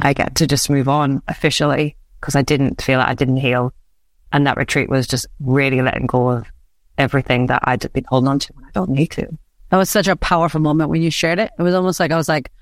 I 0.00 0.12
get 0.12 0.36
to 0.36 0.46
just 0.46 0.70
move 0.70 0.88
on 0.88 1.22
officially 1.26 1.96
because 2.20 2.36
I 2.36 2.42
didn't 2.42 2.82
feel 2.82 2.98
like 2.98 3.08
I 3.08 3.14
didn't 3.14 3.38
heal. 3.38 3.72
And 4.32 4.46
that 4.46 4.56
retreat 4.56 4.88
was 4.88 5.06
just 5.06 5.26
really 5.40 5.82
letting 5.82 6.06
go 6.06 6.30
of 6.30 6.46
everything 6.98 7.46
that 7.46 7.62
I'd 7.64 7.92
been 7.92 8.04
holding 8.08 8.28
on 8.28 8.38
to 8.40 8.54
I 8.58 8.70
don't 8.72 8.90
need 8.90 9.10
to. 9.12 9.26
That 9.70 9.78
was 9.78 9.90
such 9.90 10.06
a 10.06 10.16
powerful 10.16 10.60
moment 10.60 10.90
when 10.90 11.02
you 11.02 11.10
shared 11.10 11.38
it. 11.38 11.50
It 11.58 11.62
was 11.62 11.74
almost 11.74 11.98
like 11.98 12.12
I 12.12 12.16
was 12.16 12.28
like, 12.28 12.52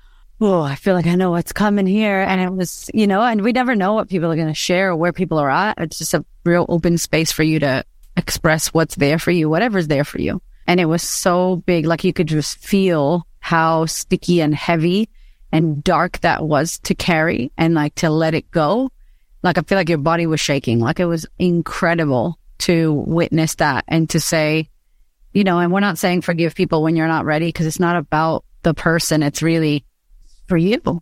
oh, 0.41 0.61
I 0.61 0.75
feel 0.75 0.93
like 0.93 1.07
I 1.07 1.15
know 1.15 1.31
what's 1.31 1.53
coming 1.53 1.87
here. 1.87 2.19
And 2.19 2.41
it 2.41 2.51
was, 2.51 2.89
you 2.93 3.07
know, 3.07 3.21
and 3.21 3.41
we 3.41 3.51
never 3.51 3.75
know 3.75 3.93
what 3.93 4.09
people 4.09 4.31
are 4.31 4.35
going 4.35 4.47
to 4.47 4.53
share 4.53 4.89
or 4.89 4.95
where 4.95 5.13
people 5.13 5.37
are 5.37 5.49
at. 5.49 5.77
It's 5.79 5.97
just 5.97 6.13
a 6.13 6.25
real 6.43 6.65
open 6.67 6.97
space 6.97 7.31
for 7.31 7.43
you 7.43 7.59
to 7.59 7.85
express 8.17 8.73
what's 8.73 8.95
there 8.95 9.19
for 9.19 9.31
you, 9.31 9.49
whatever's 9.49 9.87
there 9.87 10.03
for 10.03 10.19
you. 10.19 10.41
And 10.67 10.79
it 10.79 10.85
was 10.85 11.03
so 11.03 11.57
big. 11.57 11.85
Like 11.85 12.03
you 12.03 12.13
could 12.13 12.27
just 12.27 12.57
feel 12.57 13.25
how 13.39 13.85
sticky 13.85 14.41
and 14.41 14.53
heavy 14.53 15.09
and 15.51 15.83
dark 15.83 16.19
that 16.21 16.43
was 16.43 16.79
to 16.79 16.95
carry 16.95 17.51
and 17.57 17.73
like 17.73 17.95
to 17.95 18.09
let 18.09 18.33
it 18.33 18.49
go. 18.51 18.91
Like 19.43 19.57
I 19.57 19.61
feel 19.61 19.77
like 19.77 19.89
your 19.89 19.99
body 19.99 20.25
was 20.27 20.39
shaking. 20.39 20.79
Like 20.79 20.99
it 20.99 21.05
was 21.05 21.25
incredible. 21.39 22.39
to 22.57 22.93
witness 22.93 23.55
that 23.55 23.83
and 23.87 24.09
to 24.09 24.19
say, 24.19 24.69
you 25.33 25.43
know, 25.43 25.59
and 25.59 25.71
we're 25.71 25.81
not 25.81 25.97
saying 25.97 26.21
forgive 26.21 26.55
people 26.55 26.81
when 26.81 26.95
you're 26.95 27.07
not 27.07 27.25
ready 27.25 27.47
because 27.47 27.65
it's 27.65 27.79
not 27.79 27.97
about 27.97 28.45
the 28.63 28.73
person. 28.73 29.21
It's 29.21 29.43
really 29.43 29.83
for 30.47 30.57
you, 30.57 31.01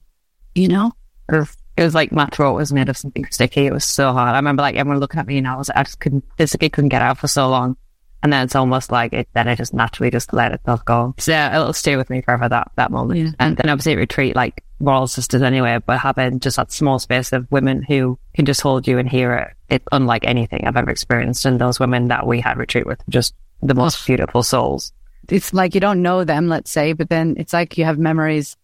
you 0.55 0.67
know? 0.67 0.91
It 1.29 1.83
was 1.83 1.95
like 1.95 2.11
my 2.11 2.27
throat 2.27 2.53
was 2.53 2.71
made 2.71 2.89
of 2.89 2.97
something 2.97 3.25
sticky. 3.31 3.65
It 3.65 3.73
was 3.73 3.85
so 3.85 4.13
hard. 4.13 4.33
I 4.33 4.37
remember 4.37 4.61
like 4.61 4.75
everyone 4.75 4.99
looking 4.99 5.19
at 5.19 5.27
me 5.27 5.37
and 5.39 5.47
I 5.47 5.55
was, 5.55 5.69
I 5.69 5.83
just 5.83 5.99
couldn't, 5.99 6.23
physically 6.37 6.69
couldn't 6.69 6.89
get 6.89 7.01
out 7.01 7.17
for 7.17 7.27
so 7.27 7.49
long. 7.49 7.77
And 8.21 8.31
then 8.31 8.45
it's 8.45 8.55
almost 8.55 8.91
like 8.91 9.11
it, 9.11 9.27
then 9.33 9.49
I 9.49 9.55
just 9.55 9.73
naturally 9.73 10.09
just 10.09 10.31
let 10.31 10.53
itself 10.53 10.85
go. 10.85 11.13
So 11.17 11.31
yeah, 11.31 11.53
it'll 11.53 11.73
stay 11.73 11.97
with 11.97 12.09
me 12.09 12.21
forever, 12.21 12.47
that, 12.47 12.71
that 12.77 12.91
moment. 12.91 13.19
Yeah. 13.19 13.31
And 13.39 13.57
then 13.57 13.69
obviously 13.69 13.95
retreat, 13.97 14.35
like 14.35 14.63
we're 14.79 14.93
all 14.93 15.07
sisters 15.07 15.41
anyway, 15.41 15.79
but 15.85 15.99
having 15.99 16.39
just 16.39 16.55
that 16.57 16.71
small 16.71 16.99
space 16.99 17.33
of 17.33 17.51
women 17.51 17.81
who 17.81 18.17
can 18.33 18.45
just 18.45 18.61
hold 18.61 18.87
you 18.87 18.97
and 18.97 19.09
hear 19.09 19.33
it, 19.33 19.49
it's 19.69 19.85
unlike 19.91 20.25
anything 20.25 20.65
I've 20.65 20.77
ever 20.77 20.91
experienced. 20.91 21.45
And 21.45 21.59
those 21.59 21.79
women 21.79 22.09
that 22.09 22.25
we 22.25 22.39
had 22.39 22.57
retreat 22.57 22.85
with, 22.85 23.01
just 23.09 23.33
the 23.61 23.73
most 23.73 24.05
beautiful 24.05 24.43
souls. 24.43 24.93
It's 25.27 25.53
like 25.53 25.73
you 25.73 25.81
don't 25.81 26.01
know 26.01 26.23
them, 26.23 26.47
let's 26.47 26.71
say, 26.71 26.93
but 26.93 27.09
then 27.09 27.35
it's 27.37 27.53
like 27.53 27.77
you 27.77 27.85
have 27.85 27.97
memories 27.97 28.55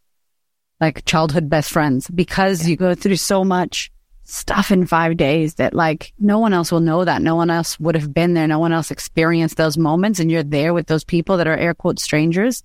like 0.80 1.06
childhood 1.06 1.50
best 1.50 1.72
friends 1.72 2.08
because 2.10 2.68
you 2.68 2.76
go 2.76 2.96
through 2.96 3.18
so 3.18 3.44
much 3.44 3.92
stuff 4.24 4.72
in 4.72 4.86
five 4.86 5.18
days 5.18 5.56
that 5.56 5.74
like 5.74 6.14
no 6.20 6.40
one 6.40 6.54
else 6.54 6.72
will 6.72 6.80
know 6.80 7.04
that. 7.04 7.22
No 7.22 7.36
one 7.36 7.50
else 7.50 7.80
would 7.80 7.96
have 7.96 8.14
been 8.14 8.34
there. 8.36 8.48
No 8.48 8.60
one 8.60 8.72
else 8.72 8.92
experienced 8.92 9.58
those 9.58 9.78
moments. 9.78 10.20
And 10.20 10.32
you're 10.32 10.44
there 10.44 10.74
with 10.74 10.88
those 10.88 11.04
people 11.04 11.38
that 11.38 11.48
are 11.48 11.58
air 11.58 11.74
quote 11.74 12.00
strangers. 12.00 12.64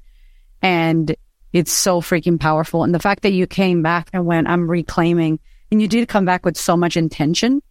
And 0.62 1.14
it's 1.52 1.72
so 1.72 2.00
freaking 2.00 2.38
powerful. 2.38 2.84
And 2.84 2.94
the 2.94 3.00
fact 3.00 3.22
that 3.22 3.32
you 3.32 3.46
came 3.46 3.82
back 3.82 4.10
and 4.12 4.26
went, 4.26 4.48
I'm 4.48 4.70
reclaiming 4.70 5.38
and 5.70 5.80
you 5.80 5.88
did 5.88 6.08
come 6.08 6.24
back 6.24 6.44
with 6.44 6.56
so 6.56 6.76
much 6.76 6.96
intention. 6.96 7.62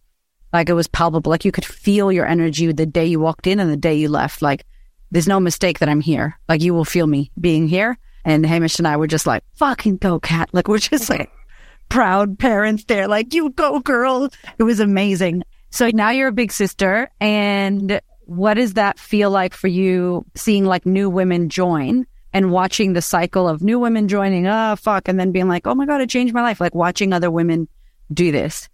Like 0.52 0.68
it 0.68 0.74
was 0.74 0.88
palpable. 0.88 1.30
Like 1.30 1.44
you 1.44 1.52
could 1.52 1.64
feel 1.64 2.10
your 2.10 2.26
energy 2.26 2.70
the 2.70 2.86
day 2.86 3.06
you 3.06 3.20
walked 3.20 3.46
in 3.46 3.60
and 3.60 3.70
the 3.70 3.76
day 3.76 3.94
you 3.94 4.08
left. 4.08 4.42
Like 4.42 4.64
there's 5.10 5.28
no 5.28 5.38
mistake 5.38 5.78
that 5.78 5.88
I'm 5.88 6.00
here. 6.00 6.38
Like 6.48 6.62
you 6.62 6.74
will 6.74 6.84
feel 6.84 7.06
me 7.06 7.30
being 7.40 7.68
here. 7.68 7.96
And 8.24 8.44
Hamish 8.46 8.78
and 8.78 8.88
I 8.88 8.96
were 8.96 9.06
just 9.06 9.26
like, 9.26 9.44
fucking 9.54 9.98
go, 9.98 10.18
Cat. 10.18 10.50
Like 10.52 10.68
we're 10.68 10.78
just 10.78 11.10
like 11.10 11.30
proud 11.88 12.38
parents 12.38 12.84
there. 12.84 13.06
Like 13.08 13.34
you 13.34 13.50
go, 13.50 13.80
girl. 13.80 14.28
It 14.58 14.62
was 14.62 14.80
amazing. 14.80 15.44
So 15.70 15.90
now 15.92 16.10
you're 16.10 16.28
a 16.28 16.32
big 16.32 16.52
sister. 16.52 17.10
And 17.20 18.00
what 18.26 18.54
does 18.54 18.74
that 18.74 18.98
feel 18.98 19.30
like 19.30 19.54
for 19.54 19.68
you 19.68 20.24
seeing 20.34 20.64
like 20.64 20.86
new 20.86 21.10
women 21.10 21.48
join 21.48 22.06
and 22.32 22.50
watching 22.50 22.92
the 22.92 23.02
cycle 23.02 23.48
of 23.48 23.62
new 23.62 23.78
women 23.78 24.08
joining? 24.08 24.46
Oh, 24.46 24.76
fuck. 24.76 25.08
And 25.08 25.18
then 25.20 25.32
being 25.32 25.48
like, 25.48 25.66
oh 25.66 25.74
my 25.74 25.86
God, 25.86 26.00
it 26.00 26.08
changed 26.08 26.34
my 26.34 26.42
life. 26.42 26.60
Like 26.60 26.74
watching 26.74 27.12
other 27.12 27.30
women 27.30 27.68
do 28.12 28.32
this. 28.32 28.68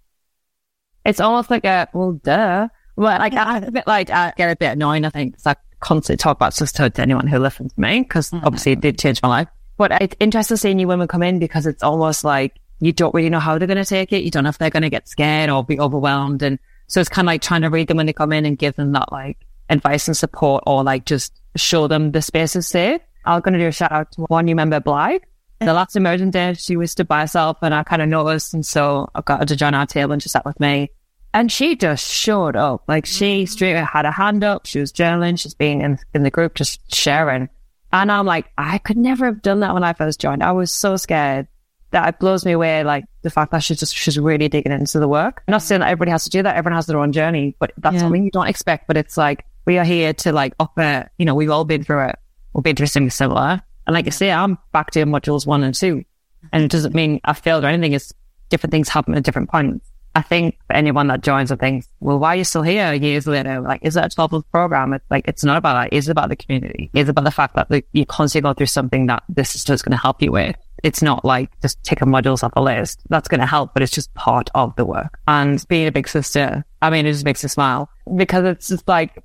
It's 1.05 1.21
almost 1.21 1.51
like 1.51 1.65
a, 1.65 1.89
well, 1.93 2.13
duh. 2.13 2.69
Well, 2.97 3.19
like, 3.19 3.33
I, 3.35 3.59
a 3.59 3.71
bit 3.71 3.87
like, 3.87 4.11
I 4.11 4.33
get 4.37 4.51
a 4.51 4.57
bit 4.57 4.73
annoying, 4.73 5.05
I 5.05 5.11
think. 5.11 5.35
It's 5.35 5.47
like, 5.47 5.59
constantly 5.81 6.17
talk 6.17 6.37
about 6.37 6.55
sisterhood 6.55 6.95
to 6.95 7.03
anyone 7.03 7.27
who 7.27 7.39
listens 7.39 7.73
to 7.73 7.81
me 7.81 8.01
because 8.01 8.31
mm-hmm. 8.31 8.47
obviously 8.47 8.73
it 8.73 8.81
did 8.81 8.99
change 8.99 9.21
my 9.23 9.29
life. 9.29 9.49
But 9.77 10.01
it's 10.03 10.17
interesting 10.21 10.57
seeing 10.57 10.77
new 10.77 10.89
women 10.89 11.09
come 11.09 11.23
in 11.23 11.39
because 11.39 11.67
it's 11.67 11.83
almost 11.83 12.23
like 12.23 12.61
you 12.81 12.93
don't 12.93 13.15
really 13.15 13.31
know 13.31 13.39
how 13.39 13.59
they're 13.59 13.67
going 13.67 13.83
to 13.83 13.85
take 13.85 14.13
it. 14.13 14.23
You 14.23 14.31
don't 14.31 14.45
know 14.45 14.51
if 14.51 14.59
they're 14.59 14.71
going 14.71 14.83
to 14.83 14.91
get 14.91 15.09
scared 15.09 15.51
or 15.51 15.65
be 15.65 15.81
overwhelmed. 15.81 16.43
And 16.43 16.59
so 16.87 17.01
it's 17.01 17.09
kind 17.09 17.27
of 17.27 17.29
like 17.29 17.43
trying 17.43 17.63
to 17.63 17.71
read 17.71 17.89
them 17.89 17.97
when 17.97 18.07
they 18.07 18.13
come 18.13 18.33
in 18.33 18.47
and 18.47 18.59
give 18.59 18.77
them 18.77 18.93
that 18.93 19.13
like 19.13 19.39
advice 19.69 20.09
and 20.09 20.17
support 20.17 20.65
or 20.67 20.83
like 20.83 21.05
just 21.05 21.41
show 21.57 21.87
them 21.87 22.13
the 22.13 22.23
space 22.23 22.57
is 22.57 22.67
safe. 22.67 23.01
I'm 23.25 23.41
going 23.41 23.53
to 23.53 23.59
do 23.59 23.69
a 23.69 23.73
shout 23.73 23.93
out 23.93 24.13
to 24.13 24.23
one 24.23 24.47
new 24.47 24.57
member, 24.57 24.81
Blythe. 24.81 25.23
The 25.61 25.75
last 25.75 25.95
immersion 25.95 26.31
day, 26.31 26.55
she 26.55 26.77
was 26.77 26.91
stood 26.91 27.07
by 27.07 27.21
herself 27.21 27.59
and 27.61 27.75
I 27.75 27.83
kind 27.83 28.01
of 28.01 28.09
noticed. 28.09 28.55
And 28.55 28.65
so 28.65 29.11
I 29.15 29.21
got 29.21 29.41
her 29.41 29.47
to 29.47 29.57
join 29.57 29.75
our 29.75 29.85
table 29.85 30.13
and 30.13 30.23
she 30.23 30.31
sat 30.31 30.47
with 30.47 30.59
me. 30.59 30.91
And 31.33 31.51
she 31.51 31.77
just 31.77 32.07
showed 32.07 32.57
up. 32.57 32.85
Like 32.89 33.07
she 33.07 33.45
mm-hmm. 33.45 33.51
straight 33.51 33.77
had 33.77 34.05
a 34.05 34.11
hand 34.11 34.43
up. 34.43 34.67
She 34.67 34.81
was 34.81 34.93
journaling. 34.93 35.39
She's 35.39 35.55
been 35.55 35.81
in, 35.81 35.99
in 36.15 36.23
the 36.23 36.31
group 36.31 36.55
just 36.55 36.95
sharing. 36.95 37.49
And 37.93 38.11
I'm 38.11 38.27
like, 38.27 38.51
I 38.59 38.79
could 38.79 38.97
never 38.97 39.27
have 39.27 39.43
done 39.43 39.61
that 39.61 39.75
when 39.75 39.85
I 39.85 39.93
first 39.93 40.21
joined. 40.21 40.43
I 40.43 40.53
was 40.53 40.73
so 40.73 40.97
scared 40.97 41.49
that 41.91 42.09
it 42.09 42.19
blows 42.21 42.45
me 42.45 42.53
away. 42.53 42.85
Like 42.85 43.05
the 43.23 43.31
fact 43.31 43.53
that 43.53 43.63
she's 43.63 43.81
just, 43.81 43.97
she's 43.97 44.19
really 44.19 44.49
digging 44.49 44.73
into 44.73 45.01
the 45.01 45.09
work. 45.09 45.43
I'm 45.47 45.53
not 45.53 45.63
saying 45.63 45.81
that 45.81 45.89
everybody 45.89 46.13
has 46.13 46.25
to 46.25 46.31
do 46.31 46.43
that. 46.43 46.57
Everyone 46.57 46.77
has 46.77 46.87
their 46.87 46.99
own 46.99 47.13
journey, 47.13 47.57
but 47.59 47.73
that's 47.79 47.95
yeah. 47.95 48.01
something 48.01 48.25
you 48.25 48.31
don't 48.31 48.47
expect. 48.47 48.87
But 48.87 48.97
it's 48.97 49.17
like, 49.17 49.45
we 49.67 49.79
are 49.79 49.85
here 49.85 50.13
to 50.13 50.33
like 50.33 50.55
offer, 50.59 51.11
you 51.19 51.27
know, 51.27 51.35
we've 51.35 51.51
all 51.51 51.65
been 51.65 51.85
through 51.85 52.07
it. 52.09 52.17
We've 52.53 52.65
been 52.65 52.77
through 52.77 52.87
something 52.87 53.11
similar. 53.11 53.61
And 53.87 53.95
like 53.95 54.07
I 54.07 54.11
say, 54.11 54.31
I'm 54.31 54.59
back 54.73 54.93
to 54.93 55.05
modules 55.05 55.47
one 55.47 55.65
and 55.65 55.75
two. 55.75 56.05
And 56.53 56.65
it 56.65 56.71
doesn't 56.71 56.95
mean 56.95 57.21
I 57.25 57.33
failed 57.33 57.65
or 57.65 57.67
anything. 57.69 57.93
It's 57.93 58.13
different 58.49 58.71
things 58.71 58.89
happen 58.89 59.15
at 59.15 59.25
different 59.25 59.51
points. 59.51 59.90
I 60.15 60.23
think 60.23 60.59
anyone 60.71 61.07
that 61.07 61.21
joins 61.21 61.51
and 61.51 61.61
thinks, 61.61 61.89
well, 62.01 62.19
why 62.19 62.35
are 62.35 62.37
you 62.37 62.45
still 62.45 62.63
here 62.63 62.93
years 62.93 63.27
later? 63.27 63.61
Like, 63.61 63.81
is 63.83 63.95
that 63.95 64.07
a 64.07 64.15
12 64.15 64.33
month 64.33 64.51
program? 64.51 64.93
It's 64.93 65.05
like, 65.09 65.27
it's 65.29 65.45
not 65.45 65.57
about 65.57 65.75
that. 65.75 65.97
It's 65.97 66.09
about 66.09 66.29
the 66.29 66.37
community. 66.37 66.91
It's 66.95 67.09
about 67.09 67.25
the 67.25 67.31
fact 67.31 67.55
that 67.55 67.71
like, 67.71 67.87
you 67.93 68.05
constantly 68.05 68.49
go 68.49 68.55
through 68.55 68.67
something 68.67 69.07
that 69.07 69.23
this 69.29 69.55
is 69.55 69.63
just 69.63 69.85
going 69.85 69.93
to 69.93 70.03
help 70.03 70.21
you 70.21 70.33
with. 70.33 70.57
It's 70.83 71.03
not 71.03 71.25
like 71.25 71.51
just 71.61 71.83
taking 71.85 72.09
modules 72.09 72.43
off 72.43 72.55
the 72.55 72.63
list. 72.63 73.01
That's 73.09 73.29
going 73.29 73.41
to 73.41 73.47
help, 73.47 73.73
but 73.73 73.83
it's 73.83 73.93
just 73.93 74.13
part 74.15 74.51
of 74.55 74.75
the 74.77 74.85
work. 74.85 75.21
And 75.29 75.65
being 75.69 75.87
a 75.87 75.93
big 75.93 76.09
sister, 76.09 76.65
I 76.83 76.91
mean, 76.91 77.07
it 77.07 77.13
just 77.13 77.25
makes 77.25 77.45
me 77.45 77.49
smile 77.49 77.89
because 78.17 78.45
it's 78.45 78.69
just 78.69 78.89
like, 78.89 79.23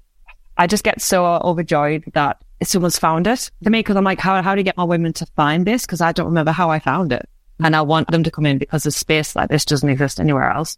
I 0.57 0.67
just 0.67 0.83
get 0.83 1.01
so 1.01 1.25
overjoyed 1.25 2.03
that 2.13 2.41
someone's 2.63 2.99
found 2.99 3.27
it 3.27 3.51
to 3.63 3.69
me 3.69 3.79
because 3.79 3.95
I'm 3.95 4.03
like, 4.03 4.19
how, 4.19 4.41
how 4.41 4.53
do 4.53 4.59
you 4.59 4.63
get 4.63 4.77
more 4.77 4.87
women 4.87 5.13
to 5.13 5.25
find 5.35 5.65
this? 5.65 5.85
Because 5.85 6.01
I 6.01 6.11
don't 6.11 6.27
remember 6.27 6.51
how 6.51 6.69
I 6.69 6.79
found 6.79 7.11
it. 7.11 7.27
And 7.63 7.75
I 7.75 7.81
want 7.81 8.11
them 8.11 8.23
to 8.23 8.31
come 8.31 8.45
in 8.45 8.57
because 8.57 8.85
a 8.85 8.91
space 8.91 9.35
like 9.35 9.49
this 9.49 9.65
doesn't 9.65 9.89
exist 9.89 10.19
anywhere 10.19 10.51
else. 10.51 10.77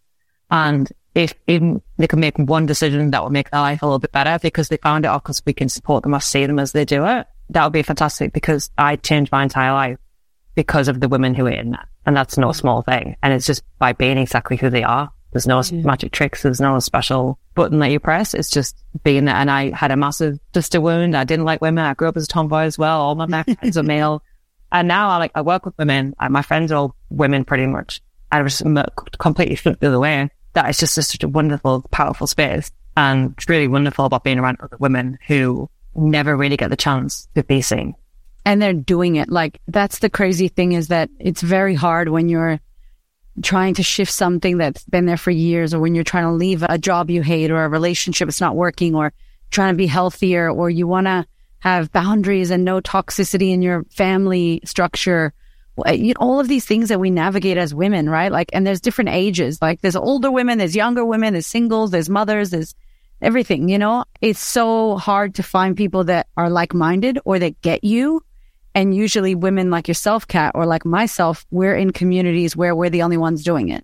And 0.52 0.92
if 1.16 1.34
even 1.48 1.82
they 1.98 2.08
can 2.08 2.20
make 2.20 2.38
one 2.38 2.66
decision 2.66 3.12
that 3.12 3.24
will 3.24 3.32
make 3.32 3.50
their 3.50 3.62
life 3.62 3.82
a 3.82 3.86
little 3.86 4.00
bit 4.00 4.12
better 4.12 4.38
because 4.42 4.70
they 4.70 4.78
found 4.78 5.06
it 5.06 5.10
or 5.10 5.20
because 5.20 5.42
we 5.46 5.54
can 5.54 5.70
support 5.70 6.04
them 6.04 6.14
or 6.14 6.20
see 6.20 6.46
them 6.46 6.60
as 6.60 6.72
they 6.72 6.86
do 6.86 7.06
it, 7.06 7.28
that 7.50 7.64
would 7.64 7.74
be 7.74 7.82
fantastic 7.82 8.34
because 8.34 8.70
I 8.78 8.98
changed 8.98 9.32
my 9.32 9.44
entire 9.44 9.74
life 9.74 9.98
because 10.56 10.88
of 10.88 11.00
the 11.00 11.10
women 11.10 11.34
who 11.34 11.48
are 11.48 11.52
in 11.52 11.72
that. 11.72 11.88
And 12.06 12.16
that's 12.16 12.38
no 12.38 12.52
small 12.52 12.82
thing. 12.84 13.16
And 13.22 13.34
it's 13.34 13.46
just 13.46 13.64
by 13.80 13.94
being 13.94 14.18
exactly 14.18 14.58
who 14.58 14.70
they 14.70 14.84
are. 14.84 15.12
There's 15.32 15.48
no 15.48 15.62
yeah. 15.62 15.84
magic 15.84 16.12
tricks. 16.14 16.44
There's 16.44 16.62
no 16.62 16.80
special 16.80 17.38
button 17.54 17.80
that 17.80 17.92
you 17.92 18.00
press. 18.00 18.34
It's 18.34 18.50
just 18.50 18.76
being 19.04 19.26
there. 19.26 19.36
And 19.36 19.52
I 19.52 19.76
had 19.76 19.92
a 19.92 19.98
massive 19.98 20.40
sister 20.54 20.80
wound. 20.80 21.18
I 21.18 21.26
didn't 21.26 21.46
like 21.46 21.62
women. 21.62 21.86
I 21.86 21.94
grew 21.94 22.08
up 22.08 22.18
as 22.18 22.24
a 22.24 22.28
tomboy 22.28 22.62
as 22.62 22.78
well. 22.78 23.02
All 23.02 23.16
my 23.16 23.44
friends 23.60 23.78
are 23.78 23.84
male. 23.84 24.24
And 24.72 24.88
now 24.88 25.10
I 25.10 25.18
like, 25.18 25.32
I 25.36 25.42
work 25.42 25.66
with 25.66 25.78
women. 25.78 26.16
my 26.30 26.42
friends 26.42 26.72
are 26.72 26.76
all 26.76 26.96
women 27.10 27.46
pretty 27.46 27.68
much. 27.68 28.02
I 28.32 28.42
was 28.42 28.62
completely 29.20 29.56
flipped 29.56 29.82
the 29.82 29.88
other 29.88 30.00
way. 30.00 30.30
That 30.54 30.70
is 30.70 30.78
just 30.78 30.96
such 30.96 31.24
a 31.24 31.28
wonderful, 31.28 31.86
powerful 31.92 32.28
space. 32.28 32.72
And 32.98 33.34
it's 33.38 33.48
really 33.48 33.68
wonderful 33.68 34.06
about 34.06 34.24
being 34.24 34.40
around 34.40 34.58
other 34.60 34.78
women 34.80 35.20
who 35.28 35.70
never 35.96 36.36
really 36.36 36.58
get 36.58 36.70
the 36.70 36.76
chance 36.76 37.28
to 37.36 37.44
be 37.44 37.62
seen. 37.62 37.96
And 38.46 38.62
they're 38.62 38.74
doing 38.74 39.18
it. 39.18 39.30
Like 39.30 39.60
that's 39.68 40.00
the 40.00 40.10
crazy 40.10 40.48
thing 40.48 40.72
is 40.72 40.88
that 40.88 41.10
it's 41.20 41.42
very 41.42 41.76
hard 41.76 42.10
when 42.10 42.28
you're 42.30 42.60
trying 43.44 43.76
to 43.76 43.84
shift 43.84 44.12
something 44.12 44.58
that's 44.58 44.84
been 44.86 45.06
there 45.06 45.18
for 45.18 45.32
years 45.32 45.74
or 45.74 45.80
when 45.80 45.94
you're 45.94 46.04
trying 46.04 46.24
to 46.24 46.32
leave 46.32 46.64
a 46.68 46.78
job 46.78 47.10
you 47.10 47.22
hate 47.22 47.52
or 47.52 47.64
a 47.64 47.70
relationship 47.70 48.28
that's 48.28 48.42
not 48.42 48.56
working 48.56 48.96
or 48.96 49.14
trying 49.52 49.74
to 49.74 49.78
be 49.78 49.88
healthier 49.88 50.50
or 50.50 50.70
you 50.70 50.88
want 50.88 51.06
to 51.06 51.26
have 51.60 51.92
boundaries 51.92 52.52
and 52.52 52.64
no 52.64 52.82
toxicity 52.82 53.52
in 53.52 53.62
your 53.62 53.84
family 53.90 54.62
structure. 54.64 55.34
All 56.20 56.40
of 56.40 56.48
these 56.48 56.66
things 56.66 56.90
that 56.90 57.00
we 57.00 57.10
navigate 57.10 57.58
as 57.58 57.74
women, 57.74 58.10
right? 58.10 58.32
Like, 58.32 58.50
and 58.54 58.66
there's 58.66 58.82
different 58.82 59.10
ages. 59.10 59.62
Like, 59.62 59.82
there's 59.82 59.96
older 59.96 60.32
women, 60.32 60.58
there's 60.58 60.76
younger 60.76 61.06
women, 61.06 61.34
there's 61.34 61.48
singles, 61.48 61.92
there's 61.92 62.10
mothers, 62.10 62.50
there's 62.50 62.76
everything, 63.22 63.70
you 63.70 63.78
know? 63.78 64.06
It's 64.22 64.40
so 64.40 64.98
hard 64.98 65.36
to 65.36 65.44
find 65.44 65.76
people 65.76 66.04
that 66.06 66.28
are 66.36 66.50
like 66.50 66.74
minded 66.74 67.20
or 67.26 67.40
that 67.40 67.62
get 67.62 67.84
you. 67.84 68.24
And 68.74 68.96
usually 68.96 69.34
women 69.34 69.72
like 69.72 69.88
yourself, 69.88 70.28
Cat, 70.28 70.52
or 70.56 70.66
like 70.66 70.86
myself, 70.86 71.46
we're 71.50 71.76
in 71.76 71.92
communities 71.92 72.56
where 72.56 72.76
we're 72.76 72.92
the 72.92 73.02
only 73.02 73.18
ones 73.18 73.44
doing 73.44 73.70
it 73.70 73.84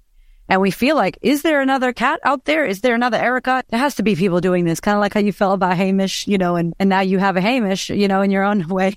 and 0.50 0.62
we 0.62 0.72
feel 0.72 0.96
like, 0.96 1.18
is 1.22 1.42
there 1.42 1.62
another 1.62 1.94
Cat 1.94 2.20
out 2.24 2.46
there? 2.46 2.66
Is 2.66 2.82
there 2.82 2.96
another 2.96 3.18
Erika? 3.18 3.64
There 3.70 3.80
has 3.80 3.96
to 3.96 4.04
be 4.04 4.16
people 4.16 4.42
doing 4.42 4.66
this, 4.66 4.80
kind 4.80 4.96
of 4.96 5.02
like 5.02 5.14
how 5.14 5.22
you 5.22 5.32
felt 5.32 5.54
about 5.56 5.78
Hamish, 5.78 6.28
you 6.28 6.38
know, 6.38 6.56
and, 6.56 6.74
and 6.80 6.90
now 6.90 7.00
you 7.00 7.18
have 7.18 7.38
a 7.38 7.42
Hamish, 7.42 7.90
you 7.90 8.08
know, 8.08 8.22
in 8.22 8.32
your 8.32 8.44
own 8.44 8.68
way. 8.68 8.96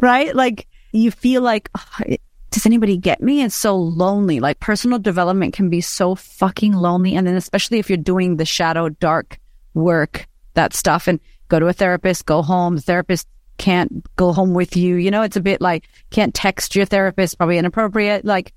right? 0.00 0.34
Like 0.34 0.68
you 0.92 1.10
feel 1.10 1.42
like, 1.42 1.70
oh, 1.76 2.16
does 2.50 2.66
anybody 2.66 2.96
get 2.96 3.22
me? 3.22 3.42
It's 3.42 3.54
so 3.54 3.76
lonely. 3.76 4.40
Like 4.40 4.60
personal 4.60 4.98
development 4.98 5.54
can 5.54 5.70
be 5.70 5.80
so 5.80 6.14
fucking 6.14 6.72
lonely. 6.72 7.14
And 7.14 7.26
then 7.26 7.36
especially 7.36 7.78
if 7.78 7.90
you're 7.90 7.96
doing 7.96 8.36
the 8.36 8.46
shadow 8.46 8.88
dark 8.88 9.38
work, 9.74 10.26
that 10.54 10.72
stuff 10.74 11.06
and 11.06 11.20
go 11.48 11.58
to 11.58 11.66
a 11.66 11.72
therapist, 11.72 12.26
go 12.26 12.42
home. 12.42 12.76
The 12.76 12.82
therapist 12.82 13.28
can't 13.58 14.04
go 14.16 14.32
home 14.32 14.54
with 14.54 14.76
you. 14.76 14.96
You 14.96 15.10
know, 15.10 15.22
it's 15.22 15.36
a 15.36 15.40
bit 15.40 15.60
like 15.60 15.88
can't 16.10 16.34
text 16.34 16.74
your 16.74 16.86
therapist, 16.86 17.38
probably 17.38 17.58
inappropriate. 17.58 18.24
Like 18.24 18.52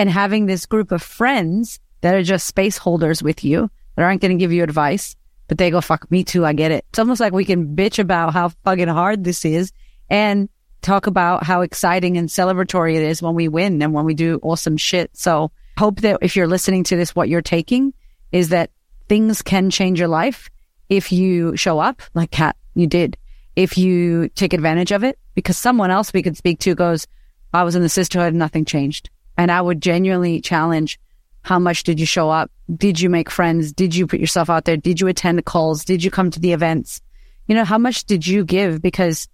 and 0.00 0.08
having 0.08 0.46
this 0.46 0.64
group 0.64 0.92
of 0.92 1.02
friends 1.02 1.78
that 2.00 2.14
are 2.14 2.22
just 2.22 2.46
space 2.46 2.78
holders 2.78 3.22
with 3.22 3.44
you 3.44 3.70
that 3.96 4.02
aren't 4.02 4.22
going 4.22 4.30
to 4.30 4.42
give 4.42 4.50
you 4.50 4.62
advice, 4.62 5.14
but 5.46 5.58
they 5.58 5.70
go, 5.70 5.82
fuck 5.82 6.10
me 6.10 6.24
too. 6.24 6.46
I 6.46 6.54
get 6.54 6.70
it. 6.70 6.86
It's 6.88 6.98
almost 6.98 7.20
like 7.20 7.34
we 7.34 7.44
can 7.44 7.76
bitch 7.76 7.98
about 7.98 8.32
how 8.32 8.48
fucking 8.64 8.88
hard 8.88 9.24
this 9.24 9.44
is 9.44 9.72
and 10.08 10.48
talk 10.80 11.06
about 11.06 11.44
how 11.44 11.60
exciting 11.60 12.16
and 12.16 12.30
celebratory 12.30 12.94
it 12.94 13.02
is 13.02 13.20
when 13.20 13.34
we 13.34 13.46
win 13.46 13.82
and 13.82 13.92
when 13.92 14.06
we 14.06 14.14
do 14.14 14.40
awesome 14.42 14.78
shit. 14.78 15.10
So 15.12 15.50
hope 15.78 16.00
that 16.00 16.16
if 16.22 16.34
you're 16.34 16.46
listening 16.46 16.82
to 16.84 16.96
this, 16.96 17.14
what 17.14 17.28
you're 17.28 17.42
taking 17.42 17.92
is 18.32 18.48
that 18.48 18.70
things 19.06 19.42
can 19.42 19.68
change 19.68 19.98
your 19.98 20.08
life 20.08 20.48
if 20.88 21.12
you 21.12 21.58
show 21.58 21.78
up 21.78 22.00
like 22.14 22.30
Cat, 22.30 22.56
you 22.74 22.86
did. 22.86 23.18
If 23.54 23.76
you 23.76 24.30
take 24.30 24.54
advantage 24.54 24.92
of 24.92 25.04
it, 25.04 25.18
because 25.34 25.58
someone 25.58 25.90
else 25.90 26.10
we 26.14 26.22
could 26.22 26.38
speak 26.38 26.58
to 26.60 26.74
goes, 26.74 27.06
I 27.52 27.64
was 27.64 27.76
in 27.76 27.82
the 27.82 27.90
sisterhood, 27.90 28.28
and 28.28 28.38
nothing 28.38 28.64
changed. 28.64 29.10
And 29.40 29.50
I 29.50 29.62
would 29.62 29.80
genuinely 29.80 30.42
challenge 30.42 31.00
how 31.40 31.58
much 31.58 31.84
did 31.84 31.98
you 31.98 32.04
show 32.04 32.28
up? 32.28 32.50
Did 32.76 33.00
you 33.00 33.08
make 33.08 33.30
friends? 33.30 33.72
Did 33.72 33.94
you 33.94 34.06
put 34.06 34.20
yourself 34.20 34.50
out 34.50 34.66
there? 34.66 34.76
Did 34.76 35.00
you 35.00 35.06
attend 35.06 35.38
the 35.38 35.42
calls? 35.42 35.82
Did 35.82 36.04
you 36.04 36.10
come 36.10 36.30
to 36.30 36.40
the 36.40 36.52
events? 36.52 37.00
You 37.46 37.54
know, 37.54 37.64
how 37.64 37.78
much 37.78 38.04
did 38.04 38.26
you 38.26 38.44
give? 38.44 38.82
Because 38.82 39.28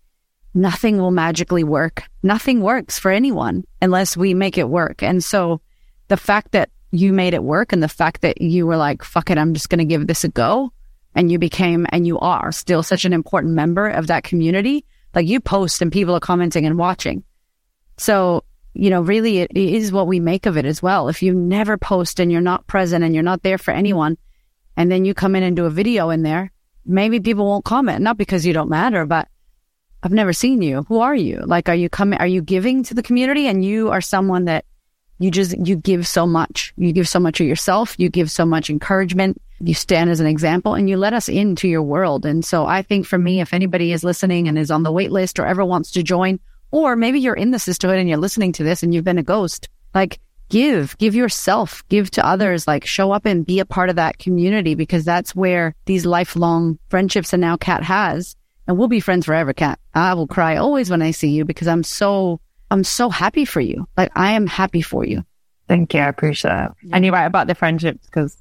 nothing 0.54 0.98
will 0.98 1.10
magically 1.10 1.64
work. 1.64 2.04
Nothing 2.22 2.60
works 2.60 3.00
for 3.00 3.10
anyone 3.10 3.64
unless 3.82 4.16
we 4.16 4.32
make 4.32 4.58
it 4.58 4.68
work. 4.68 5.02
And 5.02 5.24
so 5.24 5.60
the 6.06 6.16
fact 6.16 6.52
that 6.52 6.70
you 6.92 7.12
made 7.12 7.34
it 7.34 7.42
work 7.42 7.72
and 7.72 7.82
the 7.82 7.88
fact 7.88 8.20
that 8.20 8.40
you 8.40 8.64
were 8.64 8.76
like, 8.76 9.02
fuck 9.02 9.28
it, 9.28 9.38
I'm 9.38 9.54
just 9.54 9.70
going 9.70 9.80
to 9.80 9.84
give 9.84 10.06
this 10.06 10.22
a 10.22 10.28
go. 10.28 10.70
And 11.16 11.32
you 11.32 11.40
became 11.40 11.84
and 11.90 12.06
you 12.06 12.20
are 12.20 12.52
still 12.52 12.84
such 12.84 13.06
an 13.06 13.12
important 13.12 13.54
member 13.54 13.88
of 13.88 14.06
that 14.06 14.22
community. 14.22 14.84
Like 15.16 15.26
you 15.26 15.40
post 15.40 15.82
and 15.82 15.90
people 15.90 16.14
are 16.14 16.20
commenting 16.20 16.64
and 16.64 16.78
watching. 16.78 17.24
So, 17.96 18.44
you 18.78 18.90
know, 18.90 19.00
really 19.00 19.38
it 19.38 19.56
is 19.56 19.90
what 19.90 20.06
we 20.06 20.20
make 20.20 20.46
of 20.46 20.56
it 20.56 20.66
as 20.66 20.82
well. 20.82 21.08
If 21.08 21.22
you 21.22 21.32
never 21.32 21.78
post 21.78 22.20
and 22.20 22.30
you're 22.30 22.40
not 22.40 22.66
present 22.66 23.04
and 23.04 23.14
you're 23.14 23.22
not 23.22 23.42
there 23.42 23.58
for 23.58 23.70
mm-hmm. 23.70 23.78
anyone, 23.78 24.18
and 24.76 24.92
then 24.92 25.04
you 25.04 25.14
come 25.14 25.34
in 25.34 25.42
and 25.42 25.56
do 25.56 25.64
a 25.64 25.70
video 25.70 26.10
in 26.10 26.22
there, 26.22 26.52
maybe 26.84 27.18
people 27.18 27.46
won't 27.46 27.64
comment, 27.64 28.02
not 28.02 28.18
because 28.18 28.44
you 28.44 28.52
don't 28.52 28.68
matter, 28.68 29.06
but 29.06 29.28
I've 30.02 30.12
never 30.12 30.32
seen 30.32 30.60
you. 30.60 30.84
Who 30.88 31.00
are 31.00 31.14
you? 31.14 31.42
Like, 31.46 31.68
are 31.68 31.74
you 31.74 31.88
coming, 31.88 32.18
are 32.18 32.26
you 32.26 32.42
giving 32.42 32.82
to 32.84 32.94
the 32.94 33.02
community? 33.02 33.48
And 33.48 33.64
you 33.64 33.90
are 33.90 34.02
someone 34.02 34.44
that 34.44 34.66
you 35.18 35.30
just, 35.30 35.56
you 35.66 35.76
give 35.76 36.06
so 36.06 36.26
much. 36.26 36.74
You 36.76 36.92
give 36.92 37.08
so 37.08 37.18
much 37.18 37.40
of 37.40 37.46
yourself. 37.46 37.94
You 37.98 38.10
give 38.10 38.30
so 38.30 38.44
much 38.44 38.68
encouragement. 38.68 39.40
You 39.58 39.72
stand 39.72 40.10
as 40.10 40.20
an 40.20 40.26
example 40.26 40.74
and 40.74 40.90
you 40.90 40.98
let 40.98 41.14
us 41.14 41.30
into 41.30 41.66
your 41.66 41.82
world. 41.82 42.26
And 42.26 42.44
so 42.44 42.66
I 42.66 42.82
think 42.82 43.06
for 43.06 43.16
me, 43.16 43.40
if 43.40 43.54
anybody 43.54 43.92
is 43.92 44.04
listening 44.04 44.46
and 44.46 44.58
is 44.58 44.70
on 44.70 44.82
the 44.82 44.92
wait 44.92 45.10
list 45.10 45.38
or 45.38 45.46
ever 45.46 45.64
wants 45.64 45.90
to 45.92 46.02
join, 46.02 46.38
or 46.76 46.96
maybe 46.96 47.20
you're 47.20 47.34
in 47.34 47.50
the 47.50 47.58
Sistahood 47.58 47.98
and 47.98 48.08
you're 48.08 48.18
listening 48.18 48.52
to 48.52 48.64
this 48.64 48.82
and 48.82 48.94
you've 48.94 49.04
been 49.04 49.18
a 49.18 49.22
ghost, 49.22 49.68
like 49.94 50.18
give, 50.48 50.96
give 50.98 51.14
yourself, 51.14 51.82
give 51.88 52.10
to 52.12 52.26
others, 52.26 52.66
like 52.66 52.84
show 52.84 53.12
up 53.12 53.26
and 53.26 53.46
be 53.46 53.60
a 53.60 53.64
part 53.64 53.90
of 53.90 53.96
that 53.96 54.18
community 54.18 54.74
because 54.74 55.04
that's 55.04 55.34
where 55.34 55.74
these 55.86 56.06
lifelong 56.06 56.78
friendships 56.88 57.32
and 57.32 57.40
now 57.40 57.56
Cat 57.56 57.82
has. 57.82 58.36
And 58.66 58.76
we'll 58.76 58.88
be 58.88 59.00
friends 59.00 59.26
forever, 59.26 59.52
Cat. 59.52 59.78
I 59.94 60.14
will 60.14 60.26
cry 60.26 60.56
always 60.56 60.90
when 60.90 61.02
I 61.02 61.12
see 61.12 61.30
you 61.30 61.44
because 61.44 61.68
I'm 61.68 61.82
so 61.82 62.40
I'm 62.70 62.84
so 62.84 63.08
happy 63.10 63.44
for 63.44 63.60
you. 63.60 63.88
Like 63.96 64.10
I 64.16 64.32
am 64.32 64.46
happy 64.46 64.82
for 64.82 65.04
you. 65.04 65.24
Thank 65.68 65.94
you. 65.94 66.00
I 66.00 66.08
appreciate 66.08 66.50
that. 66.50 66.74
Yeah. 66.82 66.96
And 66.96 67.04
you're 67.04 67.14
right 67.14 67.26
about 67.26 67.46
the 67.46 67.54
friendships 67.54 68.04
because 68.06 68.36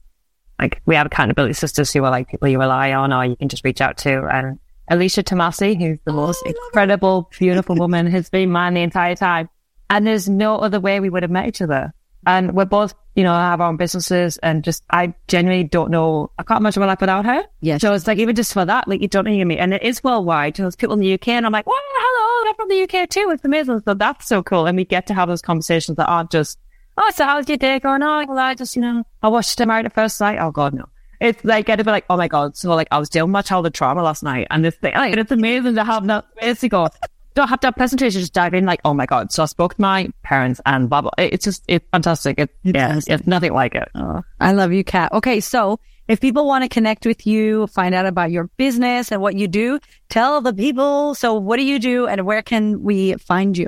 like 0.59 0.81
we 0.85 0.95
have 0.95 1.05
accountability 1.05 1.53
sisters 1.53 1.91
who 1.91 2.03
are 2.03 2.11
like 2.11 2.27
people 2.27 2.47
you 2.47 2.59
rely 2.59 2.93
on 2.93 3.13
or 3.13 3.25
you 3.25 3.35
can 3.35 3.49
just 3.49 3.63
reach 3.63 3.81
out 3.81 3.97
to. 3.99 4.25
And 4.25 4.59
Alicia 4.87 5.23
Tomasi, 5.23 5.77
who's 5.77 5.99
the 6.05 6.11
oh, 6.11 6.15
most 6.15 6.45
incredible, 6.45 7.29
beautiful 7.39 7.75
woman, 7.75 8.07
has 8.07 8.29
been 8.29 8.51
mine 8.51 8.73
the 8.73 8.81
entire 8.81 9.15
time. 9.15 9.49
And 9.89 10.05
there's 10.05 10.27
no 10.29 10.57
other 10.57 10.79
way 10.79 10.99
we 10.99 11.09
would 11.09 11.23
have 11.23 11.31
met 11.31 11.47
each 11.47 11.61
other. 11.61 11.93
And 12.27 12.53
we're 12.53 12.65
both, 12.65 12.95
you 13.15 13.23
know, 13.23 13.33
have 13.33 13.61
our 13.61 13.67
own 13.67 13.77
businesses 13.77 14.37
and 14.39 14.63
just, 14.63 14.83
I 14.89 15.13
genuinely 15.27 15.63
don't 15.63 15.91
know, 15.91 16.31
I 16.39 16.43
can't 16.43 16.59
imagine 16.59 16.81
my 16.81 16.87
life 16.87 17.01
without 17.01 17.25
her. 17.25 17.43
Yeah. 17.61 17.77
So 17.77 17.93
it's 17.93 18.07
like, 18.07 18.17
even 18.17 18.35
just 18.35 18.51
for 18.51 18.65
that, 18.65 18.87
like, 18.87 19.01
you 19.01 19.07
don't 19.07 19.27
hear 19.27 19.45
me. 19.45 19.59
And 19.59 19.73
it 19.75 19.83
is 19.83 20.03
worldwide. 20.03 20.57
So 20.57 20.63
there's 20.63 20.75
people 20.75 20.93
in 20.93 21.01
the 21.01 21.13
UK 21.13 21.29
and 21.29 21.45
I'm 21.45 21.51
like, 21.51 21.67
well, 21.67 21.75
hello, 21.79 22.43
they're 22.45 22.53
from 22.55 22.69
the 22.69 22.83
UK 22.83 23.09
too. 23.09 23.29
It's 23.31 23.45
amazing. 23.45 23.81
So 23.85 23.93
that's 23.93 24.27
so 24.27 24.41
cool. 24.41 24.65
And 24.65 24.75
we 24.75 24.85
get 24.85 25.05
to 25.07 25.13
have 25.13 25.29
those 25.29 25.43
conversations 25.43 25.97
that 25.97 26.07
aren't 26.07 26.31
just, 26.31 26.57
oh, 26.97 27.11
so 27.13 27.25
how's 27.25 27.47
your 27.47 27.57
day 27.57 27.79
going 27.79 28.01
on? 28.01 28.27
Well, 28.27 28.39
I 28.39 28.55
just, 28.55 28.75
you 28.75 28.81
know, 28.81 29.03
I 29.21 29.27
watched 29.27 29.59
Married 29.63 29.85
at 29.85 29.93
First 29.93 30.17
Sight. 30.17 30.39
Oh 30.39 30.49
God, 30.49 30.73
no. 30.73 30.85
It's 31.19 31.43
like, 31.43 31.65
get 31.65 31.77
to 31.77 31.83
be 31.83 31.91
like, 31.91 32.05
oh 32.09 32.17
my 32.17 32.27
God. 32.27 32.55
So 32.57 32.73
like, 32.73 32.87
I 32.91 32.99
was 32.99 33.09
dealing 33.09 33.29
with 33.29 33.33
my 33.33 33.41
childhood 33.41 33.73
trauma 33.73 34.03
last 34.03 34.23
night 34.23 34.47
and 34.51 34.63
this 34.63 34.75
thing, 34.75 34.93
like, 34.93 35.11
and 35.11 35.19
it's 35.19 35.31
amazing 35.31 35.75
to 35.75 35.83
have 35.83 36.05
that 36.07 36.25
space 36.37 36.59
to 36.61 36.69
go, 36.69 36.87
don't 37.33 37.47
have 37.49 37.59
to 37.61 37.67
have 37.67 37.75
presentation, 37.75 38.21
just 38.21 38.33
dive 38.33 38.53
in 38.53 38.65
like, 38.65 38.79
oh 38.85 38.93
my 38.93 39.05
God. 39.05 39.31
So 39.31 39.43
I 39.43 39.45
spoke 39.45 39.75
to 39.75 39.81
my 39.81 40.09
parents 40.23 40.61
and 40.65 40.89
blah, 40.89 41.01
blah. 41.01 41.11
It's 41.17 41.43
just, 41.43 41.63
it's 41.67 41.85
fantastic. 41.91 42.39
It, 42.39 42.49
it's 42.63 42.75
yeah, 42.75 42.99
it's 43.15 43.27
nothing 43.27 43.53
like 43.53 43.75
it. 43.75 43.89
Oh, 43.95 44.23
I 44.39 44.53
love 44.53 44.71
you, 44.71 44.83
Cat. 44.83 45.11
Okay. 45.13 45.39
So 45.39 45.79
if 46.07 46.21
people 46.21 46.45
want 46.45 46.63
to 46.63 46.69
connect 46.69 47.05
with 47.05 47.25
you, 47.27 47.67
find 47.67 47.93
out 47.95 48.05
about 48.05 48.31
your 48.31 48.45
business 48.57 49.11
and 49.11 49.21
what 49.21 49.35
you 49.35 49.47
do, 49.47 49.79
tell 50.09 50.39
the 50.39 50.53
people. 50.53 51.15
So 51.15 51.33
what 51.33 51.57
do 51.57 51.63
you 51.63 51.79
do 51.79 52.07
and 52.07 52.25
where 52.25 52.41
can 52.41 52.83
we 52.83 53.15
find 53.15 53.57
you? 53.57 53.67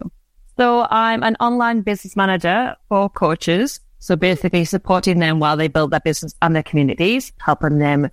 So 0.58 0.88
I'm 0.90 1.24
an 1.24 1.36
online 1.40 1.82
business 1.82 2.16
manager 2.16 2.76
for 2.90 3.10
coaches. 3.10 3.80
So 4.00 4.16
basically 4.16 4.66
supporting 4.66 5.20
them 5.20 5.40
while 5.40 5.58
they 5.58 5.68
build 5.68 5.92
their 5.92 6.00
business 6.00 6.36
and 6.42 6.56
their 6.56 6.64
communities, 6.64 7.32
helping 7.40 7.80
them 7.80 8.10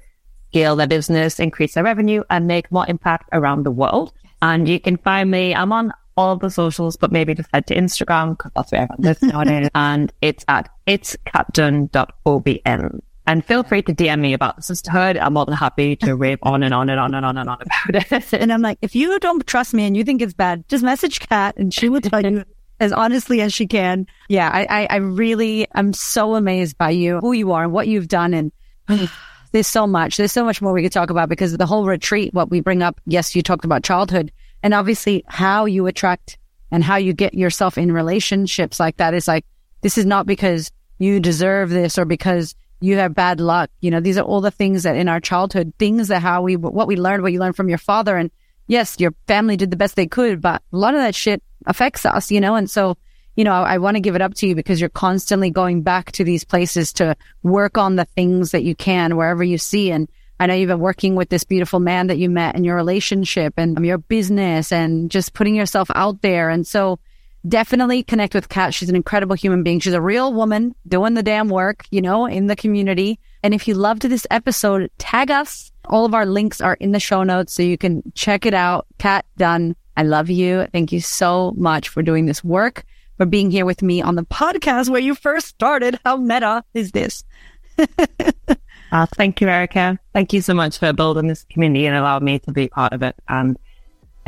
scale 0.51 0.77
their 0.77 0.87
business, 0.87 1.41
increase 1.41 1.75
their 1.75 1.85
revenue 1.85 2.23
and 2.31 2.47
make 2.47 2.71
more 2.71 2.87
impact 2.89 3.29
around 3.33 3.65
the 3.65 3.71
world. 3.71 4.13
And 4.41 4.69
you 4.69 4.81
can 4.81 4.97
find 4.99 5.31
me. 5.31 5.55
I'm 5.55 5.73
on 5.73 5.93
all 6.17 6.37
the 6.37 6.51
socials, 6.51 6.97
but 6.97 7.11
maybe 7.11 7.35
just 7.35 7.49
head 7.53 7.67
to 7.67 7.75
Instagram 7.75 8.37
because 8.37 8.53
that's 8.55 8.73
where 8.73 8.83
everyone 8.83 9.03
lives 9.03 9.23
nowadays. 9.23 9.69
and 9.75 10.13
it's 10.23 10.45
at 10.49 10.69
it's 10.87 11.17
katdunn.obn. 11.27 13.03
And 13.27 13.45
feel 13.45 13.63
free 13.63 13.81
to 13.83 13.95
DM 13.95 14.21
me 14.21 14.35
about 14.35 14.57
the 14.57 14.63
Sistahood. 14.63 15.19
I'm 15.21 15.33
more 15.33 15.47
than 15.47 15.55
happy 15.55 15.97
to 15.97 16.15
rave 16.15 16.39
on 16.43 16.63
and 16.63 16.75
on 16.75 16.91
and 16.91 17.01
on 17.01 17.15
and 17.15 17.25
on 17.25 17.39
and 17.39 17.49
on 17.49 17.59
about 17.63 18.13
it. 18.13 18.33
And 18.35 18.53
I'm 18.53 18.61
like, 18.61 18.79
if 18.83 18.95
you 18.95 19.19
don't 19.19 19.47
trust 19.47 19.73
me 19.73 19.87
and 19.87 19.97
you 19.97 20.05
think 20.05 20.21
it's 20.21 20.35
bad, 20.35 20.69
just 20.69 20.85
message 20.85 21.21
Cat 21.21 21.57
and 21.57 21.73
she 21.73 21.89
will 21.89 22.03
tell 22.03 22.23
you 22.23 22.45
as 22.85 22.93
honestly 22.93 23.41
as 23.41 23.53
she 23.53 23.67
can. 23.67 24.07
Yeah, 24.29 24.49
I, 24.53 24.67
I, 24.69 24.87
I 24.91 24.97
really, 24.97 25.67
I'm 25.75 25.93
so 25.93 26.35
amazed 26.35 26.79
by 26.79 26.91
you, 26.91 27.19
who 27.19 27.33
you 27.33 27.53
are 27.53 27.65
and 27.65 27.73
what 27.73 27.89
you've 27.89 28.09
done. 28.09 28.35
And 28.35 28.53
there's 29.53 29.67
so 29.67 29.87
much. 29.87 30.17
There's 30.17 30.33
so 30.33 30.45
much 30.45 30.63
more 30.63 30.73
we 30.73 30.83
could 30.83 30.93
talk 30.93 31.11
about 31.11 31.29
because 31.29 31.57
the 31.57 31.67
whole 31.67 31.87
retreat, 31.87 32.35
what 32.35 32.51
we 32.51 32.61
bring 32.61 32.83
up. 32.83 33.01
Yes, 33.07 33.35
you 33.35 33.43
talked 33.43 33.65
about 33.65 33.83
childhood 33.83 34.31
and 34.63 34.75
obviously 34.75 35.25
how 35.27 35.65
you 35.65 35.87
attract 35.87 36.39
and 36.71 36.85
how 36.85 36.97
you 36.97 37.13
get 37.13 37.35
yourself 37.35 37.79
in 37.79 37.91
relationships 37.91 38.79
like 38.79 38.99
that 38.99 39.15
is 39.15 39.27
like, 39.27 39.45
this 39.81 39.99
is 39.99 40.07
not 40.07 40.27
because 40.27 40.71
you 40.99 41.21
deserve 41.21 41.71
this 41.71 41.99
or 41.99 42.05
because 42.05 42.55
you 42.81 42.97
have 42.97 43.15
bad 43.15 43.41
luck. 43.41 43.71
You 43.81 43.91
know, 43.91 44.01
these 44.01 44.19
are 44.19 44.25
all 44.25 44.41
the 44.41 44.51
things 44.51 44.83
that 44.83 44.97
in 44.97 45.09
our 45.09 45.21
childhood, 45.21 45.73
things 45.79 46.09
that 46.09 46.21
how 46.21 46.43
we, 46.43 46.57
what 46.57 46.87
we 46.87 46.97
learned, 46.97 47.23
what 47.23 47.33
you 47.33 47.41
learned 47.41 47.57
from 47.57 47.69
your 47.69 47.79
father. 47.79 48.17
And 48.17 48.31
yes, 48.67 48.99
your 48.99 49.15
family 49.27 49.57
did 49.57 49.71
the 49.71 49.77
best 49.77 49.97
they 49.97 50.07
could, 50.07 50.41
but 50.41 50.63
a 50.73 50.77
lot 50.77 50.95
of 50.95 51.01
that 51.01 51.15
shit 51.15 51.43
affects 51.67 52.05
us, 52.07 52.31
you 52.31 52.41
know? 52.41 52.55
And 52.55 52.71
so 52.71 52.97
you 53.37 53.45
know, 53.45 53.53
I, 53.53 53.75
I 53.75 53.79
want 53.79 53.97
to 53.97 54.01
give 54.01 54.15
it 54.15 54.23
up 54.23 54.35
to 54.35 54.47
you 54.47 54.55
because 54.55 54.81
you're 54.81 54.91
constantly 54.91 55.51
going 55.51 55.83
back 55.83 56.13
to 56.13 56.25
these 56.25 56.45
places 56.45 56.93
to 56.95 57.17
work 57.43 57.79
on 57.79 57.97
the 57.97 58.05
things 58.05 58.53
that 58.53 58.63
you 58.63 58.75
can 58.75 59.17
wherever 59.17 59.43
you 59.43 59.59
see. 59.59 59.91
And 59.91 60.09
I 60.39 60.47
know 60.47 60.55
you've 60.55 60.69
been 60.69 60.81
working 60.81 61.15
with 61.15 61.29
this 61.29 61.45
beautiful 61.45 61.81
man 61.81 62.09
that 62.09 62.19
you 62.19 62.29
met 62.31 62.57
in 62.57 62.65
your 62.65 62.77
relationship 62.77 63.55
and 63.57 63.85
your 63.85 63.99
business 63.99 64.73
and 64.73 65.11
just 65.11 65.33
putting 65.33 65.55
yourself 65.55 65.91
out 65.95 66.23
there. 66.23 66.51
And 66.51 66.67
so 66.67 66.99
definitely 67.47 68.03
connect 68.03 68.35
with 68.35 68.49
Cat. 68.49 68.75
She's 68.75 68.89
an 68.89 68.97
incredible 68.97 69.37
human 69.37 69.63
being. 69.63 69.81
She's 69.81 69.93
a 69.95 70.01
real 70.01 70.33
woman 70.33 70.75
doing 70.87 71.15
the 71.15 71.23
damn 71.23 71.49
work, 71.49 71.85
you 71.91 72.03
know, 72.03 72.27
in 72.27 72.47
the 72.47 72.57
community. 72.57 73.19
And 73.45 73.53
if 73.53 73.69
you 73.69 73.75
loved 73.75 74.03
this 74.03 74.27
episode, 74.31 74.91
tag 74.97 75.31
us. 75.31 75.71
All 75.85 76.07
of 76.07 76.15
our 76.15 76.25
links 76.25 76.63
are 76.63 76.79
in 76.81 76.93
the 76.93 76.99
show 76.99 77.25
notes 77.25 77.53
so 77.53 77.63
you 77.63 77.77
can 77.77 78.03
check 78.15 78.47
it 78.47 78.55
out. 78.55 78.87
Cat 78.97 79.27
Dunn, 79.37 79.77
I 79.99 80.03
love 80.03 80.31
you. 80.31 80.67
Thank 80.73 80.93
you 80.93 81.01
so 81.01 81.53
much 81.59 81.91
for 81.91 82.03
doing 82.03 82.25
this 82.25 82.43
work 82.43 82.85
for 83.19 83.27
being 83.27 83.51
here 83.51 83.67
with 83.67 83.83
me 83.83 84.01
on 84.01 84.15
the 84.15 84.25
podcast 84.25 84.89
where 84.89 85.03
you 85.03 85.15
first 85.15 85.49
started. 85.49 86.01
How 86.07 86.17
meta 86.17 86.65
is 86.73 86.93
this? 86.93 87.23
uh, 88.93 89.07
thank 89.15 89.43
you, 89.43 89.49
Erika. 89.49 89.99
Thank 90.15 90.33
you 90.33 90.41
so 90.41 90.55
much 90.55 90.79
for 90.79 90.91
building 90.95 91.29
this 91.29 91.45
community 91.51 91.85
and 91.85 91.95
allowing 91.95 92.25
me 92.25 92.39
to 92.41 92.51
be 92.51 92.69
part 92.69 92.95
of 92.95 93.03
it. 93.03 93.15
And 93.29 93.59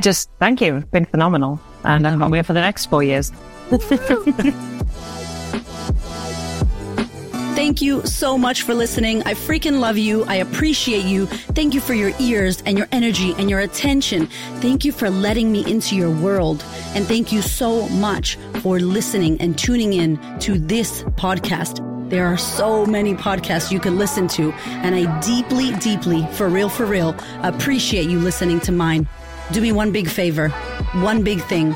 just 0.02 0.28
thank 0.38 0.60
you. 0.60 0.76
It's 0.76 0.90
been 0.90 1.06
phenomenal. 1.06 1.58
And 1.84 2.06
I'm 2.06 2.32
here 2.34 2.44
for 2.44 2.52
the 2.52 2.60
next 2.60 2.86
four 2.86 3.02
years. 3.02 3.32
Thank 7.56 7.80
you 7.80 8.04
so 8.04 8.36
much 8.36 8.62
for 8.62 8.74
listening. 8.74 9.22
I 9.22 9.32
freaking 9.32 9.80
love 9.80 9.96
you. 9.96 10.24
I 10.24 10.36
appreciate 10.36 11.06
you. 11.06 11.24
Thank 11.24 11.72
you 11.72 11.80
for 11.80 11.94
your 11.94 12.12
ears 12.20 12.62
and 12.66 12.76
your 12.76 12.86
energy 12.92 13.34
and 13.38 13.48
your 13.48 13.60
attention. 13.60 14.26
Thank 14.60 14.84
you 14.84 14.92
for 14.92 15.08
letting 15.08 15.50
me 15.50 15.64
into 15.64 15.96
your 15.96 16.10
world. 16.10 16.62
And 16.94 17.06
thank 17.06 17.32
you 17.32 17.40
so 17.40 17.88
much 17.88 18.36
for 18.60 18.78
listening 18.78 19.40
and 19.40 19.56
tuning 19.56 19.94
in 19.94 20.18
to 20.40 20.58
this 20.58 21.02
podcast. 21.14 21.80
There 22.10 22.26
are 22.26 22.36
so 22.36 22.84
many 22.84 23.14
podcasts 23.14 23.72
you 23.72 23.80
can 23.80 23.96
listen 23.96 24.28
to, 24.28 24.52
and 24.84 24.94
I 24.94 25.20
deeply, 25.20 25.72
deeply, 25.76 26.26
for 26.34 26.50
real, 26.50 26.68
for 26.68 26.84
real, 26.84 27.16
appreciate 27.42 28.10
you 28.10 28.20
listening 28.20 28.60
to 28.60 28.70
mine. 28.70 29.08
Do 29.52 29.62
me 29.62 29.72
one 29.72 29.92
big 29.92 30.10
favor, 30.10 30.50
one 31.00 31.24
big 31.24 31.40
thing. 31.40 31.74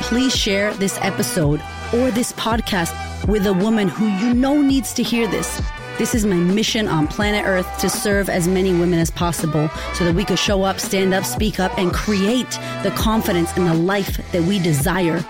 Please 0.00 0.34
share 0.34 0.74
this 0.74 0.98
episode 1.02 1.62
or 1.92 2.10
this 2.10 2.32
podcast 2.32 2.94
with 3.26 3.46
a 3.46 3.52
woman 3.52 3.88
who 3.88 4.06
you 4.06 4.34
know 4.34 4.60
needs 4.60 4.92
to 4.94 5.02
hear 5.02 5.26
this. 5.26 5.60
This 5.98 6.14
is 6.14 6.24
my 6.24 6.36
mission 6.36 6.88
on 6.88 7.08
planet 7.08 7.44
Earth 7.44 7.66
to 7.80 7.90
serve 7.90 8.30
as 8.30 8.48
many 8.48 8.72
women 8.72 8.98
as 8.98 9.10
possible 9.10 9.68
so 9.92 10.04
that 10.04 10.14
we 10.14 10.24
could 10.24 10.38
show 10.38 10.62
up, 10.62 10.80
stand 10.80 11.12
up, 11.12 11.24
speak 11.24 11.60
up, 11.60 11.76
and 11.78 11.92
create 11.92 12.50
the 12.82 12.92
confidence 12.96 13.52
and 13.56 13.66
the 13.66 13.74
life 13.74 14.16
that 14.32 14.42
we 14.44 14.58
desire. 14.58 15.22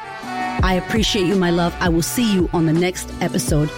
I 0.62 0.74
appreciate 0.74 1.26
you, 1.26 1.34
my 1.34 1.50
love. 1.50 1.74
I 1.80 1.88
will 1.88 2.02
see 2.02 2.32
you 2.32 2.48
on 2.52 2.66
the 2.66 2.72
next 2.72 3.10
episode. 3.20 3.68